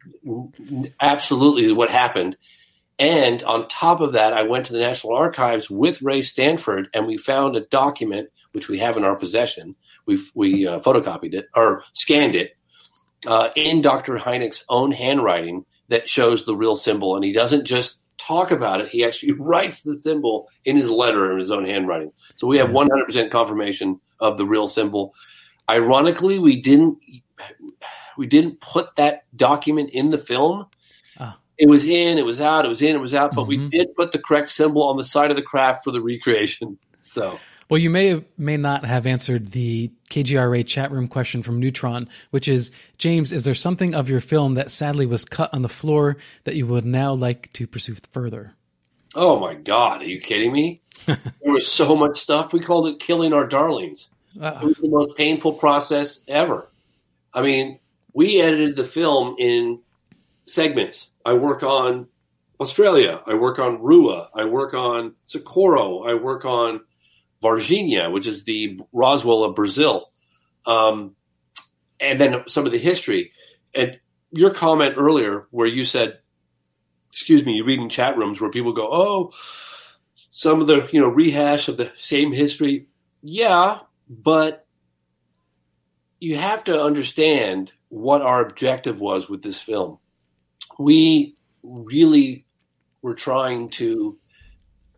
absolutely 1.00 1.72
what 1.72 1.92
happened. 1.92 2.36
And 2.98 3.44
on 3.44 3.68
top 3.68 4.00
of 4.00 4.14
that, 4.14 4.34
I 4.34 4.44
went 4.44 4.66
to 4.68 4.74
the 4.74 4.80
National 4.80 5.16
Archives 5.16 5.70
with 5.70 6.02
Ray 6.02 6.22
Stanford, 6.22 6.88
and 6.94 7.06
we 7.06 7.18
found 7.18 7.56
a 7.56 7.62
document 7.62 8.30
which 8.54 8.70
we 8.70 8.80
have 8.80 8.96
in 8.96 9.04
our 9.04 9.18
possession. 9.18 9.76
We 10.06 10.20
we 10.34 10.66
uh, 10.66 10.80
photocopied 10.80 11.34
it 11.34 11.48
or 11.56 11.84
scanned 11.92 12.36
it 12.36 12.56
uh, 13.28 13.50
in 13.56 13.82
Dr. 13.82 14.18
Hynek's 14.18 14.64
own 14.70 14.92
handwriting 14.92 15.66
that 15.90 16.08
shows 16.08 16.46
the 16.46 16.56
real 16.56 16.78
symbol, 16.78 17.16
and 17.16 17.26
he 17.26 17.34
doesn't 17.34 17.66
just 17.66 18.00
talk 18.18 18.52
about 18.52 18.80
it; 18.80 18.88
he 18.88 19.04
actually 19.04 19.34
writes 19.40 19.82
the 19.82 20.00
symbol 20.00 20.48
in 20.64 20.78
his 20.78 20.90
letter 20.90 21.30
in 21.34 21.38
his 21.38 21.52
own 21.52 21.66
handwriting. 21.66 22.14
So 22.38 22.48
we 22.48 22.58
have 22.60 22.70
100% 22.70 23.30
confirmation 23.30 24.00
of 24.22 24.38
the 24.38 24.46
real 24.46 24.70
symbol. 24.70 25.14
Ironically, 25.70 26.40
we 26.40 26.62
didn't 26.62 26.98
we 28.18 28.28
didn't 28.28 28.62
put 28.62 28.96
that 28.96 29.24
document 29.36 29.90
in 29.92 30.12
the 30.12 30.18
film. 30.18 30.68
It 31.58 31.70
was 31.70 31.86
in, 31.86 32.18
it 32.18 32.26
was 32.26 32.42
out, 32.42 32.66
it 32.66 32.70
was 32.70 32.82
in, 32.82 32.96
it 32.96 33.00
was 33.00 33.14
out, 33.14 33.34
but 33.34 33.48
we 33.48 33.58
Mhm. 33.58 33.70
did 33.72 33.96
put 33.96 34.12
the 34.12 34.20
correct 34.20 34.50
symbol 34.50 34.84
on 34.84 34.98
the 34.98 35.06
side 35.06 35.32
of 35.32 35.38
the 35.38 35.44
craft 35.44 35.84
for 35.84 35.92
the 35.92 36.02
recreation. 36.02 36.78
So 37.04 37.40
Well, 37.70 37.80
you 37.80 37.90
may 37.90 38.24
may 38.38 38.58
not 38.58 38.86
have 38.86 39.08
answered 39.08 39.48
the 39.50 39.90
KGRA 40.10 40.64
chat 40.64 40.92
room 40.92 41.08
question 41.08 41.42
from 41.42 41.60
Neutron, 41.60 42.08
which 42.32 42.48
is 42.48 42.72
James, 42.98 43.32
is 43.32 43.44
there 43.44 43.56
something 43.56 43.96
of 43.96 44.10
your 44.10 44.20
film 44.22 44.54
that 44.56 44.70
sadly 44.70 45.06
was 45.06 45.26
cut 45.26 45.52
on 45.54 45.62
the 45.64 45.70
floor 45.70 46.18
that 46.44 46.56
you 46.56 46.68
would 46.68 46.86
now 46.86 47.14
like 47.14 47.52
to 47.54 47.66
pursue 47.66 47.96
further? 48.12 48.54
Oh 49.16 49.40
my 49.40 49.54
God, 49.54 50.02
are 50.02 50.06
you 50.06 50.20
kidding 50.20 50.52
me? 50.52 50.82
there 51.06 51.18
was 51.44 51.72
so 51.72 51.96
much 51.96 52.20
stuff. 52.20 52.52
We 52.54 52.60
called 52.60 52.88
it 52.88 53.00
killing 53.00 53.34
our 53.34 53.48
darlings. 53.48 54.10
Uh, 54.40 54.60
It 54.62 54.66
was 54.66 54.78
the 54.82 54.90
most 54.90 55.16
painful 55.16 55.54
process 55.54 56.22
ever. 56.28 56.68
I 57.34 57.42
mean, 57.42 57.80
we 58.14 58.42
edited 58.42 58.76
the 58.76 58.84
film 58.84 59.36
in 59.40 59.80
segments. 60.48 61.10
I 61.26 61.34
work 61.34 61.64
on 61.64 62.08
Australia. 62.60 63.22
I 63.26 63.36
work 63.36 63.60
on 63.60 63.80
Ruwa. 63.80 64.28
I 64.34 64.46
work 64.46 64.74
on 64.74 65.16
Socorro. 65.28 66.04
I 66.04 66.14
work 66.14 66.46
on 66.46 66.82
Varginha, 67.44 68.12
which 68.12 68.28
is 68.28 68.44
the 68.44 68.80
Roswell 68.94 69.44
of 69.44 69.56
Brazil. 69.56 70.10
Um, 70.66 71.16
and 72.00 72.20
then 72.20 72.44
some 72.48 72.66
of 72.66 72.72
the 72.72 72.78
history. 72.78 73.32
And 73.74 74.00
your 74.32 74.54
comment 74.54 74.96
earlier, 74.98 75.48
where 75.52 75.68
you 75.68 75.86
said, 75.86 76.20
excuse 77.10 77.46
me, 77.46 77.54
you 77.54 77.66
read 77.66 77.80
in 77.80 77.90
chat 77.90 78.18
rooms 78.18 78.42
where 78.42 78.52
people 78.52 78.74
go, 78.74 78.88
oh, 78.92 79.32
some 80.32 80.60
of 80.60 80.68
the, 80.68 80.90
you 80.92 81.00
know, 81.00 81.08
rehash 81.08 81.68
of 81.68 81.78
the 81.78 81.92
same 81.98 82.32
history. 82.32 82.88
Yeah, 83.22 83.80
but 84.10 84.66
you 86.20 86.38
have 86.38 86.64
to 86.66 86.82
understand 86.82 87.72
what 87.90 88.22
our 88.22 88.42
objective 88.42 89.00
was 89.00 89.30
with 89.30 89.42
this 89.42 89.62
film. 89.62 90.00
We 90.78 91.36
really 91.64 92.46
were 93.02 93.16
trying 93.16 93.70
to 93.70 94.18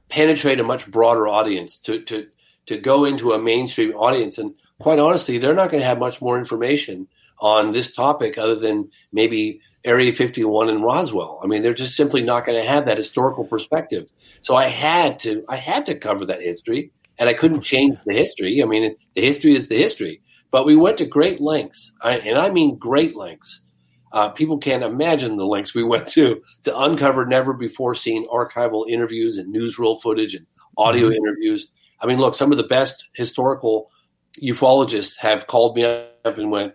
penetrate 0.09 0.59
a 0.59 0.63
much 0.63 0.89
broader 0.89 1.27
audience, 1.27 1.79
to, 1.81 2.01
to, 2.03 2.27
to 2.67 2.77
go 2.77 3.05
into 3.05 3.33
a 3.33 3.41
mainstream 3.41 3.91
audience. 3.91 4.37
And 4.37 4.53
quite 4.79 4.99
honestly, 4.99 5.37
they're 5.37 5.53
not 5.53 5.69
going 5.69 5.81
to 5.81 5.87
have 5.87 5.99
much 5.99 6.21
more 6.21 6.37
information 6.37 7.07
on 7.39 7.71
this 7.71 7.93
topic 7.93 8.37
other 8.37 8.55
than 8.55 8.89
maybe 9.11 9.61
Area 9.83 10.11
51 10.11 10.69
and 10.69 10.83
Roswell. 10.83 11.39
I 11.43 11.47
mean, 11.47 11.61
they're 11.61 11.73
just 11.73 11.95
simply 11.95 12.21
not 12.21 12.45
going 12.45 12.61
to 12.61 12.69
have 12.69 12.85
that 12.85 12.97
historical 12.97 13.45
perspective. 13.45 14.09
So 14.41 14.55
I 14.55 14.67
had 14.67 15.19
to, 15.19 15.43
I 15.47 15.55
had 15.55 15.85
to 15.87 15.95
cover 15.95 16.25
that 16.25 16.41
history 16.41 16.91
and 17.19 17.29
I 17.29 17.33
couldn't 17.33 17.61
change 17.61 17.97
the 18.05 18.13
history. 18.13 18.61
I 18.61 18.65
mean, 18.65 18.95
the 19.15 19.21
history 19.21 19.55
is 19.55 19.67
the 19.67 19.77
history, 19.77 20.21
but 20.51 20.65
we 20.65 20.75
went 20.75 20.97
to 20.99 21.05
great 21.05 21.39
lengths, 21.39 21.93
I, 22.01 22.17
and 22.17 22.37
I 22.37 22.49
mean 22.49 22.77
great 22.77 23.15
lengths. 23.15 23.61
Uh, 24.11 24.29
people 24.29 24.57
can't 24.57 24.84
imagine 24.84 25.35
the 25.35 25.45
lengths 25.45 25.75
we 25.75 25.84
went 25.84 26.07
to 26.07 26.41
to 26.63 26.79
uncover 26.79 27.25
never 27.25 27.53
before 27.53 27.93
seen 27.95 28.27
archival 28.27 28.89
interviews 28.89 29.38
and 29.38 29.53
newsreel 29.53 30.01
footage 30.01 30.34
and 30.34 30.45
audio 30.77 31.09
interviews. 31.09 31.67
I 31.99 32.07
mean, 32.07 32.19
look, 32.19 32.35
some 32.35 32.51
of 32.51 32.57
the 32.57 32.63
best 32.63 33.09
historical 33.13 33.89
ufologists 34.41 35.17
have 35.19 35.47
called 35.47 35.75
me 35.75 35.84
up 35.84 36.38
and 36.38 36.51
went, 36.51 36.73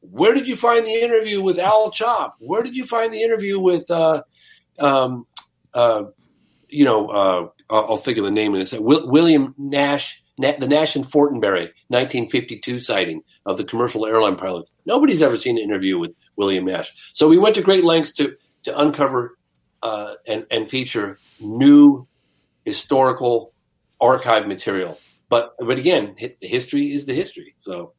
"Where 0.00 0.34
did 0.34 0.48
you 0.48 0.56
find 0.56 0.86
the 0.86 1.02
interview 1.02 1.40
with 1.40 1.58
Al 1.58 1.90
Chop? 1.90 2.34
Where 2.38 2.62
did 2.62 2.76
you 2.76 2.84
find 2.84 3.12
the 3.12 3.22
interview 3.22 3.58
with, 3.58 3.90
uh, 3.90 4.22
um, 4.80 5.26
uh, 5.72 6.04
you 6.68 6.84
know, 6.84 7.08
uh, 7.08 7.48
I'll 7.70 7.86
I'll 7.90 7.96
think 7.96 8.18
of 8.18 8.24
the 8.24 8.30
name 8.30 8.54
in 8.54 8.60
a 8.60 8.64
second. 8.64 8.84
William 8.84 9.54
Nash, 9.56 10.22
Na- 10.36 10.54
the 10.58 10.66
Nash 10.66 10.96
and 10.96 11.04
Fortenberry 11.04 11.70
1952 11.88 12.80
sighting 12.80 13.22
of 13.46 13.56
the 13.56 13.64
commercial 13.64 14.04
airline 14.06 14.36
pilots. 14.36 14.72
Nobody's 14.86 15.22
ever 15.22 15.38
seen 15.38 15.58
an 15.58 15.64
interview 15.64 15.98
with 15.98 16.12
William 16.36 16.64
Nash. 16.64 16.92
So 17.12 17.28
we 17.28 17.38
went 17.38 17.54
to 17.56 17.62
great 17.62 17.84
lengths 17.84 18.12
to 18.14 18.34
to 18.64 18.78
uncover 18.80 19.36
uh, 19.82 20.14
and 20.26 20.46
and 20.50 20.68
feature 20.68 21.18
new 21.40 22.06
historical 22.64 23.52
archive 24.00 24.46
material. 24.46 24.98
But 25.28 25.54
but 25.58 25.78
again, 25.78 26.16
hi- 26.20 26.36
history 26.40 26.92
is 26.92 27.06
the 27.06 27.14
history. 27.14 27.54
So 27.60 27.92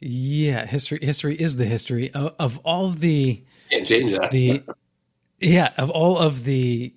Yeah, 0.00 0.66
history 0.66 0.98
history 1.00 1.36
is 1.36 1.56
the 1.56 1.64
history 1.64 2.12
of, 2.12 2.34
of 2.38 2.58
all 2.64 2.90
the 2.90 3.44
can't 3.70 3.86
change 3.86 4.12
that. 4.12 4.30
the 4.30 4.62
yeah 5.40 5.70
of 5.78 5.90
all 5.90 6.18
of 6.18 6.44
the 6.44 6.94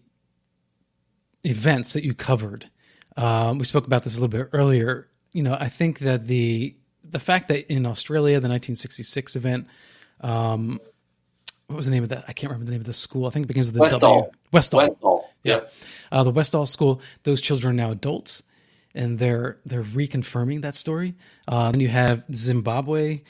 events 1.43 1.93
that 1.93 2.03
you 2.03 2.13
covered. 2.13 2.69
Um, 3.17 3.57
we 3.57 3.65
spoke 3.65 3.87
about 3.87 4.03
this 4.03 4.17
a 4.17 4.21
little 4.21 4.39
bit 4.39 4.49
earlier. 4.53 5.07
You 5.31 5.43
know, 5.43 5.55
I 5.59 5.69
think 5.69 5.99
that 5.99 6.25
the 6.27 6.75
the 7.03 7.19
fact 7.19 7.47
that 7.49 7.71
in 7.71 7.85
Australia, 7.85 8.39
the 8.39 8.49
1966 8.49 9.35
event, 9.35 9.67
um, 10.21 10.79
what 11.67 11.75
was 11.75 11.85
the 11.85 11.91
name 11.91 12.03
of 12.03 12.09
that? 12.09 12.25
I 12.27 12.33
can't 12.33 12.51
remember 12.51 12.65
the 12.65 12.71
name 12.71 12.81
of 12.81 12.87
the 12.87 12.93
school. 12.93 13.25
I 13.25 13.29
think 13.29 13.45
it 13.45 13.47
begins 13.47 13.67
with 13.67 13.75
the 13.75 13.81
Westall. 13.81 13.99
W. 13.99 14.31
Westall. 14.51 14.79
Westall. 14.79 15.29
Yeah. 15.43 15.61
Uh, 16.11 16.23
the 16.23 16.31
Westall 16.31 16.65
School. 16.65 17.01
Those 17.23 17.41
children 17.41 17.73
are 17.73 17.83
now 17.83 17.91
adults, 17.91 18.43
and 18.93 19.17
they're 19.19 19.57
they're 19.65 19.83
reconfirming 19.83 20.61
that 20.61 20.75
story. 20.75 21.15
Uh, 21.47 21.71
then 21.71 21.81
you 21.81 21.87
have 21.87 22.23
Zimbabwe, 22.33 23.21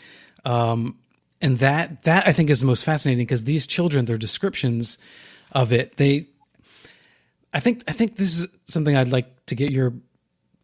um, 0.44 0.98
and 1.42 1.60
that 1.60 2.04
that 2.04 2.28
I 2.28 2.34
think 2.34 2.50
is 2.50 2.60
the 2.60 2.66
most 2.66 2.84
fascinating 2.84 3.26
because 3.26 3.44
these 3.44 3.68
children, 3.68 4.06
their 4.06 4.18
descriptions 4.18 4.98
of 5.52 5.72
it, 5.72 5.98
they. 5.98 6.28
I 7.56 7.62
think 7.62 7.84
I 7.88 7.94
think 7.94 8.18
this 8.18 8.42
is 8.42 8.48
something 8.66 8.96
I'd 8.96 9.08
like 9.08 9.46
to 9.46 9.56
get 9.56 9.72
your 9.72 9.94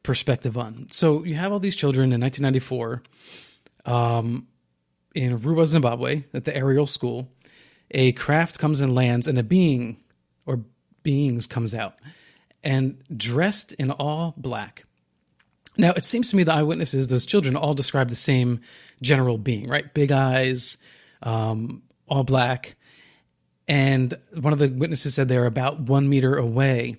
perspective 0.04 0.58
on. 0.58 0.88
So 0.92 1.24
you 1.24 1.36
have 1.36 1.54
all 1.54 1.60
these 1.60 1.76
children 1.76 2.12
in 2.12 2.20
1994, 2.20 3.02
um, 3.86 4.48
in 5.16 5.40
Ruwa, 5.40 5.66
Zimbabwe, 5.66 6.26
at 6.34 6.44
the 6.44 6.56
Ariel 6.56 6.86
school. 6.86 7.30
A 7.92 8.12
craft 8.12 8.60
comes 8.60 8.82
and 8.82 8.94
lands, 8.94 9.28
and 9.28 9.40
a 9.40 9.44
being 9.44 9.98
or 10.46 10.60
beings 11.02 11.48
comes 11.48 11.74
out 11.74 11.96
and 12.64 13.02
dressed 13.16 13.74
in 13.74 13.92
all 13.92 14.34
black. 14.38 14.84
Now, 15.78 15.94
it 15.96 16.04
seems 16.04 16.30
to 16.30 16.36
me 16.36 16.44
the 16.44 16.54
eyewitnesses, 16.54 17.08
those 17.08 17.26
children, 17.26 17.56
all 17.56 17.74
describe 17.74 18.10
the 18.10 18.16
same 18.16 18.60
general 19.02 19.38
being, 19.38 19.68
right? 19.70 19.92
Big 19.94 20.12
eyes, 20.12 20.78
um, 21.24 21.84
all 22.08 22.24
black. 22.24 22.76
And 23.68 24.14
one 24.40 24.54
of 24.54 24.60
the 24.60 24.68
witnesses 24.70 25.16
said 25.16 25.28
they're 25.28 25.46
about 25.46 25.80
one 25.80 26.10
meter 26.10 26.36
away. 26.36 26.98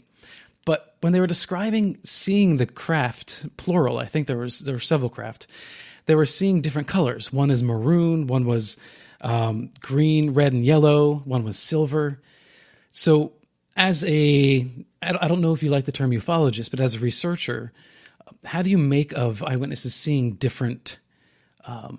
But 0.65 0.97
when 1.01 1.13
they 1.13 1.21
were 1.21 1.27
describing 1.27 1.99
seeing 2.05 2.57
the 2.57 2.67
craft, 2.67 3.47
plural, 3.57 3.99
I 3.99 4.05
think 4.05 4.27
there 4.27 4.39
was 4.39 4.61
there 4.61 4.75
were 4.75 4.81
several 4.81 5.11
craft, 5.11 5.47
they 6.07 6.15
were 6.15 6.27
seeing 6.27 6.61
different 6.61 6.89
colors. 6.89 7.33
One 7.33 7.51
is 7.51 7.63
maroon, 7.63 8.27
one 8.27 8.47
was 8.47 8.77
um, 9.21 9.71
green, 9.81 10.35
red, 10.35 10.53
and 10.53 10.65
yellow, 10.65 11.23
one 11.25 11.45
was 11.45 11.59
silver. 11.59 12.21
So, 12.91 13.33
as 13.77 14.05
a, 14.05 14.69
I 15.01 15.29
don't 15.29 15.41
know 15.41 15.55
if 15.55 15.63
you 15.63 15.71
like 15.71 15.87
the 15.87 15.93
term 15.93 16.11
ufologist, 16.11 16.71
but 16.71 16.81
as 16.81 16.97
a 16.97 16.99
researcher, 16.99 17.73
how 18.45 18.63
do 18.63 18.71
you 18.71 18.79
make 18.79 19.13
of 19.13 19.43
eyewitnesses 19.43 19.95
seeing 19.95 20.35
different 20.35 20.99
um, 21.65 21.99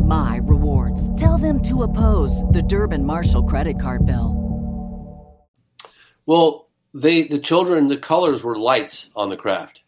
my 0.11 0.41
rewards. 0.43 1.09
Tell 1.17 1.37
them 1.37 1.61
to 1.61 1.83
oppose 1.83 2.43
the 2.51 2.61
Durbin 2.61 3.05
Marshall 3.05 3.43
credit 3.43 3.79
card 3.79 4.05
bill. 4.05 4.35
Well, 6.25 6.67
they 6.93 7.23
the 7.23 7.39
children 7.39 7.87
the 7.87 7.95
colors 7.95 8.43
were 8.43 8.57
lights 8.57 9.09
on 9.15 9.29
the 9.29 9.37
craft. 9.37 9.83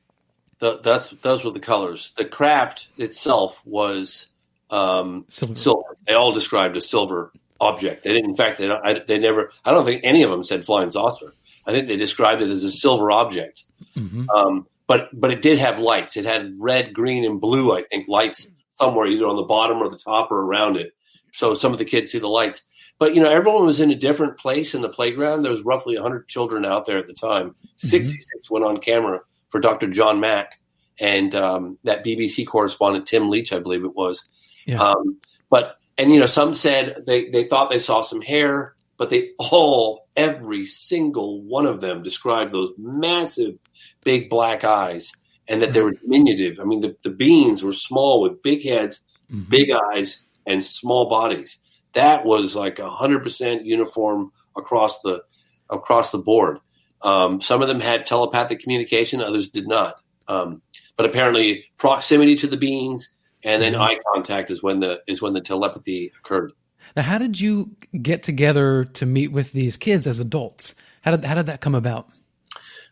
The, 0.59 0.79
that's 0.79 1.09
those 1.09 1.43
were 1.43 1.51
the 1.51 1.59
colors. 1.59 2.13
The 2.15 2.23
craft 2.23 2.87
itself 2.97 3.59
was 3.65 4.27
um, 4.69 5.25
Silver. 5.27 5.55
silver. 5.57 5.97
They 6.07 6.13
all 6.13 6.31
described 6.31 6.77
a 6.77 6.81
silver 6.81 7.33
object. 7.59 8.05
They 8.05 8.13
didn't. 8.13 8.29
In 8.29 8.37
fact, 8.37 8.59
they 8.59 8.69
I, 8.69 9.01
they 9.05 9.17
never. 9.17 9.51
I 9.65 9.71
don't 9.71 9.83
think 9.83 10.05
any 10.05 10.23
of 10.23 10.31
them 10.31 10.45
said 10.45 10.63
flying 10.65 10.91
saucer. 10.91 11.33
I 11.67 11.71
think 11.73 11.89
they 11.89 11.97
described 11.97 12.41
it 12.41 12.49
as 12.49 12.63
a 12.63 12.71
silver 12.71 13.11
object. 13.11 13.65
Mhm. 13.97 14.29
Um, 14.33 14.67
but 14.87 15.09
but 15.19 15.31
it 15.31 15.41
did 15.41 15.59
have 15.59 15.79
lights. 15.79 16.15
It 16.15 16.23
had 16.23 16.55
red, 16.59 16.93
green, 16.93 17.25
and 17.25 17.41
blue. 17.41 17.75
I 17.75 17.81
think 17.83 18.07
lights 18.07 18.47
somewhere, 18.75 19.07
either 19.07 19.27
on 19.27 19.35
the 19.35 19.43
bottom 19.43 19.77
or 19.77 19.89
the 19.89 19.97
top 19.97 20.31
or 20.31 20.41
around 20.41 20.77
it. 20.77 20.93
So 21.33 21.53
some 21.53 21.73
of 21.73 21.79
the 21.79 21.85
kids 21.85 22.11
see 22.11 22.19
the 22.19 22.27
lights. 22.27 22.63
But 22.99 23.15
you 23.15 23.21
know, 23.21 23.29
everyone 23.29 23.65
was 23.65 23.79
in 23.79 23.91
a 23.91 23.95
different 23.95 24.37
place 24.37 24.73
in 24.73 24.81
the 24.81 24.89
playground. 24.89 25.43
There 25.43 25.51
was 25.51 25.63
roughly 25.63 25.95
100 25.95 26.27
children 26.27 26.65
out 26.65 26.85
there 26.85 26.97
at 26.97 27.07
the 27.07 27.13
time. 27.13 27.55
66 27.77 28.49
went 28.49 28.65
on 28.65 28.77
camera 28.77 29.19
for 29.49 29.59
Dr. 29.59 29.87
John 29.87 30.19
Mack 30.19 30.59
and 30.99 31.33
um, 31.35 31.77
that 31.83 32.05
BBC 32.05 32.45
correspondent 32.47 33.07
Tim 33.07 33.29
Leach, 33.29 33.51
I 33.51 33.59
believe 33.59 33.83
it 33.83 33.95
was. 33.95 34.27
Yeah. 34.65 34.81
Um, 34.81 35.17
but 35.49 35.77
and 35.97 36.11
you 36.11 36.19
know, 36.19 36.25
some 36.25 36.53
said 36.53 37.03
they 37.05 37.29
they 37.29 37.43
thought 37.43 37.69
they 37.69 37.79
saw 37.79 38.01
some 38.01 38.21
hair, 38.21 38.75
but 38.97 39.09
they 39.09 39.31
all, 39.37 40.07
every 40.15 40.65
single 40.65 41.41
one 41.41 41.65
of 41.65 41.81
them, 41.81 42.03
described 42.03 42.53
those 42.53 42.71
massive, 42.77 43.57
big 44.03 44.29
black 44.29 44.63
eyes, 44.63 45.11
and 45.53 45.61
that 45.61 45.73
they 45.73 45.81
were 45.81 45.91
diminutive. 45.91 46.59
I 46.59 46.63
mean, 46.63 46.81
the, 46.81 46.95
the 47.03 47.09
beings 47.11 47.63
were 47.63 47.71
small 47.71 48.21
with 48.21 48.41
big 48.41 48.63
heads, 48.63 49.03
Mhm. 49.31 49.49
big 49.49 49.69
eyes, 49.93 50.21
and 50.45 50.65
small 50.65 51.09
bodies. 51.09 51.59
That 51.93 52.25
was 52.25 52.55
like 52.55 52.79
a 52.79 52.89
hundred 52.89 53.21
percent 53.23 53.65
uniform 53.65 54.31
across 54.57 54.99
the 55.01 55.21
across 55.69 56.11
the 56.11 56.17
board. 56.17 56.57
Um, 57.03 57.39
some 57.41 57.61
of 57.61 57.67
them 57.67 57.79
had 57.79 58.05
telepathic 58.05 58.59
communication, 58.59 59.21
others 59.21 59.49
did 59.49 59.67
not. 59.67 59.95
Um, 60.27 60.61
but 60.97 61.05
apparently, 61.05 61.65
proximity 61.77 62.35
to 62.37 62.47
the 62.47 62.57
beings 62.57 63.09
and 63.43 63.61
then 63.61 63.73
Mhm. 63.73 63.79
eye 63.81 63.97
contact 64.13 64.49
is 64.51 64.63
when 64.63 64.79
the 64.79 65.01
is 65.07 65.21
when 65.21 65.33
the 65.33 65.41
telepathy 65.41 66.11
occurred. 66.19 66.51
Now, 66.95 67.03
how 67.03 67.17
did 67.17 67.39
you 67.39 67.71
get 68.01 68.23
together 68.23 68.85
to 68.85 69.05
meet 69.05 69.31
with 69.31 69.51
these 69.53 69.77
kids 69.77 70.05
as 70.07 70.19
adults? 70.19 70.75
How 71.01 71.11
did 71.11 71.23
how 71.25 71.35
did 71.35 71.45
that 71.45 71.61
come 71.61 71.75
about? 71.75 72.09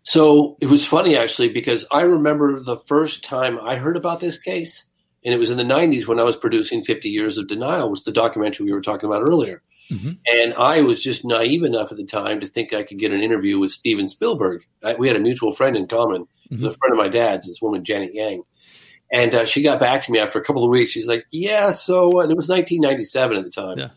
So 0.03 0.57
it 0.60 0.68
was 0.68 0.86
funny 0.86 1.15
actually 1.15 1.49
because 1.49 1.86
I 1.91 2.02
remember 2.02 2.61
the 2.61 2.78
first 2.88 3.23
time 3.23 3.60
I 3.61 3.76
heard 3.76 3.98
about 3.98 4.19
this 4.19 4.40
case, 4.40 4.86
and 5.23 5.34
it 5.34 5.38
was 5.38 5.52
in 5.52 5.57
the 5.57 5.64
'90s 5.64 6.07
when 6.07 6.19
I 6.19 6.23
was 6.23 6.36
producing 6.36 6.84
50 6.84 7.10
Years 7.10 7.38
of 7.38 7.48
Denial, 7.48 7.90
was 7.90 8.03
the 8.03 8.11
documentary 8.11 8.65
we 8.65 8.73
were 8.73 8.82
talking 8.82 9.07
about 9.07 9.22
earlier. 9.22 9.61
Mhm. 9.91 10.18
And 10.26 10.53
I 10.56 10.82
was 10.82 11.03
just 11.03 11.26
naive 11.26 11.64
enough 11.64 11.91
at 11.91 11.98
the 11.98 12.06
time 12.06 12.40
to 12.40 12.48
think 12.48 12.73
I 12.73 12.84
could 12.84 12.98
get 12.98 13.11
an 13.11 13.22
interview 13.22 13.60
with 13.60 13.72
Steven 13.72 14.07
Spielberg. 14.07 14.64
I, 14.84 14.95
we 14.95 15.07
had 15.07 15.18
a 15.18 15.19
mutual 15.19 15.52
friend 15.52 15.76
in 15.76 15.88
common. 15.88 16.28
It 16.49 16.56
was 16.56 16.64
a 16.64 16.73
friend 16.73 16.94
of 16.94 16.98
my 16.98 17.10
dad's, 17.10 17.48
this 17.48 17.61
woman 17.61 17.84
Janet 17.84 18.14
Yang. 18.14 18.44
And 19.11 19.36
uh, 19.36 19.45
she 19.45 19.61
got 19.61 19.80
back 19.80 20.02
to 20.03 20.11
me 20.11 20.19
after 20.19 20.40
a 20.40 20.44
couple 20.44 20.64
of 20.64 20.69
weeks. 20.69 20.91
She's 20.91 21.07
like, 21.07 21.26
"Yeah, 21.32 21.72
so 21.72 22.22
and 22.22 22.32
it 22.32 22.38
was 22.38 22.48
1997 22.48 23.38
at 23.38 23.44
the 23.44 23.52
time. 23.52 23.78
Yeah. 23.78 23.90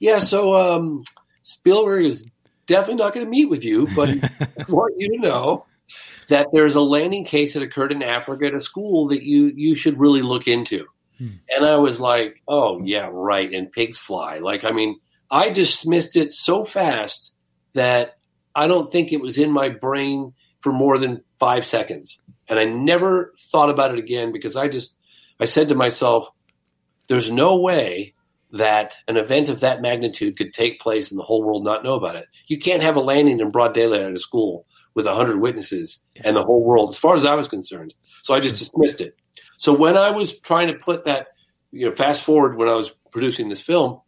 Yeah, 0.00 0.18
so 0.18 0.56
um, 0.58 1.04
Spielberg 1.44 2.06
is 2.06 2.24
definitely 2.66 3.02
not 3.02 3.14
going 3.14 3.26
to 3.26 3.30
meet 3.30 3.50
with 3.50 3.64
you, 3.64 3.86
but 3.94 4.08
I 4.40 4.64
want 4.68 4.94
you 4.98 5.16
to 5.16 5.18
know 5.18 5.66
that 6.28 6.48
there's 6.52 6.74
a 6.74 6.80
landing 6.80 7.24
case 7.24 7.54
that 7.54 7.62
occurred 7.62 7.92
in 7.92 8.02
Africa 8.02 8.46
at 8.46 8.54
a 8.54 8.60
school 8.60 9.08
that 9.08 9.22
you 9.22 9.52
you 9.54 9.74
should 9.74 9.98
really 9.98 10.22
look 10.22 10.48
into." 10.48 10.86
Hmm. 11.18 11.28
And 11.54 11.64
I 11.64 11.76
was 11.76 12.00
like, 12.00 12.42
"Oh 12.48 12.80
yeah, 12.82 13.08
right." 13.12 13.52
And 13.52 13.70
pigs 13.70 13.98
fly. 13.98 14.38
Like, 14.38 14.64
I 14.64 14.70
mean, 14.70 14.98
I 15.30 15.48
dismissed 15.48 16.16
it 16.16 16.32
so 16.32 16.64
fast 16.64 17.34
that 17.72 18.18
I 18.54 18.66
don't 18.66 18.92
think 18.92 19.12
it 19.12 19.20
was 19.20 19.38
in 19.38 19.50
my 19.50 19.70
brain 19.70 20.34
for 20.60 20.72
more 20.72 20.98
than 20.98 21.24
five 21.38 21.64
seconds. 21.64 22.20
And 22.48 22.58
I 22.58 22.64
never 22.64 23.32
thought 23.50 23.70
about 23.70 23.92
it 23.92 23.98
again 23.98 24.32
because 24.32 24.56
I 24.56 24.68
just, 24.68 24.94
I 25.40 25.46
said 25.46 25.68
to 25.68 25.74
myself, 25.74 26.28
there's 27.08 27.30
no 27.30 27.60
way 27.60 28.11
that 28.52 28.94
an 29.08 29.16
event 29.16 29.48
of 29.48 29.60
that 29.60 29.80
magnitude 29.80 30.36
could 30.36 30.52
take 30.52 30.80
place 30.80 31.10
and 31.10 31.18
the 31.18 31.24
whole 31.24 31.42
world 31.42 31.64
not 31.64 31.82
know 31.82 31.94
about 31.94 32.16
it. 32.16 32.26
You 32.46 32.58
can't 32.58 32.82
have 32.82 32.96
a 32.96 33.00
landing 33.00 33.40
in 33.40 33.50
broad 33.50 33.72
daylight 33.72 34.02
at 34.02 34.12
a 34.12 34.18
school 34.18 34.66
with 34.94 35.06
100 35.06 35.40
witnesses 35.40 35.98
and 36.22 36.36
the 36.36 36.44
whole 36.44 36.62
world, 36.62 36.90
as 36.90 36.98
far 36.98 37.16
as 37.16 37.24
I 37.24 37.34
was 37.34 37.48
concerned. 37.48 37.94
So 38.22 38.34
I 38.34 38.40
just 38.40 38.58
dismissed 38.58 39.00
it. 39.00 39.16
So 39.56 39.72
when 39.72 39.96
I 39.96 40.10
was 40.10 40.38
trying 40.40 40.68
to 40.68 40.74
put 40.74 41.04
that, 41.04 41.28
you 41.70 41.88
know, 41.88 41.94
fast 41.94 42.22
forward 42.22 42.56
when 42.58 42.68
I 42.68 42.74
was 42.74 42.92
producing 43.10 43.48
this 43.48 43.62
film, 43.62 44.00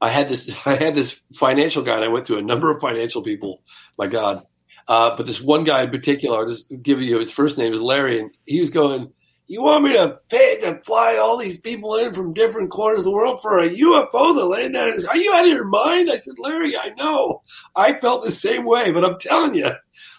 I 0.00 0.08
had 0.08 0.28
this 0.28 0.54
I 0.66 0.74
had 0.74 0.94
this 0.94 1.22
financial 1.34 1.82
guy, 1.82 1.96
and 1.96 2.04
I 2.04 2.08
went 2.08 2.26
through 2.26 2.38
a 2.38 2.42
number 2.42 2.70
of 2.70 2.80
financial 2.80 3.22
people. 3.22 3.62
My 3.98 4.06
God, 4.06 4.44
uh, 4.88 5.16
but 5.16 5.26
this 5.26 5.40
one 5.40 5.64
guy 5.64 5.82
in 5.82 5.90
particular, 5.90 6.38
I'll 6.38 6.48
just 6.48 6.72
give 6.82 7.00
you 7.00 7.18
his 7.18 7.30
first 7.30 7.58
name 7.58 7.72
is 7.72 7.80
Larry, 7.80 8.20
and 8.20 8.30
he 8.44 8.60
was 8.60 8.70
going. 8.70 9.12
You 9.46 9.62
want 9.62 9.84
me 9.84 9.92
to 9.92 10.18
pay 10.30 10.58
to 10.60 10.80
fly 10.84 11.16
all 11.16 11.36
these 11.36 11.58
people 11.60 11.96
in 11.96 12.14
from 12.14 12.32
different 12.32 12.70
corners 12.70 13.00
of 13.00 13.04
the 13.04 13.10
world 13.12 13.42
for 13.42 13.58
a 13.58 13.68
UFO 13.68 14.34
that 14.34 14.44
landed 14.46 14.78
on? 14.80 15.06
Are 15.08 15.16
you 15.18 15.32
out 15.34 15.44
of 15.44 15.50
your 15.50 15.66
mind? 15.66 16.10
I 16.10 16.16
said, 16.16 16.38
Larry, 16.38 16.76
I 16.76 16.90
know. 16.96 17.42
I 17.76 17.98
felt 18.00 18.22
the 18.24 18.30
same 18.30 18.64
way, 18.64 18.90
but 18.90 19.04
I'm 19.04 19.18
telling 19.18 19.54
you, 19.54 19.70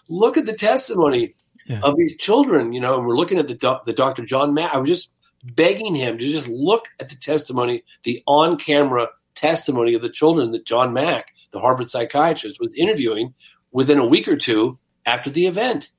look 0.10 0.38
at 0.38 0.46
the 0.46 0.54
testimony 0.54 1.34
Yeah. 1.66 1.80
of 1.82 1.98
these 1.98 2.16
children. 2.18 2.72
You 2.72 2.82
know, 2.82 2.98
and 3.00 3.08
we're 3.08 3.18
looking 3.18 3.40
at 3.40 3.48
the 3.48 3.56
doc- 3.56 3.86
the 3.88 3.94
Dr. 3.94 4.24
John 4.26 4.54
Mack. 4.54 4.74
I 4.76 4.78
was 4.78 4.90
just 4.90 5.10
begging 5.44 5.96
him 5.96 6.20
to 6.20 6.28
just 6.28 6.48
look 6.48 6.86
at 7.00 7.10
the 7.10 7.16
testimony, 7.16 7.84
the 8.04 8.22
on 8.28 8.58
camera 8.58 9.08
testimony 9.34 9.96
of 9.96 10.02
the 10.04 10.10
children 10.10 10.52
that 10.52 10.66
John 10.66 10.94
Mack, 10.94 11.28
the 11.52 11.60
Harvard 11.60 11.90
psychiatrist, 11.90 12.60
was 12.60 12.74
interviewing 12.76 13.34
within 13.72 13.98
a 13.98 14.06
week 14.06 14.28
or 14.28 14.36
two 14.38 14.78
after 15.08 15.32
the 15.32 15.48
event. 15.48 15.90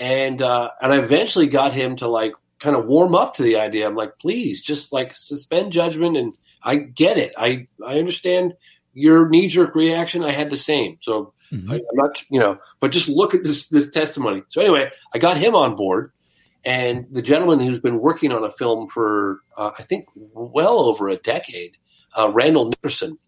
And 0.00 0.42
uh, 0.42 0.70
and 0.82 0.92
I 0.92 0.98
eventually 0.98 1.46
got 1.46 1.72
him 1.72 1.94
to 1.96 2.08
like 2.08 2.32
kind 2.58 2.76
of 2.76 2.86
warm 2.86 3.14
up 3.14 3.34
to 3.34 3.42
the 3.42 3.56
idea. 3.56 3.86
I'm 3.86 3.96
like, 3.96 4.18
please, 4.18 4.62
just 4.62 4.92
like 4.92 5.16
suspend 5.16 5.72
judgment. 5.72 6.16
And 6.16 6.32
I 6.62 6.76
get 6.76 7.18
it. 7.18 7.32
I 7.36 7.66
I 7.86 7.98
understand 7.98 8.54
your 8.94 9.28
knee 9.28 9.46
jerk 9.46 9.74
reaction. 9.74 10.24
I 10.24 10.30
had 10.30 10.50
the 10.50 10.56
same. 10.56 10.98
So 11.02 11.32
Mhm. 11.52 11.70
I, 11.70 11.74
I'm 11.76 11.96
not, 11.96 12.24
you 12.30 12.40
know, 12.40 12.58
but 12.80 12.90
just 12.92 13.08
look 13.08 13.34
at 13.34 13.44
this 13.44 13.68
this 13.68 13.90
testimony. 13.90 14.42
So 14.48 14.60
anyway, 14.60 14.90
I 15.14 15.18
got 15.18 15.36
him 15.36 15.54
on 15.54 15.76
board, 15.76 16.10
and 16.64 17.06
the 17.12 17.22
gentleman 17.22 17.60
who's 17.60 17.78
been 17.78 18.00
working 18.00 18.32
on 18.32 18.42
a 18.42 18.50
film 18.50 18.88
for 18.88 19.40
uh, 19.56 19.70
I 19.78 19.82
think 19.82 20.06
well 20.14 20.80
over 20.80 21.08
a 21.08 21.16
decade, 21.16 21.76
uh, 22.16 22.30
Randall 22.32 22.70
Nickerson, 22.70 23.18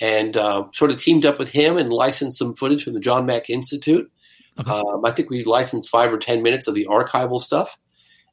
and 0.00 0.36
uh, 0.36 0.64
sort 0.74 0.90
of 0.90 1.00
teamed 1.00 1.24
up 1.24 1.38
with 1.38 1.48
him 1.48 1.76
and 1.78 1.90
licensed 1.92 2.38
some 2.38 2.54
footage 2.54 2.84
from 2.84 2.92
the 2.94 3.00
John 3.00 3.24
Mack 3.26 3.48
Institute. 3.48 4.10
Okay. 4.58 4.70
Um, 4.70 5.04
I 5.04 5.10
think 5.12 5.30
we 5.30 5.44
licensed 5.44 5.88
five 5.88 6.12
or 6.12 6.18
ten 6.18 6.42
minutes 6.42 6.66
of 6.66 6.74
the 6.74 6.86
archival 6.90 7.40
stuff, 7.40 7.76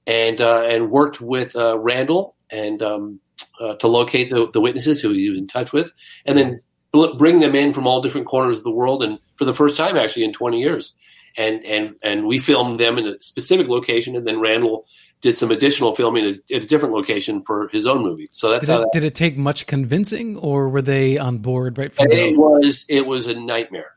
and 0.08 0.42
uh, 0.42 0.64
and 0.64 0.92
worked 0.92 1.22
with 1.22 1.56
uh, 1.56 1.78
Randall 1.80 2.36
and 2.50 2.82
um, 2.82 3.20
uh, 3.60 3.76
to 3.76 3.88
locate 3.88 4.30
the, 4.30 4.50
the 4.52 4.62
witnesses 4.62 5.02
who 5.02 5.12
he 5.12 5.30
was 5.30 5.40
in 5.40 5.48
touch 5.48 5.72
with, 5.74 5.92
and 6.26 6.38
then 6.38 6.62
bl- 6.92 7.16
bring 7.18 7.40
them 7.40 7.56
in 7.56 7.74
from 7.74 7.88
all 7.88 8.02
different 8.02 8.28
corners 8.28 8.58
of 8.58 8.64
the 8.64 8.72
world, 8.72 9.04
and 9.04 9.20
for 9.38 9.46
the 9.46 9.54
first 9.54 9.78
time 9.78 9.98
actually 9.98 10.24
in 10.26 10.34
20 10.34 10.60
years, 10.60 10.94
and 11.38 11.64
and 11.66 11.96
and 12.02 12.26
we 12.26 12.40
filmed 12.40 12.80
them 12.80 12.98
in 12.98 13.08
a 13.08 13.22
specific 13.22 13.68
location, 13.68 14.16
and 14.16 14.28
then 14.28 14.40
Randall 14.40 14.86
did 15.22 15.38
some 15.38 15.52
additional 15.52 15.96
filming 15.96 16.26
at 16.26 16.36
a 16.52 16.60
different 16.60 16.94
location 16.94 17.42
for 17.46 17.70
his 17.70 17.88
own 17.88 18.04
movie. 18.04 18.28
So 18.34 18.50
that's 18.50 18.66
Did 18.66 18.72
how 18.74 18.80
it, 18.80 18.82
that. 18.82 18.90
did 18.92 19.04
it 19.06 19.16
take 19.16 19.38
much 19.38 19.66
convincing, 19.68 20.38
or 20.38 20.68
were 20.68 20.82
they 20.82 21.18
on 21.18 21.38
board 21.38 21.78
right 21.78 21.92
from 21.92 22.12
It 22.12 22.38
was 22.38 22.86
it 22.90 23.08
was 23.08 23.28
a 23.28 23.34
nightmare. 23.34 23.94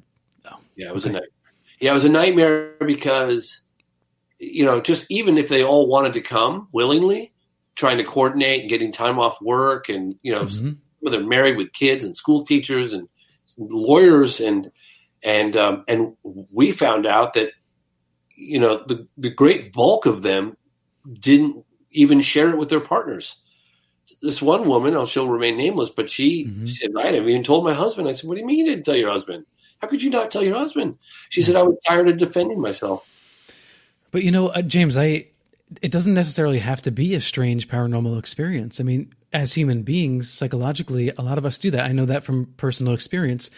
Oh, 0.51 0.59
Yeah, 0.77 0.89
it 0.89 0.95
was 0.95 1.05
okay. 1.05 1.11
a 1.11 1.13
nightmare. 1.15 1.31
Yeah, 1.81 1.91
it 1.91 1.95
was 1.95 2.05
a 2.05 2.09
nightmare 2.09 2.75
because 2.87 3.63
you 4.39 4.65
know, 4.65 4.81
just 4.81 5.07
even 5.09 5.39
if 5.39 5.49
they 5.49 5.63
all 5.65 5.87
wanted 5.87 6.13
to 6.15 6.21
come 6.21 6.69
willingly, 6.73 7.33
trying 7.75 7.99
to 7.99 8.05
coordinate 8.05 8.63
and 8.63 8.71
getting 8.71 8.93
time 8.93 9.19
off 9.19 9.41
work 9.41 9.89
and 9.89 10.15
you 10.23 10.33
know, 10.33 10.45
Mhm. 10.45 10.77
where 11.01 11.11
they're 11.13 11.23
married 11.27 11.57
with 11.57 11.73
kids 11.73 12.05
and 12.05 12.17
school 12.17 12.45
teachers 12.45 12.93
and 12.93 13.09
lawyers 13.59 14.41
and 14.41 14.71
and 15.23 15.57
um, 15.57 15.85
and 15.89 16.15
we 16.53 16.73
found 16.73 17.07
out 17.07 17.35
that 17.35 17.53
you 18.35 18.59
know 18.61 18.85
the 18.87 19.07
the 19.17 19.31
great 19.31 19.73
bulk 19.73 20.07
of 20.07 20.23
them 20.23 20.57
didn't 21.21 21.65
even 21.93 22.21
share 22.21 22.51
it 22.51 22.59
with 22.59 22.69
their 22.69 22.81
partners. 22.81 23.37
This 24.23 24.41
one 24.43 24.69
woman, 24.69 24.95
oh, 24.95 25.07
she'll 25.07 25.29
remain 25.29 25.57
nameless, 25.57 25.91
but 25.91 26.11
she, 26.11 26.45
Mhm. 26.47 26.69
she 26.69 26.75
said, 26.75 26.91
I 26.97 27.07
haven't 27.07 27.29
even 27.29 27.43
told 27.43 27.65
my 27.65 27.73
husband. 27.73 28.07
I 28.07 28.13
said, 28.13 28.29
What 28.29 28.35
do 28.35 28.41
you 28.41 28.47
mean 28.47 28.59
you 28.61 28.67
didn't 28.67 28.85
tell 28.85 28.95
your 28.97 29.11
husband? 29.11 29.47
How 29.81 29.89
could 29.89 30.03
you 30.03 30.11
not 30.11 30.31
tell 30.31 30.43
your 30.45 30.57
husband? 30.57 30.97
She 31.31 31.43
said, 31.43 31.57
I 31.57 31.63
was 31.63 31.77
tired 31.87 32.09
of 32.09 32.19
defending 32.19 32.61
myself. 32.61 33.09
But 34.11 34.23
you 34.23 34.31
know, 34.31 34.49
uh, 34.49 34.63
James, 34.63 34.97
I 34.97 35.27
it 35.83 35.91
doesn't 35.91 36.15
necessarily 36.15 36.61
have 36.61 36.81
to 36.83 36.91
be 36.91 37.15
a 37.15 37.21
strange 37.21 37.69
paranormal 37.69 38.19
experience. 38.19 38.81
I 38.81 38.85
mean, 38.85 39.13
as 39.33 39.53
human 39.53 39.83
beings, 39.83 40.33
psychologically, 40.33 41.11
a 41.17 41.23
lot 41.23 41.39
of 41.39 41.47
us 41.47 41.59
do 41.59 41.71
that. 41.73 41.85
I 41.85 41.93
know 41.93 42.05
that 42.07 42.25
from 42.25 42.47
personal 42.57 42.95
experience. 42.95 43.51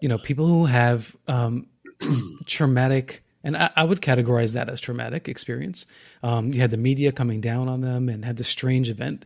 You 0.00 0.08
know, 0.08 0.18
people 0.18 0.46
who 0.46 0.66
have 0.66 1.16
um, 1.26 1.66
traumatic, 2.46 3.24
and 3.42 3.56
I, 3.56 3.70
I 3.76 3.84
would 3.84 4.00
categorize 4.00 4.54
that 4.54 4.68
as 4.68 4.80
traumatic 4.80 5.28
experience. 5.28 5.86
Um, 6.22 6.52
you 6.52 6.60
had 6.60 6.70
the 6.70 6.76
media 6.76 7.12
coming 7.12 7.40
down 7.40 7.68
on 7.68 7.80
them 7.80 8.08
and 8.08 8.24
had 8.24 8.36
this 8.36 8.48
strange 8.48 8.88
event. 8.88 9.24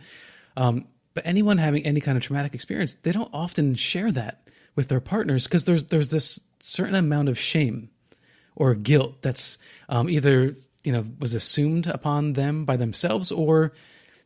Um, 0.57 0.87
but 1.15 1.27
anyone 1.27 1.59
having 1.59 1.85
any 1.85 2.01
kind 2.01 2.17
of 2.17 2.25
traumatic 2.25 2.55
experience, 2.55 2.95
they 2.95 3.13
don't 3.13 3.31
often 3.33 3.75
share 3.75 4.11
that 4.13 4.49
with 4.75 4.89
their 4.89 5.01
partners 5.01 5.45
because 5.45 5.65
there's 5.65 5.85
there's 5.85 6.11
this 6.11 6.41
certain 6.61 6.95
amount 6.95 7.29
of 7.29 7.39
shame 7.39 7.91
or 8.57 8.75
guilt 8.75 9.23
that's 9.23 9.59
um, 9.89 10.11
either 10.11 10.57
you 10.83 10.93
know 10.93 11.05
was 11.21 11.35
assumed 11.35 11.87
upon 11.87 12.33
them 12.33 12.65
by 12.65 12.77
themselves 12.77 13.31
or 13.31 13.73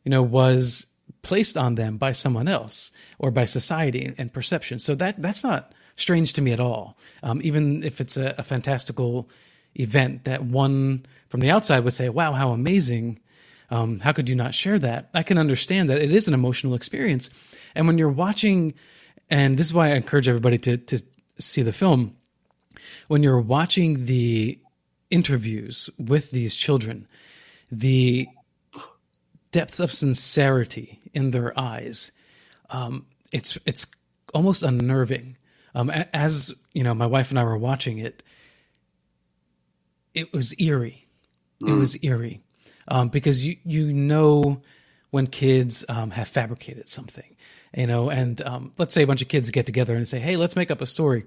you 0.05 0.11
know 0.11 0.23
was 0.23 0.87
placed 1.23 1.57
on 1.57 1.75
them 1.75 1.99
by 1.99 2.13
someone 2.13 2.49
else 2.49 2.93
or 3.19 3.31
by 3.31 3.45
society 3.45 4.15
and 4.17 4.33
perception. 4.33 4.79
So 4.79 4.95
that 4.95 5.21
that's 5.21 5.45
not 5.45 5.73
strange 5.97 6.33
to 6.35 6.43
me 6.43 6.53
at 6.53 6.61
all. 6.61 6.97
Um, 7.23 7.41
even 7.43 7.83
if 7.83 8.01
it's 8.01 8.17
a, 8.17 8.35
a 8.39 8.43
fantastical 8.43 9.29
event 9.79 10.25
that 10.25 10.43
one 10.43 11.05
from 11.29 11.41
the 11.41 11.51
outside 11.51 11.81
would 11.81 11.93
say, 11.93 12.09
"Wow, 12.09 12.33
how 12.33 12.53
amazing!" 12.53 13.21
Um, 13.73 14.01
how 14.01 14.13
could 14.13 14.29
you 14.29 14.35
not 14.35 14.55
share 14.55 14.81
that? 14.81 15.11
I 15.15 15.23
can 15.23 15.39
understand 15.39 15.91
that 15.91 16.03
it 16.03 16.13
is 16.13 16.27
an 16.27 16.35
emotional 16.35 16.75
experience, 16.75 17.31
and 17.75 17.87
when 17.87 17.99
you're 17.99 18.09
watching, 18.09 18.75
and 19.29 19.57
this 19.57 19.67
is 19.67 19.75
why 19.75 19.89
I 19.89 19.95
encourage 19.95 20.29
everybody 20.29 20.59
to 20.59 20.77
to 20.77 21.03
see 21.39 21.63
the 21.63 21.73
film 21.73 22.17
when 23.09 23.23
you're 23.23 23.41
watching 23.41 24.07
the 24.07 24.59
interviews 25.11 25.91
with 25.99 26.31
these 26.31 26.55
children, 26.55 27.07
the 27.71 28.29
depth 29.53 29.81
of 29.81 29.93
sincerity 29.93 31.01
in 31.13 31.31
their 31.31 31.59
eyes, 31.59 32.13
um, 32.71 33.07
it's 33.33 33.59
it's 33.67 33.87
almost 34.35 34.63
unnerving. 34.63 35.37
Um, 35.75 35.91
as 35.91 36.55
you 36.73 36.83
know, 36.83 36.95
my 36.95 37.07
wife 37.07 37.31
and 37.31 37.39
I 37.39 37.45
were 37.45 37.59
watching 37.59 37.99
it. 37.99 38.23
It 40.15 40.33
was 40.33 40.55
eerie. 40.59 41.07
It 41.61 41.73
was 41.73 41.97
eerie 42.03 42.41
um, 42.89 43.09
because 43.09 43.45
you 43.45 43.57
you 43.65 43.93
know 43.93 44.61
when 45.11 45.27
kids 45.27 45.85
um, 45.89 46.11
have 46.11 46.29
fabricated 46.29 46.89
something, 46.89 47.37
you 47.77 47.87
know, 47.87 48.11
and 48.11 48.41
um, 48.43 48.73
let's 48.79 48.95
say 48.95 49.03
a 49.03 49.07
bunch 49.07 49.23
of 49.23 49.29
kids 49.29 49.51
get 49.51 49.67
together 49.67 49.97
and 49.97 50.07
say, 50.07 50.19
"Hey, 50.19 50.37
let's 50.37 50.57
make 50.57 50.71
up 50.71 50.81
a 50.81 50.87
story," 50.87 51.25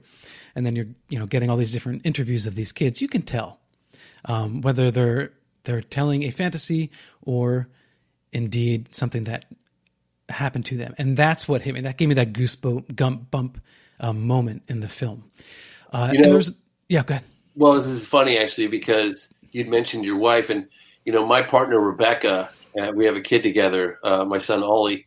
and 0.56 0.66
then 0.66 0.76
you're 0.76 0.88
you 1.10 1.20
know 1.20 1.26
getting 1.26 1.50
all 1.50 1.58
these 1.58 1.72
different 1.72 2.06
interviews 2.06 2.48
of 2.48 2.56
these 2.56 2.72
kids. 2.72 3.02
You 3.02 3.08
can 3.08 3.22
tell 3.22 3.60
um, 4.26 4.62
whether 4.62 4.92
they're 4.92 5.32
they're 5.64 5.82
telling 5.82 6.24
a 6.24 6.30
fantasy 6.30 6.92
or 7.22 7.68
indeed 8.32 8.94
something 8.94 9.24
that 9.24 9.46
happened 10.30 10.66
to 10.66 10.78
them, 10.78 10.96
and 10.98 11.18
that's 11.18 11.48
what 11.48 11.62
hit 11.62 11.74
me. 11.74 11.82
That 11.82 11.98
gave 11.98 12.10
me 12.10 12.16
that 12.16 12.34
goosebump 12.34 12.96
gump 12.96 13.32
bump 13.32 13.62
um, 14.00 14.26
moment 14.28 14.64
in 14.68 14.80
the 14.80 14.88
film. 14.88 15.24
Uh, 15.92 16.10
You 16.12 16.20
know- 16.20 16.24
and 16.26 16.34
there's 16.34 16.52
yeah, 16.90 17.04
go 17.04 17.14
ahead. 17.16 17.26
Well, 17.56 17.74
this 17.74 17.88
is 17.88 18.06
funny 18.06 18.38
actually 18.38 18.68
because 18.68 19.32
you'd 19.52 19.68
mentioned 19.68 20.06
your 20.06 20.18
wife, 20.18 20.50
and 20.50 20.68
you 21.06 21.14
know 21.14 21.26
my 21.26 21.42
partner 21.42 21.80
Rebecca. 21.80 22.50
Uh, 22.76 22.92
we 22.96 23.06
have 23.06 23.16
a 23.16 23.22
kid 23.22 23.44
together, 23.44 24.00
uh, 24.04 24.26
my 24.26 24.40
son 24.40 24.64
Ollie, 24.64 25.06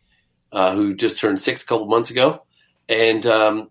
uh, 0.53 0.73
who 0.73 0.95
just 0.95 1.19
turned 1.19 1.41
six 1.41 1.63
a 1.63 1.65
couple 1.65 1.85
months 1.85 2.09
ago, 2.11 2.43
and 2.87 3.25
um, 3.25 3.69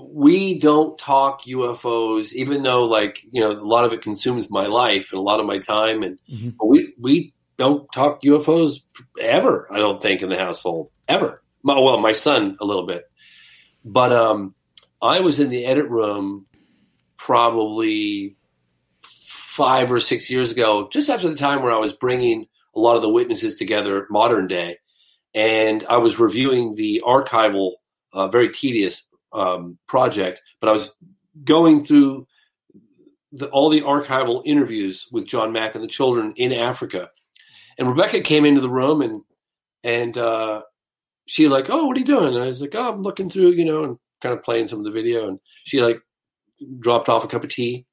we 0.00 0.58
don't 0.58 0.98
talk 0.98 1.44
UFOs, 1.44 2.32
even 2.32 2.62
though 2.62 2.84
like 2.84 3.20
you 3.30 3.40
know 3.40 3.52
a 3.52 3.62
lot 3.62 3.84
of 3.84 3.92
it 3.92 4.02
consumes 4.02 4.50
my 4.50 4.66
life 4.66 5.12
and 5.12 5.18
a 5.18 5.22
lot 5.22 5.40
of 5.40 5.46
my 5.46 5.58
time, 5.58 6.02
and 6.02 6.18
Mhm. 6.32 6.54
but 6.58 6.66
we 6.66 6.92
we 7.00 7.32
don't 7.56 7.90
talk 7.92 8.22
UFOs 8.22 8.80
ever. 9.20 9.66
I 9.72 9.78
don't 9.78 10.02
think 10.02 10.22
in 10.22 10.28
the 10.28 10.36
household 10.38 10.90
ever. 11.08 11.42
My, 11.62 11.78
well, 11.78 11.98
my 11.98 12.12
son 12.12 12.56
a 12.60 12.64
little 12.64 12.86
bit, 12.86 13.04
but 13.84 14.12
um, 14.12 14.54
I 15.00 15.20
was 15.20 15.40
in 15.40 15.50
the 15.50 15.64
edit 15.64 15.88
room 15.88 16.46
probably 17.16 18.36
five 19.02 19.90
or 19.90 19.98
six 20.00 20.30
years 20.30 20.52
ago, 20.52 20.88
just 20.92 21.08
after 21.08 21.28
the 21.28 21.34
time 21.36 21.62
where 21.62 21.72
I 21.72 21.78
was 21.78 21.92
bringing 21.92 22.46
a 22.74 22.78
lot 22.80 22.96
of 22.96 23.02
the 23.02 23.08
witnesses 23.08 23.56
together, 23.56 24.06
modern 24.10 24.46
day, 24.48 24.76
and 25.34 25.84
I 25.88 25.96
was 25.96 26.18
reviewing 26.18 26.74
the 26.74 27.02
archival, 27.06 27.72
uh, 28.12 28.28
very 28.28 28.50
tedious 28.50 29.08
um, 29.36 29.78
project, 29.88 30.42
but 30.60 30.68
I 30.68 30.72
was 30.72 30.90
going 31.44 31.84
through 31.84 32.26
the, 33.32 33.48
all 33.48 33.68
the 33.68 33.82
archival 33.82 34.42
interviews 34.44 35.06
with 35.12 35.26
John 35.26 35.52
Mack 35.52 35.74
and 35.74 35.84
the 35.84 35.88
children 35.88 36.32
in 36.36 36.52
Africa, 36.52 37.10
and 37.78 37.88
Rebecca 37.88 38.20
came 38.20 38.44
into 38.44 38.60
the 38.60 38.70
room 38.70 39.02
and 39.02 39.22
and 39.84 40.18
uh, 40.18 40.62
she 41.26 41.48
like, 41.48 41.70
oh, 41.70 41.86
what 41.86 41.96
are 41.96 42.00
you 42.00 42.06
doing? 42.06 42.34
And 42.34 42.42
I 42.42 42.46
was 42.46 42.60
like, 42.60 42.74
oh, 42.74 42.92
I'm 42.92 43.02
looking 43.02 43.30
through, 43.30 43.50
you 43.50 43.64
know, 43.64 43.84
and 43.84 43.98
kind 44.20 44.34
of 44.36 44.42
playing 44.42 44.68
some 44.68 44.78
of 44.78 44.84
the 44.84 44.90
video, 44.90 45.28
and 45.28 45.38
she 45.64 45.80
like 45.80 46.00
dropped 46.80 47.08
off 47.08 47.24
a 47.24 47.28
cup 47.28 47.44
of 47.44 47.50
tea. 47.50 47.84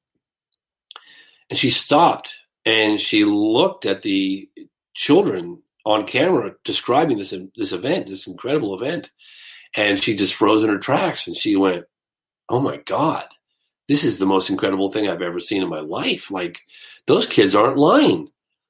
And 1.50 1.60
she 1.60 1.70
stopped 1.70 2.36
and 2.66 3.00
she 3.00 3.26
looked 3.26 3.86
at 3.86 4.02
the 4.02 4.50
children 4.96 5.62
on 5.86 6.08
camera 6.08 6.54
describing 6.64 7.18
this 7.18 7.34
this 7.56 7.74
event, 7.74 8.08
this 8.08 8.28
incredible 8.28 8.74
event, 8.80 9.12
and 9.76 10.02
she 10.02 10.16
just 10.16 10.34
froze 10.34 10.64
in 10.64 10.70
her 10.70 10.78
tracks 10.78 11.28
and 11.28 11.36
she 11.36 11.56
went, 11.56 11.86
"Oh 12.50 12.60
my 12.60 12.78
god, 12.78 13.28
this 13.88 14.04
is 14.04 14.20
the 14.20 14.26
most 14.26 14.50
incredible 14.50 14.92
thing 14.92 15.08
I've 15.08 15.22
ever 15.22 15.40
seen 15.40 15.64
in 15.64 15.70
my 15.70 15.80
life! 15.80 16.32
Like 16.32 16.62
those 17.08 17.28
kids 17.28 17.56
aren't 17.56 17.78
lying, 17.78 18.30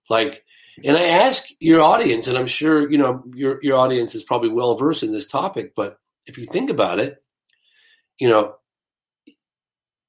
like." 0.10 0.44
And 0.84 0.98
I 0.98 1.04
ask 1.04 1.46
your 1.60 1.82
audience, 1.82 2.28
and 2.28 2.36
I'm 2.36 2.48
sure 2.48 2.90
you 2.90 2.98
know 2.98 3.24
your 3.36 3.60
your 3.62 3.78
audience 3.78 4.16
is 4.16 4.24
probably 4.24 4.50
well 4.50 4.76
versed 4.76 5.04
in 5.04 5.12
this 5.12 5.28
topic, 5.28 5.74
but 5.76 5.98
if 6.26 6.38
you 6.38 6.46
think 6.48 6.70
about 6.72 7.00
it, 7.00 7.22
you 8.20 8.28
know, 8.28 8.56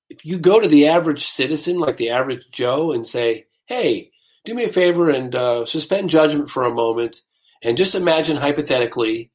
if 0.08 0.24
you 0.24 0.38
go 0.38 0.60
to 0.60 0.68
the 0.68 0.86
average 0.88 1.26
citizen, 1.26 1.78
like 1.78 1.96
the 1.96 2.10
average 2.10 2.50
Joe, 2.50 2.92
and 2.92 3.06
say, 3.06 3.46
"Hey, 3.66 4.10
do 4.44 4.54
me 4.54 4.64
a 4.64 4.68
favor 4.68 5.10
and 5.10 5.34
uh, 5.34 5.66
suspend 5.66 6.10
judgment 6.10 6.50
for 6.50 6.64
a 6.64 6.74
moment, 6.74 7.22
and 7.62 7.76
just 7.76 7.94
imagine 7.94 8.36
hypothetically, 8.36 9.30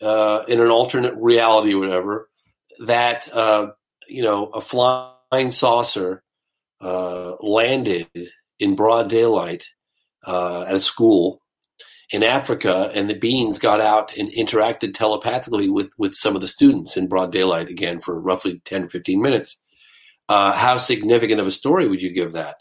uh, 0.00 0.44
in 0.48 0.60
an 0.60 0.68
alternate 0.68 1.14
reality, 1.16 1.74
or 1.74 1.78
whatever, 1.78 2.28
that 2.86 3.32
uh, 3.34 3.70
you 4.08 4.22
know 4.22 4.46
a 4.46 4.60
flying 4.60 5.50
saucer 5.50 6.22
uh, 6.80 7.34
landed 7.40 8.08
in 8.58 8.76
broad 8.76 9.08
daylight 9.08 9.64
uh, 10.26 10.62
at 10.62 10.74
a 10.74 10.80
school 10.80 11.40
in 12.12 12.22
Africa, 12.22 12.90
and 12.94 13.08
the 13.08 13.14
beings 13.14 13.58
got 13.58 13.80
out 13.80 14.16
and 14.16 14.30
interacted 14.32 14.94
telepathically 14.94 15.68
with 15.68 15.92
with 15.98 16.14
some 16.14 16.34
of 16.34 16.40
the 16.40 16.48
students 16.48 16.96
in 16.96 17.08
broad 17.08 17.32
daylight 17.32 17.68
again 17.68 18.00
for 18.00 18.18
roughly 18.20 18.60
10 18.64 18.88
15 18.88 19.22
minutes. 19.22 19.62
Uh, 20.28 20.52
how 20.52 20.78
significant 20.78 21.40
of 21.40 21.46
a 21.46 21.50
story 21.50 21.88
would 21.88 22.02
you 22.02 22.12
give 22.12 22.32
that? 22.32 22.56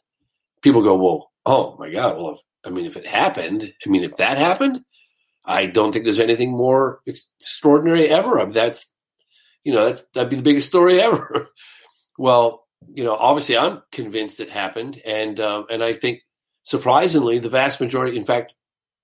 People 0.61 0.81
go, 0.81 0.95
well, 0.95 1.31
oh 1.45 1.75
my 1.77 1.89
God. 1.89 2.17
Well, 2.17 2.41
I 2.65 2.71
mean, 2.71 2.85
if 2.85 2.97
it 2.97 3.05
happened, 3.05 3.73
I 3.85 3.89
mean, 3.89 4.03
if 4.03 4.17
that 4.17 4.37
happened, 4.37 4.83
I 5.49 5.65
don't 5.65 5.91
think 5.91 6.05
there's 6.05 6.19
anything 6.19 6.51
more 6.51 7.01
extraordinary 7.07 8.07
ever. 8.07 8.45
That's, 8.45 8.93
you 9.63 9.73
know, 9.73 9.85
that's, 9.85 10.03
that'd 10.13 10.29
be 10.29 10.35
the 10.35 10.43
biggest 10.43 10.67
story 10.67 11.01
ever. 11.01 11.49
well, 12.19 12.67
you 12.93 13.03
know, 13.03 13.15
obviously 13.15 13.57
I'm 13.57 13.81
convinced 13.91 14.39
it 14.39 14.51
happened. 14.51 15.01
And, 15.05 15.39
um, 15.39 15.65
and 15.71 15.83
I 15.83 15.93
think 15.93 16.21
surprisingly, 16.63 17.39
the 17.39 17.49
vast 17.49 17.81
majority, 17.81 18.15
in 18.15 18.25
fact, 18.25 18.53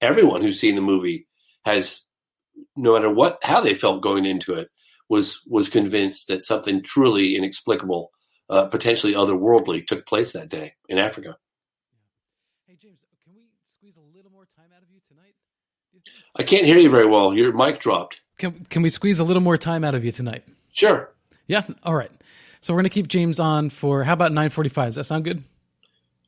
everyone 0.02 0.44
who's 0.44 0.60
seen 0.60 0.76
the 0.76 0.82
movie 0.82 1.28
has, 1.66 2.04
no 2.76 2.94
matter 2.94 3.10
what, 3.10 3.40
how 3.42 3.60
they 3.60 3.74
felt 3.74 4.04
going 4.04 4.26
into 4.26 4.54
it, 4.54 4.70
was 5.10 5.42
was 5.48 5.70
convinced 5.70 6.28
that 6.28 6.44
something 6.44 6.82
truly 6.82 7.36
inexplicable, 7.36 8.12
uh, 8.50 8.66
potentially 8.68 9.14
otherworldly, 9.14 9.86
took 9.86 10.06
place 10.08 10.34
that 10.34 10.50
day 10.50 10.74
in 10.90 10.98
Africa. 10.98 11.38
Hey 12.66 12.78
James, 12.82 13.02
can 13.24 13.36
we 13.36 13.50
squeeze 13.66 13.98
a 13.98 14.18
little 14.18 14.32
more 14.32 14.48
time 14.58 14.70
out 14.76 14.82
of 14.82 14.90
you 14.90 15.00
tonight? 15.08 15.36
I 16.36 16.44
can't 16.44 16.66
hear 16.66 16.78
you 16.78 16.90
very 16.90 17.06
well. 17.08 17.34
Your 17.34 17.54
mic 17.54 17.80
dropped. 17.80 18.22
Can 18.38 18.66
can 18.70 18.82
we 18.82 18.90
squeeze 18.90 19.20
a 19.20 19.24
little 19.24 19.42
more 19.42 19.58
time 19.58 19.84
out 19.84 19.96
of 19.96 20.04
you 20.04 20.12
tonight? 20.12 20.44
Sure. 20.74 21.10
Yeah. 21.48 21.64
All 21.84 21.96
right. 21.96 22.12
So 22.62 22.74
we're 22.74 22.80
gonna 22.80 22.90
keep 22.90 23.08
James 23.08 23.40
on 23.40 23.70
for 23.70 24.04
how 24.04 24.14
about 24.14 24.32
nine 24.34 24.50
forty 24.50 24.70
five? 24.70 24.88
Does 24.88 24.96
that 24.96 25.06
sound 25.06 25.24
good? 25.24 25.44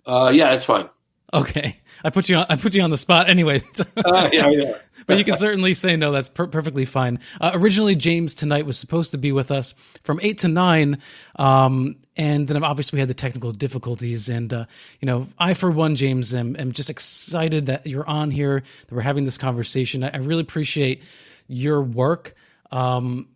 Uh, 0.05 0.31
yeah, 0.33 0.51
that's 0.51 0.63
fine. 0.63 0.89
Okay, 1.33 1.77
I 2.05 2.09
put 2.09 2.29
you 2.29 2.37
on. 2.37 2.45
I 2.47 2.55
put 2.55 2.73
you 2.73 2.81
on 2.81 2.89
the 2.89 2.97
spot 2.97 3.29
anyway. 3.29 3.61
uh, 3.97 4.29
yeah, 4.31 4.49
yeah. 4.49 4.77
but 5.07 5.17
you 5.17 5.25
can 5.25 5.35
certainly 5.35 5.73
say 5.73 5.97
no. 5.97 6.13
That's 6.13 6.29
per- 6.29 6.47
perfectly 6.47 6.85
fine. 6.85 7.19
Uh, 7.41 7.51
originally, 7.53 7.95
James 7.95 8.33
tonight 8.33 8.65
was 8.65 8.79
supposed 8.79 9.11
to 9.11 9.17
be 9.17 9.33
with 9.33 9.51
us 9.51 9.73
from 10.03 10.21
eight 10.23 10.39
to 10.39 10.47
nine, 10.47 10.99
um, 11.35 11.97
and 12.15 12.47
then 12.47 12.63
obviously 12.63 12.95
we 12.95 13.01
had 13.01 13.09
the 13.09 13.13
technical 13.13 13.51
difficulties. 13.51 14.29
And 14.29 14.53
uh, 14.53 14.65
you 15.01 15.05
know, 15.05 15.27
I 15.37 15.53
for 15.53 15.69
one, 15.69 15.97
James, 15.97 16.33
am, 16.33 16.55
am 16.55 16.71
just 16.71 16.89
excited 16.89 17.65
that 17.65 17.85
you're 17.85 18.07
on 18.07 18.31
here. 18.31 18.63
That 18.87 18.95
we're 18.95 19.01
having 19.01 19.25
this 19.25 19.37
conversation. 19.37 20.05
I, 20.05 20.11
I 20.13 20.17
really 20.17 20.43
appreciate 20.43 21.03
your 21.49 21.81
work. 21.81 22.35
Um, 22.71 23.27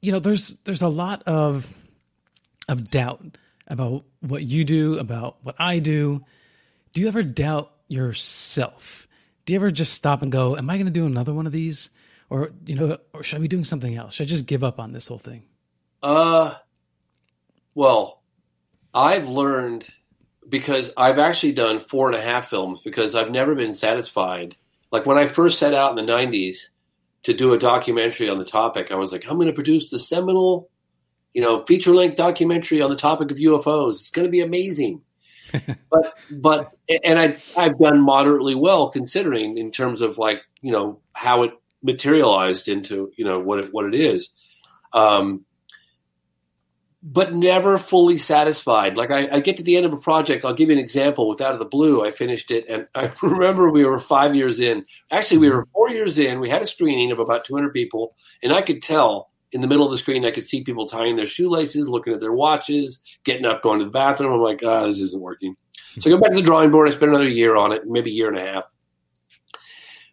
you 0.00 0.12
know, 0.12 0.18
there's 0.18 0.54
there's 0.64 0.82
a 0.82 0.88
lot 0.88 1.24
of 1.26 1.70
of 2.70 2.90
doubt 2.90 3.20
about 3.66 4.04
what 4.20 4.42
you 4.42 4.64
do, 4.64 4.98
about 4.98 5.36
what 5.42 5.56
I 5.58 5.78
do 5.78 6.24
do 6.98 7.02
you 7.02 7.06
ever 7.06 7.22
doubt 7.22 7.70
yourself? 7.86 9.06
Do 9.46 9.52
you 9.52 9.60
ever 9.60 9.70
just 9.70 9.94
stop 9.94 10.20
and 10.20 10.32
go, 10.32 10.56
"Am 10.56 10.68
I 10.68 10.74
going 10.74 10.86
to 10.86 10.92
do 10.92 11.06
another 11.06 11.32
one 11.32 11.46
of 11.46 11.52
these?" 11.52 11.90
Or 12.28 12.50
you 12.66 12.74
know, 12.74 12.98
or 13.12 13.22
should 13.22 13.36
I 13.36 13.40
be 13.40 13.46
doing 13.46 13.62
something 13.62 13.94
else? 13.94 14.14
Should 14.14 14.26
I 14.26 14.30
just 14.30 14.46
give 14.46 14.64
up 14.64 14.80
on 14.80 14.90
this 14.90 15.06
whole 15.06 15.20
thing? 15.20 15.44
Uh, 16.02 16.54
well, 17.72 18.20
I've 18.92 19.28
learned 19.28 19.88
because 20.48 20.92
I've 20.96 21.20
actually 21.20 21.52
done 21.52 21.78
four 21.78 22.08
and 22.08 22.16
a 22.16 22.20
half 22.20 22.48
films 22.48 22.80
because 22.82 23.14
I've 23.14 23.30
never 23.30 23.54
been 23.54 23.74
satisfied. 23.74 24.56
Like 24.90 25.06
when 25.06 25.18
I 25.18 25.28
first 25.28 25.60
set 25.60 25.74
out 25.74 25.96
in 25.96 26.04
the 26.04 26.12
'90s 26.12 26.70
to 27.22 27.32
do 27.32 27.52
a 27.52 27.58
documentary 27.58 28.28
on 28.28 28.40
the 28.40 28.44
topic, 28.44 28.90
I 28.90 28.96
was 28.96 29.12
like, 29.12 29.24
I'm 29.30 29.36
going 29.36 29.46
to 29.46 29.52
produce 29.52 29.90
the 29.90 30.00
seminal, 30.00 30.68
you 31.32 31.42
know, 31.42 31.64
feature 31.64 31.94
length 31.94 32.16
documentary 32.16 32.80
on 32.80 32.90
the 32.90 32.96
topic 32.96 33.30
of 33.30 33.36
UFOs. 33.36 34.00
It's 34.00 34.10
going 34.10 34.26
to 34.26 34.32
be 34.32 34.40
amazing 34.40 35.02
but 35.90 36.18
but 36.30 36.72
and 37.04 37.18
I 37.18 37.36
I've 37.56 37.78
done 37.78 38.00
moderately 38.00 38.54
well 38.54 38.90
considering 38.90 39.58
in 39.58 39.70
terms 39.70 40.00
of 40.00 40.18
like 40.18 40.42
you 40.60 40.72
know 40.72 41.00
how 41.12 41.42
it 41.44 41.52
materialized 41.82 42.68
into 42.68 43.12
you 43.16 43.24
know 43.24 43.40
what 43.40 43.60
it 43.60 43.72
what 43.72 43.86
it 43.86 43.94
is, 43.94 44.30
um, 44.92 45.44
but 47.02 47.34
never 47.34 47.78
fully 47.78 48.18
satisfied. 48.18 48.96
Like 48.96 49.10
I, 49.10 49.28
I 49.36 49.40
get 49.40 49.56
to 49.58 49.62
the 49.62 49.76
end 49.76 49.86
of 49.86 49.92
a 49.92 49.98
project, 49.98 50.44
I'll 50.44 50.54
give 50.54 50.68
you 50.68 50.76
an 50.76 50.82
example. 50.82 51.28
With 51.28 51.40
out 51.40 51.54
of 51.54 51.60
the 51.60 51.64
blue, 51.64 52.04
I 52.04 52.10
finished 52.10 52.50
it, 52.50 52.66
and 52.68 52.86
I 52.94 53.12
remember 53.22 53.70
we 53.70 53.84
were 53.84 54.00
five 54.00 54.34
years 54.34 54.60
in. 54.60 54.84
Actually, 55.10 55.38
we 55.38 55.50
were 55.50 55.66
four 55.72 55.90
years 55.90 56.18
in. 56.18 56.40
We 56.40 56.50
had 56.50 56.62
a 56.62 56.66
screening 56.66 57.12
of 57.12 57.18
about 57.18 57.44
200 57.44 57.72
people, 57.72 58.14
and 58.42 58.52
I 58.52 58.62
could 58.62 58.82
tell 58.82 59.30
in 59.52 59.60
the 59.60 59.68
middle 59.68 59.84
of 59.84 59.90
the 59.90 59.98
screen, 59.98 60.26
I 60.26 60.30
could 60.30 60.44
see 60.44 60.62
people 60.62 60.86
tying 60.86 61.16
their 61.16 61.26
shoelaces, 61.26 61.88
looking 61.88 62.12
at 62.12 62.20
their 62.20 62.32
watches, 62.32 63.00
getting 63.24 63.46
up, 63.46 63.62
going 63.62 63.78
to 63.78 63.86
the 63.86 63.90
bathroom. 63.90 64.32
I'm 64.32 64.40
like, 64.40 64.60
ah, 64.64 64.86
this 64.86 65.00
isn't 65.00 65.22
working. 65.22 65.56
So 66.00 66.10
I 66.10 66.12
go 66.12 66.20
back 66.20 66.30
to 66.30 66.36
the 66.36 66.42
drawing 66.42 66.70
board. 66.70 66.88
I 66.88 66.92
spent 66.92 67.10
another 67.10 67.28
year 67.28 67.56
on 67.56 67.72
it, 67.72 67.82
maybe 67.86 68.10
a 68.10 68.14
year 68.14 68.28
and 68.28 68.38
a 68.38 68.46
half. 68.46 68.64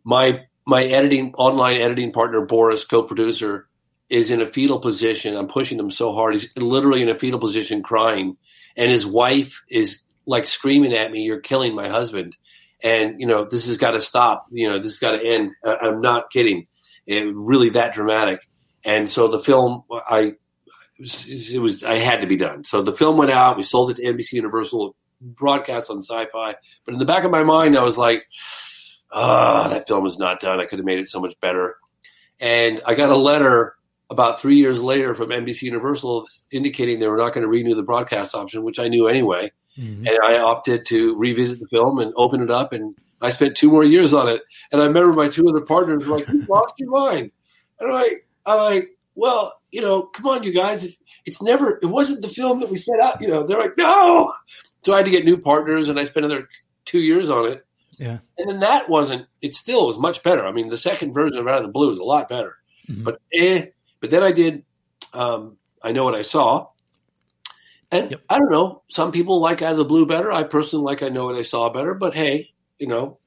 My 0.04 0.42
my 0.68 0.84
editing 0.84 1.34
online 1.36 1.78
editing 1.78 2.12
partner 2.12 2.46
Boris, 2.46 2.86
co-producer, 2.86 3.68
is 4.10 4.32
in 4.32 4.42
a 4.42 4.52
fetal 4.52 4.80
position. 4.80 5.36
I'm 5.36 5.48
pushing 5.48 5.80
him 5.80 5.92
so 5.92 6.14
hard. 6.14 6.34
He's 6.34 6.56
literally 6.56 7.02
in 7.02 7.10
a 7.10 7.20
fetal 7.20 7.40
position, 7.40 7.84
crying, 7.84 8.38
and 8.78 8.92
his 8.92 9.06
wife 9.06 9.62
is 9.70 10.02
like 10.26 10.48
screaming 10.48 10.94
at 10.94 11.12
me, 11.12 11.24
"You're 11.24 11.40
killing 11.40 11.76
my 11.76 11.88
husband!" 11.88 12.36
And 12.84 13.20
you 13.20 13.28
know 13.28 13.46
this 13.46 13.68
has 13.68 13.78
got 13.78 13.92
to 13.92 14.02
stop. 14.02 14.46
You 14.52 14.70
know 14.70 14.80
this 14.80 14.94
has 14.94 15.00
got 15.00 15.12
to 15.12 15.26
end. 15.26 15.52
I'm 15.64 16.02
not 16.02 16.32
kidding. 16.32 16.68
It 17.06 17.28
really 17.36 17.70
that 17.70 17.94
dramatic 17.94 18.40
and 18.86 19.10
so 19.10 19.28
the 19.28 19.40
film, 19.40 19.84
I 19.90 20.36
it 21.00 21.62
was 21.62 21.84
I 21.84 21.96
had 21.96 22.22
to 22.22 22.28
be 22.28 22.38
done. 22.38 22.64
So 22.64 22.82
the 22.82 22.94
film 22.94 23.18
went 23.18 23.32
out. 23.32 23.58
We 23.58 23.64
sold 23.64 23.92
it 23.92 23.98
to 23.98 24.04
NBC 24.04 24.34
Universal, 24.34 24.96
broadcast 25.20 25.90
on 25.90 26.02
Sci-Fi. 26.02 26.56
But 26.86 26.94
in 26.94 27.00
the 27.00 27.06
back 27.06 27.24
of 27.24 27.32
my 27.32 27.44
mind, 27.44 27.78
I 27.78 27.84
was 27.84 27.98
like, 27.98 28.24
"Ah, 29.12 29.66
oh, 29.66 29.70
that 29.70 29.88
film 29.88 30.06
is 30.06 30.20
not 30.20 30.40
done. 30.40 30.62
I 30.62 30.66
could 30.66 30.80
have 30.80 30.86
made 30.86 31.00
it 31.00 31.10
so 31.10 31.20
much 31.20 31.34
better." 31.42 31.76
And 32.40 32.82
I 32.86 32.94
got 32.94 33.10
a 33.10 33.16
letter 33.16 33.76
about 34.10 34.40
three 34.40 34.58
years 34.58 34.82
later 34.82 35.16
from 35.16 35.32
NBC 35.32 35.64
Universal 35.64 36.26
indicating 36.52 37.00
they 37.00 37.08
were 37.08 37.18
not 37.18 37.34
going 37.34 37.42
to 37.42 37.48
renew 37.50 37.76
the 37.76 37.84
broadcast 37.84 38.36
option, 38.36 38.64
which 38.64 38.80
I 38.80 38.88
knew 38.88 39.08
anyway. 39.08 39.52
Mm-hmm. 39.80 40.08
And 40.08 40.20
I 40.24 40.38
opted 40.38 40.86
to 40.88 41.18
revisit 41.18 41.60
the 41.60 41.68
film 41.68 42.00
and 42.00 42.14
open 42.16 42.42
it 42.42 42.52
up. 42.52 42.72
And 42.72 42.96
I 43.22 43.32
spent 43.32 43.58
two 43.58 43.72
more 43.72 43.84
years 43.84 44.14
on 44.14 44.30
it. 44.30 44.44
And 44.72 44.82
I 44.82 44.86
remember 44.86 45.14
my 45.14 45.28
two 45.28 45.50
other 45.50 45.62
partners 45.62 46.06
were 46.06 46.18
like, 46.18 46.30
"You 46.30 46.46
lost 46.48 46.76
your 46.78 46.92
mind." 46.92 47.32
And 47.80 47.92
like, 47.92 48.25
I'm 48.46 48.60
like, 48.60 48.90
well, 49.16 49.60
you 49.72 49.82
know, 49.82 50.04
come 50.04 50.28
on, 50.28 50.44
you 50.44 50.54
guys. 50.54 50.84
It's 50.84 51.02
it's 51.26 51.42
never. 51.42 51.80
It 51.82 51.88
wasn't 51.88 52.22
the 52.22 52.30
film 52.30 52.60
that 52.60 52.70
we 52.70 52.78
set 52.78 53.00
out. 53.00 53.22
You 53.22 53.30
know, 53.30 53.46
they're 53.46 53.60
like, 53.60 53.78
no. 53.78 54.34
So 54.84 54.94
I 54.94 54.98
had 54.98 55.06
to 55.06 55.12
get 55.12 55.26
new 55.26 55.38
partners, 55.38 55.90
and 55.90 56.00
I 56.00 56.06
spent 56.06 56.26
another 56.26 56.48
two 56.86 57.00
years 57.00 57.30
on 57.30 57.52
it. 57.52 57.66
Yeah. 57.98 58.20
And 58.38 58.50
then 58.50 58.60
that 58.60 58.90
wasn't. 58.90 59.28
It 59.42 59.56
still 59.56 59.88
was 59.88 59.98
much 59.98 60.22
better. 60.22 60.46
I 60.46 60.52
mean, 60.52 60.70
the 60.70 60.78
second 60.78 61.14
version 61.14 61.40
of 61.40 61.48
Out 61.48 61.60
of 61.60 61.64
the 61.64 61.72
Blue 61.72 61.92
is 61.92 62.00
a 62.00 62.04
lot 62.04 62.30
better. 62.30 62.58
Mm-hmm. 62.90 63.04
But 63.04 63.22
eh. 63.34 63.68
But 64.02 64.12
then 64.12 64.22
I 64.22 64.32
did. 64.32 64.64
Um, 65.14 65.58
I 65.82 65.92
know 65.92 66.04
what 66.04 66.16
I 66.16 66.22
saw. 66.22 66.68
And 67.92 68.12
yep. 68.12 68.22
I 68.30 68.38
don't 68.38 68.52
know. 68.52 68.84
Some 68.90 69.12
people 69.12 69.40
like 69.40 69.62
Out 69.62 69.72
of 69.72 69.78
the 69.78 69.86
Blue 69.86 70.06
better. 70.06 70.32
I 70.32 70.44
personally 70.44 70.86
like 70.86 71.02
I 71.04 71.10
know 71.10 71.26
what 71.26 71.36
I 71.36 71.44
saw 71.44 71.70
better. 71.70 71.94
But 71.94 72.14
hey, 72.14 72.52
you 72.80 72.88
know, 72.88 73.20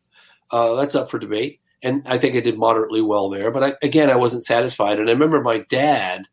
uh, 0.51 0.75
that's 0.75 0.95
up 0.95 1.11
for 1.11 1.19
debate 1.19 1.61
and 1.83 2.03
I 2.07 2.19
think 2.19 2.37
I 2.37 2.41
did 2.41 2.59
moderately 2.59 3.03
well 3.03 3.31
there. 3.31 3.51
But 3.51 3.65
I, 3.65 3.75
again, 3.83 4.11
I 4.11 4.17
wasn't 4.17 4.45
satisfied. 4.45 4.99
And 4.99 5.09
I 5.09 5.13
remember 5.13 5.41
my 5.41 5.59
dad. 5.69 6.25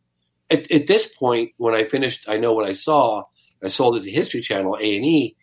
At, 0.49 0.71
at, 0.71 0.87
this 0.87 1.07
point, 1.07 1.53
when 1.57 1.73
I 1.73 1.85
finished, 1.85 2.29
I 2.29 2.37
know 2.37 2.53
what 2.53 2.67
I 2.67 2.73
saw. 2.73 3.23
I 3.63 3.69
sold 3.69 3.97
it 3.97 4.03
to 4.03 4.11
History 4.11 4.41
Channel, 4.41 4.77
A 4.79 4.95
and 4.95 5.05
E. 5.05 5.35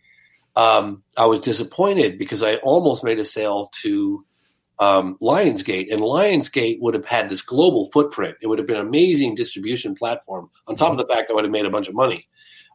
Um, 0.55 1.03
I 1.17 1.25
was 1.25 1.41
disappointed 1.41 2.17
because 2.17 2.41
I 2.41 2.55
almost 2.57 3.03
made 3.03 3.19
a 3.19 3.25
sale 3.25 3.69
to 3.81 4.23
um, 4.79 5.17
Lionsgate, 5.21 5.91
and 5.91 6.01
Lionsgate 6.01 6.79
would 6.79 6.93
have 6.93 7.05
had 7.05 7.29
this 7.29 7.41
global 7.41 7.89
footprint. 7.91 8.37
It 8.41 8.47
would 8.47 8.59
have 8.59 8.67
been 8.67 8.77
an 8.77 8.87
amazing 8.87 9.35
distribution 9.35 9.95
platform. 9.95 10.49
On 10.67 10.75
top 10.75 10.91
of 10.91 10.97
the 10.97 11.13
fact, 11.13 11.29
I 11.29 11.33
would 11.33 11.43
have 11.43 11.51
made 11.51 11.65
a 11.65 11.71
bunch 11.71 11.87
of 11.87 11.95
money. 11.95 12.27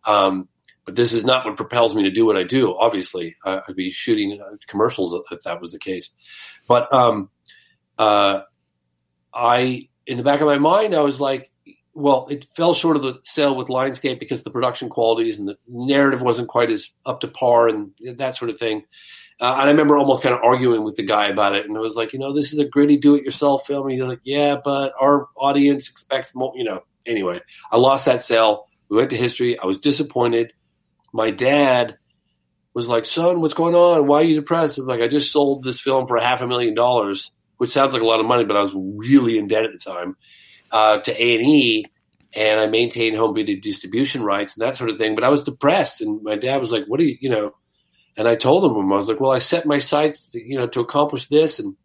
Um, 0.07 0.49
but 0.89 0.97
this 0.97 1.13
is 1.13 1.23
not 1.23 1.45
what 1.45 1.55
propels 1.55 1.95
me 1.95 2.03
to 2.03 2.11
do 2.11 2.25
what 2.25 2.39
I 2.39 2.45
do. 2.45 2.75
Obviously, 2.79 3.37
I'd 3.45 3.77
be 3.77 3.91
shooting 3.91 4.41
uh, 4.41 4.57
commercials 4.69 5.15
if 5.31 5.43
that 5.43 5.61
was 5.61 5.73
the 5.73 5.79
case. 5.79 6.13
But 6.67 6.91
um, 6.95 7.29
uh, 7.99 8.41
I, 9.35 9.91
in 10.07 10.17
the 10.17 10.23
back 10.23 10.41
of 10.41 10.47
my 10.47 10.57
mind, 10.57 10.95
I 10.95 11.03
was 11.03 11.21
like, 11.21 11.51
well, 11.93 12.27
it 12.31 12.47
fell 12.57 12.73
short 12.73 12.97
of 12.97 13.03
the 13.03 13.21
sale 13.25 13.55
with 13.55 13.69
Lionsgate 13.69 14.19
because 14.19 14.45
the 14.45 14.51
production 14.51 14.89
qualities 14.89 15.39
and 15.39 15.47
the 15.47 15.59
narrative 15.69 16.23
wasn't 16.23 16.49
quite 16.49 16.71
as 16.71 16.91
up 17.05 17.21
to 17.21 17.29
par 17.29 17.69
and 17.69 17.91
that 18.17 18.37
sort 18.37 18.51
of 18.51 18.59
thing. 18.59 18.85
Uh, 19.41 19.57
and 19.59 19.69
I 19.69 19.71
remember 19.71 19.99
almost 19.99 20.23
kind 20.23 20.35
of 20.35 20.41
arguing 20.43 20.85
with 20.85 20.97
the 20.97 21.05
guy 21.05 21.27
about 21.27 21.55
it, 21.55 21.69
and 21.69 21.77
I 21.77 21.81
was 21.81 21.97
like, 21.97 22.15
you 22.15 22.19
know, 22.19 22.33
this 22.33 22.55
is 22.55 22.59
a 22.61 22.67
gritty 22.67 22.97
do-it-yourself 22.97 23.67
film. 23.67 23.83
And 23.83 23.93
he's 23.93 24.01
like, 24.01 24.21
yeah, 24.25 24.57
but 24.65 24.95
our 24.99 25.29
audience 25.37 25.91
expects 25.91 26.35
more. 26.35 26.55
You 26.57 26.65
know, 26.65 26.83
anyway, 27.05 27.43
I 27.71 27.77
lost 27.77 28.07
that 28.07 28.23
sale. 28.23 28.65
We 28.89 28.97
went 28.97 29.11
to 29.11 29.19
history. 29.19 29.59
I 29.59 29.67
was 29.67 29.79
disappointed. 29.79 30.55
My 31.13 31.31
dad 31.31 31.99
was 32.75 32.89
like, 32.89 33.07
son, 33.07 33.41
what's 33.41 33.55
going 33.55 33.75
on? 33.75 34.07
Why 34.07 34.19
are 34.19 34.25
you 34.25 34.41
depressed? 34.41 34.79
I 34.79 34.83
was 34.83 34.89
like, 34.89 35.01
I 35.01 35.09
just 35.09 35.33
sold 35.33 35.65
this 35.65 35.81
film 35.81 36.07
for 36.07 36.17
a 36.17 36.25
half 36.25 36.41
a 36.41 36.47
million 36.47 36.75
dollars, 36.75 37.31
which 37.57 37.71
sounds 37.71 37.93
like 37.93 38.03
a 38.03 38.07
lot 38.07 38.21
of 38.21 38.27
money, 38.27 38.45
but 38.45 38.57
I 38.57 38.63
was 38.63 38.73
really 38.75 39.39
in 39.39 39.49
debt 39.49 39.65
at 39.65 39.73
the 39.73 39.79
time 39.79 40.17
uh, 40.71 40.99
to 40.99 41.23
A 41.23 41.35
and 41.37 41.45
E, 41.45 41.85
and 42.35 42.61
I 42.61 42.67
maintained 42.67 43.17
home 43.17 43.35
video 43.35 43.59
distribution 43.61 44.23
rights 44.23 44.57
and 44.57 44.67
that 44.67 44.77
sort 44.77 44.91
of 44.91 44.99
thing. 44.99 45.15
But 45.15 45.25
I 45.25 45.29
was 45.29 45.45
depressed, 45.45 46.01
and 46.01 46.23
my 46.23 46.37
dad 46.37 46.61
was 46.61 46.73
like, 46.73 46.85
"What 46.87 47.01
do 47.01 47.07
you, 47.07 47.17
you 47.21 47.31
know?" 47.31 47.55
And 48.17 48.29
I 48.29 48.37
told 48.37 48.65
him, 48.65 48.93
I 48.93 48.97
was 48.97 49.09
like, 49.09 49.21
"Well, 49.21 49.31
I 49.31 49.39
set 49.39 49.65
my 49.67 49.79
sights, 49.79 50.31
you 50.35 50.59
know, 50.59 50.67
to 50.69 50.81
accomplish 50.81 51.27
this." 51.29 51.59
And 51.59 51.77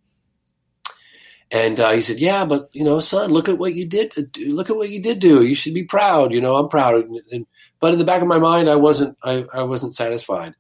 and 1.54 1.80
uh, 1.80 1.92
he 1.92 2.02
said, 2.02 2.20
"Yeah, 2.20 2.44
but 2.44 2.70
you 2.74 2.84
know, 2.84 3.00
son, 3.00 3.32
look 3.32 3.48
at 3.48 3.60
what 3.60 3.76
you 3.76 3.86
did. 3.86 4.12
Look 4.38 4.70
at 4.70 4.76
what 4.76 4.90
you 4.90 5.02
did 5.02 5.20
do. 5.20 5.46
You 5.46 5.56
should 5.56 5.74
be 5.74 5.84
proud. 5.84 6.34
You 6.34 6.42
know, 6.42 6.56
I'm 6.56 6.68
proud." 6.68 6.96
And, 6.96 7.22
and, 7.32 7.46
but 7.80 7.94
in 7.94 8.00
the 8.00 8.06
back 8.06 8.22
of 8.22 8.28
my 8.28 8.40
mind, 8.40 8.70
I 8.70 8.76
wasn't. 8.76 9.18
I, 9.24 9.46
I 9.54 9.64
wasn't 9.64 9.96
satisfied. 9.96 10.56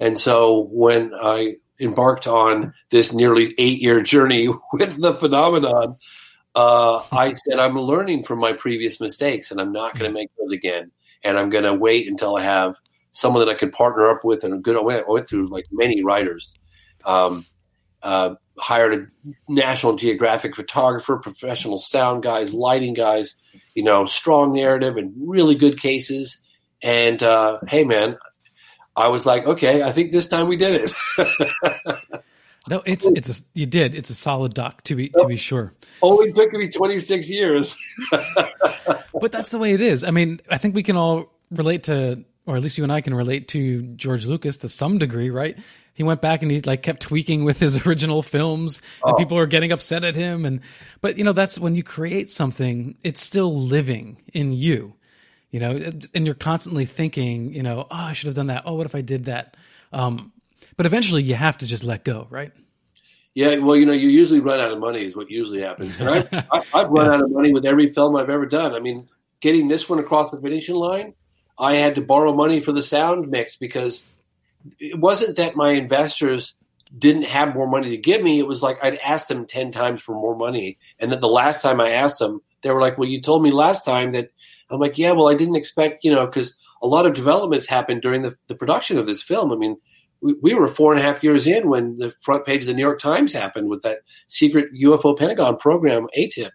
And 0.00 0.18
so 0.18 0.68
when 0.72 1.12
I 1.14 1.56
embarked 1.80 2.26
on 2.26 2.72
this 2.90 3.12
nearly 3.12 3.54
eight 3.58 3.80
year 3.80 4.00
journey 4.00 4.48
with 4.72 5.00
the 5.00 5.14
phenomenon, 5.14 5.96
uh, 6.54 7.02
I 7.12 7.34
said, 7.46 7.58
I'm 7.58 7.78
learning 7.78 8.24
from 8.24 8.38
my 8.40 8.52
previous 8.52 9.00
mistakes 9.00 9.50
and 9.50 9.60
I'm 9.60 9.72
not 9.72 9.98
going 9.98 10.10
to 10.10 10.14
make 10.14 10.30
those 10.38 10.52
again. 10.52 10.90
And 11.24 11.38
I'm 11.38 11.50
going 11.50 11.64
to 11.64 11.74
wait 11.74 12.08
until 12.08 12.36
I 12.36 12.42
have 12.44 12.76
someone 13.12 13.44
that 13.44 13.52
I 13.52 13.58
can 13.58 13.70
partner 13.70 14.06
up 14.06 14.24
with 14.24 14.44
and 14.44 14.54
a 14.54 14.58
good, 14.58 14.76
I 14.76 14.80
went, 14.80 15.06
I 15.06 15.10
went 15.10 15.28
through 15.28 15.48
like 15.48 15.66
many 15.70 16.02
writers, 16.02 16.54
um, 17.04 17.44
uh, 18.02 18.34
hired 18.60 18.94
a 18.94 19.32
national 19.48 19.96
geographic 19.96 20.56
photographer, 20.56 21.16
professional 21.16 21.78
sound 21.78 22.22
guys, 22.22 22.52
lighting 22.54 22.94
guys, 22.94 23.34
you 23.74 23.82
know, 23.82 24.06
strong 24.06 24.52
narrative 24.52 24.96
and 24.96 25.12
really 25.16 25.54
good 25.54 25.80
cases. 25.80 26.38
And, 26.82 27.22
uh, 27.22 27.58
hey 27.68 27.84
man, 27.84 28.18
I 28.98 29.08
was 29.08 29.24
like, 29.24 29.46
okay, 29.46 29.82
I 29.82 29.92
think 29.92 30.10
this 30.10 30.26
time 30.26 30.48
we 30.48 30.56
did 30.56 30.82
it. 30.82 30.92
no, 32.68 32.82
it's 32.84 33.06
it's 33.06 33.40
a, 33.40 33.42
you 33.54 33.64
did. 33.64 33.94
It's 33.94 34.10
a 34.10 34.14
solid 34.14 34.54
doc 34.54 34.82
to 34.84 34.96
be 34.96 35.10
to 35.10 35.24
be 35.26 35.36
sure. 35.36 35.72
Only 36.02 36.32
took 36.32 36.52
me 36.52 36.68
twenty 36.68 36.98
six 36.98 37.30
years. 37.30 37.76
but 38.10 39.30
that's 39.30 39.50
the 39.50 39.58
way 39.58 39.72
it 39.72 39.80
is. 39.80 40.02
I 40.02 40.10
mean, 40.10 40.40
I 40.50 40.58
think 40.58 40.74
we 40.74 40.82
can 40.82 40.96
all 40.96 41.32
relate 41.52 41.84
to, 41.84 42.24
or 42.44 42.56
at 42.56 42.62
least 42.62 42.76
you 42.76 42.82
and 42.82 42.92
I 42.92 43.00
can 43.00 43.14
relate 43.14 43.46
to 43.48 43.82
George 43.82 44.26
Lucas 44.26 44.56
to 44.58 44.68
some 44.68 44.98
degree, 44.98 45.30
right? 45.30 45.56
He 45.98 46.04
went 46.04 46.22
back 46.22 46.42
and 46.42 46.50
he 46.50 46.60
like 46.60 46.82
kept 46.82 47.02
tweaking 47.02 47.44
with 47.44 47.58
his 47.60 47.76
original 47.86 48.22
films, 48.22 48.80
and 49.04 49.12
Oh. 49.14 49.16
people 49.18 49.36
are 49.36 49.46
getting 49.46 49.72
upset 49.72 50.04
at 50.04 50.14
him. 50.14 50.46
And 50.46 50.60
but 51.02 51.18
you 51.18 51.24
know 51.24 51.32
that's 51.34 51.58
when 51.58 51.74
you 51.74 51.82
create 51.82 52.30
something, 52.30 52.96
it's 53.02 53.20
still 53.20 53.54
living 53.54 54.16
in 54.32 54.54
you 54.54 54.94
you 55.50 55.58
know 55.60 55.80
and 56.14 56.26
you're 56.26 56.34
constantly 56.34 56.84
thinking 56.84 57.54
you 57.54 57.62
know 57.62 57.86
oh 57.90 57.96
i 58.10 58.12
should 58.12 58.26
have 58.26 58.34
done 58.34 58.48
that 58.48 58.64
oh 58.66 58.74
what 58.74 58.84
if 58.84 58.94
i 58.94 59.00
did 59.00 59.24
that 59.24 59.56
um 59.94 60.30
but 60.76 60.84
eventually 60.84 61.22
you 61.22 61.34
have 61.34 61.56
to 61.56 61.66
just 61.66 61.84
let 61.84 62.04
go 62.04 62.26
right 62.28 62.52
Yeah, 63.34 63.56
well, 63.56 63.74
you 63.74 63.86
know, 63.86 63.94
you 63.94 64.10
usually 64.10 64.40
run 64.40 64.60
out 64.60 64.72
of 64.72 64.78
money 64.78 65.06
is 65.06 65.16
what 65.16 65.30
usually 65.30 65.62
happens. 65.62 65.90
I, 66.02 66.42
I've 66.74 66.90
run 66.90 67.08
out 67.08 67.22
of 67.22 67.30
money 67.30 67.50
with 67.52 67.64
every 67.64 67.88
film 67.88 68.14
I've 68.16 68.28
ever 68.28 68.44
done. 68.44 68.74
I 68.74 68.80
mean, 68.80 69.08
getting 69.40 69.68
this 69.68 69.88
one 69.88 69.98
across 70.00 70.30
the 70.32 70.38
finishing 70.40 70.74
line, 70.74 71.14
I 71.58 71.76
had 71.76 71.94
to 71.94 72.02
borrow 72.02 72.34
money 72.34 72.60
for 72.60 72.72
the 72.72 72.82
sound 72.82 73.30
mix 73.30 73.56
because 73.56 74.02
it 74.78 74.98
wasn't 74.98 75.36
that 75.36 75.56
my 75.56 75.70
investors 75.70 76.54
didn't 76.96 77.24
have 77.24 77.54
more 77.54 77.68
money 77.68 77.90
to 77.90 77.96
give 77.96 78.22
me. 78.22 78.38
It 78.38 78.46
was 78.46 78.62
like 78.62 78.82
I'd 78.82 78.98
asked 78.98 79.28
them 79.28 79.46
10 79.46 79.72
times 79.72 80.02
for 80.02 80.14
more 80.14 80.36
money. 80.36 80.78
And 80.98 81.12
then 81.12 81.20
the 81.20 81.28
last 81.28 81.62
time 81.62 81.80
I 81.80 81.90
asked 81.90 82.18
them, 82.18 82.40
they 82.62 82.70
were 82.70 82.80
like, 82.80 82.98
well, 82.98 83.08
you 83.08 83.20
told 83.20 83.42
me 83.42 83.50
last 83.50 83.84
time 83.84 84.12
that 84.12 84.30
I'm 84.70 84.80
like, 84.80 84.98
yeah, 84.98 85.12
well, 85.12 85.28
I 85.28 85.34
didn't 85.34 85.56
expect, 85.56 86.04
you 86.04 86.12
know, 86.12 86.26
because 86.26 86.56
a 86.82 86.86
lot 86.86 87.06
of 87.06 87.14
developments 87.14 87.66
happened 87.66 88.02
during 88.02 88.22
the, 88.22 88.36
the 88.48 88.54
production 88.54 88.98
of 88.98 89.06
this 89.06 89.22
film. 89.22 89.52
I 89.52 89.56
mean, 89.56 89.76
we, 90.20 90.34
we 90.42 90.54
were 90.54 90.68
four 90.68 90.92
and 90.92 91.00
a 91.00 91.04
half 91.04 91.22
years 91.22 91.46
in 91.46 91.68
when 91.68 91.98
the 91.98 92.10
front 92.22 92.44
page 92.44 92.62
of 92.62 92.66
the 92.66 92.74
New 92.74 92.82
York 92.82 92.98
Times 92.98 93.32
happened 93.32 93.68
with 93.68 93.82
that 93.82 93.98
secret 94.26 94.72
UFO 94.74 95.16
Pentagon 95.16 95.56
program, 95.56 96.06
AATIP. 96.16 96.50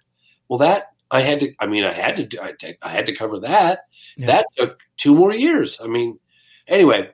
Well, 0.49 0.59
that 0.59 0.89
I 1.11 1.21
had 1.21 1.39
to. 1.41 1.53
I 1.59 1.67
mean, 1.67 1.84
I 1.84 1.91
had 1.91 2.30
to. 2.30 2.41
I, 2.41 2.75
I 2.81 2.89
had 2.89 3.05
to 3.05 3.15
cover 3.15 3.39
that. 3.41 3.81
Yeah. 4.17 4.27
That 4.27 4.45
took 4.57 4.80
two 4.97 5.15
more 5.15 5.34
years. 5.34 5.80
I 5.81 5.88
mean, 5.88 6.19
anyway. 6.67 7.11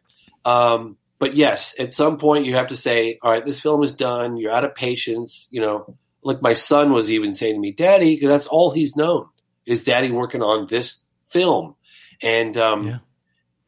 Um, 0.49 0.97
but 1.19 1.33
yes, 1.33 1.75
at 1.79 1.93
some 1.93 2.17
point 2.17 2.45
you 2.45 2.53
have 2.55 2.67
to 2.67 2.77
say, 2.77 3.19
all 3.21 3.31
right, 3.31 3.45
this 3.45 3.59
film 3.59 3.83
is 3.83 3.91
done. 3.91 4.37
You're 4.37 4.51
out 4.53 4.63
of 4.63 4.73
patience. 4.75 5.47
You 5.51 5.61
know, 5.61 5.95
like 6.23 6.41
my 6.41 6.53
son 6.53 6.91
was 6.93 7.11
even 7.11 7.33
saying 7.33 7.55
to 7.55 7.59
me, 7.59 7.71
Daddy, 7.71 8.15
because 8.15 8.29
that's 8.29 8.47
all 8.47 8.71
he's 8.71 8.95
known 8.95 9.27
is 9.65 9.83
Daddy 9.83 10.11
working 10.11 10.41
on 10.41 10.65
this 10.67 10.97
film, 11.29 11.75
and 12.23 12.57
um, 12.57 12.87
Yeah. 12.87 12.97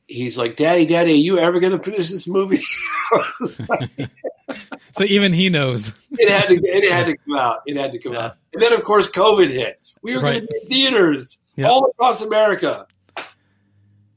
he's 0.07 0.37
like, 0.37 0.57
Daddy, 0.57 0.85
Daddy, 0.85 1.11
are 1.13 1.15
you 1.15 1.37
ever 1.39 1.59
going 1.59 1.77
to 1.77 1.83
finish 1.83 2.09
this 2.09 2.27
movie? 2.27 2.61
so 4.93 5.03
even 5.03 5.33
he 5.33 5.49
knows 5.49 5.89
it 6.17 6.29
had 6.31 6.47
to 6.47 6.55
it 6.55 6.89
had 6.91 7.07
to 7.07 7.17
come 7.17 7.37
out. 7.37 7.59
It 7.65 7.77
had 7.77 7.91
to 7.91 7.99
come 7.99 8.15
out. 8.15 8.37
And 8.53 8.61
then 8.61 8.73
of 8.73 8.83
course 8.83 9.07
COVID 9.09 9.47
hit. 9.49 9.77
We 10.01 10.15
were 10.15 10.21
Right. 10.21 10.35
going 10.35 10.47
to 10.47 10.67
be 10.69 10.85
in 10.85 10.91
theaters 10.91 11.39
Yeah. 11.55 11.67
all 11.67 11.85
across 11.91 12.21
America. 12.21 12.87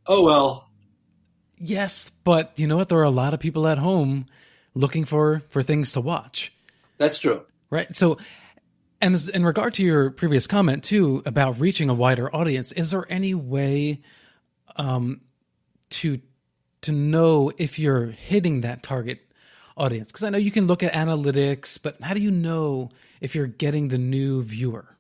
Oh 0.07 0.25
well. 0.25 0.64
Yes 1.59 2.11
but 2.11 2.53
you 2.57 2.67
know 2.67 2.77
what? 2.77 2.89
There 2.89 2.99
are 2.99 3.03
a 3.03 3.11
lot 3.11 3.35
of 3.35 3.41
people 3.41 3.67
at 3.69 3.79
home 3.79 4.27
looking 4.75 5.05
for 5.05 5.43
for 5.51 5.63
things 5.63 5.93
to 5.93 6.01
watch. 6.01 6.53
That's 6.99 7.19
true. 7.19 7.45
right? 7.71 7.95
So 7.95 8.19
and 9.01 9.15
this, 9.15 9.29
in 9.29 9.45
regard 9.45 9.75
to 9.75 9.83
your 9.83 10.11
previous 10.11 10.47
comment 10.47 10.85
too 10.85 11.23
about 11.27 11.61
reaching 11.61 11.91
a 11.91 11.95
wider 11.95 12.35
audience 12.35 12.73
is 12.73 12.91
there 12.91 13.07
any 13.11 13.35
way 13.35 14.01
um 14.77 15.21
to 15.91 16.21
to 16.83 16.93
know 16.93 17.53
if 17.59 17.79
you're 17.79 18.07
hitting 18.07 18.63
that 18.63 18.83
target 18.83 19.21
audience? 19.77 20.09
Because 20.09 20.25
i 20.25 20.31
know 20.31 20.39
you 20.39 20.51
can 20.51 20.67
look 20.67 20.83
at 20.83 20.93
analytics 20.93 21.79
but 21.83 22.03
how 22.03 22.15
do 22.15 22.21
you 22.21 22.31
know 22.31 22.91
if 23.21 23.35
you're 23.35 23.47
getting 23.47 23.89
the 23.89 23.99
new 23.99 24.43
viewer? 24.43 24.95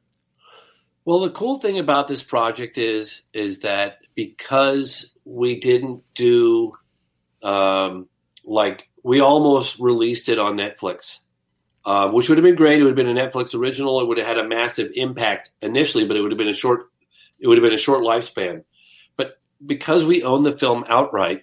Well, 1.05 1.20
the 1.20 1.31
cool 1.31 1.59
thing 1.59 1.78
about 1.78 2.09
this 2.09 2.22
project 2.22 2.78
is 2.78 3.22
is 3.32 3.60
that 3.60 3.98
because 4.14 5.10
we 5.24 5.60
didn't 5.60 6.02
do 6.14 6.72
um, 7.42 8.09
like 8.44 8.88
we 9.02 9.20
almost 9.20 9.78
released 9.78 10.28
it 10.28 10.38
on 10.38 10.56
Netflix, 10.56 11.20
um, 11.84 12.12
which 12.12 12.28
would 12.28 12.38
have 12.38 12.44
been 12.44 12.56
great. 12.56 12.80
It 12.80 12.84
would 12.84 12.96
have 12.96 13.06
been 13.06 13.16
a 13.16 13.20
Netflix 13.20 13.55
original. 13.55 14.01
It 14.01 14.09
would 14.09 14.18
have 14.18 14.26
had 14.26 14.38
a 14.38 14.48
massive 14.48 14.90
impact 14.94 15.51
initially, 15.62 16.05
but 16.05 16.16
it 16.16 16.22
would 16.22 16.32
have 16.32 16.38
been 16.38 16.48
a 16.48 16.55
short. 16.55 16.90
It 17.38 17.48
would 17.48 17.59
have 17.59 17.64
been 17.64 17.78
a 17.78 17.82
short 17.82 18.02
lifespan. 18.02 18.64
But 19.16 19.38
because 19.64 20.05
we 20.05 20.22
own 20.22 20.44
the 20.44 20.56
film 20.56 20.84
outright, 20.88 21.42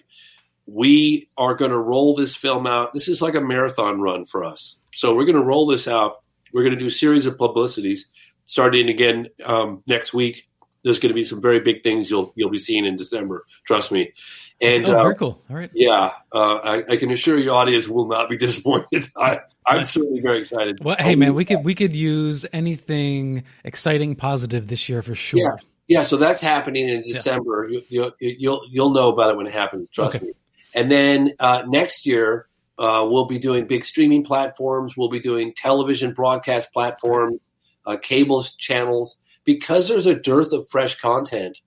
we 0.66 1.28
are 1.36 1.54
going 1.54 1.70
to 1.70 1.78
roll 1.78 2.14
this 2.16 2.34
film 2.34 2.66
out. 2.66 2.94
This 2.94 3.08
is 3.08 3.22
like 3.22 3.34
a 3.34 3.40
marathon 3.40 4.00
run 4.00 4.26
for 4.26 4.44
us. 4.44 4.76
So 4.94 5.14
we're 5.14 5.24
going 5.24 5.36
to 5.36 5.44
roll 5.44 5.66
this 5.66 5.86
out. 5.88 6.22
We're 6.52 6.62
going 6.62 6.74
to 6.74 6.80
do 6.80 6.88
a 6.88 6.90
series 6.90 7.26
of 7.26 7.38
publicities 7.38 8.08
starting 8.46 8.88
again 8.88 9.28
um, 9.44 9.82
next 9.86 10.12
week. 10.12 10.48
There's 10.84 10.98
going 10.98 11.10
to 11.10 11.14
be 11.14 11.24
some 11.24 11.40
very 11.40 11.60
big 11.60 11.82
things 11.82 12.10
you'll 12.10 12.32
you'll 12.36 12.50
be 12.50 12.58
seeing 12.58 12.84
in 12.84 12.96
December. 12.96 13.44
Trust 13.66 13.92
me. 13.92 14.12
And 14.60 14.86
oh 14.86 14.96
uh, 14.98 15.02
very 15.02 15.14
cool 15.16 15.42
all 15.50 15.56
right 15.56 15.70
yeah, 15.74 16.12
uh, 16.32 16.58
I, 16.62 16.84
I 16.92 16.96
can 16.96 17.10
assure 17.10 17.36
your 17.38 17.54
audience 17.54 17.88
will 17.88 18.06
not 18.06 18.28
be 18.28 18.36
disappointed. 18.46 19.08
I, 19.16 19.40
I'm 19.66 19.78
Nice. 19.78 19.90
certainly 19.90 20.20
very 20.20 20.40
excited. 20.40 20.78
well 20.84 20.94
hey 20.98 21.16
man 21.16 21.34
we 21.34 21.44
could 21.44 21.64
we 21.64 21.74
could 21.74 21.96
use 21.96 22.46
anything 22.52 23.42
exciting 23.64 24.14
positive 24.14 24.68
this 24.68 24.88
year 24.88 25.02
for 25.02 25.14
sure 25.16 25.40
Yeah, 25.40 25.56
Yeah, 25.88 26.02
so 26.04 26.16
that's 26.16 26.40
happening 26.40 26.88
in 26.88 27.02
December. 27.02 27.68
You, 27.70 27.82
you, 27.88 28.12
you'll 28.20 28.62
you'll 28.70 28.90
know 28.90 29.08
about 29.08 29.30
it 29.30 29.36
when 29.36 29.46
it 29.48 29.52
happens. 29.52 29.88
Trust 29.90 30.16
Okay. 30.16 30.26
me. 30.26 30.32
And 30.74 30.90
then 30.90 31.32
uh, 31.40 31.64
next 31.66 32.06
year 32.06 32.46
uh, 32.78 33.04
we'll 33.08 33.26
be 33.26 33.38
doing 33.38 33.66
big 33.66 33.84
streaming 33.84 34.24
platforms. 34.24 34.96
We'll 34.96 35.10
be 35.10 35.20
doing 35.20 35.52
television 35.56 36.12
broadcast 36.14 36.72
platforms, 36.72 37.40
uh, 37.84 37.96
cable 38.00 38.42
channels. 38.58 39.16
Because 39.44 39.88
there's 39.88 40.06
a 40.06 40.18
dearth 40.18 40.52
of 40.52 40.68
fresh 40.68 40.98
content, 40.98 41.60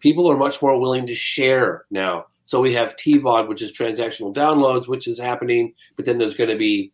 people 0.00 0.30
are 0.30 0.36
much 0.36 0.60
more 0.62 0.80
willing 0.80 1.06
to 1.06 1.14
share 1.14 1.84
now. 1.90 2.26
So 2.44 2.60
we 2.60 2.72
have 2.74 2.96
TVOD, 2.96 3.48
which 3.48 3.60
is 3.60 3.76
transactional 3.76 4.34
downloads, 4.34 4.88
which 4.88 5.06
is 5.06 5.18
happening. 5.18 5.74
But 5.96 6.06
then 6.06 6.18
there's 6.18 6.34
going 6.34 6.50
to 6.50 6.56
be 6.56 6.92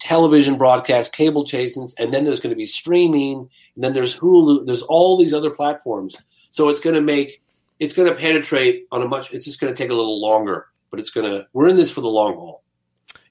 television 0.00 0.58
broadcast, 0.58 1.12
cable 1.12 1.44
chases, 1.44 1.94
and 1.98 2.12
then 2.12 2.24
there's 2.24 2.40
going 2.40 2.50
to 2.50 2.56
be 2.56 2.66
streaming, 2.66 3.48
and 3.74 3.84
then 3.84 3.94
there's 3.94 4.16
Hulu. 4.16 4.66
There's 4.66 4.82
all 4.82 5.16
these 5.16 5.34
other 5.34 5.50
platforms. 5.50 6.16
So 6.50 6.68
it's 6.68 6.80
going 6.80 6.96
to 6.96 7.02
make 7.02 7.40
it's 7.78 7.92
going 7.92 8.08
to 8.08 8.14
penetrate 8.14 8.86
on 8.90 9.02
a 9.02 9.08
much. 9.08 9.32
It's 9.32 9.44
just 9.44 9.60
going 9.60 9.72
to 9.72 9.76
take 9.76 9.90
a 9.90 9.94
little 9.94 10.20
longer, 10.20 10.66
but 10.90 11.00
it's 11.00 11.10
going 11.10 11.30
to. 11.30 11.46
We're 11.52 11.68
in 11.68 11.76
this 11.76 11.90
for 11.90 12.00
the 12.00 12.08
long 12.08 12.34
haul. 12.34 12.62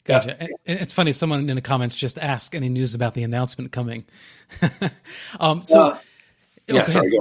Gotcha. 0.05 0.47
It's 0.65 0.93
funny. 0.93 1.11
Someone 1.11 1.49
in 1.49 1.55
the 1.55 1.61
comments 1.61 1.93
just 1.95 2.17
asked 2.17 2.55
any 2.55 2.69
news 2.69 2.93
about 2.93 3.13
the 3.13 3.23
announcement 3.23 3.73
coming. 3.73 4.05
um, 5.41 5.61
so, 5.63 5.91
oh, 5.93 5.99
yeah, 6.75 6.85
go 6.85 6.91
sorry. 6.91 7.11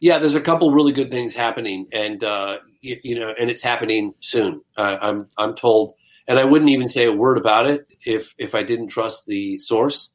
Yeah, 0.00 0.18
there's 0.18 0.34
a 0.34 0.40
couple 0.40 0.72
really 0.72 0.92
good 0.92 1.10
things 1.10 1.34
happening, 1.34 1.86
and 1.92 2.24
uh, 2.24 2.58
you, 2.80 2.98
you 3.02 3.20
know, 3.20 3.32
and 3.38 3.50
it's 3.50 3.62
happening 3.62 4.14
soon. 4.20 4.62
Uh, 4.76 4.98
I'm 5.00 5.28
I'm 5.38 5.54
told, 5.54 5.94
and 6.26 6.38
I 6.38 6.44
wouldn't 6.44 6.70
even 6.70 6.88
say 6.88 7.04
a 7.04 7.12
word 7.12 7.38
about 7.38 7.66
it 7.66 7.86
if 8.04 8.34
if 8.36 8.54
I 8.54 8.62
didn't 8.64 8.88
trust 8.88 9.26
the 9.26 9.58
source. 9.58 10.10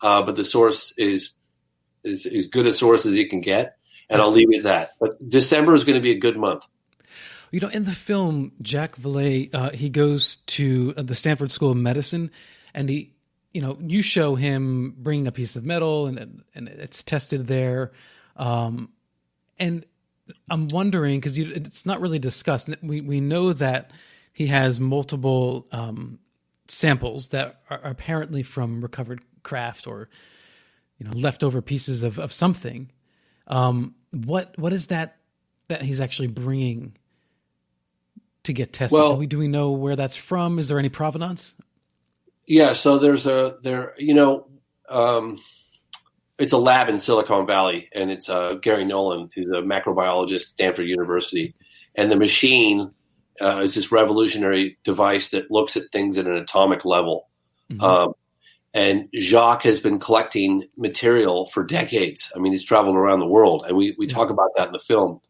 Uh, 0.00 0.22
but 0.22 0.36
the 0.36 0.44
source 0.44 0.92
is 0.96 1.34
is 2.04 2.26
as 2.26 2.46
good 2.46 2.66
a 2.66 2.72
source 2.72 3.04
as 3.06 3.16
you 3.16 3.28
can 3.28 3.40
get, 3.40 3.76
and 4.08 4.20
I'll 4.20 4.30
leave 4.30 4.52
it 4.52 4.58
at 4.58 4.64
that. 4.64 4.90
But 5.00 5.28
December 5.28 5.74
is 5.74 5.84
going 5.84 5.96
to 5.96 6.00
be 6.00 6.12
a 6.12 6.18
good 6.18 6.36
month. 6.36 6.64
You 7.50 7.60
know, 7.60 7.68
in 7.68 7.84
the 7.84 7.92
film, 7.92 8.52
Jacques 8.62 8.96
Vallée, 8.96 9.54
uh, 9.54 9.70
he 9.70 9.90
goes 9.90 10.36
to 10.36 10.94
the 10.94 11.14
Stanford 11.14 11.52
School 11.52 11.72
of 11.72 11.76
Medicine, 11.76 12.30
and 12.72 12.88
he, 12.88 13.12
you 13.52 13.60
know, 13.60 13.76
you 13.80 14.02
show 14.02 14.34
him 14.34 14.94
bringing 14.98 15.26
a 15.26 15.32
piece 15.32 15.56
of 15.56 15.64
metal, 15.64 16.06
and 16.06 16.42
and 16.54 16.68
it's 16.68 17.02
tested 17.02 17.46
there, 17.46 17.92
um, 18.36 18.90
and 19.58 19.84
I'm 20.50 20.68
wondering 20.68 21.20
because 21.20 21.36
it's 21.38 21.84
not 21.84 22.00
really 22.00 22.18
discussed. 22.18 22.70
We 22.82 23.00
we 23.00 23.20
know 23.20 23.52
that 23.52 23.90
he 24.32 24.46
has 24.46 24.80
multiple 24.80 25.66
um, 25.72 26.18
samples 26.68 27.28
that 27.28 27.60
are 27.68 27.80
apparently 27.84 28.42
from 28.42 28.80
recovered 28.80 29.20
craft 29.42 29.86
or 29.86 30.08
you 30.98 31.06
know 31.06 31.12
leftover 31.12 31.60
pieces 31.60 32.02
of 32.02 32.18
of 32.18 32.32
something. 32.32 32.90
Um, 33.46 33.94
what 34.10 34.58
what 34.58 34.72
is 34.72 34.86
that 34.88 35.16
that 35.68 35.82
he's 35.82 36.00
actually 36.00 36.28
bringing? 36.28 36.96
to 38.44 38.52
get 38.52 38.72
tested. 38.72 38.98
Well- 38.98 39.12
do 39.12 39.18
we 39.18 39.26
do 39.26 39.38
we 39.38 39.48
know 39.48 39.70
where 39.70 39.96
that's 39.96 40.16
from? 40.16 40.58
Is 40.58 40.68
there 40.68 40.78
any 40.78 40.88
provenance? 40.88 41.54
Yeah, 42.46 42.72
so 42.72 42.98
there's 42.98 43.26
a 43.26 43.56
there 43.62 43.94
you 43.98 44.14
know 44.14 44.48
um, 44.88 45.40
it's 46.38 46.52
a 46.52 46.58
lab 46.58 46.88
in 46.88 47.00
Silicon 47.00 47.46
Valley, 47.46 47.88
and 47.94 48.10
it's 48.10 48.28
uh, 48.28 48.54
Garry 48.54 48.84
Nolan, 48.84 49.30
who's 49.34 49.50
a 49.50 49.62
macrobiologist 49.62 50.34
at 50.34 50.40
Stanford 50.42 50.86
University, 50.86 51.54
and 51.94 52.10
the 52.10 52.16
machine 52.16 52.92
uh, 53.40 53.60
is 53.62 53.74
this 53.74 53.92
revolutionary 53.92 54.78
device 54.84 55.30
that 55.30 55.50
looks 55.50 55.76
at 55.76 55.90
things 55.92 56.18
at 56.18 56.26
an 56.26 56.36
atomic 56.36 56.84
level. 56.84 57.28
Um, 57.80 58.12
and 58.74 59.08
Jacques 59.14 59.64
has 59.64 59.80
been 59.80 59.98
collecting 59.98 60.64
material 60.76 61.48
for 61.50 61.64
decades. 61.64 62.32
I 62.34 62.38
mean, 62.38 62.52
he's 62.52 62.64
traveled 62.64 62.96
around 62.96 63.20
the 63.20 63.28
world, 63.28 63.64
and 63.66 63.76
we 63.76 63.94
we 63.98 64.06
talk 64.06 64.30
about 64.30 64.50
that 64.56 64.68
in 64.68 64.72
the 64.72 64.78
film. 64.78 65.20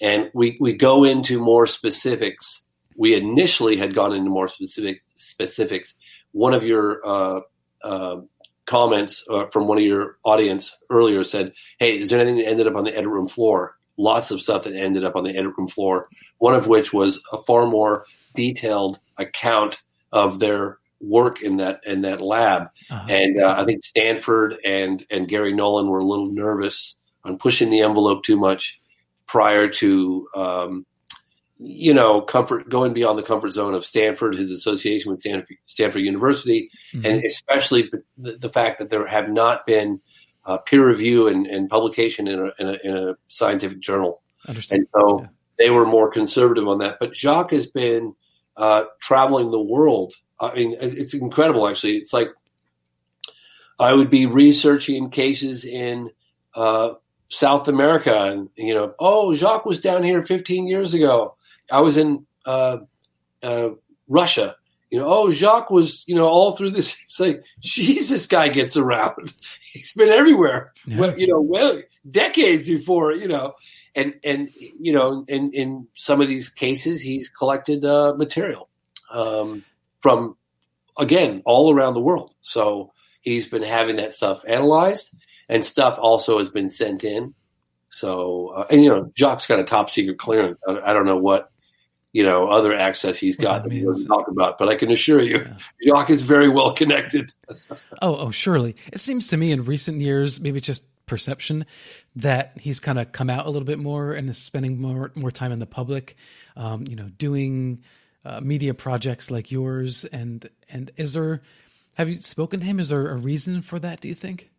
And 0.00 0.30
we 0.34 0.56
we 0.60 0.74
go 0.74 1.04
into 1.04 1.40
more 1.40 1.66
specifics. 1.66 2.62
We 2.96 3.14
initially 3.14 3.76
had 3.76 3.94
gone 3.94 4.12
into 4.12 4.30
more 4.30 4.48
specific 4.48 5.02
specifics. 5.14 5.94
One 6.34 6.52
of 6.52 6.64
your 6.64 7.00
uh, 7.06 7.40
uh, 7.82 8.20
comments 8.66 9.24
uh, 9.30 9.46
from 9.52 9.68
one 9.68 9.78
of 9.78 9.84
your 9.84 10.18
audience 10.24 10.76
earlier 10.90 11.22
said, 11.24 11.52
"Hey, 11.78 11.98
is 12.00 12.10
there 12.10 12.20
anything 12.20 12.38
that 12.38 12.48
ended 12.48 12.66
up 12.66 12.74
on 12.74 12.84
the 12.84 12.96
edit 12.96 13.08
room 13.08 13.28
floor?" 13.28 13.76
Lots 13.96 14.32
of 14.32 14.42
stuff 14.42 14.64
that 14.64 14.74
ended 14.74 15.04
up 15.04 15.14
on 15.14 15.22
the 15.22 15.36
edit 15.36 15.52
room 15.56 15.68
floor. 15.68 16.08
One 16.38 16.54
of 16.54 16.66
which 16.66 16.92
was 16.92 17.22
a 17.32 17.38
far 17.44 17.66
more 17.66 18.04
detailed 18.34 18.98
account 19.16 19.80
of 20.10 20.40
their 20.40 20.78
work 21.00 21.40
in 21.40 21.58
that 21.58 21.80
in 21.86 22.02
that 22.02 22.20
lab. 22.20 22.68
Uh-huh. 22.90 23.06
And 23.08 23.40
uh, 23.40 23.54
I 23.56 23.64
think 23.64 23.84
Stanford 23.84 24.56
and 24.64 25.04
and 25.10 25.28
Garry 25.28 25.54
Nolan 25.54 25.88
were 25.88 26.00
a 26.00 26.04
little 26.04 26.32
nervous 26.32 26.96
on 27.24 27.38
pushing 27.38 27.70
the 27.70 27.82
envelope 27.82 28.24
too 28.24 28.36
much 28.36 28.80
prior 29.26 29.68
to 29.68 30.28
um, 30.34 30.86
you 31.66 31.94
know 31.94 32.20
comfort 32.20 32.68
going 32.68 32.92
beyond 32.92 33.18
the 33.18 33.22
comfort 33.22 33.50
zone 33.52 33.74
of 33.74 33.86
Stanford, 33.86 34.34
his 34.36 34.50
association 34.50 35.10
with 35.10 35.20
Stanford, 35.20 35.56
Stanford 35.66 36.02
University, 36.02 36.68
Mhm. 36.92 37.04
and 37.04 37.24
especially 37.24 37.90
the, 38.18 38.36
the 38.36 38.48
fact 38.50 38.78
that 38.78 38.90
there 38.90 39.06
have 39.06 39.28
not 39.30 39.66
been 39.66 40.00
uh, 40.46 40.58
peer 40.58 40.86
review 40.86 41.26
and, 41.26 41.46
and 41.46 41.70
publication 41.70 42.28
in 42.28 42.38
a, 42.38 42.50
in, 42.58 42.68
a, 42.68 42.76
in 42.84 42.96
a 42.96 43.16
scientific 43.28 43.80
journal. 43.80 44.20
And 44.76 44.86
so 44.94 45.20
Yeah. 45.22 45.26
they 45.58 45.70
were 45.70 45.86
more 45.86 46.10
conservative 46.10 46.68
on 46.68 46.78
that. 46.80 46.98
But 47.00 47.16
Jacques 47.16 47.52
has 47.52 47.66
been 47.66 48.14
uh, 48.58 48.84
traveling 49.00 49.50
the 49.50 49.62
world. 49.62 50.12
I 50.38 50.52
mean, 50.54 50.76
it's 50.80 51.14
incredible, 51.14 51.66
actually. 51.66 51.96
It's 51.96 52.12
like 52.12 52.28
I 53.80 53.92
would 53.92 54.10
be 54.10 54.26
researching 54.26 55.10
cases 55.10 55.64
in 55.64 56.10
uh, 56.54 56.90
South 57.30 57.66
America, 57.68 58.24
and 58.24 58.48
you 58.56 58.74
know, 58.74 58.94
oh, 59.00 59.34
Jacques 59.34 59.64
was 59.66 59.80
down 59.80 60.02
here 60.02 60.24
15 60.24 60.66
years 60.66 60.94
ago. 60.94 61.36
I 61.70 61.80
was 61.80 61.96
in 61.96 62.26
uh, 62.46 62.78
uh, 63.42 63.70
Russia. 64.08 64.56
You 64.90 65.00
know, 65.00 65.06
oh, 65.08 65.30
Jacques 65.30 65.70
was, 65.70 66.04
you 66.06 66.14
know, 66.14 66.28
all 66.28 66.56
through 66.56 66.70
this. 66.70 66.96
It's 67.04 67.20
like, 67.20 67.44
geez, 67.60 68.08
this 68.08 68.26
guy 68.26 68.48
gets 68.48 68.76
around. 68.76 69.34
He's 69.72 69.92
been 69.92 70.08
everywhere. 70.08 70.72
Yeah. 70.86 70.98
Well, 70.98 71.18
you 71.18 71.26
know, 71.26 71.40
well, 71.40 71.80
decades 72.10 72.68
before, 72.68 73.12
you 73.12 73.28
know, 73.28 73.54
and 73.94 74.14
and 74.24 74.50
you 74.56 74.92
know, 74.92 75.24
in 75.28 75.52
in 75.52 75.86
some 75.94 76.20
of 76.20 76.28
these 76.28 76.48
cases, 76.48 77.00
he's 77.00 77.28
collected 77.28 77.84
uh, 77.84 78.14
material 78.16 78.68
um, 79.10 79.64
from 80.00 80.36
again 80.98 81.42
all 81.44 81.72
around 81.74 81.94
the 81.94 82.00
world. 82.00 82.34
So 82.40 82.92
he's 83.22 83.48
been 83.48 83.62
having 83.62 83.96
that 83.96 84.14
stuff 84.14 84.42
analyzed, 84.46 85.14
and 85.48 85.64
stuff 85.64 85.98
also 86.00 86.38
has 86.38 86.50
been 86.50 86.68
sent 86.68 87.04
in. 87.04 87.34
So 87.88 88.48
uh, 88.48 88.66
and 88.70 88.82
you 88.82 88.90
know, 88.90 89.12
Jacques 89.16 89.46
got 89.46 89.60
a 89.60 89.64
top 89.64 89.90
secret 89.90 90.18
clearance. 90.18 90.58
I, 90.68 90.90
I 90.90 90.92
don't 90.92 91.06
know 91.06 91.18
what 91.18 91.50
you 92.14 92.22
know 92.22 92.46
other 92.46 92.72
access 92.72 93.18
he's 93.18 93.36
got 93.36 93.64
that 93.64 93.70
we 93.70 93.82
means. 93.82 94.04
don't 94.04 94.18
talk 94.18 94.28
about, 94.28 94.56
but 94.56 94.68
I 94.68 94.76
can 94.76 94.90
assure 94.90 95.20
you, 95.20 95.46
Jacques 95.84 96.10
is 96.16 96.22
very 96.22 96.48
well 96.48 96.72
connected. 96.72 97.30
Oh, 98.00 98.16
oh, 98.16 98.30
surely. 98.30 98.76
It 98.92 99.00
seems 99.00 99.28
to 99.28 99.36
me 99.36 99.50
in 99.50 99.64
recent 99.64 100.00
years, 100.00 100.40
maybe 100.40 100.60
just 100.60 100.82
perception, 101.06 101.66
that 102.16 102.52
he's 102.56 102.78
kind 102.78 103.00
of 103.00 103.10
come 103.10 103.28
out 103.28 103.46
a 103.46 103.50
little 103.50 103.66
bit 103.66 103.80
more 103.80 104.12
and 104.12 104.30
is 104.30 104.38
spending 104.38 104.80
more 104.80 105.10
more 105.16 105.32
time 105.32 105.50
in 105.50 105.58
the 105.58 105.66
public. 105.66 106.16
Um, 106.56 106.84
you 106.88 106.94
know, 106.94 107.10
doing 107.18 107.82
uh, 108.24 108.40
media 108.40 108.74
projects 108.74 109.28
like 109.30 109.50
yours. 109.50 110.04
And 110.04 110.48
and 110.70 110.92
is 110.96 111.14
there? 111.14 111.42
Have 111.94 112.08
you 112.08 112.22
spoken 112.22 112.60
to 112.60 112.66
him? 112.66 112.78
Is 112.78 112.90
there 112.90 113.08
a 113.08 113.16
reason 113.16 113.60
for 113.60 113.80
that? 113.80 114.00
Do 114.00 114.08
you 114.08 114.14
think? 114.14 114.50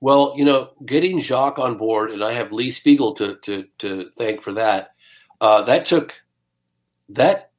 Well, 0.00 0.32
you 0.34 0.46
know, 0.46 0.70
getting 0.86 1.20
Jacques 1.20 1.58
on 1.58 1.76
board, 1.76 2.10
and 2.10 2.24
I 2.24 2.32
have 2.32 2.52
Lee 2.52 2.70
Spiegel 2.70 3.14
to 3.16 3.36
to, 3.42 3.66
to 3.80 4.08
thank 4.16 4.42
for 4.42 4.54
that. 4.54 4.92
Uh, 5.42 5.60
that 5.62 5.84
took 5.84 6.22
that 7.10 7.50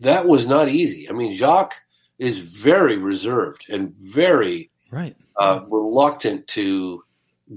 that 0.00 0.26
was 0.26 0.46
not 0.46 0.68
easy. 0.68 1.08
I 1.08 1.12
mean, 1.12 1.34
Jacques 1.34 1.74
is 2.18 2.38
very 2.38 2.96
reserved 2.98 3.66
and 3.68 3.94
very 3.96 4.70
Right. 4.90 5.16
uh, 5.38 5.60
reluctant 5.68 6.46
to 6.48 7.02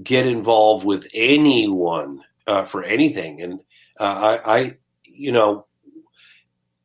get 0.02 0.26
involved 0.26 0.84
with 0.86 1.06
anyone 1.12 2.22
uh, 2.46 2.64
for 2.64 2.82
anything. 2.82 3.42
And 3.42 3.60
uh, 4.00 4.38
I, 4.44 4.56
I, 4.56 4.76
you 5.04 5.32
know, 5.32 5.66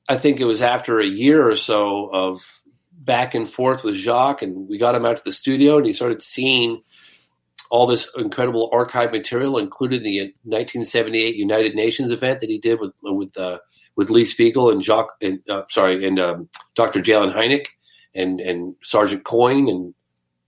I 0.09 0.17
think 0.17 0.39
it 0.39 0.45
was 0.45 0.61
after 0.61 0.99
a 0.99 1.05
year 1.05 1.49
or 1.49 1.55
so 1.55 2.07
of 2.11 2.41
back 2.91 3.33
and 3.33 3.49
forth 3.49 3.83
with 3.83 3.95
Jacques, 3.95 4.41
and 4.41 4.67
we 4.67 4.77
got 4.77 4.95
him 4.95 5.05
out 5.05 5.17
to 5.17 5.23
the 5.23 5.31
studio, 5.33 5.77
and 5.77 5.85
he 5.85 5.93
started 5.93 6.21
seeing 6.21 6.81
all 7.69 7.87
this 7.87 8.09
incredible 8.17 8.69
archive 8.73 9.11
material, 9.11 9.57
including 9.57 10.03
the 10.03 10.19
1978 10.43 11.35
United 11.35 11.75
Nations 11.75 12.11
event 12.11 12.41
that 12.41 12.49
he 12.49 12.59
did 12.59 12.79
with 12.79 12.93
with 13.01 13.35
uh, 13.37 13.59
with 13.95 14.09
Lee 14.09 14.25
Spiegel 14.25 14.69
and 14.69 14.83
Jacques, 14.83 15.15
and 15.21 15.39
uh, 15.49 15.63
sorry, 15.69 16.05
and 16.05 16.19
um, 16.19 16.49
Dr. 16.75 17.01
J. 17.01 17.13
Allen 17.13 17.31
Hynek 17.31 17.67
and 18.15 18.39
and 18.39 18.75
Sergeant 18.83 19.23
Coyne 19.23 19.67
and 19.69 19.93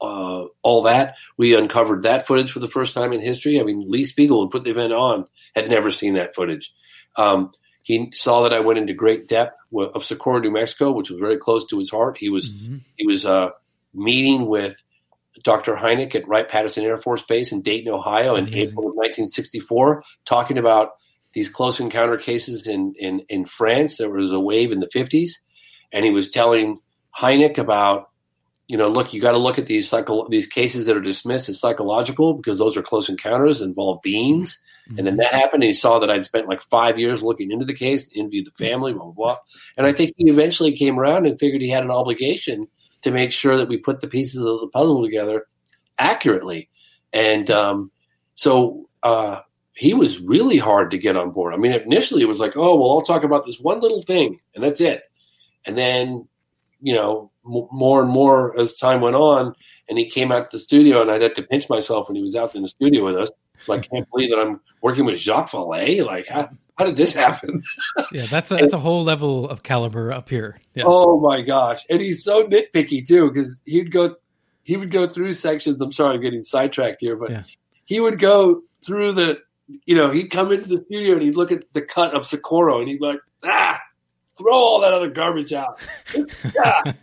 uh, 0.02 0.46
all 0.62 0.84
that. 0.84 1.16
We 1.38 1.56
uncovered 1.56 2.04
that 2.04 2.28
footage 2.28 2.52
for 2.52 2.60
the 2.60 2.68
first 2.70 2.94
time 2.94 3.14
in 3.14 3.22
history. 3.22 3.60
I 3.60 3.64
mean, 3.64 3.84
Lee 3.88 4.06
Spiegel, 4.06 4.42
who 4.42 4.50
put 4.50 4.64
the 4.66 4.72
event 4.72 4.94
on, 4.94 5.26
had 5.56 5.70
never 5.70 5.92
seen 5.92 6.16
that 6.16 6.36
footage. 6.36 6.74
Um, 7.16 7.52
he 7.84 8.12
saw 8.14 8.44
that 8.44 8.54
I 8.54 8.60
went 8.62 8.80
into 8.80 8.94
great 8.94 9.28
depth 9.28 9.58
of 9.76 10.04
Socorro, 10.06 10.40
New 10.40 10.52
Mexico, 10.52 10.92
which 10.92 11.10
was 11.10 11.20
very 11.20 11.38
close 11.38 11.66
to 11.68 11.80
his 11.80 11.90
heart. 11.90 12.18
He 12.18 12.30
was 12.30 12.50
Mhm. 12.50 12.80
he 12.98 13.06
was 13.08 13.26
uh, 13.26 13.50
meeting 13.94 14.48
with 14.48 14.76
Dr. 15.44 15.76
Hynek 15.76 16.16
at 16.16 16.28
Wright 16.28 16.48
Patterson 16.48 16.84
Air 16.86 16.98
Force 16.98 17.24
Base 17.24 17.52
in 17.52 17.62
Dayton, 17.62 17.92
Ohio, 17.94 18.36
in 18.36 18.46
April 18.54 18.88
of 18.90 18.96
1964, 18.96 20.04
talking 20.26 20.58
about 20.58 20.92
these 21.34 21.50
close 21.50 21.80
encounter 21.80 22.18
cases 22.18 22.68
in, 22.68 22.94
in, 22.98 23.22
in 23.30 23.46
France. 23.46 23.98
There 23.98 24.10
was 24.10 24.32
a 24.32 24.40
wave 24.40 24.72
in 24.72 24.80
the 24.80 24.88
50s, 24.88 25.32
and 25.92 26.06
he 26.06 26.12
was 26.12 26.30
telling 26.30 26.80
Hynek 27.18 27.58
about, 27.58 28.10
you 28.68 28.78
know, 28.78 28.88
look, 28.88 29.14
you 29.14 29.22
got 29.22 29.34
to 29.34 29.38
look 29.38 29.60
at 29.60 29.68
these 29.68 29.90
psycho- 29.90 30.28
these 30.30 30.48
cases 30.48 30.86
that 30.86 30.98
are 30.98 31.02
dismissed 31.02 31.50
as 31.50 31.60
psychological 31.60 32.36
because 32.36 32.60
those 32.60 32.78
are 32.78 32.84
close 32.84 33.10
encounters, 33.10 33.62
involve 33.62 34.02
beings. 34.02 34.60
And 34.98 35.08
then 35.08 35.16
that 35.18 35.34
happened, 35.34 35.64
and 35.64 35.70
he 35.70 35.74
saw 35.74 36.00
that 36.00 36.12
I'd 36.12 36.26
spent 36.26 36.50
like 36.50 36.62
five 36.62 37.00
years 37.00 37.24
looking 37.24 37.52
into 37.52 37.66
the 37.66 37.74
case, 37.74 38.12
interviewed 38.14 38.48
the 38.48 38.66
family, 38.66 38.92
blah, 38.92 39.06
blah, 39.06 39.14
blah. 39.14 39.38
And 39.78 39.88
I 39.88 39.94
think 39.94 40.14
he 40.18 40.30
eventually 40.30 40.76
came 40.76 41.00
around 41.00 41.26
and 41.26 41.40
figured 41.40 41.62
he 41.62 41.70
had 41.70 41.86
an 41.86 41.92
obligation 41.92 42.68
to 43.04 43.12
make 43.12 43.32
sure 43.32 43.56
that 43.56 43.70
we 43.70 43.78
put 43.78 44.02
the 44.02 44.10
pieces 44.10 44.42
of 44.42 44.60
the 44.60 44.68
puzzle 44.68 45.02
together 45.02 45.46
accurately. 45.98 46.70
And 47.14 47.50
um, 47.50 47.92
so 48.36 48.90
uh, 49.04 49.40
he 49.76 49.94
was 49.94 50.20
really 50.20 50.58
hard 50.58 50.92
to 50.92 50.98
get 50.98 51.16
on 51.18 51.32
board. 51.32 51.54
I 51.54 51.58
mean, 51.58 51.72
initially 51.74 52.22
it 52.22 52.28
was 52.28 52.40
like, 52.40 52.54
oh, 52.56 52.76
well, 52.80 52.92
I'll 52.92 53.02
talk 53.02 53.24
about 53.24 53.46
this 53.46 53.60
one 53.60 53.80
little 53.80 54.04
thing, 54.04 54.40
and 54.56 54.64
that's 54.64 54.82
it. 54.82 55.04
And 55.66 55.78
then, 55.78 56.28
you 56.82 56.94
know, 56.94 57.32
m- 57.46 57.68
more 57.72 58.02
and 58.04 58.10
more 58.12 58.60
as 58.60 58.76
time 58.78 59.02
went 59.02 59.16
on, 59.16 59.56
and 59.90 59.98
he 59.98 60.10
came 60.10 60.32
out 60.32 60.52
to 60.52 60.58
the 60.58 60.62
studio, 60.64 61.02
and 61.02 61.10
I'd 61.10 61.22
have 61.22 61.34
to 61.36 61.44
pinch 61.44 61.70
myself 61.70 62.08
when 62.08 62.16
he 62.16 62.22
was 62.22 62.36
out 62.36 62.54
in 62.56 62.62
the 62.62 62.68
studio 62.68 63.04
with 63.04 63.16
us. 63.18 63.32
Like, 63.68 63.86
I 63.86 63.96
can't 63.96 64.10
believe 64.12 64.30
that 64.30 64.40
I'm 64.40 64.60
working 64.82 65.06
with 65.06 65.20
Jacques 65.20 65.52
Vallée. 65.52 66.06
Like, 66.06 66.28
how, 66.28 66.50
how 66.78 66.86
did 66.86 66.98
this 66.98 67.14
happen? 67.16 67.64
Yeah, 68.12 68.26
that's 68.28 68.52
a, 68.52 68.58
that's 68.58 68.74
a 68.76 68.80
whole 68.80 69.04
level 69.04 69.50
of 69.50 69.64
caliber 69.64 70.12
up 70.12 70.30
here. 70.30 70.60
Yeah. 70.76 70.84
Oh 70.86 71.20
my 71.20 71.42
gosh! 71.42 71.82
And 71.90 72.00
he's 72.00 72.24
so 72.24 72.46
nitpicky 72.46 73.08
too, 73.08 73.30
because 73.30 73.60
he'd 73.66 73.92
go, 73.92 74.14
he 74.64 74.78
would 74.78 74.92
go 74.92 75.08
through 75.08 75.34
sections. 75.34 75.82
I'm 75.82 75.92
sorry, 75.92 76.16
I'm 76.16 76.22
getting 76.22 76.44
sidetracked 76.44 77.02
here, 77.02 77.18
but 77.18 77.32
Yeah. 77.32 77.44
he 77.86 78.00
would 78.00 78.20
go 78.20 78.62
through 78.86 79.14
the, 79.14 79.40
you 79.86 79.96
know, 79.96 80.12
he'd 80.12 80.30
come 80.30 80.52
into 80.52 80.68
the 80.68 80.82
studio 80.86 81.14
and 81.14 81.22
he'd 81.24 81.36
look 81.36 81.52
at 81.52 81.64
the 81.74 81.82
cut 81.82 82.14
of 82.14 82.26
Socorro 82.26 82.80
and 82.80 82.90
he'd 82.90 83.00
be 83.00 83.06
like, 83.06 83.20
ah, 83.44 83.80
throw 84.38 84.52
all 84.54 84.82
that 84.82 84.94
other 84.94 85.10
garbage 85.10 85.54
out. 85.54 85.80
yeah, 86.56 86.94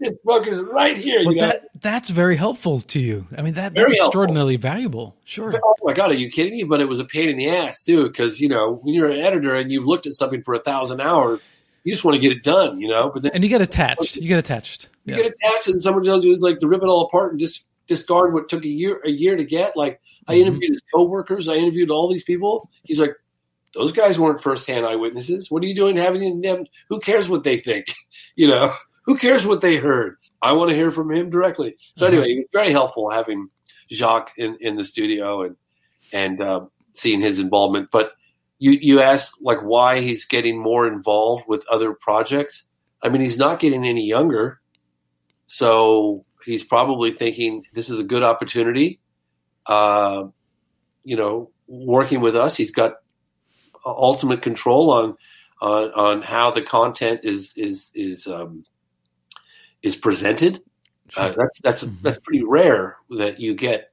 this 0.00 0.12
book 0.24 0.46
is 0.46 0.60
right 0.60 0.96
here. 0.96 1.20
Well, 1.24 1.34
that 1.36 1.68
that's 1.80 2.08
very 2.10 2.36
helpful 2.36 2.80
to 2.80 2.98
you. 2.98 3.26
I 3.36 3.42
mean, 3.42 3.54
that 3.54 3.72
Very 3.72 3.84
that's 3.84 3.94
helpful. 3.94 4.06
extraordinarily 4.08 4.56
valuable. 4.56 5.14
Sure. 5.24 5.52
Oh 5.62 5.74
my 5.82 5.92
god, 5.92 6.10
are 6.10 6.16
you 6.16 6.30
kidding 6.30 6.52
me? 6.54 6.64
But 6.64 6.80
it 6.80 6.88
was 6.88 6.98
a 7.00 7.04
pain 7.04 7.28
in 7.28 7.36
the 7.36 7.48
ass 7.50 7.84
too, 7.84 8.04
because 8.08 8.40
you 8.40 8.48
know 8.48 8.74
when 8.82 8.94
you're 8.94 9.10
an 9.10 9.20
editor 9.20 9.54
and 9.54 9.70
you've 9.70 9.84
looked 9.86 10.06
at 10.06 10.14
something 10.14 10.42
for 10.42 10.54
a 10.54 10.58
thousand 10.60 11.00
hours, 11.00 11.40
you 11.84 11.92
just 11.92 12.04
want 12.04 12.14
to 12.16 12.18
get 12.20 12.32
it 12.32 12.42
done, 12.42 12.80
you 12.80 12.88
know. 12.88 13.10
But 13.12 13.22
then 13.22 13.32
And 13.34 13.44
you 13.44 13.50
get 13.50 13.60
attached. 13.60 14.16
You 14.16 14.26
get 14.28 14.38
attached. 14.38 14.88
you 15.04 15.14
Yeah. 15.14 15.22
get 15.22 15.34
attached, 15.40 15.68
and 15.68 15.80
someone 15.80 16.02
tells 16.04 16.24
you 16.24 16.32
it's 16.32 16.42
like 16.42 16.58
to 16.60 16.66
rip 16.66 16.82
it 16.82 16.88
all 16.88 17.02
apart 17.02 17.30
and 17.32 17.38
just 17.40 17.64
discard 17.88 18.32
what 18.34 18.48
took 18.48 18.64
a 18.64 18.68
year 18.68 19.00
a 19.04 19.10
year 19.10 19.36
to 19.36 19.44
get. 19.44 19.76
Like 19.76 20.00
I 20.28 20.34
Mhm. 20.36 20.40
interviewed 20.42 20.72
his 20.72 20.82
coworkers, 20.94 21.48
I 21.48 21.54
interviewed 21.54 21.90
all 21.90 22.08
these 22.08 22.22
people. 22.24 22.70
He's 22.84 23.00
like, 23.00 23.14
those 23.74 23.92
guys 23.92 24.18
weren't 24.18 24.42
firsthand 24.42 24.86
eyewitnesses. 24.86 25.50
What 25.50 25.62
are 25.62 25.66
you 25.66 25.74
doing 25.74 25.96
having 25.96 26.40
them? 26.40 26.64
Who 26.88 27.00
cares 27.00 27.28
what 27.28 27.44
they 27.44 27.58
think? 27.58 27.86
You 28.36 28.46
know, 28.48 28.72
who 29.04 29.16
cares 29.18 29.44
what 29.46 29.60
they 29.62 29.76
heard? 29.76 30.16
I 30.42 30.52
want 30.52 30.70
to 30.70 30.76
hear 30.76 30.92
from 30.92 31.10
him 31.12 31.28
directly. 31.30 31.76
So 31.96 32.06
Uh-huh. 32.06 32.14
anyway, 32.14 32.32
it 32.34 32.36
was 32.38 32.46
very 32.52 32.70
helpful 32.70 33.10
having 33.10 33.48
Jacques 33.92 34.30
in, 34.36 34.56
in 34.60 34.76
the 34.76 34.84
studio 34.84 35.42
and 35.42 35.56
and 36.12 36.40
um, 36.40 36.70
seeing 36.94 37.20
his 37.20 37.38
involvement. 37.40 37.88
But 37.90 38.12
you 38.60 38.72
you 38.72 39.00
asked 39.00 39.34
like 39.40 39.60
why 39.60 40.00
he's 40.00 40.24
getting 40.24 40.58
more 40.62 40.86
involved 40.86 41.44
with 41.48 41.64
other 41.70 41.94
projects. 41.94 42.64
I 43.02 43.08
mean, 43.08 43.22
he's 43.22 43.38
not 43.38 43.60
getting 43.60 43.84
any 43.84 44.06
younger, 44.06 44.60
so 45.46 46.24
he's 46.44 46.64
probably 46.64 47.10
thinking 47.10 47.64
this 47.74 47.90
is 47.90 48.00
a 48.00 48.04
good 48.04 48.22
opportunity. 48.22 49.00
Uh, 49.66 50.28
you 51.04 51.16
know, 51.16 51.50
working 51.66 52.20
with 52.20 52.36
us, 52.36 52.56
he's 52.56 52.70
got 52.72 52.94
ultimate 53.84 54.42
control 54.42 54.90
on 54.90 55.16
on 55.60 55.90
on 55.92 56.22
how 56.22 56.50
the 56.50 56.62
content 56.62 57.20
is 57.22 57.52
is 57.56 57.90
is 57.94 58.26
um, 58.26 58.64
is 59.82 59.96
presented. 59.96 60.60
Uh, 61.16 61.32
that's 61.36 61.60
that's 61.62 61.84
Mhm. 61.84 62.02
that's 62.02 62.18
pretty 62.18 62.44
rare 62.44 62.96
that 63.10 63.40
you 63.40 63.54
get 63.54 63.92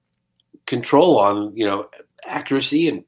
control 0.66 1.18
on 1.20 1.56
you 1.56 1.66
know 1.66 1.90
accuracy 2.26 2.88
and 2.88 3.04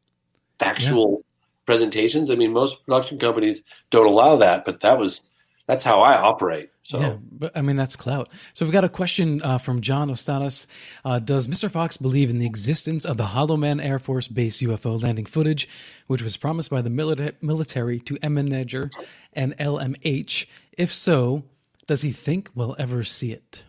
factual 0.59 1.23
presentations. 1.65 2.31
I 2.31 2.35
mean, 2.35 2.53
most 2.53 2.85
production 2.85 3.19
companies 3.19 3.61
don't 3.91 4.05
allow 4.05 4.38
that, 4.38 4.64
but 4.65 4.80
that 4.81 4.97
was 4.97 5.22
that's 5.68 5.84
how 5.84 6.02
I 6.02 6.18
operate. 6.18 6.72
So 6.81 6.99
Yeah, 6.99 7.18
but 7.31 7.56
I 7.56 7.61
mean 7.61 7.76
that's 7.76 7.95
clout. 7.95 8.30
So 8.53 8.65
we've 8.65 8.72
got 8.72 8.85
a 8.85 8.89
question 8.89 9.41
uh, 9.44 9.57
from 9.57 9.81
John 9.81 10.10
Ostanas. 10.10 10.65
Uh, 11.03 11.19
does 11.19 11.48
Mr. 11.48 11.69
Fox 11.69 11.98
believe 11.98 12.30
in 12.30 12.39
the 12.39 12.45
existence 12.45 13.06
of 13.06 13.18
the 13.18 13.26
Holloman 13.26 13.84
Air 13.84 13.99
Force 13.99 14.30
Base 14.30 14.61
UFO 14.61 15.02
landing 15.02 15.26
footage, 15.26 15.68
which 16.07 16.23
was 16.23 16.38
promised 16.38 16.72
by 16.72 16.81
the 16.81 16.89
milita- 16.89 17.35
military 17.41 17.99
to 17.99 18.15
Emenegger 18.15 18.89
and 19.34 19.56
LMH? 19.57 20.48
If 20.72 20.94
so, 20.94 21.44
does 21.85 22.02
he 22.02 22.11
think 22.11 22.49
we'll 22.56 22.76
ever 22.80 23.03
see 23.03 23.31
it? 23.31 23.64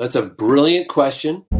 that's 0.00 0.14
a 0.16 0.22
brilliant 0.22 0.88
question. 0.88 1.44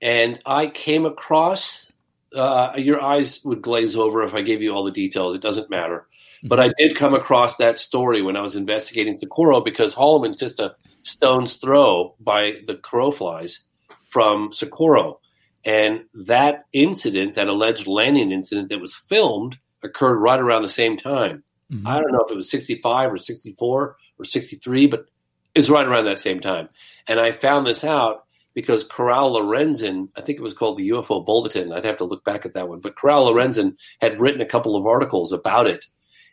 And 0.00 0.40
I 0.46 0.68
came 0.68 1.04
across. 1.06 1.90
Uh, 2.34 2.72
your 2.76 3.02
eyes 3.02 3.40
would 3.44 3.62
glaze 3.62 3.96
over 3.96 4.22
if 4.22 4.34
I 4.34 4.42
gave 4.42 4.60
you 4.60 4.72
all 4.72 4.84
the 4.84 4.90
details. 4.90 5.34
It 5.34 5.42
doesn't 5.42 5.70
matter. 5.70 6.06
But 6.44 6.60
I 6.60 6.72
did 6.78 6.96
come 6.96 7.14
across 7.14 7.56
that 7.56 7.78
story 7.78 8.22
when 8.22 8.36
I 8.36 8.42
was 8.42 8.54
investigating 8.54 9.18
Socorro 9.18 9.60
because 9.60 9.94
Holloman's 9.94 10.38
just 10.38 10.60
a 10.60 10.76
stone's 11.02 11.56
throw 11.56 12.14
by 12.20 12.60
the 12.66 12.76
crow 12.76 13.10
flies 13.10 13.62
from 14.10 14.52
Socorro. 14.52 15.20
And 15.64 16.04
that 16.14 16.66
incident, 16.72 17.34
that 17.34 17.48
alleged 17.48 17.86
landing 17.86 18.30
incident 18.30 18.68
that 18.68 18.80
was 18.80 18.94
filmed, 18.94 19.58
occurred 19.82 20.18
right 20.18 20.40
around 20.40 20.62
the 20.62 20.68
same 20.68 20.96
time. 20.96 21.42
Mhm. 21.72 21.86
I 21.86 22.00
don't 22.00 22.12
know 22.12 22.24
if 22.24 22.30
it 22.30 22.36
was 22.36 22.50
65 22.50 23.12
or 23.12 23.18
64 23.18 23.96
or 24.18 24.24
63, 24.24 24.86
but 24.86 25.06
it's 25.54 25.68
right 25.68 25.86
around 25.86 26.04
that 26.04 26.20
same 26.20 26.40
time. 26.40 26.68
And 27.06 27.18
I 27.18 27.32
found 27.32 27.66
this 27.66 27.84
out 27.84 28.24
because 28.58 28.82
Coral 28.82 29.36
Lorenzen, 29.36 30.08
I 30.16 30.20
think 30.20 30.36
it 30.36 30.42
was 30.42 30.52
called 30.52 30.78
the 30.78 30.88
UFO 30.88 31.24
Bulletin. 31.24 31.72
I'd 31.72 31.84
have 31.84 31.98
to 31.98 32.04
look 32.04 32.24
back 32.24 32.44
at 32.44 32.54
that 32.54 32.68
one, 32.68 32.80
but 32.80 32.96
Coral 32.96 33.26
Lorenzen 33.26 33.76
had 34.00 34.18
written 34.18 34.40
a 34.40 34.46
couple 34.46 34.74
of 34.74 34.84
articles 34.84 35.30
about 35.30 35.68
it. 35.68 35.86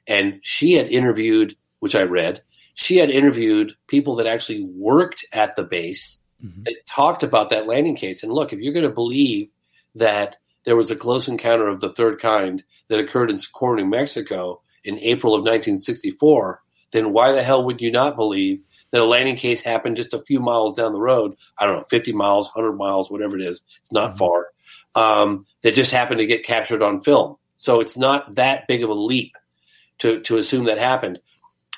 And 0.08 0.40
she 0.42 0.74
had 0.74 0.88
interviewed, 0.88 1.56
which 1.82 1.94
I 1.94 2.02
read, 2.02 2.42
she 2.74 2.98
had 2.98 3.12
interviewed 3.12 3.74
people 3.88 4.16
that 4.16 4.26
actually 4.26 4.64
worked 4.64 5.24
at 5.34 5.56
the 5.56 5.62
base 5.62 6.18
Mhm. 6.44 6.66
that 6.66 6.88
talked 6.90 7.22
about 7.22 7.52
that 7.52 7.68
landing 7.68 7.96
case. 7.96 8.24
And 8.24 8.34
look, 8.34 8.52
if 8.52 8.60
you're 8.60 8.74
going 8.74 8.90
to 8.90 8.90
believe 8.90 9.50
that 9.94 10.38
there 10.64 10.76
was 10.76 10.90
a 10.90 10.96
close 10.96 11.28
encounter 11.28 11.68
of 11.68 11.80
the 11.80 11.94
third 11.94 12.20
kind 12.20 12.64
that 12.88 13.00
occurred 13.00 13.30
in 13.30 13.38
Socorro, 13.38 13.76
New 13.76 13.86
Mexico 13.86 14.64
in 14.84 14.98
April 14.98 15.36
of 15.36 15.44
1964, 15.44 16.64
then 16.92 17.14
why 17.14 17.34
the 17.34 17.44
hell 17.44 17.64
would 17.64 17.82
you 17.82 17.92
not 17.92 18.16
believe 18.16 18.64
that 18.92 19.02
a 19.02 19.06
landing 19.06 19.36
case 19.36 19.62
happened 19.62 19.98
just 19.98 20.14
a 20.14 20.24
few 20.24 20.40
miles 20.40 20.76
down 20.76 20.94
the 20.94 21.00
road? 21.00 21.36
I 21.58 21.66
don't 21.66 21.78
know, 21.78 21.86
50 21.90 22.12
miles, 22.14 22.50
100 22.54 22.78
miles, 22.78 23.10
whatever 23.12 23.38
it 23.38 23.46
is. 23.46 23.64
It's 23.82 23.92
not 23.92 24.14
Mhm. 24.14 24.18
far. 24.18 24.48
Um, 24.96 25.46
that 25.64 25.74
just 25.76 25.92
happened 25.92 26.20
to 26.20 26.26
get 26.26 26.46
captured 26.46 26.82
on 26.82 27.00
film. 27.02 27.36
So 27.58 27.80
it's 27.80 27.98
not 27.98 28.36
that 28.36 28.68
big 28.68 28.84
of 28.84 28.90
a 28.90 28.94
leap 28.94 29.34
to, 30.00 30.20
to 30.22 30.38
assume 30.38 30.66
that 30.66 30.78
happened. 30.78 31.20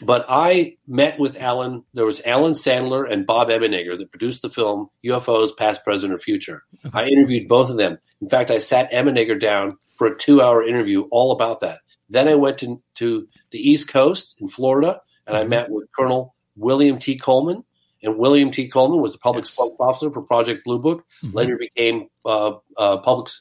But 0.06 0.26
I 0.30 0.76
met 0.88 1.18
with 1.18 1.42
Alan. 1.42 1.84
There 1.96 2.06
was 2.06 2.22
Alan 2.24 2.54
Sandler 2.54 3.12
and 3.12 3.26
Bob 3.26 3.50
Emenegger 3.50 3.98
that 3.98 4.12
produced 4.12 4.44
the 4.44 4.50
film 4.50 4.90
UFOs 5.04 5.58
Past, 5.58 5.84
Present, 5.84 6.14
or 6.14 6.20
Future. 6.20 6.64
I 6.94 7.08
interviewed 7.08 7.48
both 7.48 7.72
of 7.72 7.78
them. 7.78 7.98
In 8.22 8.30
fact, 8.30 8.52
I 8.52 8.60
sat 8.60 8.92
Emenegger 8.92 9.40
down 9.42 9.78
for 9.98 10.06
a 10.06 10.18
two 10.20 10.40
hour 10.40 10.64
interview 10.64 11.08
all 11.10 11.32
about 11.32 11.62
that. 11.62 11.80
Then 12.12 12.28
I 12.28 12.36
went 12.36 12.60
to, 12.60 12.80
to 12.96 13.28
the 13.50 13.58
East 13.58 13.88
Coast 13.88 14.36
in 14.40 14.48
Florida 14.50 15.02
and 15.26 15.36
I 15.36 15.44
Mhm. 15.46 15.50
met 15.50 15.70
with 15.72 15.88
Colonel 15.98 16.36
William 16.58 17.00
T. 17.00 17.18
Coleman. 17.18 17.64
And 18.04 18.18
William 18.18 18.52
T. 18.52 18.68
Coleman 18.68 19.02
was 19.02 19.14
the 19.14 19.20
public 19.20 19.46
Yes. 19.46 19.58
officer 19.80 20.12
for 20.12 20.22
Project 20.22 20.64
Blue 20.66 20.80
Book. 20.80 21.04
Mhm. 21.24 21.34
Later 21.34 21.58
became 21.58 22.10
uh, 22.26 22.54
uh, 22.78 22.98
public 22.98 23.32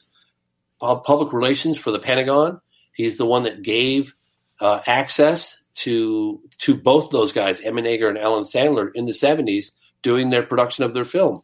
pub- 0.79 1.03
public 1.03 1.33
relations 1.33 1.77
for 1.77 1.91
the 1.91 1.99
Pentagon. 1.99 2.59
He's 2.93 3.17
the 3.17 3.25
one 3.25 3.43
that 3.43 3.61
gave 3.61 4.13
uh, 4.59 4.81
access 4.87 5.61
to 5.75 6.41
to 6.59 6.75
both 6.75 7.11
those 7.11 7.31
guys, 7.31 7.61
Emenegger 7.61 8.09
and 8.09 8.17
Alan 8.17 8.43
Sandler, 8.43 8.89
in 8.95 9.05
the 9.05 9.13
seventies, 9.13 9.71
doing 10.01 10.31
their 10.31 10.41
production 10.41 10.83
of 10.83 10.95
their 10.95 11.05
film. 11.05 11.43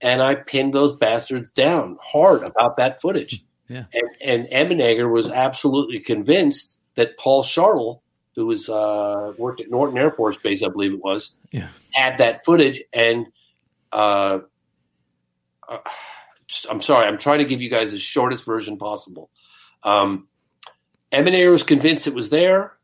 And 0.00 0.22
I 0.22 0.36
pinned 0.36 0.72
those 0.72 0.92
bastards 0.92 1.50
down 1.50 1.98
hard 2.00 2.42
about 2.44 2.76
that 2.76 3.00
footage. 3.00 3.44
Yeah. 3.68 3.84
And, 4.20 4.46
and 4.52 5.10
was 5.10 5.30
absolutely 5.30 6.00
convinced 6.00 6.78
that 6.96 7.16
Paul 7.16 7.42
Shartle, 7.42 8.00
who 8.34 8.46
was 8.46 8.68
uh, 8.68 9.32
worked 9.38 9.60
at 9.60 9.70
Norton 9.70 9.98
Air 9.98 10.10
Force 10.10 10.36
Base, 10.36 10.62
I 10.62 10.68
believe 10.68 10.92
it 10.94 11.02
was, 11.02 11.34
Yeah. 11.50 11.68
had 11.92 12.18
that 12.18 12.44
footage. 12.44 12.82
And 12.92 13.26
uh, 13.92 14.40
uh, 15.68 15.78
I'm 16.70 16.82
sorry, 16.82 17.06
I'm 17.06 17.18
trying 17.18 17.38
to 17.40 17.44
give 17.44 17.60
you 17.62 17.68
guys 17.68 17.92
the 17.92 17.98
shortest 17.98 18.44
version 18.44 18.76
possible. 18.78 19.30
Um, 19.82 20.28
was 21.12 21.62
convinced 21.62 22.06
it 22.06 22.14
was 22.14 22.30
there. 22.30 22.76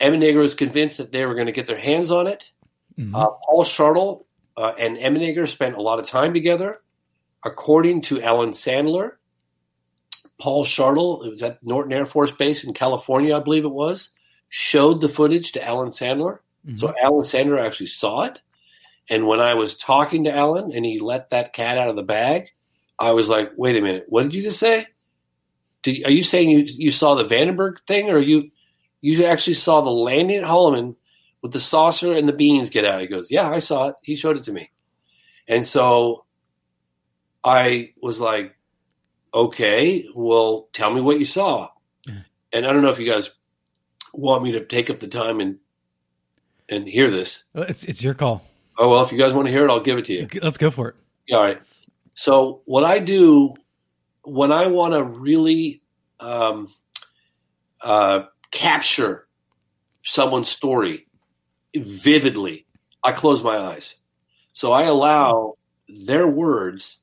Emenegger 0.00 0.38
was 0.38 0.54
convinced 0.54 0.98
that 0.98 1.12
they 1.12 1.24
were 1.24 1.34
going 1.34 1.46
to 1.46 1.52
get 1.52 1.66
their 1.66 1.78
hands 1.78 2.10
on 2.10 2.26
it. 2.26 2.50
Mhm. 2.98 3.14
Uh, 3.14 3.28
Paul 3.46 3.64
Shartle 3.64 4.24
uh, 4.58 4.72
and 4.78 4.96
Emenegger 4.98 5.48
spent 5.48 5.76
a 5.76 5.80
lot 5.82 5.98
of 5.98 6.06
time 6.06 6.34
together. 6.34 6.80
According 7.44 8.02
to 8.02 8.20
Alan 8.22 8.50
Sandler, 8.50 9.12
Paul 10.38 10.64
Shartle, 10.64 11.24
it 11.24 11.30
was 11.30 11.42
at 11.42 11.64
Norton 11.64 11.92
Air 11.92 12.04
Force 12.06 12.30
Base 12.32 12.64
in 12.64 12.74
California, 12.74 13.36
I 13.36 13.40
believe 13.40 13.64
it 13.64 13.70
was, 13.72 14.10
showed 14.48 15.00
the 15.00 15.08
footage 15.08 15.52
to 15.52 15.64
Alan 15.64 15.88
Sandler. 15.88 16.38
Mm-hmm. 16.66 16.76
So 16.76 16.94
Alan 17.00 17.24
Sandler 17.24 17.60
actually 17.60 17.86
saw 17.86 18.24
it. 18.24 18.40
And 19.08 19.26
when 19.26 19.40
I 19.40 19.54
was 19.54 19.76
talking 19.76 20.24
to 20.24 20.34
Alan 20.34 20.72
and 20.72 20.84
he 20.84 20.98
let 20.98 21.30
that 21.30 21.52
cat 21.52 21.78
out 21.78 21.88
of 21.88 21.96
the 21.96 22.02
bag, 22.02 22.50
I 22.98 23.12
was 23.12 23.28
like, 23.28 23.52
wait 23.56 23.76
a 23.76 23.80
minute, 23.80 24.06
what 24.08 24.24
did 24.24 24.34
you 24.34 24.42
just 24.42 24.58
say? 24.58 24.86
Did, 25.82 26.06
are 26.06 26.10
you 26.10 26.24
saying 26.24 26.50
you, 26.50 26.64
you 26.66 26.90
saw 26.90 27.14
the 27.14 27.24
Vandenberg 27.24 27.78
thing 27.86 28.10
or 28.10 28.18
you 28.18 28.50
you 29.02 29.24
actually 29.24 29.54
saw 29.54 29.82
the 29.82 29.90
landing 29.90 30.38
at 30.38 30.44
Holloman 30.44 30.96
with 31.42 31.52
the 31.52 31.60
saucer 31.60 32.12
and 32.12 32.28
the 32.28 32.32
beans 32.32 32.70
get 32.70 32.84
out? 32.84 33.00
He 33.00 33.06
goes, 33.06 33.30
yeah, 33.30 33.48
I 33.48 33.60
saw 33.60 33.88
it. 33.88 33.96
He 34.02 34.16
showed 34.16 34.36
it 34.36 34.44
to 34.44 34.52
me. 34.52 34.70
And 35.46 35.64
so 35.64 36.24
I 37.44 37.92
was 38.02 38.18
like, 38.18 38.56
okay, 39.32 40.08
well, 40.14 40.68
tell 40.72 40.92
me 40.92 41.00
what 41.00 41.20
you 41.20 41.26
saw. 41.26 41.68
And 42.52 42.64
I 42.64 42.72
don't 42.72 42.82
know 42.82 42.90
if 42.90 42.98
you 42.98 43.08
guys 43.08 43.30
want 44.16 44.42
me 44.42 44.52
to 44.52 44.64
take 44.64 44.90
up 44.90 45.00
the 45.00 45.08
time 45.08 45.40
and 45.40 45.58
and 46.68 46.88
hear 46.88 47.10
this. 47.10 47.44
It's 47.54 47.84
it's 47.84 48.02
your 48.02 48.14
call. 48.14 48.42
Oh 48.78 48.90
well, 48.90 49.04
if 49.04 49.12
you 49.12 49.18
guys 49.18 49.32
want 49.32 49.46
to 49.46 49.52
hear 49.52 49.64
it, 49.66 49.70
I'll 49.70 49.80
give 49.80 49.98
it 49.98 50.04
to 50.06 50.14
you. 50.14 50.28
Let's 50.42 50.58
go 50.58 50.70
for 50.70 50.88
it. 50.88 51.34
All 51.34 51.42
right. 51.42 51.60
So 52.14 52.62
what 52.64 52.84
I 52.84 52.98
do 52.98 53.54
when 54.22 54.52
I 54.52 54.66
want 54.66 54.94
to 54.94 55.04
really 55.04 55.82
um, 56.20 56.72
uh, 57.80 58.24
capture 58.50 59.26
someone's 60.02 60.48
story 60.48 61.06
vividly, 61.74 62.66
I 63.04 63.12
close 63.12 63.42
my 63.42 63.56
eyes. 63.56 63.96
So 64.52 64.72
I 64.72 64.84
allow 64.84 65.54
their 66.06 66.26
words 66.26 66.98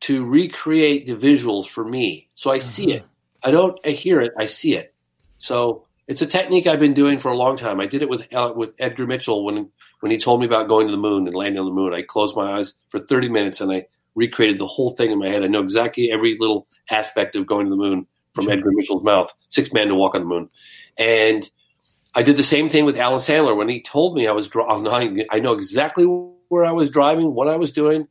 to 0.00 0.24
recreate 0.24 1.06
the 1.06 1.14
visuals 1.14 1.66
for 1.66 1.84
me. 1.84 2.28
So 2.34 2.50
I 2.50 2.58
see 2.58 2.92
it. 2.92 3.04
I 3.42 3.50
don't 3.50 3.78
I 3.84 3.90
hear 3.90 4.20
it. 4.20 4.32
I 4.38 4.46
see 4.46 4.74
it. 4.74 4.94
So 5.38 5.87
it's 6.08 6.22
a 6.22 6.26
technique 6.26 6.66
I've 6.66 6.80
been 6.80 6.94
doing 6.94 7.18
for 7.18 7.30
a 7.30 7.36
long 7.36 7.56
time. 7.56 7.80
I 7.80 7.86
did 7.86 8.00
it 8.00 8.08
with 8.08 8.32
uh, 8.34 8.52
with 8.56 8.74
Edgar 8.78 9.06
Mitchell 9.06 9.44
when 9.44 9.70
when 10.00 10.10
he 10.10 10.18
told 10.18 10.40
me 10.40 10.46
about 10.46 10.66
going 10.66 10.86
to 10.86 10.90
the 10.90 10.98
moon 10.98 11.26
and 11.26 11.36
landing 11.36 11.60
on 11.60 11.66
the 11.66 11.72
moon. 11.72 11.92
I 11.92 12.02
closed 12.02 12.34
my 12.34 12.52
eyes 12.52 12.72
for 12.88 12.98
30 12.98 13.28
minutes 13.28 13.60
and 13.60 13.70
I 13.70 13.86
recreated 14.14 14.58
the 14.58 14.66
whole 14.66 14.90
thing 14.90 15.10
in 15.10 15.18
my 15.18 15.28
head. 15.28 15.44
I 15.44 15.48
know 15.48 15.60
exactly 15.60 16.10
every 16.10 16.36
little 16.40 16.66
aspect 16.90 17.36
of 17.36 17.46
going 17.46 17.66
to 17.66 17.70
the 17.70 17.76
moon 17.76 18.06
from 18.34 18.48
Edgar 18.48 18.72
Mitchell's 18.72 19.04
mouth. 19.04 19.32
Six 19.50 19.72
man 19.72 19.88
to 19.88 19.94
walk 19.94 20.14
on 20.14 20.22
the 20.22 20.26
moon, 20.26 20.48
and 20.98 21.48
I 22.14 22.22
did 22.22 22.38
the 22.38 22.42
same 22.42 22.70
thing 22.70 22.86
with 22.86 22.98
Alan 22.98 23.20
Sandler 23.20 23.56
when 23.56 23.68
he 23.68 23.82
told 23.82 24.16
me 24.16 24.26
I 24.26 24.32
was 24.32 24.48
driving. 24.48 25.26
I 25.30 25.40
know 25.40 25.52
exactly 25.52 26.06
where 26.06 26.64
I 26.64 26.72
was 26.72 26.88
driving, 26.88 27.34
what 27.34 27.48
I 27.48 27.56
was 27.56 27.70
doing, 27.70 28.08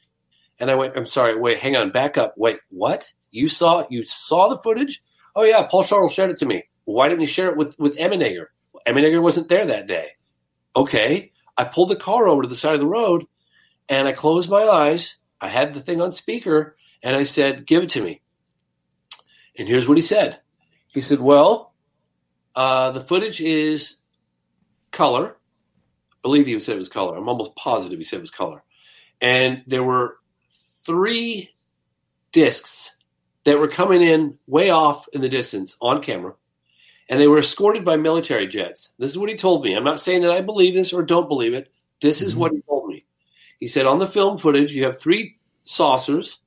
and 0.60 0.70
I 0.70 0.76
went. 0.76 0.96
I'm 0.96 1.08
sorry. 1.08 1.36
Wait, 1.36 1.58
hang 1.58 1.76
on. 1.76 1.92
Back 1.92 2.16
up. 2.16 2.36
Wait, 2.38 2.60
what? 2.70 3.12
You 3.32 3.50
saw? 3.50 3.88
You 3.90 4.04
saw 4.04 4.50
the 4.50 4.60
footage? 4.60 5.02
Oh 5.36 5.44
yeah, 5.44 5.64
Paul 5.64 5.84
Charles 5.84 6.14
showed 6.14 6.30
it 6.30 6.38
to 6.38 6.46
me. 6.46 6.64
Why 6.88 7.10
didn't 7.10 7.22
you 7.22 7.28
share 7.28 7.50
it 7.50 7.58
with 7.58 7.78
with 7.78 7.98
Emenegger? 7.98 8.46
Well, 8.72 8.84
Emenegger 8.88 9.22
wasn't 9.22 9.50
there 9.50 9.66
that 9.66 9.88
day. 9.88 10.08
Okay, 10.74 11.34
I 11.58 11.66
pulled 11.66 11.90
the 11.90 11.98
car 11.98 12.30
over 12.30 12.44
to 12.44 12.48
the 12.48 12.56
side 12.56 12.76
of 12.76 12.80
the 12.80 12.88
road, 12.88 13.26
and 13.90 14.08
I 14.08 14.14
closed 14.14 14.50
my 14.50 14.64
eyes. 14.64 15.18
I 15.42 15.50
had 15.50 15.74
the 15.74 15.82
thing 15.82 16.02
on 16.02 16.14
speaker, 16.14 16.78
and 17.04 17.14
I 17.14 17.26
said, 17.26 17.68
"Give 17.68 17.84
it 17.84 17.90
to 17.90 18.02
me." 18.02 18.22
And 19.58 19.68
here's 19.68 19.88
what 19.88 19.98
he 19.98 20.04
said. 20.04 20.40
He 20.88 21.02
said, 21.02 21.20
"Well, 21.20 21.74
uh, 22.56 22.92
the 22.92 23.02
footage 23.02 23.42
is 23.42 23.98
color. 24.92 25.38
I 26.14 26.16
believe 26.22 26.46
he 26.46 26.58
said 26.62 26.78
it 26.78 26.80
was 26.80 26.88
color. 26.88 27.18
I'm 27.18 27.28
almost 27.28 27.56
positive 27.58 28.00
he 28.00 28.06
said 28.06 28.20
it 28.20 28.22
was 28.22 28.32
color. 28.32 28.64
And 29.20 29.64
there 29.68 29.84
were 29.84 30.20
three 30.86 31.50
discs 32.32 32.96
that 33.44 33.60
were 33.60 33.68
coming 33.68 34.02
in 34.02 34.38
way 34.48 34.70
off 34.70 35.06
in 35.12 35.20
the 35.20 35.28
distance 35.28 35.76
on 35.82 36.02
camera, 36.02 36.34
and 37.10 37.20
they 37.20 37.28
were 37.28 37.40
escorted 37.40 37.86
by 37.86 37.98
military 37.98 38.48
jets. 38.48 38.90
This 39.00 39.12
is 39.12 39.18
what 39.18 39.30
he 39.30 39.36
told 39.36 39.64
me. 39.64 39.74
I'm 39.74 39.84
not 39.84 40.02
saying 40.02 40.22
that 40.24 40.32
I 40.32 40.42
believe 40.42 40.74
this 40.74 40.94
or 40.94 41.04
don't 41.04 41.30
believe 41.30 41.54
it. 41.54 41.70
This 42.02 42.22
is 42.22 42.32
mm-hmm. 42.32 42.42
what 42.42 42.52
he 42.52 42.62
told 42.62 42.90
me. 42.90 43.06
He 43.60 43.68
said 43.68 43.86
on 43.86 44.00
the 44.00 44.08
film 44.08 44.38
footage, 44.38 44.74
you 44.74 44.84
have 44.84 45.00
three 45.00 45.38
saucers 45.64 46.40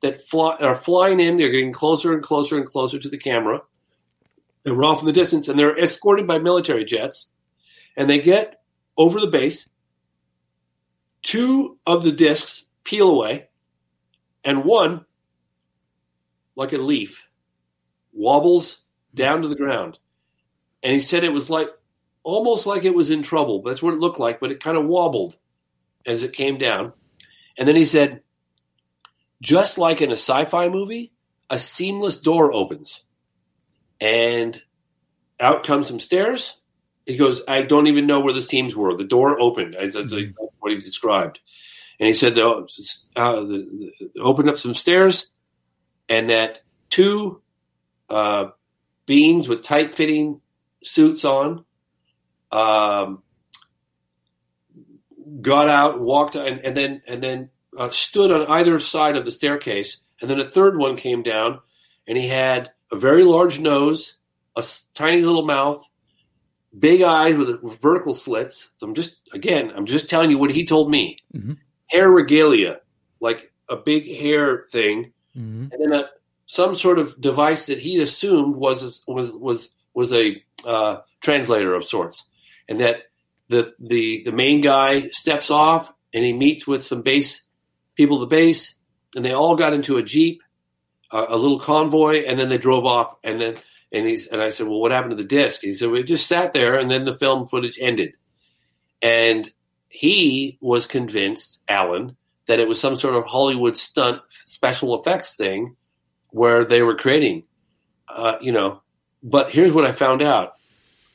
that 0.00 0.22
fly, 0.22 0.56
are 0.60 0.76
flying 0.76 1.20
in. 1.20 1.36
They're 1.36 1.50
getting 1.50 1.72
closer 1.72 2.12
and 2.12 2.22
closer 2.22 2.56
and 2.56 2.66
closer 2.66 2.98
to 2.98 3.08
the 3.08 3.18
camera. 3.18 3.62
They 4.64 4.72
were 4.72 4.84
off 4.84 5.00
in 5.00 5.06
the 5.06 5.12
distance, 5.12 5.48
and 5.48 5.58
they're 5.58 5.78
escorted 5.78 6.26
by 6.26 6.38
military 6.38 6.84
jets. 6.84 7.28
And 7.96 8.10
they 8.10 8.20
get 8.20 8.60
over 8.96 9.20
the 9.20 9.28
base. 9.28 9.68
Two 11.22 11.78
of 11.86 12.02
the 12.02 12.12
discs 12.12 12.66
peel 12.84 13.10
away, 13.10 13.48
and 14.44 14.64
one, 14.64 15.04
like 16.54 16.72
a 16.72 16.78
leaf, 16.78 17.26
wobbles 18.12 18.80
down 19.14 19.42
to 19.42 19.48
the 19.48 19.56
ground. 19.56 19.98
And 20.86 20.94
he 20.94 21.00
said 21.00 21.24
it 21.24 21.32
was 21.32 21.50
like 21.50 21.68
almost 22.22 22.64
like 22.64 22.84
it 22.84 22.94
was 22.94 23.10
in 23.10 23.24
trouble. 23.24 23.60
That's 23.60 23.82
what 23.82 23.92
it 23.92 23.98
looked 23.98 24.20
like, 24.20 24.38
but 24.38 24.52
it 24.52 24.62
kind 24.62 24.76
of 24.76 24.86
wobbled 24.86 25.36
as 26.06 26.22
it 26.22 26.32
came 26.32 26.58
down. 26.58 26.92
And 27.58 27.66
then 27.66 27.74
he 27.74 27.86
said, 27.86 28.20
just 29.42 29.78
like 29.78 30.00
in 30.00 30.10
a 30.10 30.12
sci 30.12 30.44
fi 30.44 30.68
movie, 30.68 31.10
a 31.50 31.58
seamless 31.58 32.18
door 32.18 32.52
opens 32.52 33.02
and 34.00 34.62
out 35.40 35.66
comes 35.66 35.88
some 35.88 35.98
stairs. 35.98 36.56
He 37.04 37.16
goes, 37.16 37.42
I 37.48 37.62
don't 37.62 37.88
even 37.88 38.06
know 38.06 38.20
where 38.20 38.32
the 38.32 38.40
seams 38.40 38.76
were. 38.76 38.96
The 38.96 39.02
door 39.02 39.40
opened. 39.40 39.74
That's, 39.76 40.12
like 40.12 40.34
what 40.60 40.70
he 40.70 40.80
described. 40.80 41.40
And 41.98 42.06
he 42.06 42.14
said, 42.14 42.36
the, 42.36 42.48
uh, 43.16 43.40
the, 43.40 43.90
the, 44.14 44.20
opened 44.20 44.50
up 44.50 44.58
some 44.58 44.76
stairs 44.76 45.26
and 46.08 46.30
that 46.30 46.60
two 46.90 47.42
uh, 48.08 48.50
beings 49.04 49.48
with 49.48 49.64
tight 49.64 49.96
fitting 49.96 50.42
suits 50.86 51.24
on 51.24 51.64
um, 52.52 53.22
got 55.40 55.68
out, 55.68 56.00
walked, 56.00 56.36
and, 56.36 56.60
and 56.60 56.76
then 56.76 57.02
and 57.08 57.22
then 57.22 57.50
uh, 57.76 57.90
stood 57.90 58.30
on 58.30 58.46
either 58.46 58.78
side 58.78 59.16
of 59.16 59.24
the 59.24 59.32
staircase. 59.32 59.98
And 60.20 60.30
then 60.30 60.40
a 60.40 60.44
third 60.44 60.78
one 60.78 60.96
came 60.96 61.22
down, 61.22 61.60
and 62.06 62.16
he 62.16 62.28
had 62.28 62.70
a 62.90 62.96
very 62.96 63.24
large 63.24 63.58
nose, 63.58 64.16
a 64.54 64.64
tiny 64.94 65.22
little 65.22 65.44
mouth, 65.44 65.84
big 66.78 67.02
eyes 67.02 67.36
with, 67.36 67.62
with 67.62 67.80
vertical 67.80 68.14
slits. 68.14 68.70
So 68.78 68.86
I'm 68.86 68.94
just 68.94 69.16
again, 69.32 69.72
I'm 69.74 69.86
just 69.86 70.08
telling 70.08 70.30
you 70.30 70.38
what 70.38 70.52
he 70.52 70.64
told 70.64 70.90
me. 70.90 71.18
Hair 71.88 72.10
regalia, 72.10 72.80
like 73.20 73.52
a 73.68 73.76
big 73.76 74.06
hair 74.16 74.64
thing, 74.70 75.12
and 75.72 75.82
then 75.82 75.92
a, 75.92 76.08
some 76.46 76.74
sort 76.74 76.98
of 76.98 77.20
device 77.20 77.66
that 77.66 77.78
he 77.78 78.00
assumed 78.00 78.56
was 78.56 79.02
was 79.06 79.32
was 79.32 79.70
was 79.92 80.12
a 80.12 80.42
uh, 80.64 80.98
translator 81.20 81.74
of 81.74 81.84
sorts, 81.84 82.24
and 82.68 82.80
that 82.80 83.02
the 83.48 83.74
the 83.78 84.22
the 84.24 84.32
main 84.32 84.60
guy 84.60 85.08
steps 85.08 85.50
off 85.50 85.92
and 86.14 86.24
he 86.24 86.32
meets 86.32 86.66
with 86.66 86.84
some 86.84 87.02
base 87.02 87.42
people 87.96 88.18
the 88.18 88.26
base, 88.26 88.74
and 89.14 89.24
they 89.24 89.32
all 89.32 89.56
got 89.56 89.72
into 89.72 89.96
a 89.96 90.02
jeep, 90.02 90.42
a 91.10 91.36
little 91.36 91.60
convoy, 91.60 92.24
and 92.26 92.38
then 92.38 92.48
they 92.48 92.58
drove 92.58 92.84
off. 92.84 93.14
And 93.24 93.40
then 93.40 93.56
and 93.92 94.06
he's 94.06 94.26
and 94.26 94.42
I 94.42 94.50
said, 94.50 94.66
well, 94.66 94.80
what 94.80 94.92
happened 94.92 95.12
to 95.12 95.22
the 95.22 95.28
disc? 95.28 95.60
He 95.62 95.74
said, 95.74 95.90
we 95.90 96.02
just 96.02 96.26
sat 96.26 96.52
there, 96.52 96.78
and 96.78 96.90
then 96.90 97.04
the 97.04 97.16
film 97.16 97.46
footage 97.46 97.78
ended, 97.80 98.14
and 99.02 99.50
he 99.88 100.58
was 100.60 100.86
convinced, 100.86 101.62
Alan, 101.68 102.16
that 102.48 102.60
it 102.60 102.68
was 102.68 102.80
some 102.80 102.96
sort 102.96 103.14
of 103.14 103.24
Hollywood 103.24 103.76
stunt 103.76 104.20
special 104.44 105.00
effects 105.00 105.36
thing 105.36 105.76
where 106.30 106.64
they 106.64 106.82
were 106.82 106.96
creating, 106.96 107.44
uh, 108.08 108.36
you 108.40 108.52
know. 108.52 108.82
But 109.26 109.50
here's 109.50 109.72
what 109.72 109.84
I 109.84 109.92
found 109.92 110.22
out: 110.22 110.54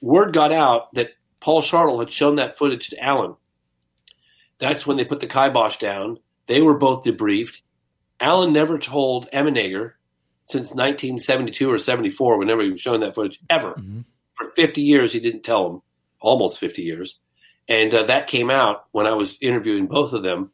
word 0.02 0.34
got 0.34 0.52
out 0.52 0.94
that 0.94 1.12
Paul 1.40 1.62
Shartle 1.62 2.00
had 2.00 2.12
shown 2.12 2.36
that 2.36 2.58
footage 2.58 2.90
to 2.90 3.04
Alan. 3.04 3.36
That's 4.60 4.86
when 4.86 4.98
they 4.98 5.06
put 5.06 5.22
the 5.22 5.28
kibosh 5.28 5.78
down. 5.78 6.20
They 6.48 6.62
were 6.62 6.78
both 6.78 7.04
debriefed. 7.04 7.62
Alan 8.20 8.54
never 8.54 8.78
told 8.78 9.30
Emenegger 9.32 9.94
since 10.50 10.70
1972 10.72 11.72
or 11.72 11.78
74, 11.78 12.38
whenever 12.38 12.62
he 12.62 12.72
was 12.72 12.82
showing 12.82 13.02
that 13.02 13.16
footage, 13.16 13.40
ever. 13.50 13.74
For 14.36 14.52
50 14.56 14.82
years, 14.82 15.14
he 15.14 15.20
didn't 15.20 15.44
tell 15.44 15.72
him, 15.72 15.82
almost 16.20 16.60
50 16.60 16.84
years. 16.84 17.18
And 17.68 17.94
uh, 17.96 18.04
that 18.04 18.28
came 18.28 18.50
out 18.50 18.86
when 18.92 19.08
I 19.08 19.14
was 19.14 19.38
interviewing 19.40 19.88
both 19.88 20.14
of 20.14 20.24
them. 20.24 20.52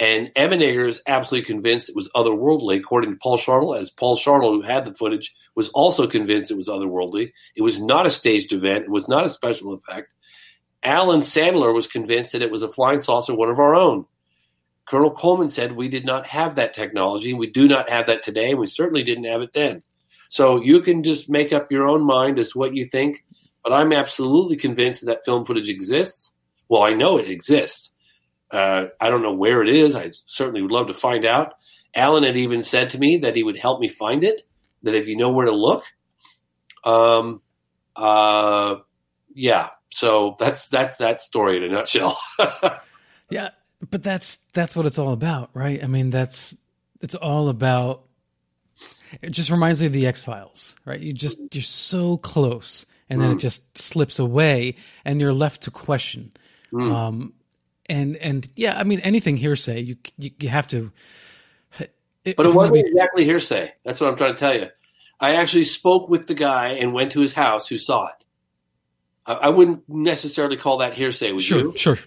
And 0.00 0.32
Emenegger 0.34 0.88
is 0.88 1.02
absolutely 1.06 1.46
convinced 1.46 1.90
it 1.90 1.94
was 1.94 2.08
otherworldly, 2.16 2.78
according 2.78 3.10
to 3.10 3.18
Paul 3.18 3.36
Shartle, 3.36 3.78
as 3.78 3.90
Paul 3.90 4.16
Shartle, 4.16 4.50
who 4.50 4.62
had 4.62 4.86
the 4.86 4.94
footage, 4.94 5.34
was 5.54 5.68
also 5.68 6.06
convinced 6.06 6.50
it 6.50 6.56
was 6.56 6.68
otherworldly. 6.68 7.32
It 7.54 7.60
was 7.60 7.78
not 7.78 8.06
a 8.06 8.10
staged 8.10 8.54
event. 8.54 8.84
It 8.84 8.90
was 8.90 9.08
not 9.08 9.26
a 9.26 9.28
special 9.28 9.74
effect. 9.74 10.08
Alan 10.82 11.20
Sandler 11.20 11.74
was 11.74 11.86
convinced 11.86 12.32
that 12.32 12.40
it 12.40 12.50
was 12.50 12.62
a 12.62 12.68
flying 12.68 13.00
saucer, 13.00 13.34
one 13.34 13.50
of 13.50 13.58
our 13.58 13.74
own. 13.74 14.06
Colonel 14.86 15.10
Coleman 15.10 15.50
said 15.50 15.72
we 15.72 15.90
did 15.90 16.06
not 16.06 16.26
have 16.26 16.54
that 16.54 16.72
technology. 16.72 17.34
We 17.34 17.48
do 17.48 17.68
not 17.68 17.90
have 17.90 18.06
that 18.06 18.22
today, 18.22 18.52
and 18.52 18.58
we 18.58 18.68
certainly 18.68 19.02
didn't 19.02 19.24
have 19.24 19.42
it 19.42 19.52
then. 19.52 19.82
So 20.30 20.62
you 20.62 20.80
can 20.80 21.02
just 21.02 21.28
make 21.28 21.52
up 21.52 21.70
your 21.70 21.86
own 21.86 22.02
mind 22.04 22.38
as 22.38 22.52
to 22.52 22.58
what 22.58 22.74
you 22.74 22.86
think. 22.86 23.22
But 23.62 23.74
I'm 23.74 23.92
absolutely 23.92 24.56
convinced 24.56 25.02
that, 25.02 25.06
that 25.08 25.24
film 25.26 25.44
footage 25.44 25.68
exists. 25.68 26.34
Well, 26.70 26.82
I 26.82 26.94
know 26.94 27.18
it 27.18 27.28
exists. 27.28 27.89
Uh, 28.50 28.86
I 29.00 29.10
don't 29.10 29.22
know 29.22 29.32
where 29.34 29.62
it 29.62 29.68
is. 29.68 29.94
I 29.94 30.12
certainly 30.26 30.62
would 30.62 30.72
love 30.72 30.88
to 30.88 30.94
find 30.94 31.24
out. 31.24 31.54
Alan 31.94 32.24
had 32.24 32.36
even 32.36 32.62
said 32.62 32.90
to 32.90 32.98
me 32.98 33.18
that 33.18 33.36
he 33.36 33.42
would 33.42 33.58
help 33.58 33.80
me 33.80 33.88
find 33.88 34.24
it. 34.24 34.46
that 34.82 34.94
if 34.94 35.06
you 35.06 35.16
know 35.16 35.30
where 35.32 35.46
to 35.46 35.52
look, 35.52 35.84
um, 36.84 37.42
uh, 37.96 38.76
yeah. 39.34 39.70
So 39.90 40.36
that's 40.38 40.68
that's 40.68 40.96
that 40.98 41.20
story 41.20 41.56
in 41.56 41.64
a 41.64 41.68
nutshell. 41.68 42.18
Yeah, 43.30 43.50
but 43.88 44.02
that's 44.02 44.38
that's 44.54 44.74
what 44.74 44.86
it's 44.86 44.98
all 44.98 45.12
about, 45.12 45.50
right? 45.54 45.82
I 45.82 45.86
mean, 45.86 46.10
that's 46.10 46.56
it's 47.00 47.14
all 47.14 47.48
about. 47.48 48.02
It 49.22 49.30
just 49.30 49.50
reminds 49.50 49.80
me 49.80 49.86
of 49.86 49.92
the 49.92 50.06
X 50.08 50.20
Files, 50.22 50.74
right? 50.84 50.98
You 50.98 51.12
just 51.12 51.38
you're 51.52 51.62
so 51.62 52.16
close, 52.16 52.86
and 53.08 53.20
then 53.20 53.30
it 53.30 53.38
just 53.38 53.78
slips 53.78 54.18
away, 54.18 54.74
and 55.04 55.20
you're 55.20 55.32
left 55.32 55.62
to 55.62 55.70
question. 55.70 56.32
Um, 56.92 57.32
and 57.90 58.16
and 58.16 58.48
yeah, 58.56 58.78
I 58.78 58.84
mean, 58.84 59.00
anything 59.00 59.36
hearsay, 59.36 59.80
you 59.80 59.96
you, 60.16 60.30
you 60.38 60.48
have 60.48 60.68
to. 60.68 60.90
But 62.36 62.46
it 62.46 62.54
wasn't 62.54 62.78
exactly 62.78 63.24
hearsay. 63.24 63.72
That's 63.84 64.00
what 64.00 64.10
I'm 64.10 64.16
trying 64.16 64.34
to 64.34 64.38
tell 64.38 64.54
you. 64.54 64.68
I 65.18 65.36
actually 65.36 65.64
spoke 65.64 66.08
with 66.08 66.26
the 66.26 66.34
guy 66.34 66.68
and 66.68 66.92
went 66.92 67.12
to 67.12 67.20
his 67.20 67.32
house 67.32 67.66
who 67.66 67.78
saw 67.78 68.06
it. 68.06 68.24
I, 69.26 69.32
I 69.32 69.48
wouldn't 69.48 69.88
necessarily 69.88 70.56
call 70.56 70.78
that 70.78 70.94
hearsay. 70.94 71.32
Would 71.32 71.42
Sure, 71.42 71.58
you? 71.58 71.74
sure. 71.76 71.98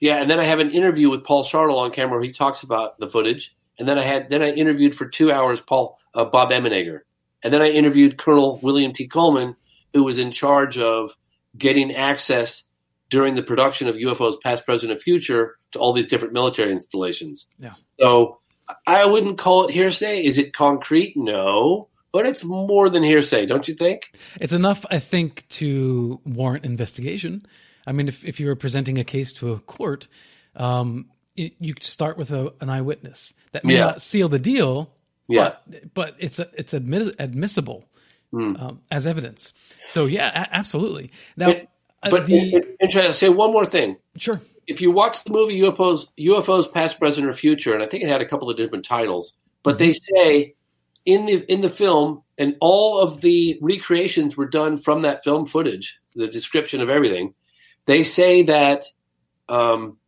Yeah, 0.00 0.16
and 0.16 0.30
then 0.30 0.40
I 0.40 0.44
have 0.44 0.58
an 0.58 0.70
interview 0.70 1.10
with 1.10 1.22
Paul 1.22 1.44
Shartle 1.44 1.76
on 1.76 1.92
camera 1.92 2.16
where 2.16 2.24
he 2.24 2.32
talks 2.32 2.62
about 2.62 2.98
the 2.98 3.08
footage. 3.08 3.54
And 3.78 3.88
then 3.88 3.98
I 3.98 4.02
had 4.02 4.28
then 4.30 4.42
I 4.42 4.52
interviewed 4.52 4.94
for 4.94 5.06
two 5.06 5.30
hours 5.30 5.60
Paul 5.60 5.98
uh, 6.14 6.24
Bob 6.24 6.50
Emenegger, 6.50 7.00
and 7.42 7.52
then 7.52 7.62
I 7.62 7.70
interviewed 7.70 8.18
Colonel 8.18 8.58
William 8.62 8.92
P. 8.92 9.06
Coleman, 9.06 9.56
who 9.92 10.02
was 10.02 10.18
in 10.18 10.30
charge 10.30 10.78
of 10.78 11.14
getting 11.56 11.94
access 11.94 12.64
during 13.12 13.34
the 13.34 13.42
production 13.42 13.88
of 13.88 13.94
UFOs 13.96 14.40
Past, 14.42 14.64
Present, 14.64 14.90
and 14.90 15.00
Future 15.00 15.56
to 15.72 15.78
all 15.78 15.92
these 15.92 16.06
different 16.06 16.32
military 16.32 16.72
installations. 16.72 17.46
Yeah. 17.58 17.74
So 18.00 18.38
I 18.86 19.04
wouldn't 19.04 19.36
call 19.36 19.68
it 19.68 19.72
hearsay. 19.74 20.24
Is 20.24 20.38
it 20.38 20.54
concrete? 20.54 21.12
No, 21.14 21.88
but 22.10 22.24
it's 22.24 22.42
more 22.42 22.88
than 22.88 23.02
hearsay, 23.02 23.44
don't 23.44 23.68
you 23.68 23.74
think? 23.74 24.16
It's 24.40 24.54
enough, 24.54 24.86
I 24.90 24.98
think, 24.98 25.44
to 25.60 26.20
warrant 26.24 26.64
investigation. 26.64 27.42
I 27.86 27.92
mean, 27.92 28.08
if, 28.08 28.24
if 28.24 28.40
you 28.40 28.46
were 28.46 28.56
presenting 28.56 28.96
a 28.98 29.04
case 29.04 29.34
to 29.34 29.52
a 29.52 29.58
court, 29.60 30.08
um, 30.56 31.10
you, 31.34 31.50
you 31.60 31.74
start 31.80 32.16
with 32.16 32.30
a, 32.30 32.52
an 32.62 32.70
eyewitness. 32.70 33.34
That 33.52 33.64
may 33.64 33.74
Yeah. 33.74 33.80
not 33.80 34.02
seal 34.02 34.30
the 34.30 34.38
deal, 34.38 34.90
Yeah. 35.28 35.56
but, 35.68 35.94
but 35.94 36.14
it's 36.18 36.38
a, 36.38 36.48
it's 36.56 36.72
admit, 36.72 37.14
admissible 37.18 37.84
Hmm. 38.30 38.56
um, 38.58 38.80
as 38.90 39.06
evidence. 39.06 39.52
So 39.86 40.06
yeah, 40.06 40.28
a- 40.44 40.54
absolutely. 40.56 41.10
Now, 41.36 41.50
It- 41.50 41.68
But 42.02 42.26
the 42.26 42.76
interesting. 42.80 43.12
Say 43.12 43.28
one 43.28 43.52
more 43.52 43.66
thing. 43.66 43.96
sure, 44.16 44.40
if 44.66 44.80
you 44.80 44.90
watch 44.90 45.24
the 45.24 45.32
movie 45.32 45.60
UFOs, 45.60 46.06
UFOs 46.18 46.72
Past, 46.72 46.98
Present, 46.98 47.26
or 47.26 47.34
Future, 47.34 47.74
and 47.74 47.82
I 47.82 47.86
think 47.86 48.02
it 48.02 48.08
had 48.08 48.20
a 48.20 48.28
couple 48.28 48.50
of 48.50 48.56
different 48.56 48.84
titles, 48.84 49.34
but 49.62 49.78
they 49.78 49.92
say 49.92 50.54
in 51.04 51.26
the 51.26 51.52
in 51.52 51.60
the 51.60 51.70
film, 51.70 52.22
and 52.38 52.56
all 52.60 53.00
of 53.00 53.20
the 53.20 53.58
recreations 53.60 54.36
were 54.36 54.48
done 54.48 54.78
from 54.78 55.02
that 55.02 55.24
film 55.24 55.46
footage, 55.46 55.98
the 56.14 56.28
description 56.28 56.80
of 56.80 56.90
everything. 56.90 57.34
They 57.86 58.04
say 58.04 58.42
that 58.42 58.84
um, 59.48 59.98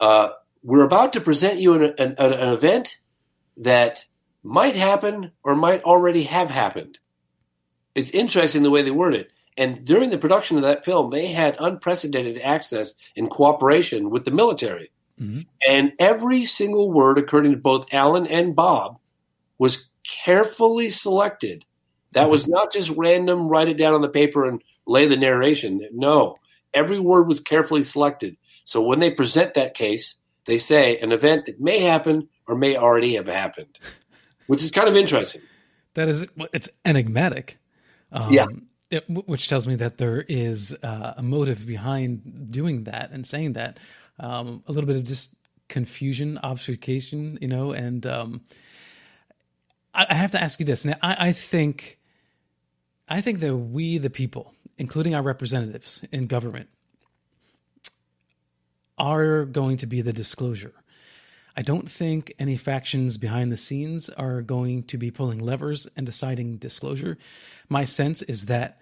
uh, 0.00 0.30
we're 0.62 0.84
about 0.84 1.14
to 1.14 1.20
present 1.20 1.60
you 1.60 1.74
an, 1.74 1.94
an, 1.98 2.14
an 2.18 2.48
event 2.48 2.96
that 3.58 4.04
might 4.42 4.76
happen 4.76 5.32
or 5.42 5.56
might 5.56 5.82
already 5.82 6.22
have 6.24 6.48
happened. 6.48 6.98
It's 7.94 8.10
interesting 8.10 8.62
the 8.62 8.70
way 8.70 8.82
they 8.82 8.92
word 8.92 9.14
it. 9.14 9.30
And 9.58 9.84
during 9.84 10.10
the 10.10 10.18
production 10.18 10.56
of 10.56 10.62
that 10.62 10.84
film, 10.84 11.10
they 11.10 11.26
had 11.26 11.56
unprecedented 11.58 12.40
access 12.40 12.94
and 13.16 13.28
cooperation 13.30 14.08
with 14.10 14.24
the 14.24 14.30
military. 14.30 14.90
Mhm. 15.20 15.46
And 15.68 15.92
every 15.98 16.46
single 16.46 16.90
word, 16.92 17.18
according 17.18 17.50
to 17.52 17.58
both 17.58 17.92
Alan 17.92 18.26
and 18.26 18.54
Bob, 18.54 18.98
was 19.58 19.86
carefully 20.04 20.90
selected. 20.90 21.64
That 22.12 22.30
was 22.30 22.48
not 22.48 22.72
just 22.72 22.90
random, 22.90 23.48
write 23.48 23.68
it 23.68 23.76
down 23.76 23.94
on 23.94 24.00
the 24.00 24.08
paper 24.08 24.48
and 24.48 24.62
lay 24.86 25.06
the 25.06 25.16
narration. 25.16 25.86
No, 25.92 26.36
every 26.72 27.00
word 27.00 27.26
was 27.28 27.40
carefully 27.40 27.82
selected. 27.82 28.36
So 28.64 28.80
when 28.80 29.00
they 29.00 29.10
present 29.10 29.54
that 29.54 29.74
case, 29.74 30.14
they 30.46 30.58
say 30.58 30.98
an 30.98 31.12
event 31.12 31.46
that 31.46 31.60
may 31.60 31.80
happen 31.80 32.28
or 32.46 32.54
may 32.54 32.76
already 32.76 33.14
have 33.16 33.26
happened, 33.26 33.78
which 34.46 34.62
is 34.62 34.70
kind 34.70 34.88
of 34.88 34.96
interesting. 34.96 35.42
that 35.94 36.08
is 36.08 36.28
it's 36.52 36.70
enigmatic. 36.84 37.58
Um, 38.12 38.32
Yeah. 38.32 38.46
It- 38.90 39.08
which 39.08 39.48
tells 39.48 39.66
me 39.66 39.74
that 39.76 39.98
there 39.98 40.24
is 40.28 40.72
uh, 40.82 41.14
a 41.16 41.22
motive 41.22 41.66
behind 41.66 42.50
doing 42.50 42.84
that 42.84 43.10
and 43.10 43.26
saying 43.26 43.52
that. 43.54 43.78
Um, 44.20 44.62
a 44.66 44.72
little 44.72 44.88
bit 44.88 44.96
of 44.96 45.04
just 45.04 45.34
confusion, 45.68 46.38
obfuscation, 46.42 47.38
you 47.40 47.48
know, 47.48 47.72
and 47.72 48.04
um, 48.06 48.40
I, 49.94 50.06
I 50.10 50.14
have 50.14 50.32
to 50.32 50.42
ask 50.42 50.58
you 50.58 50.66
this. 50.66 50.84
Now, 50.84 50.96
I, 51.02 51.28
I 51.28 51.32
think, 51.32 51.98
I 53.08 53.20
think 53.20 53.40
that 53.40 53.54
we, 53.54 53.98
the 53.98 54.10
people, 54.10 54.54
including 54.76 55.14
our 55.14 55.22
representatives 55.22 56.02
in 56.10 56.26
government, 56.26 56.68
are 58.96 59.44
going 59.44 59.76
to 59.76 59.86
be 59.86 60.00
the 60.00 60.12
disclosure. 60.12 60.72
I 61.58 61.62
don't 61.62 61.90
think 61.90 62.32
any 62.38 62.56
factions 62.56 63.16
behind 63.16 63.50
the 63.50 63.56
scenes 63.56 64.08
are 64.10 64.42
going 64.42 64.84
to 64.84 64.96
be 64.96 65.10
pulling 65.10 65.40
levers 65.40 65.88
and 65.96 66.06
deciding 66.06 66.58
disclosure. 66.58 67.18
My 67.68 67.82
sense 67.82 68.22
is 68.22 68.46
that 68.46 68.80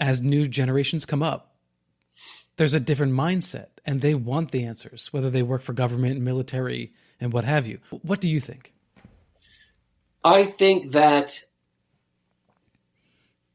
as 0.00 0.22
new 0.22 0.48
generations 0.48 1.04
come 1.04 1.22
up, 1.22 1.54
there's 2.56 2.72
a 2.72 2.80
different 2.80 3.12
mindset 3.12 3.66
and 3.84 4.00
they 4.00 4.14
want 4.14 4.52
the 4.52 4.64
answers, 4.64 5.12
whether 5.12 5.28
they 5.28 5.42
work 5.42 5.60
for 5.60 5.74
government, 5.74 6.18
military, 6.22 6.94
and 7.20 7.30
what 7.30 7.44
have 7.44 7.66
you. 7.66 7.78
What 8.00 8.22
do 8.22 8.28
you 8.30 8.40
think? 8.40 8.72
I 10.24 10.44
think 10.44 10.92
that, 10.92 11.44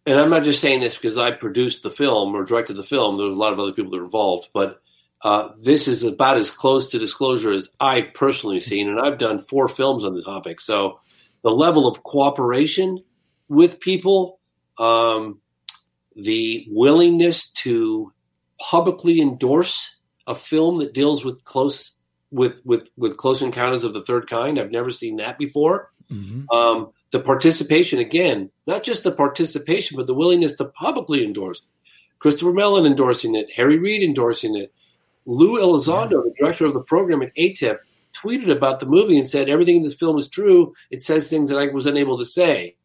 and 0.05 0.19
I'm 0.19 0.29
not 0.29 0.43
just 0.43 0.61
saying 0.61 0.81
this 0.81 0.93
because 0.93 1.17
I 1.17 1.31
produced 1.31 1.81
the 1.81 1.89
film 1.89 2.35
or 2.35 2.43
directed 2.43 2.75
the 2.75 2.83
film. 2.83 3.17
There 3.17 3.25
was 3.25 3.35
a 3.35 3.39
lot 3.39 3.53
of 3.53 3.59
other 3.59 3.71
people 3.71 3.89
that 3.89 3.97
were 3.97 4.05
involved, 4.05 4.49
but 4.53 4.79
uh, 5.21 5.49
this 5.59 5.87
is 5.87 6.03
about 6.03 6.37
as 6.37 6.51
close 6.51 6.91
to 6.91 6.99
disclosure 6.99 7.51
as 7.51 7.69
I've 7.79 8.13
personally 8.13 8.59
seen, 8.59 8.89
and 8.89 8.99
I've 8.99 9.17
done 9.17 9.39
four 9.39 9.67
films 9.67 10.05
on 10.05 10.13
the 10.13 10.21
topic. 10.21 10.61
So 10.61 10.99
the 11.43 11.49
level 11.49 11.87
of 11.87 12.03
cooperation 12.03 13.03
with 13.47 13.79
people, 13.79 14.39
um, 14.77 15.39
the 16.15 16.67
willingness 16.69 17.49
to 17.49 18.13
publicly 18.59 19.21
endorse 19.21 19.95
a 20.27 20.35
film 20.35 20.79
that 20.79 20.93
deals 20.93 21.23
with 21.23 21.43
close 21.45 21.93
with 22.31 22.55
with 22.65 22.87
with 22.97 23.17
close 23.17 23.41
encounters 23.41 23.83
of 23.83 23.93
the 23.93 24.03
third 24.03 24.29
kind. 24.29 24.59
I've 24.59 24.71
never 24.71 24.91
seen 24.91 25.17
that 25.17 25.39
before. 25.39 25.91
Um, 26.51 26.91
the 27.11 27.19
participation 27.19 27.99
again, 27.99 28.49
not 28.65 28.83
just 28.83 29.03
the 29.03 29.11
participation, 29.11 29.97
but 29.97 30.07
the 30.07 30.13
willingness 30.13 30.53
to 30.55 30.65
publicly 30.65 31.23
endorse. 31.23 31.67
Christopher 32.19 32.53
Mellon 32.53 32.85
endorsing 32.85 33.35
it, 33.35 33.51
Harry 33.55 33.77
Reid 33.77 34.03
endorsing 34.03 34.55
it, 34.55 34.73
Lou 35.27 35.59
Elizondo, 35.59 36.23
the 36.23 36.33
director 36.39 36.65
of 36.65 36.73
the 36.73 36.79
program 36.79 37.19
AATIP, 37.19 37.77
tweeted 38.15 38.49
about 38.49 38.79
the 38.79 38.85
movie 38.85 39.17
and 39.17 39.27
said 39.27 39.49
everything 39.49 39.75
in 39.75 39.83
this 39.83 39.93
film 39.93 40.17
is 40.17 40.27
true. 40.27 40.73
It 40.89 41.03
says 41.03 41.29
things 41.29 41.49
that 41.49 41.59
I 41.59 41.67
was 41.67 41.85
unable 41.85 42.17
to 42.17 42.25
say. 42.25 42.75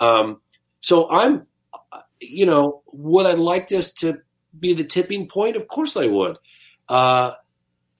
Um, 0.00 0.40
so 0.80 1.10
I'm, 1.10 1.46
you 2.20 2.46
know, 2.46 2.82
would 2.92 3.26
I 3.26 3.32
like 3.32 3.68
this 3.68 3.92
to 3.94 4.18
be 4.58 4.72
the 4.72 4.84
tipping 4.84 5.28
point? 5.28 5.56
Of 5.56 5.68
course 5.68 5.96
I 5.96 6.06
would. 6.06 6.38
Uh, 6.88 7.32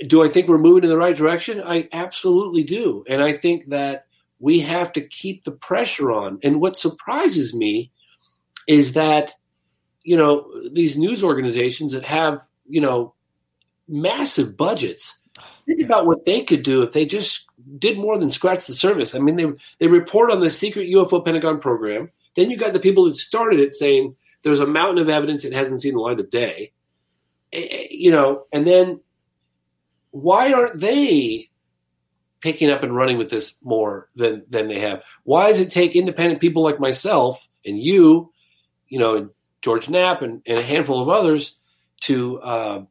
do 0.07 0.23
I 0.23 0.29
think 0.29 0.49
we're 0.49 0.59
moving 0.59 0.85
in 0.85 0.91
the 0.91 0.97
right 0.97 1.17
direction? 1.17 1.63
I 1.65 1.89
absolutely 1.93 2.63
do. 2.63 3.05
And 3.09 3.23
I 3.23 3.33
think 3.33 3.71
that 3.71 4.07
we 4.39 4.61
have 4.61 4.93
to 4.93 5.01
keep 5.01 5.45
the 5.45 5.53
pressure 5.53 6.13
on. 6.13 6.39
And 6.43 6.61
what 6.61 6.77
surprises 6.77 7.55
me 7.55 7.91
is 8.69 8.93
that, 8.93 9.33
you 10.03 10.17
know, 10.17 10.51
these 10.73 10.97
news 10.97 11.25
organizations 11.25 11.93
that 11.93 12.05
have, 12.05 12.41
you 12.69 12.81
know, 12.81 13.15
massive 13.89 14.56
budgets, 14.56 15.19
think 15.66 15.82
about 15.82 16.06
what 16.06 16.24
they 16.24 16.43
could 16.43 16.62
do 16.62 16.82
if 16.82 16.93
they 16.93 17.06
just 17.06 17.47
did 17.78 17.98
more 17.98 18.19
than 18.19 18.31
scratch 18.31 18.66
the 18.66 18.73
surface. 18.73 19.15
I 19.15 19.19
mean, 19.19 19.36
they, 19.36 19.47
they 19.78 19.86
report 19.89 20.31
on 20.31 20.40
the 20.40 20.51
secret 20.51 20.90
UFO 20.90 21.24
Pentagon 21.24 21.61
program. 21.61 22.11
Then 22.36 22.51
you 22.51 22.56
got 22.56 22.73
the 22.73 22.81
people 22.81 23.05
that 23.05 23.16
started 23.16 23.61
it 23.61 23.74
saying 23.74 24.16
there's 24.43 24.61
a 24.61 24.66
mountain 24.66 24.98
of 24.98 25.09
evidence 25.09 25.44
it 25.44 25.52
hasn't 25.52 25.81
seen 25.81 25.94
the 25.94 26.01
light 26.01 26.20
of 26.20 26.31
day. 26.31 26.73
Eh, 27.52 27.66
eh, 27.70 27.86
You 27.90 28.11
know, 28.11 28.44
and 28.52 28.66
then 28.66 29.01
why 30.11 30.52
aren't 30.52 30.78
they 30.78 31.51
picking 32.40 32.70
up 32.70 32.82
and 32.82 32.94
running 32.94 33.16
with 33.19 33.31
this 33.31 33.55
more 33.62 34.09
than 34.15 34.44
than 34.48 34.69
they 34.69 34.81
have? 34.81 35.02
Why 35.24 35.48
does 35.48 35.61
it 35.61 35.70
take 35.70 35.97
independent 35.97 36.40
people 36.40 36.62
like 36.62 36.78
myself 36.78 37.48
and 37.65 37.82
you, 37.82 38.32
you 38.89 38.98
know, 38.98 39.16
and 39.16 39.31
George 39.62 39.89
Knapp 39.89 40.23
and, 40.23 40.43
and 40.47 40.59
a 40.59 40.62
handful 40.62 41.01
of 41.01 41.09
others 41.09 41.56
to 42.02 42.39
uh, 42.40 42.82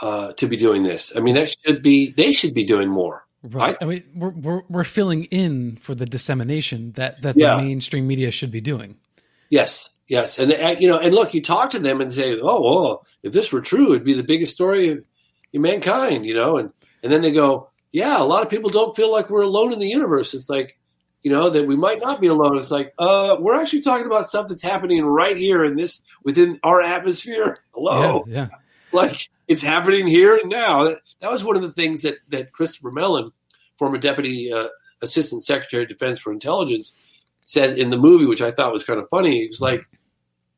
uh, 0.00 0.32
to 0.34 0.46
be 0.46 0.56
doing 0.56 0.82
this? 0.82 1.12
I 1.14 1.20
mean, 1.20 1.34
that 1.34 1.54
should 1.64 1.82
be 1.82 2.10
they 2.12 2.32
should 2.32 2.54
be 2.54 2.64
doing 2.64 2.88
more. 2.88 3.24
Right. 3.44 3.76
I, 3.80 3.84
mean, 3.86 4.04
we're, 4.14 4.30
we're 4.30 4.62
we're 4.68 4.84
filling 4.84 5.24
in 5.24 5.76
for 5.76 5.94
the 5.96 6.06
dissemination 6.06 6.92
that 6.92 7.22
that 7.22 7.36
Yeah. 7.36 7.56
the 7.56 7.62
mainstream 7.64 8.06
media 8.06 8.30
should 8.30 8.52
be 8.52 8.60
doing. 8.60 8.96
Yes, 9.50 9.90
yes, 10.08 10.38
and 10.38 10.52
uh, 10.52 10.76
you 10.78 10.88
know, 10.88 10.98
and 10.98 11.12
look, 11.14 11.34
you 11.34 11.42
talk 11.42 11.70
to 11.70 11.78
them 11.78 12.00
and 12.00 12.12
say, 12.12 12.38
"Oh, 12.40 12.62
well, 12.62 13.06
if 13.22 13.32
this 13.32 13.52
were 13.52 13.60
true, 13.60 13.90
it'd 13.90 14.04
be 14.04 14.14
the 14.14 14.22
biggest 14.22 14.52
story 14.54 14.88
of 14.90 15.04
mankind," 15.52 16.24
you 16.24 16.34
know, 16.34 16.56
and 16.56 16.70
and 17.02 17.12
then 17.12 17.20
they 17.22 17.32
go, 17.32 17.68
"Yeah, 17.90 18.20
a 18.20 18.24
lot 18.24 18.42
of 18.42 18.48
people 18.48 18.70
don't 18.70 18.96
feel 18.96 19.10
like 19.12 19.28
we're 19.28 19.42
alone 19.42 19.72
in 19.72 19.78
the 19.78 19.88
universe." 19.88 20.32
It's 20.34 20.48
like, 20.48 20.78
you 21.22 21.30
know, 21.30 21.50
that 21.50 21.66
we 21.66 21.76
might 21.76 22.00
not 22.00 22.20
be 22.20 22.28
alone. 22.28 22.58
It's 22.58 22.70
like, 22.70 22.94
uh, 22.98 23.36
we're 23.40 23.60
actually 23.60 23.82
talking 23.82 24.06
about 24.06 24.28
stuff 24.28 24.48
that's 24.48 24.62
happening 24.62 25.04
right 25.04 25.36
here 25.36 25.64
in 25.64 25.76
this 25.76 26.00
within 26.24 26.58
our 26.62 26.80
atmosphere. 26.80 27.58
Hello, 27.74 28.24
Yeah, 28.26 28.34
yeah. 28.34 28.48
like 28.92 29.28
it's 29.52 29.62
happening 29.62 30.06
here 30.06 30.36
and 30.36 30.50
now. 30.50 30.84
That, 30.84 30.98
that 31.20 31.30
was 31.30 31.44
one 31.44 31.56
of 31.56 31.62
the 31.62 31.72
things 31.72 32.02
that 32.02 32.16
that 32.30 32.52
Christopher 32.52 32.90
Mellon, 32.90 33.30
former 33.78 33.98
deputy 33.98 34.52
uh, 34.52 34.68
assistant 35.02 35.44
secretary 35.44 35.84
of 35.84 35.88
defense 35.88 36.18
for 36.18 36.32
intelligence, 36.32 36.94
said 37.44 37.78
in 37.78 37.90
the 37.90 37.96
movie, 37.98 38.26
which 38.26 38.42
I 38.42 38.50
thought 38.50 38.72
was 38.72 38.84
kind 38.84 38.98
of 39.00 39.08
funny. 39.08 39.42
He 39.42 39.48
was 39.48 39.60
like, 39.60 39.84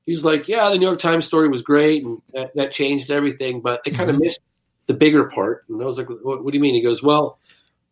he 0.06 0.12
was 0.12 0.24
like, 0.24 0.48
yeah, 0.48 0.68
the 0.70 0.78
New 0.78 0.86
York 0.86 0.98
Times 0.98 1.24
story 1.24 1.48
was 1.48 1.62
great 1.62 2.04
and 2.04 2.20
that, 2.34 2.54
that 2.56 2.72
changed 2.72 3.10
everything, 3.10 3.60
but 3.60 3.82
they 3.84 3.90
kind 3.90 4.10
of 4.10 4.16
Mhm. 4.16 4.20
missed 4.20 4.40
the 4.86 4.94
bigger 4.94 5.24
part. 5.30 5.64
And 5.68 5.82
I 5.82 5.86
was 5.86 5.96
like, 5.96 6.08
what, 6.10 6.44
what 6.44 6.52
do 6.52 6.56
you 6.58 6.62
mean? 6.62 6.74
He 6.74 6.82
goes, 6.82 7.02
well, 7.02 7.38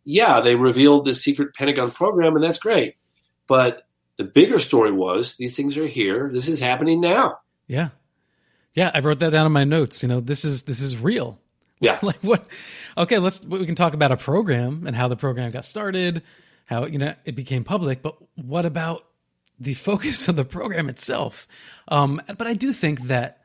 yeah, 0.04 0.40
they 0.40 0.54
revealed 0.56 1.06
this 1.06 1.22
secret 1.22 1.54
Pentagon 1.54 1.90
program, 1.90 2.34
and 2.34 2.44
that's 2.44 2.58
great, 2.58 2.96
but 3.46 3.86
the 4.18 4.24
bigger 4.24 4.58
story 4.58 4.92
was 4.92 5.36
these 5.36 5.56
things 5.56 5.78
are 5.78 5.86
here. 5.86 6.28
This 6.30 6.48
is 6.48 6.60
happening 6.60 7.00
now. 7.00 7.38
Yeah. 7.66 7.88
Yeah, 8.74 8.90
I 8.94 9.00
wrote 9.00 9.18
that 9.20 9.30
down 9.30 9.46
in 9.46 9.52
my 9.52 9.64
notes. 9.64 10.02
You 10.02 10.08
know, 10.08 10.20
this 10.20 10.44
is 10.44 10.62
this 10.64 10.80
is 10.80 10.98
real. 10.98 11.38
Yeah. 11.82 11.98
like 12.00 12.20
what 12.22 12.46
Okay, 12.96 13.18
let's 13.18 13.42
we 13.44 13.66
can 13.66 13.74
talk 13.74 13.92
about 13.92 14.12
a 14.12 14.16
program 14.16 14.86
and 14.86 14.94
how 14.94 15.08
the 15.08 15.16
program 15.16 15.50
got 15.50 15.64
started, 15.64 16.22
how 16.66 16.86
you 16.86 16.96
know 16.96 17.14
it 17.24 17.34
became 17.34 17.64
public, 17.64 18.02
but 18.02 18.16
what 18.36 18.64
about 18.66 19.04
the 19.58 19.74
focus 19.88 20.28
of 20.28 20.36
the 20.36 20.44
program 20.44 20.88
itself? 20.88 21.48
Um 21.88 22.22
but 22.38 22.46
I 22.46 22.54
do 22.54 22.72
think 22.72 23.00
that 23.08 23.42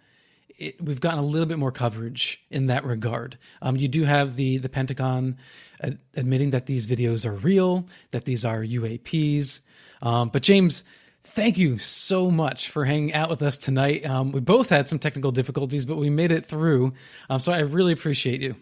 it, 0.55 0.79
we've 0.79 1.01
gotten 1.01 1.17
a 1.19 1.25
little 1.25 1.47
bit 1.47 1.57
more 1.57 1.71
coverage 1.71 2.39
in 2.51 2.67
that 2.67 2.83
regard. 2.85 3.39
Um, 3.61 3.75
you 3.75 3.87
do 3.87 4.03
have 4.03 4.35
the 4.35 4.57
the 4.59 4.69
Pentagon 4.69 5.37
ad- 5.81 5.97
admitting 6.15 6.51
that 6.51 6.67
these 6.67 6.85
videos 6.85 7.25
are 7.25 7.33
real, 7.33 7.87
that 8.11 8.25
these 8.25 8.45
are 8.45 8.61
UAPs. 8.61 9.61
Um, 10.03 10.29
but 10.29 10.43
James, 10.43 10.83
thank 11.27 11.57
you 11.57 11.77
so 11.77 12.31
much 12.31 12.69
for 12.69 12.85
hanging 12.85 13.13
out 13.13 13.29
with 13.29 13.41
us 13.41 13.57
tonight. 13.57 14.05
Um, 14.05 14.31
we 14.31 14.39
both 14.39 14.69
had 14.69 14.89
some 14.89 14.99
technical 14.99 15.31
difficulties, 15.31 15.85
but 15.85 15.97
we 15.97 16.09
made 16.09 16.31
it 16.31 16.45
through. 16.45 16.93
Um, 17.29 17.39
so 17.39 17.51
I 17.51 17.59
really 17.59 17.93
appreciate 17.93 18.41
you. 18.41 18.55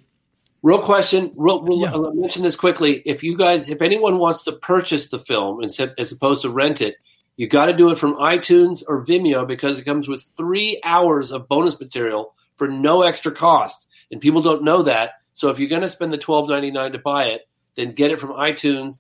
Real 0.62 0.82
question. 0.82 1.32
Real, 1.36 1.62
real, 1.62 1.82
Yeah. 1.82 1.92
I'll 1.94 2.14
mention 2.14 2.42
this 2.44 2.56
quickly. 2.56 3.02
If 3.06 3.24
you 3.24 3.38
guys, 3.38 3.70
if 3.70 3.82
anyone 3.82 4.18
wants 4.18 4.44
to 4.46 4.52
purchase 4.52 5.08
the 5.08 5.20
film 5.20 5.62
instead 5.62 5.94
as 5.98 6.12
opposed 6.12 6.42
to 6.42 6.50
rent 6.50 6.82
it, 6.82 6.96
you 7.38 7.48
got 7.48 7.68
to 7.68 7.74
do 7.74 7.92
it 7.92 7.98
from 7.98 8.16
iTunes 8.16 8.84
or 8.88 9.06
Vimeo 9.06 9.48
because 9.48 9.78
it 9.78 9.86
comes 9.86 10.08
with 10.08 10.32
three 10.36 10.82
hours 10.84 11.32
of 11.32 11.48
bonus 11.48 11.80
material 11.80 12.34
for 12.56 12.68
no 12.68 13.04
extra 13.04 13.32
cost, 13.32 13.88
and 14.12 14.22
people 14.22 14.42
don't 14.42 14.64
know 14.64 14.82
that. 14.84 15.12
So 15.34 15.50
if 15.50 15.60
you're 15.60 15.70
going 15.70 15.82
to 15.82 15.90
spend 15.90 16.14
the 16.14 16.18
twelve 16.18 16.50
ninety 16.50 16.72
nine 16.72 16.94
to 16.94 17.00
buy 17.00 17.26
it, 17.26 17.48
then 17.76 17.92
get 17.92 18.12
it 18.12 18.20
from 18.20 18.32
iTunes 18.32 19.00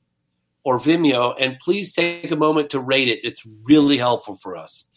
or 0.65 0.79
Vimeo, 0.79 1.35
and 1.39 1.57
please 1.59 1.93
take 1.93 2.31
a 2.31 2.35
moment 2.35 2.71
to 2.71 2.79
rate 2.79 3.07
it. 3.07 3.19
It's 3.23 3.43
really 3.63 3.97
helpful 3.97 4.35
for 4.35 4.57
us. 4.57 4.87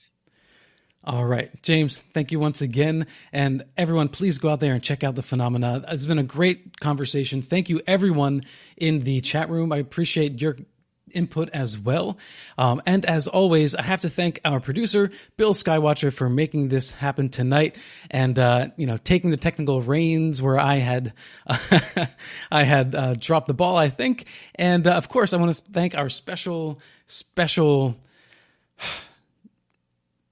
All 1.04 1.24
right, 1.24 1.50
James, 1.62 1.98
thank 1.98 2.32
you 2.32 2.40
once 2.40 2.60
again. 2.60 3.06
And 3.32 3.64
everyone, 3.76 4.08
please 4.08 4.38
go 4.38 4.48
out 4.48 4.60
there 4.60 4.74
and 4.74 4.82
check 4.82 5.04
out 5.04 5.14
the 5.14 5.22
phenomena. 5.22 5.84
It's 5.88 6.06
been 6.06 6.18
a 6.18 6.24
great 6.24 6.80
conversation. 6.80 7.40
Thank 7.40 7.68
you, 7.68 7.80
everyone 7.86 8.44
in 8.76 9.00
the 9.00 9.20
chat 9.20 9.48
room. 9.48 9.72
I 9.72 9.76
appreciate 9.76 10.40
your 10.40 10.56
input 11.12 11.48
as 11.52 11.78
well. 11.78 12.18
Um, 12.56 12.82
and 12.86 13.04
as 13.04 13.26
always, 13.26 13.74
I 13.74 13.82
have 13.82 14.00
to 14.02 14.10
thank 14.10 14.40
our 14.44 14.60
producer, 14.60 15.10
Bill 15.36 15.54
Skywatcher, 15.54 16.12
for 16.12 16.28
making 16.28 16.68
this 16.68 16.90
happen 16.90 17.28
tonight 17.28 17.76
and, 18.10 18.38
uh, 18.38 18.68
you 18.76 18.86
know, 18.86 18.96
taking 18.96 19.30
the 19.30 19.36
technical 19.36 19.82
reins 19.82 20.40
where 20.40 20.58
I 20.58 20.76
had, 20.76 21.12
I 22.50 22.62
had 22.64 22.94
uh, 22.94 23.14
dropped 23.14 23.48
the 23.48 23.54
ball, 23.54 23.76
I 23.76 23.88
think. 23.88 24.26
And 24.54 24.86
uh, 24.86 24.92
of 24.92 25.08
course, 25.08 25.32
I 25.32 25.36
want 25.36 25.54
to 25.54 25.62
thank 25.72 25.96
our 25.96 26.08
special, 26.08 26.80
special 27.06 27.96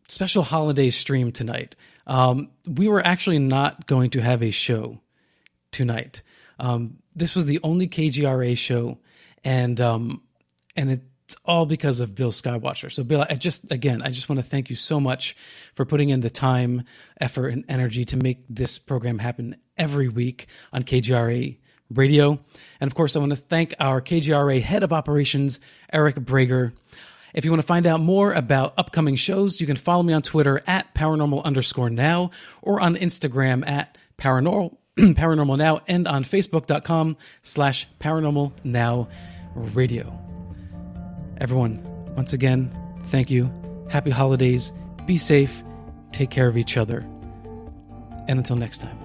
special 0.09 0.43
holiday 0.43 0.91
stream 0.91 1.33
tonight. 1.33 1.75
Um, 2.07 2.51
we 2.67 2.89
were 2.89 3.05
actually 3.05 3.39
not 3.39 3.87
going 3.87 4.11
to 4.11 4.21
have 4.21 4.43
a 4.43 4.51
show 4.51 5.01
tonight. 5.73 6.23
Um, 6.59 6.99
this 7.15 7.35
was 7.35 7.47
the 7.47 7.61
only 7.63 7.89
KGRA 7.89 8.57
show, 8.57 8.99
and 9.45 9.81
um, 9.81 10.23
and 10.77 10.91
it's 10.91 11.37
all 11.45 11.67
because 11.67 12.01
of 12.01 12.15
Bill 12.15 12.31
Skywatcher. 12.31 12.93
So, 12.93 13.03
Bill, 13.03 13.27
I 13.29 13.35
just 13.35 13.71
again, 13.73 14.03
I 14.03 14.11
just 14.11 14.29
want 14.29 14.41
to 14.41 14.49
thank 14.49 14.71
you 14.71 14.77
so 14.77 15.01
much 15.01 15.37
for 15.75 15.85
putting 15.85 16.11
in 16.11 16.21
the 16.21 16.31
time, 16.31 16.85
effort, 17.21 17.49
and 17.49 17.65
energy 17.69 18.05
to 18.07 18.17
make 18.17 18.45
this 18.49 18.79
program 18.79 19.19
happen 19.19 19.57
every 19.77 20.09
week 20.09 20.47
on 20.73 20.83
KGRA 20.83 21.57
Radio. 21.91 22.39
And 22.81 22.89
of 22.89 22.95
course, 22.95 23.17
I 23.17 23.21
want 23.21 23.31
to 23.31 23.37
thank 23.37 23.75
our 23.81 24.01
KGRA 24.01 24.61
head 24.63 24.83
of 24.83 24.93
operations, 24.93 25.61
Eric 25.93 26.17
Brager. 26.17 26.73
If 27.35 27.45
you 27.45 27.51
want 27.51 27.61
to 27.61 27.67
find 27.67 27.87
out 27.87 28.01
more 28.01 28.33
about 28.33 28.75
upcoming 28.79 29.17
shows, 29.17 29.61
you 29.61 29.67
can 29.67 29.77
follow 29.77 30.03
me 30.03 30.15
on 30.15 30.23
Twitter 30.23 30.63
at 30.67 30.95
paranormal 30.95 31.45
underscore 31.45 31.91
now 31.91 32.31
or 32.63 32.81
on 32.81 32.97
Instagram 32.97 33.67
at 33.69 33.99
paranormal 34.19 34.77
paranormal 34.97 35.59
now 35.59 35.81
and 35.87 36.09
on 36.09 36.25
facebook.com 36.25 37.19
slash 37.43 37.87
paranormal 38.01 38.53
now 38.65 39.09
radio. 39.55 40.36
Everyone, 41.39 41.83
once 42.17 42.33
again, 42.33 42.71
thank 43.05 43.31
you. 43.31 43.53
Happy 43.91 44.11
holidays. 44.11 44.73
Be 45.07 45.19
safe. 45.19 45.63
Take 46.13 46.31
care 46.31 46.49
of 46.49 46.57
each 46.57 46.77
other. 46.77 47.07
And 48.29 48.39
until 48.39 48.57
next 48.57 48.79
time, 48.79 48.99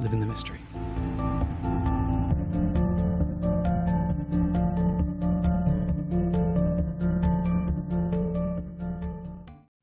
live 0.00 0.12
in 0.12 0.20
the 0.20 0.26
mystery. 0.26 0.58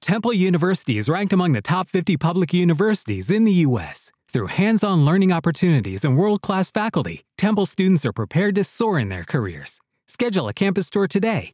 Temple 0.02 0.34
University 0.34 0.98
is 0.98 1.08
ranked 1.08 1.34
among 1.34 1.52
the 1.52 1.62
top 1.62 1.88
50 1.88 2.18
public 2.18 2.52
universities 2.52 3.30
in 3.30 3.44
the 3.44 3.54
U.S. 3.68 4.12
Through 4.28 4.48
hands 4.48 4.84
on 4.84 5.06
learning 5.06 5.32
opportunities 5.32 6.04
and 6.04 6.18
world 6.18 6.42
class 6.42 6.72
faculty, 6.72 7.22
Temple 7.38 7.68
students 7.68 8.08
are 8.08 8.12
prepared 8.12 8.56
to 8.56 8.64
soar 8.64 8.98
in 8.98 9.10
their 9.10 9.24
careers. 9.24 9.80
Schedule 10.08 10.48
a 10.48 10.54
campus 10.54 10.90
tour 10.90 11.08
today 11.08 11.54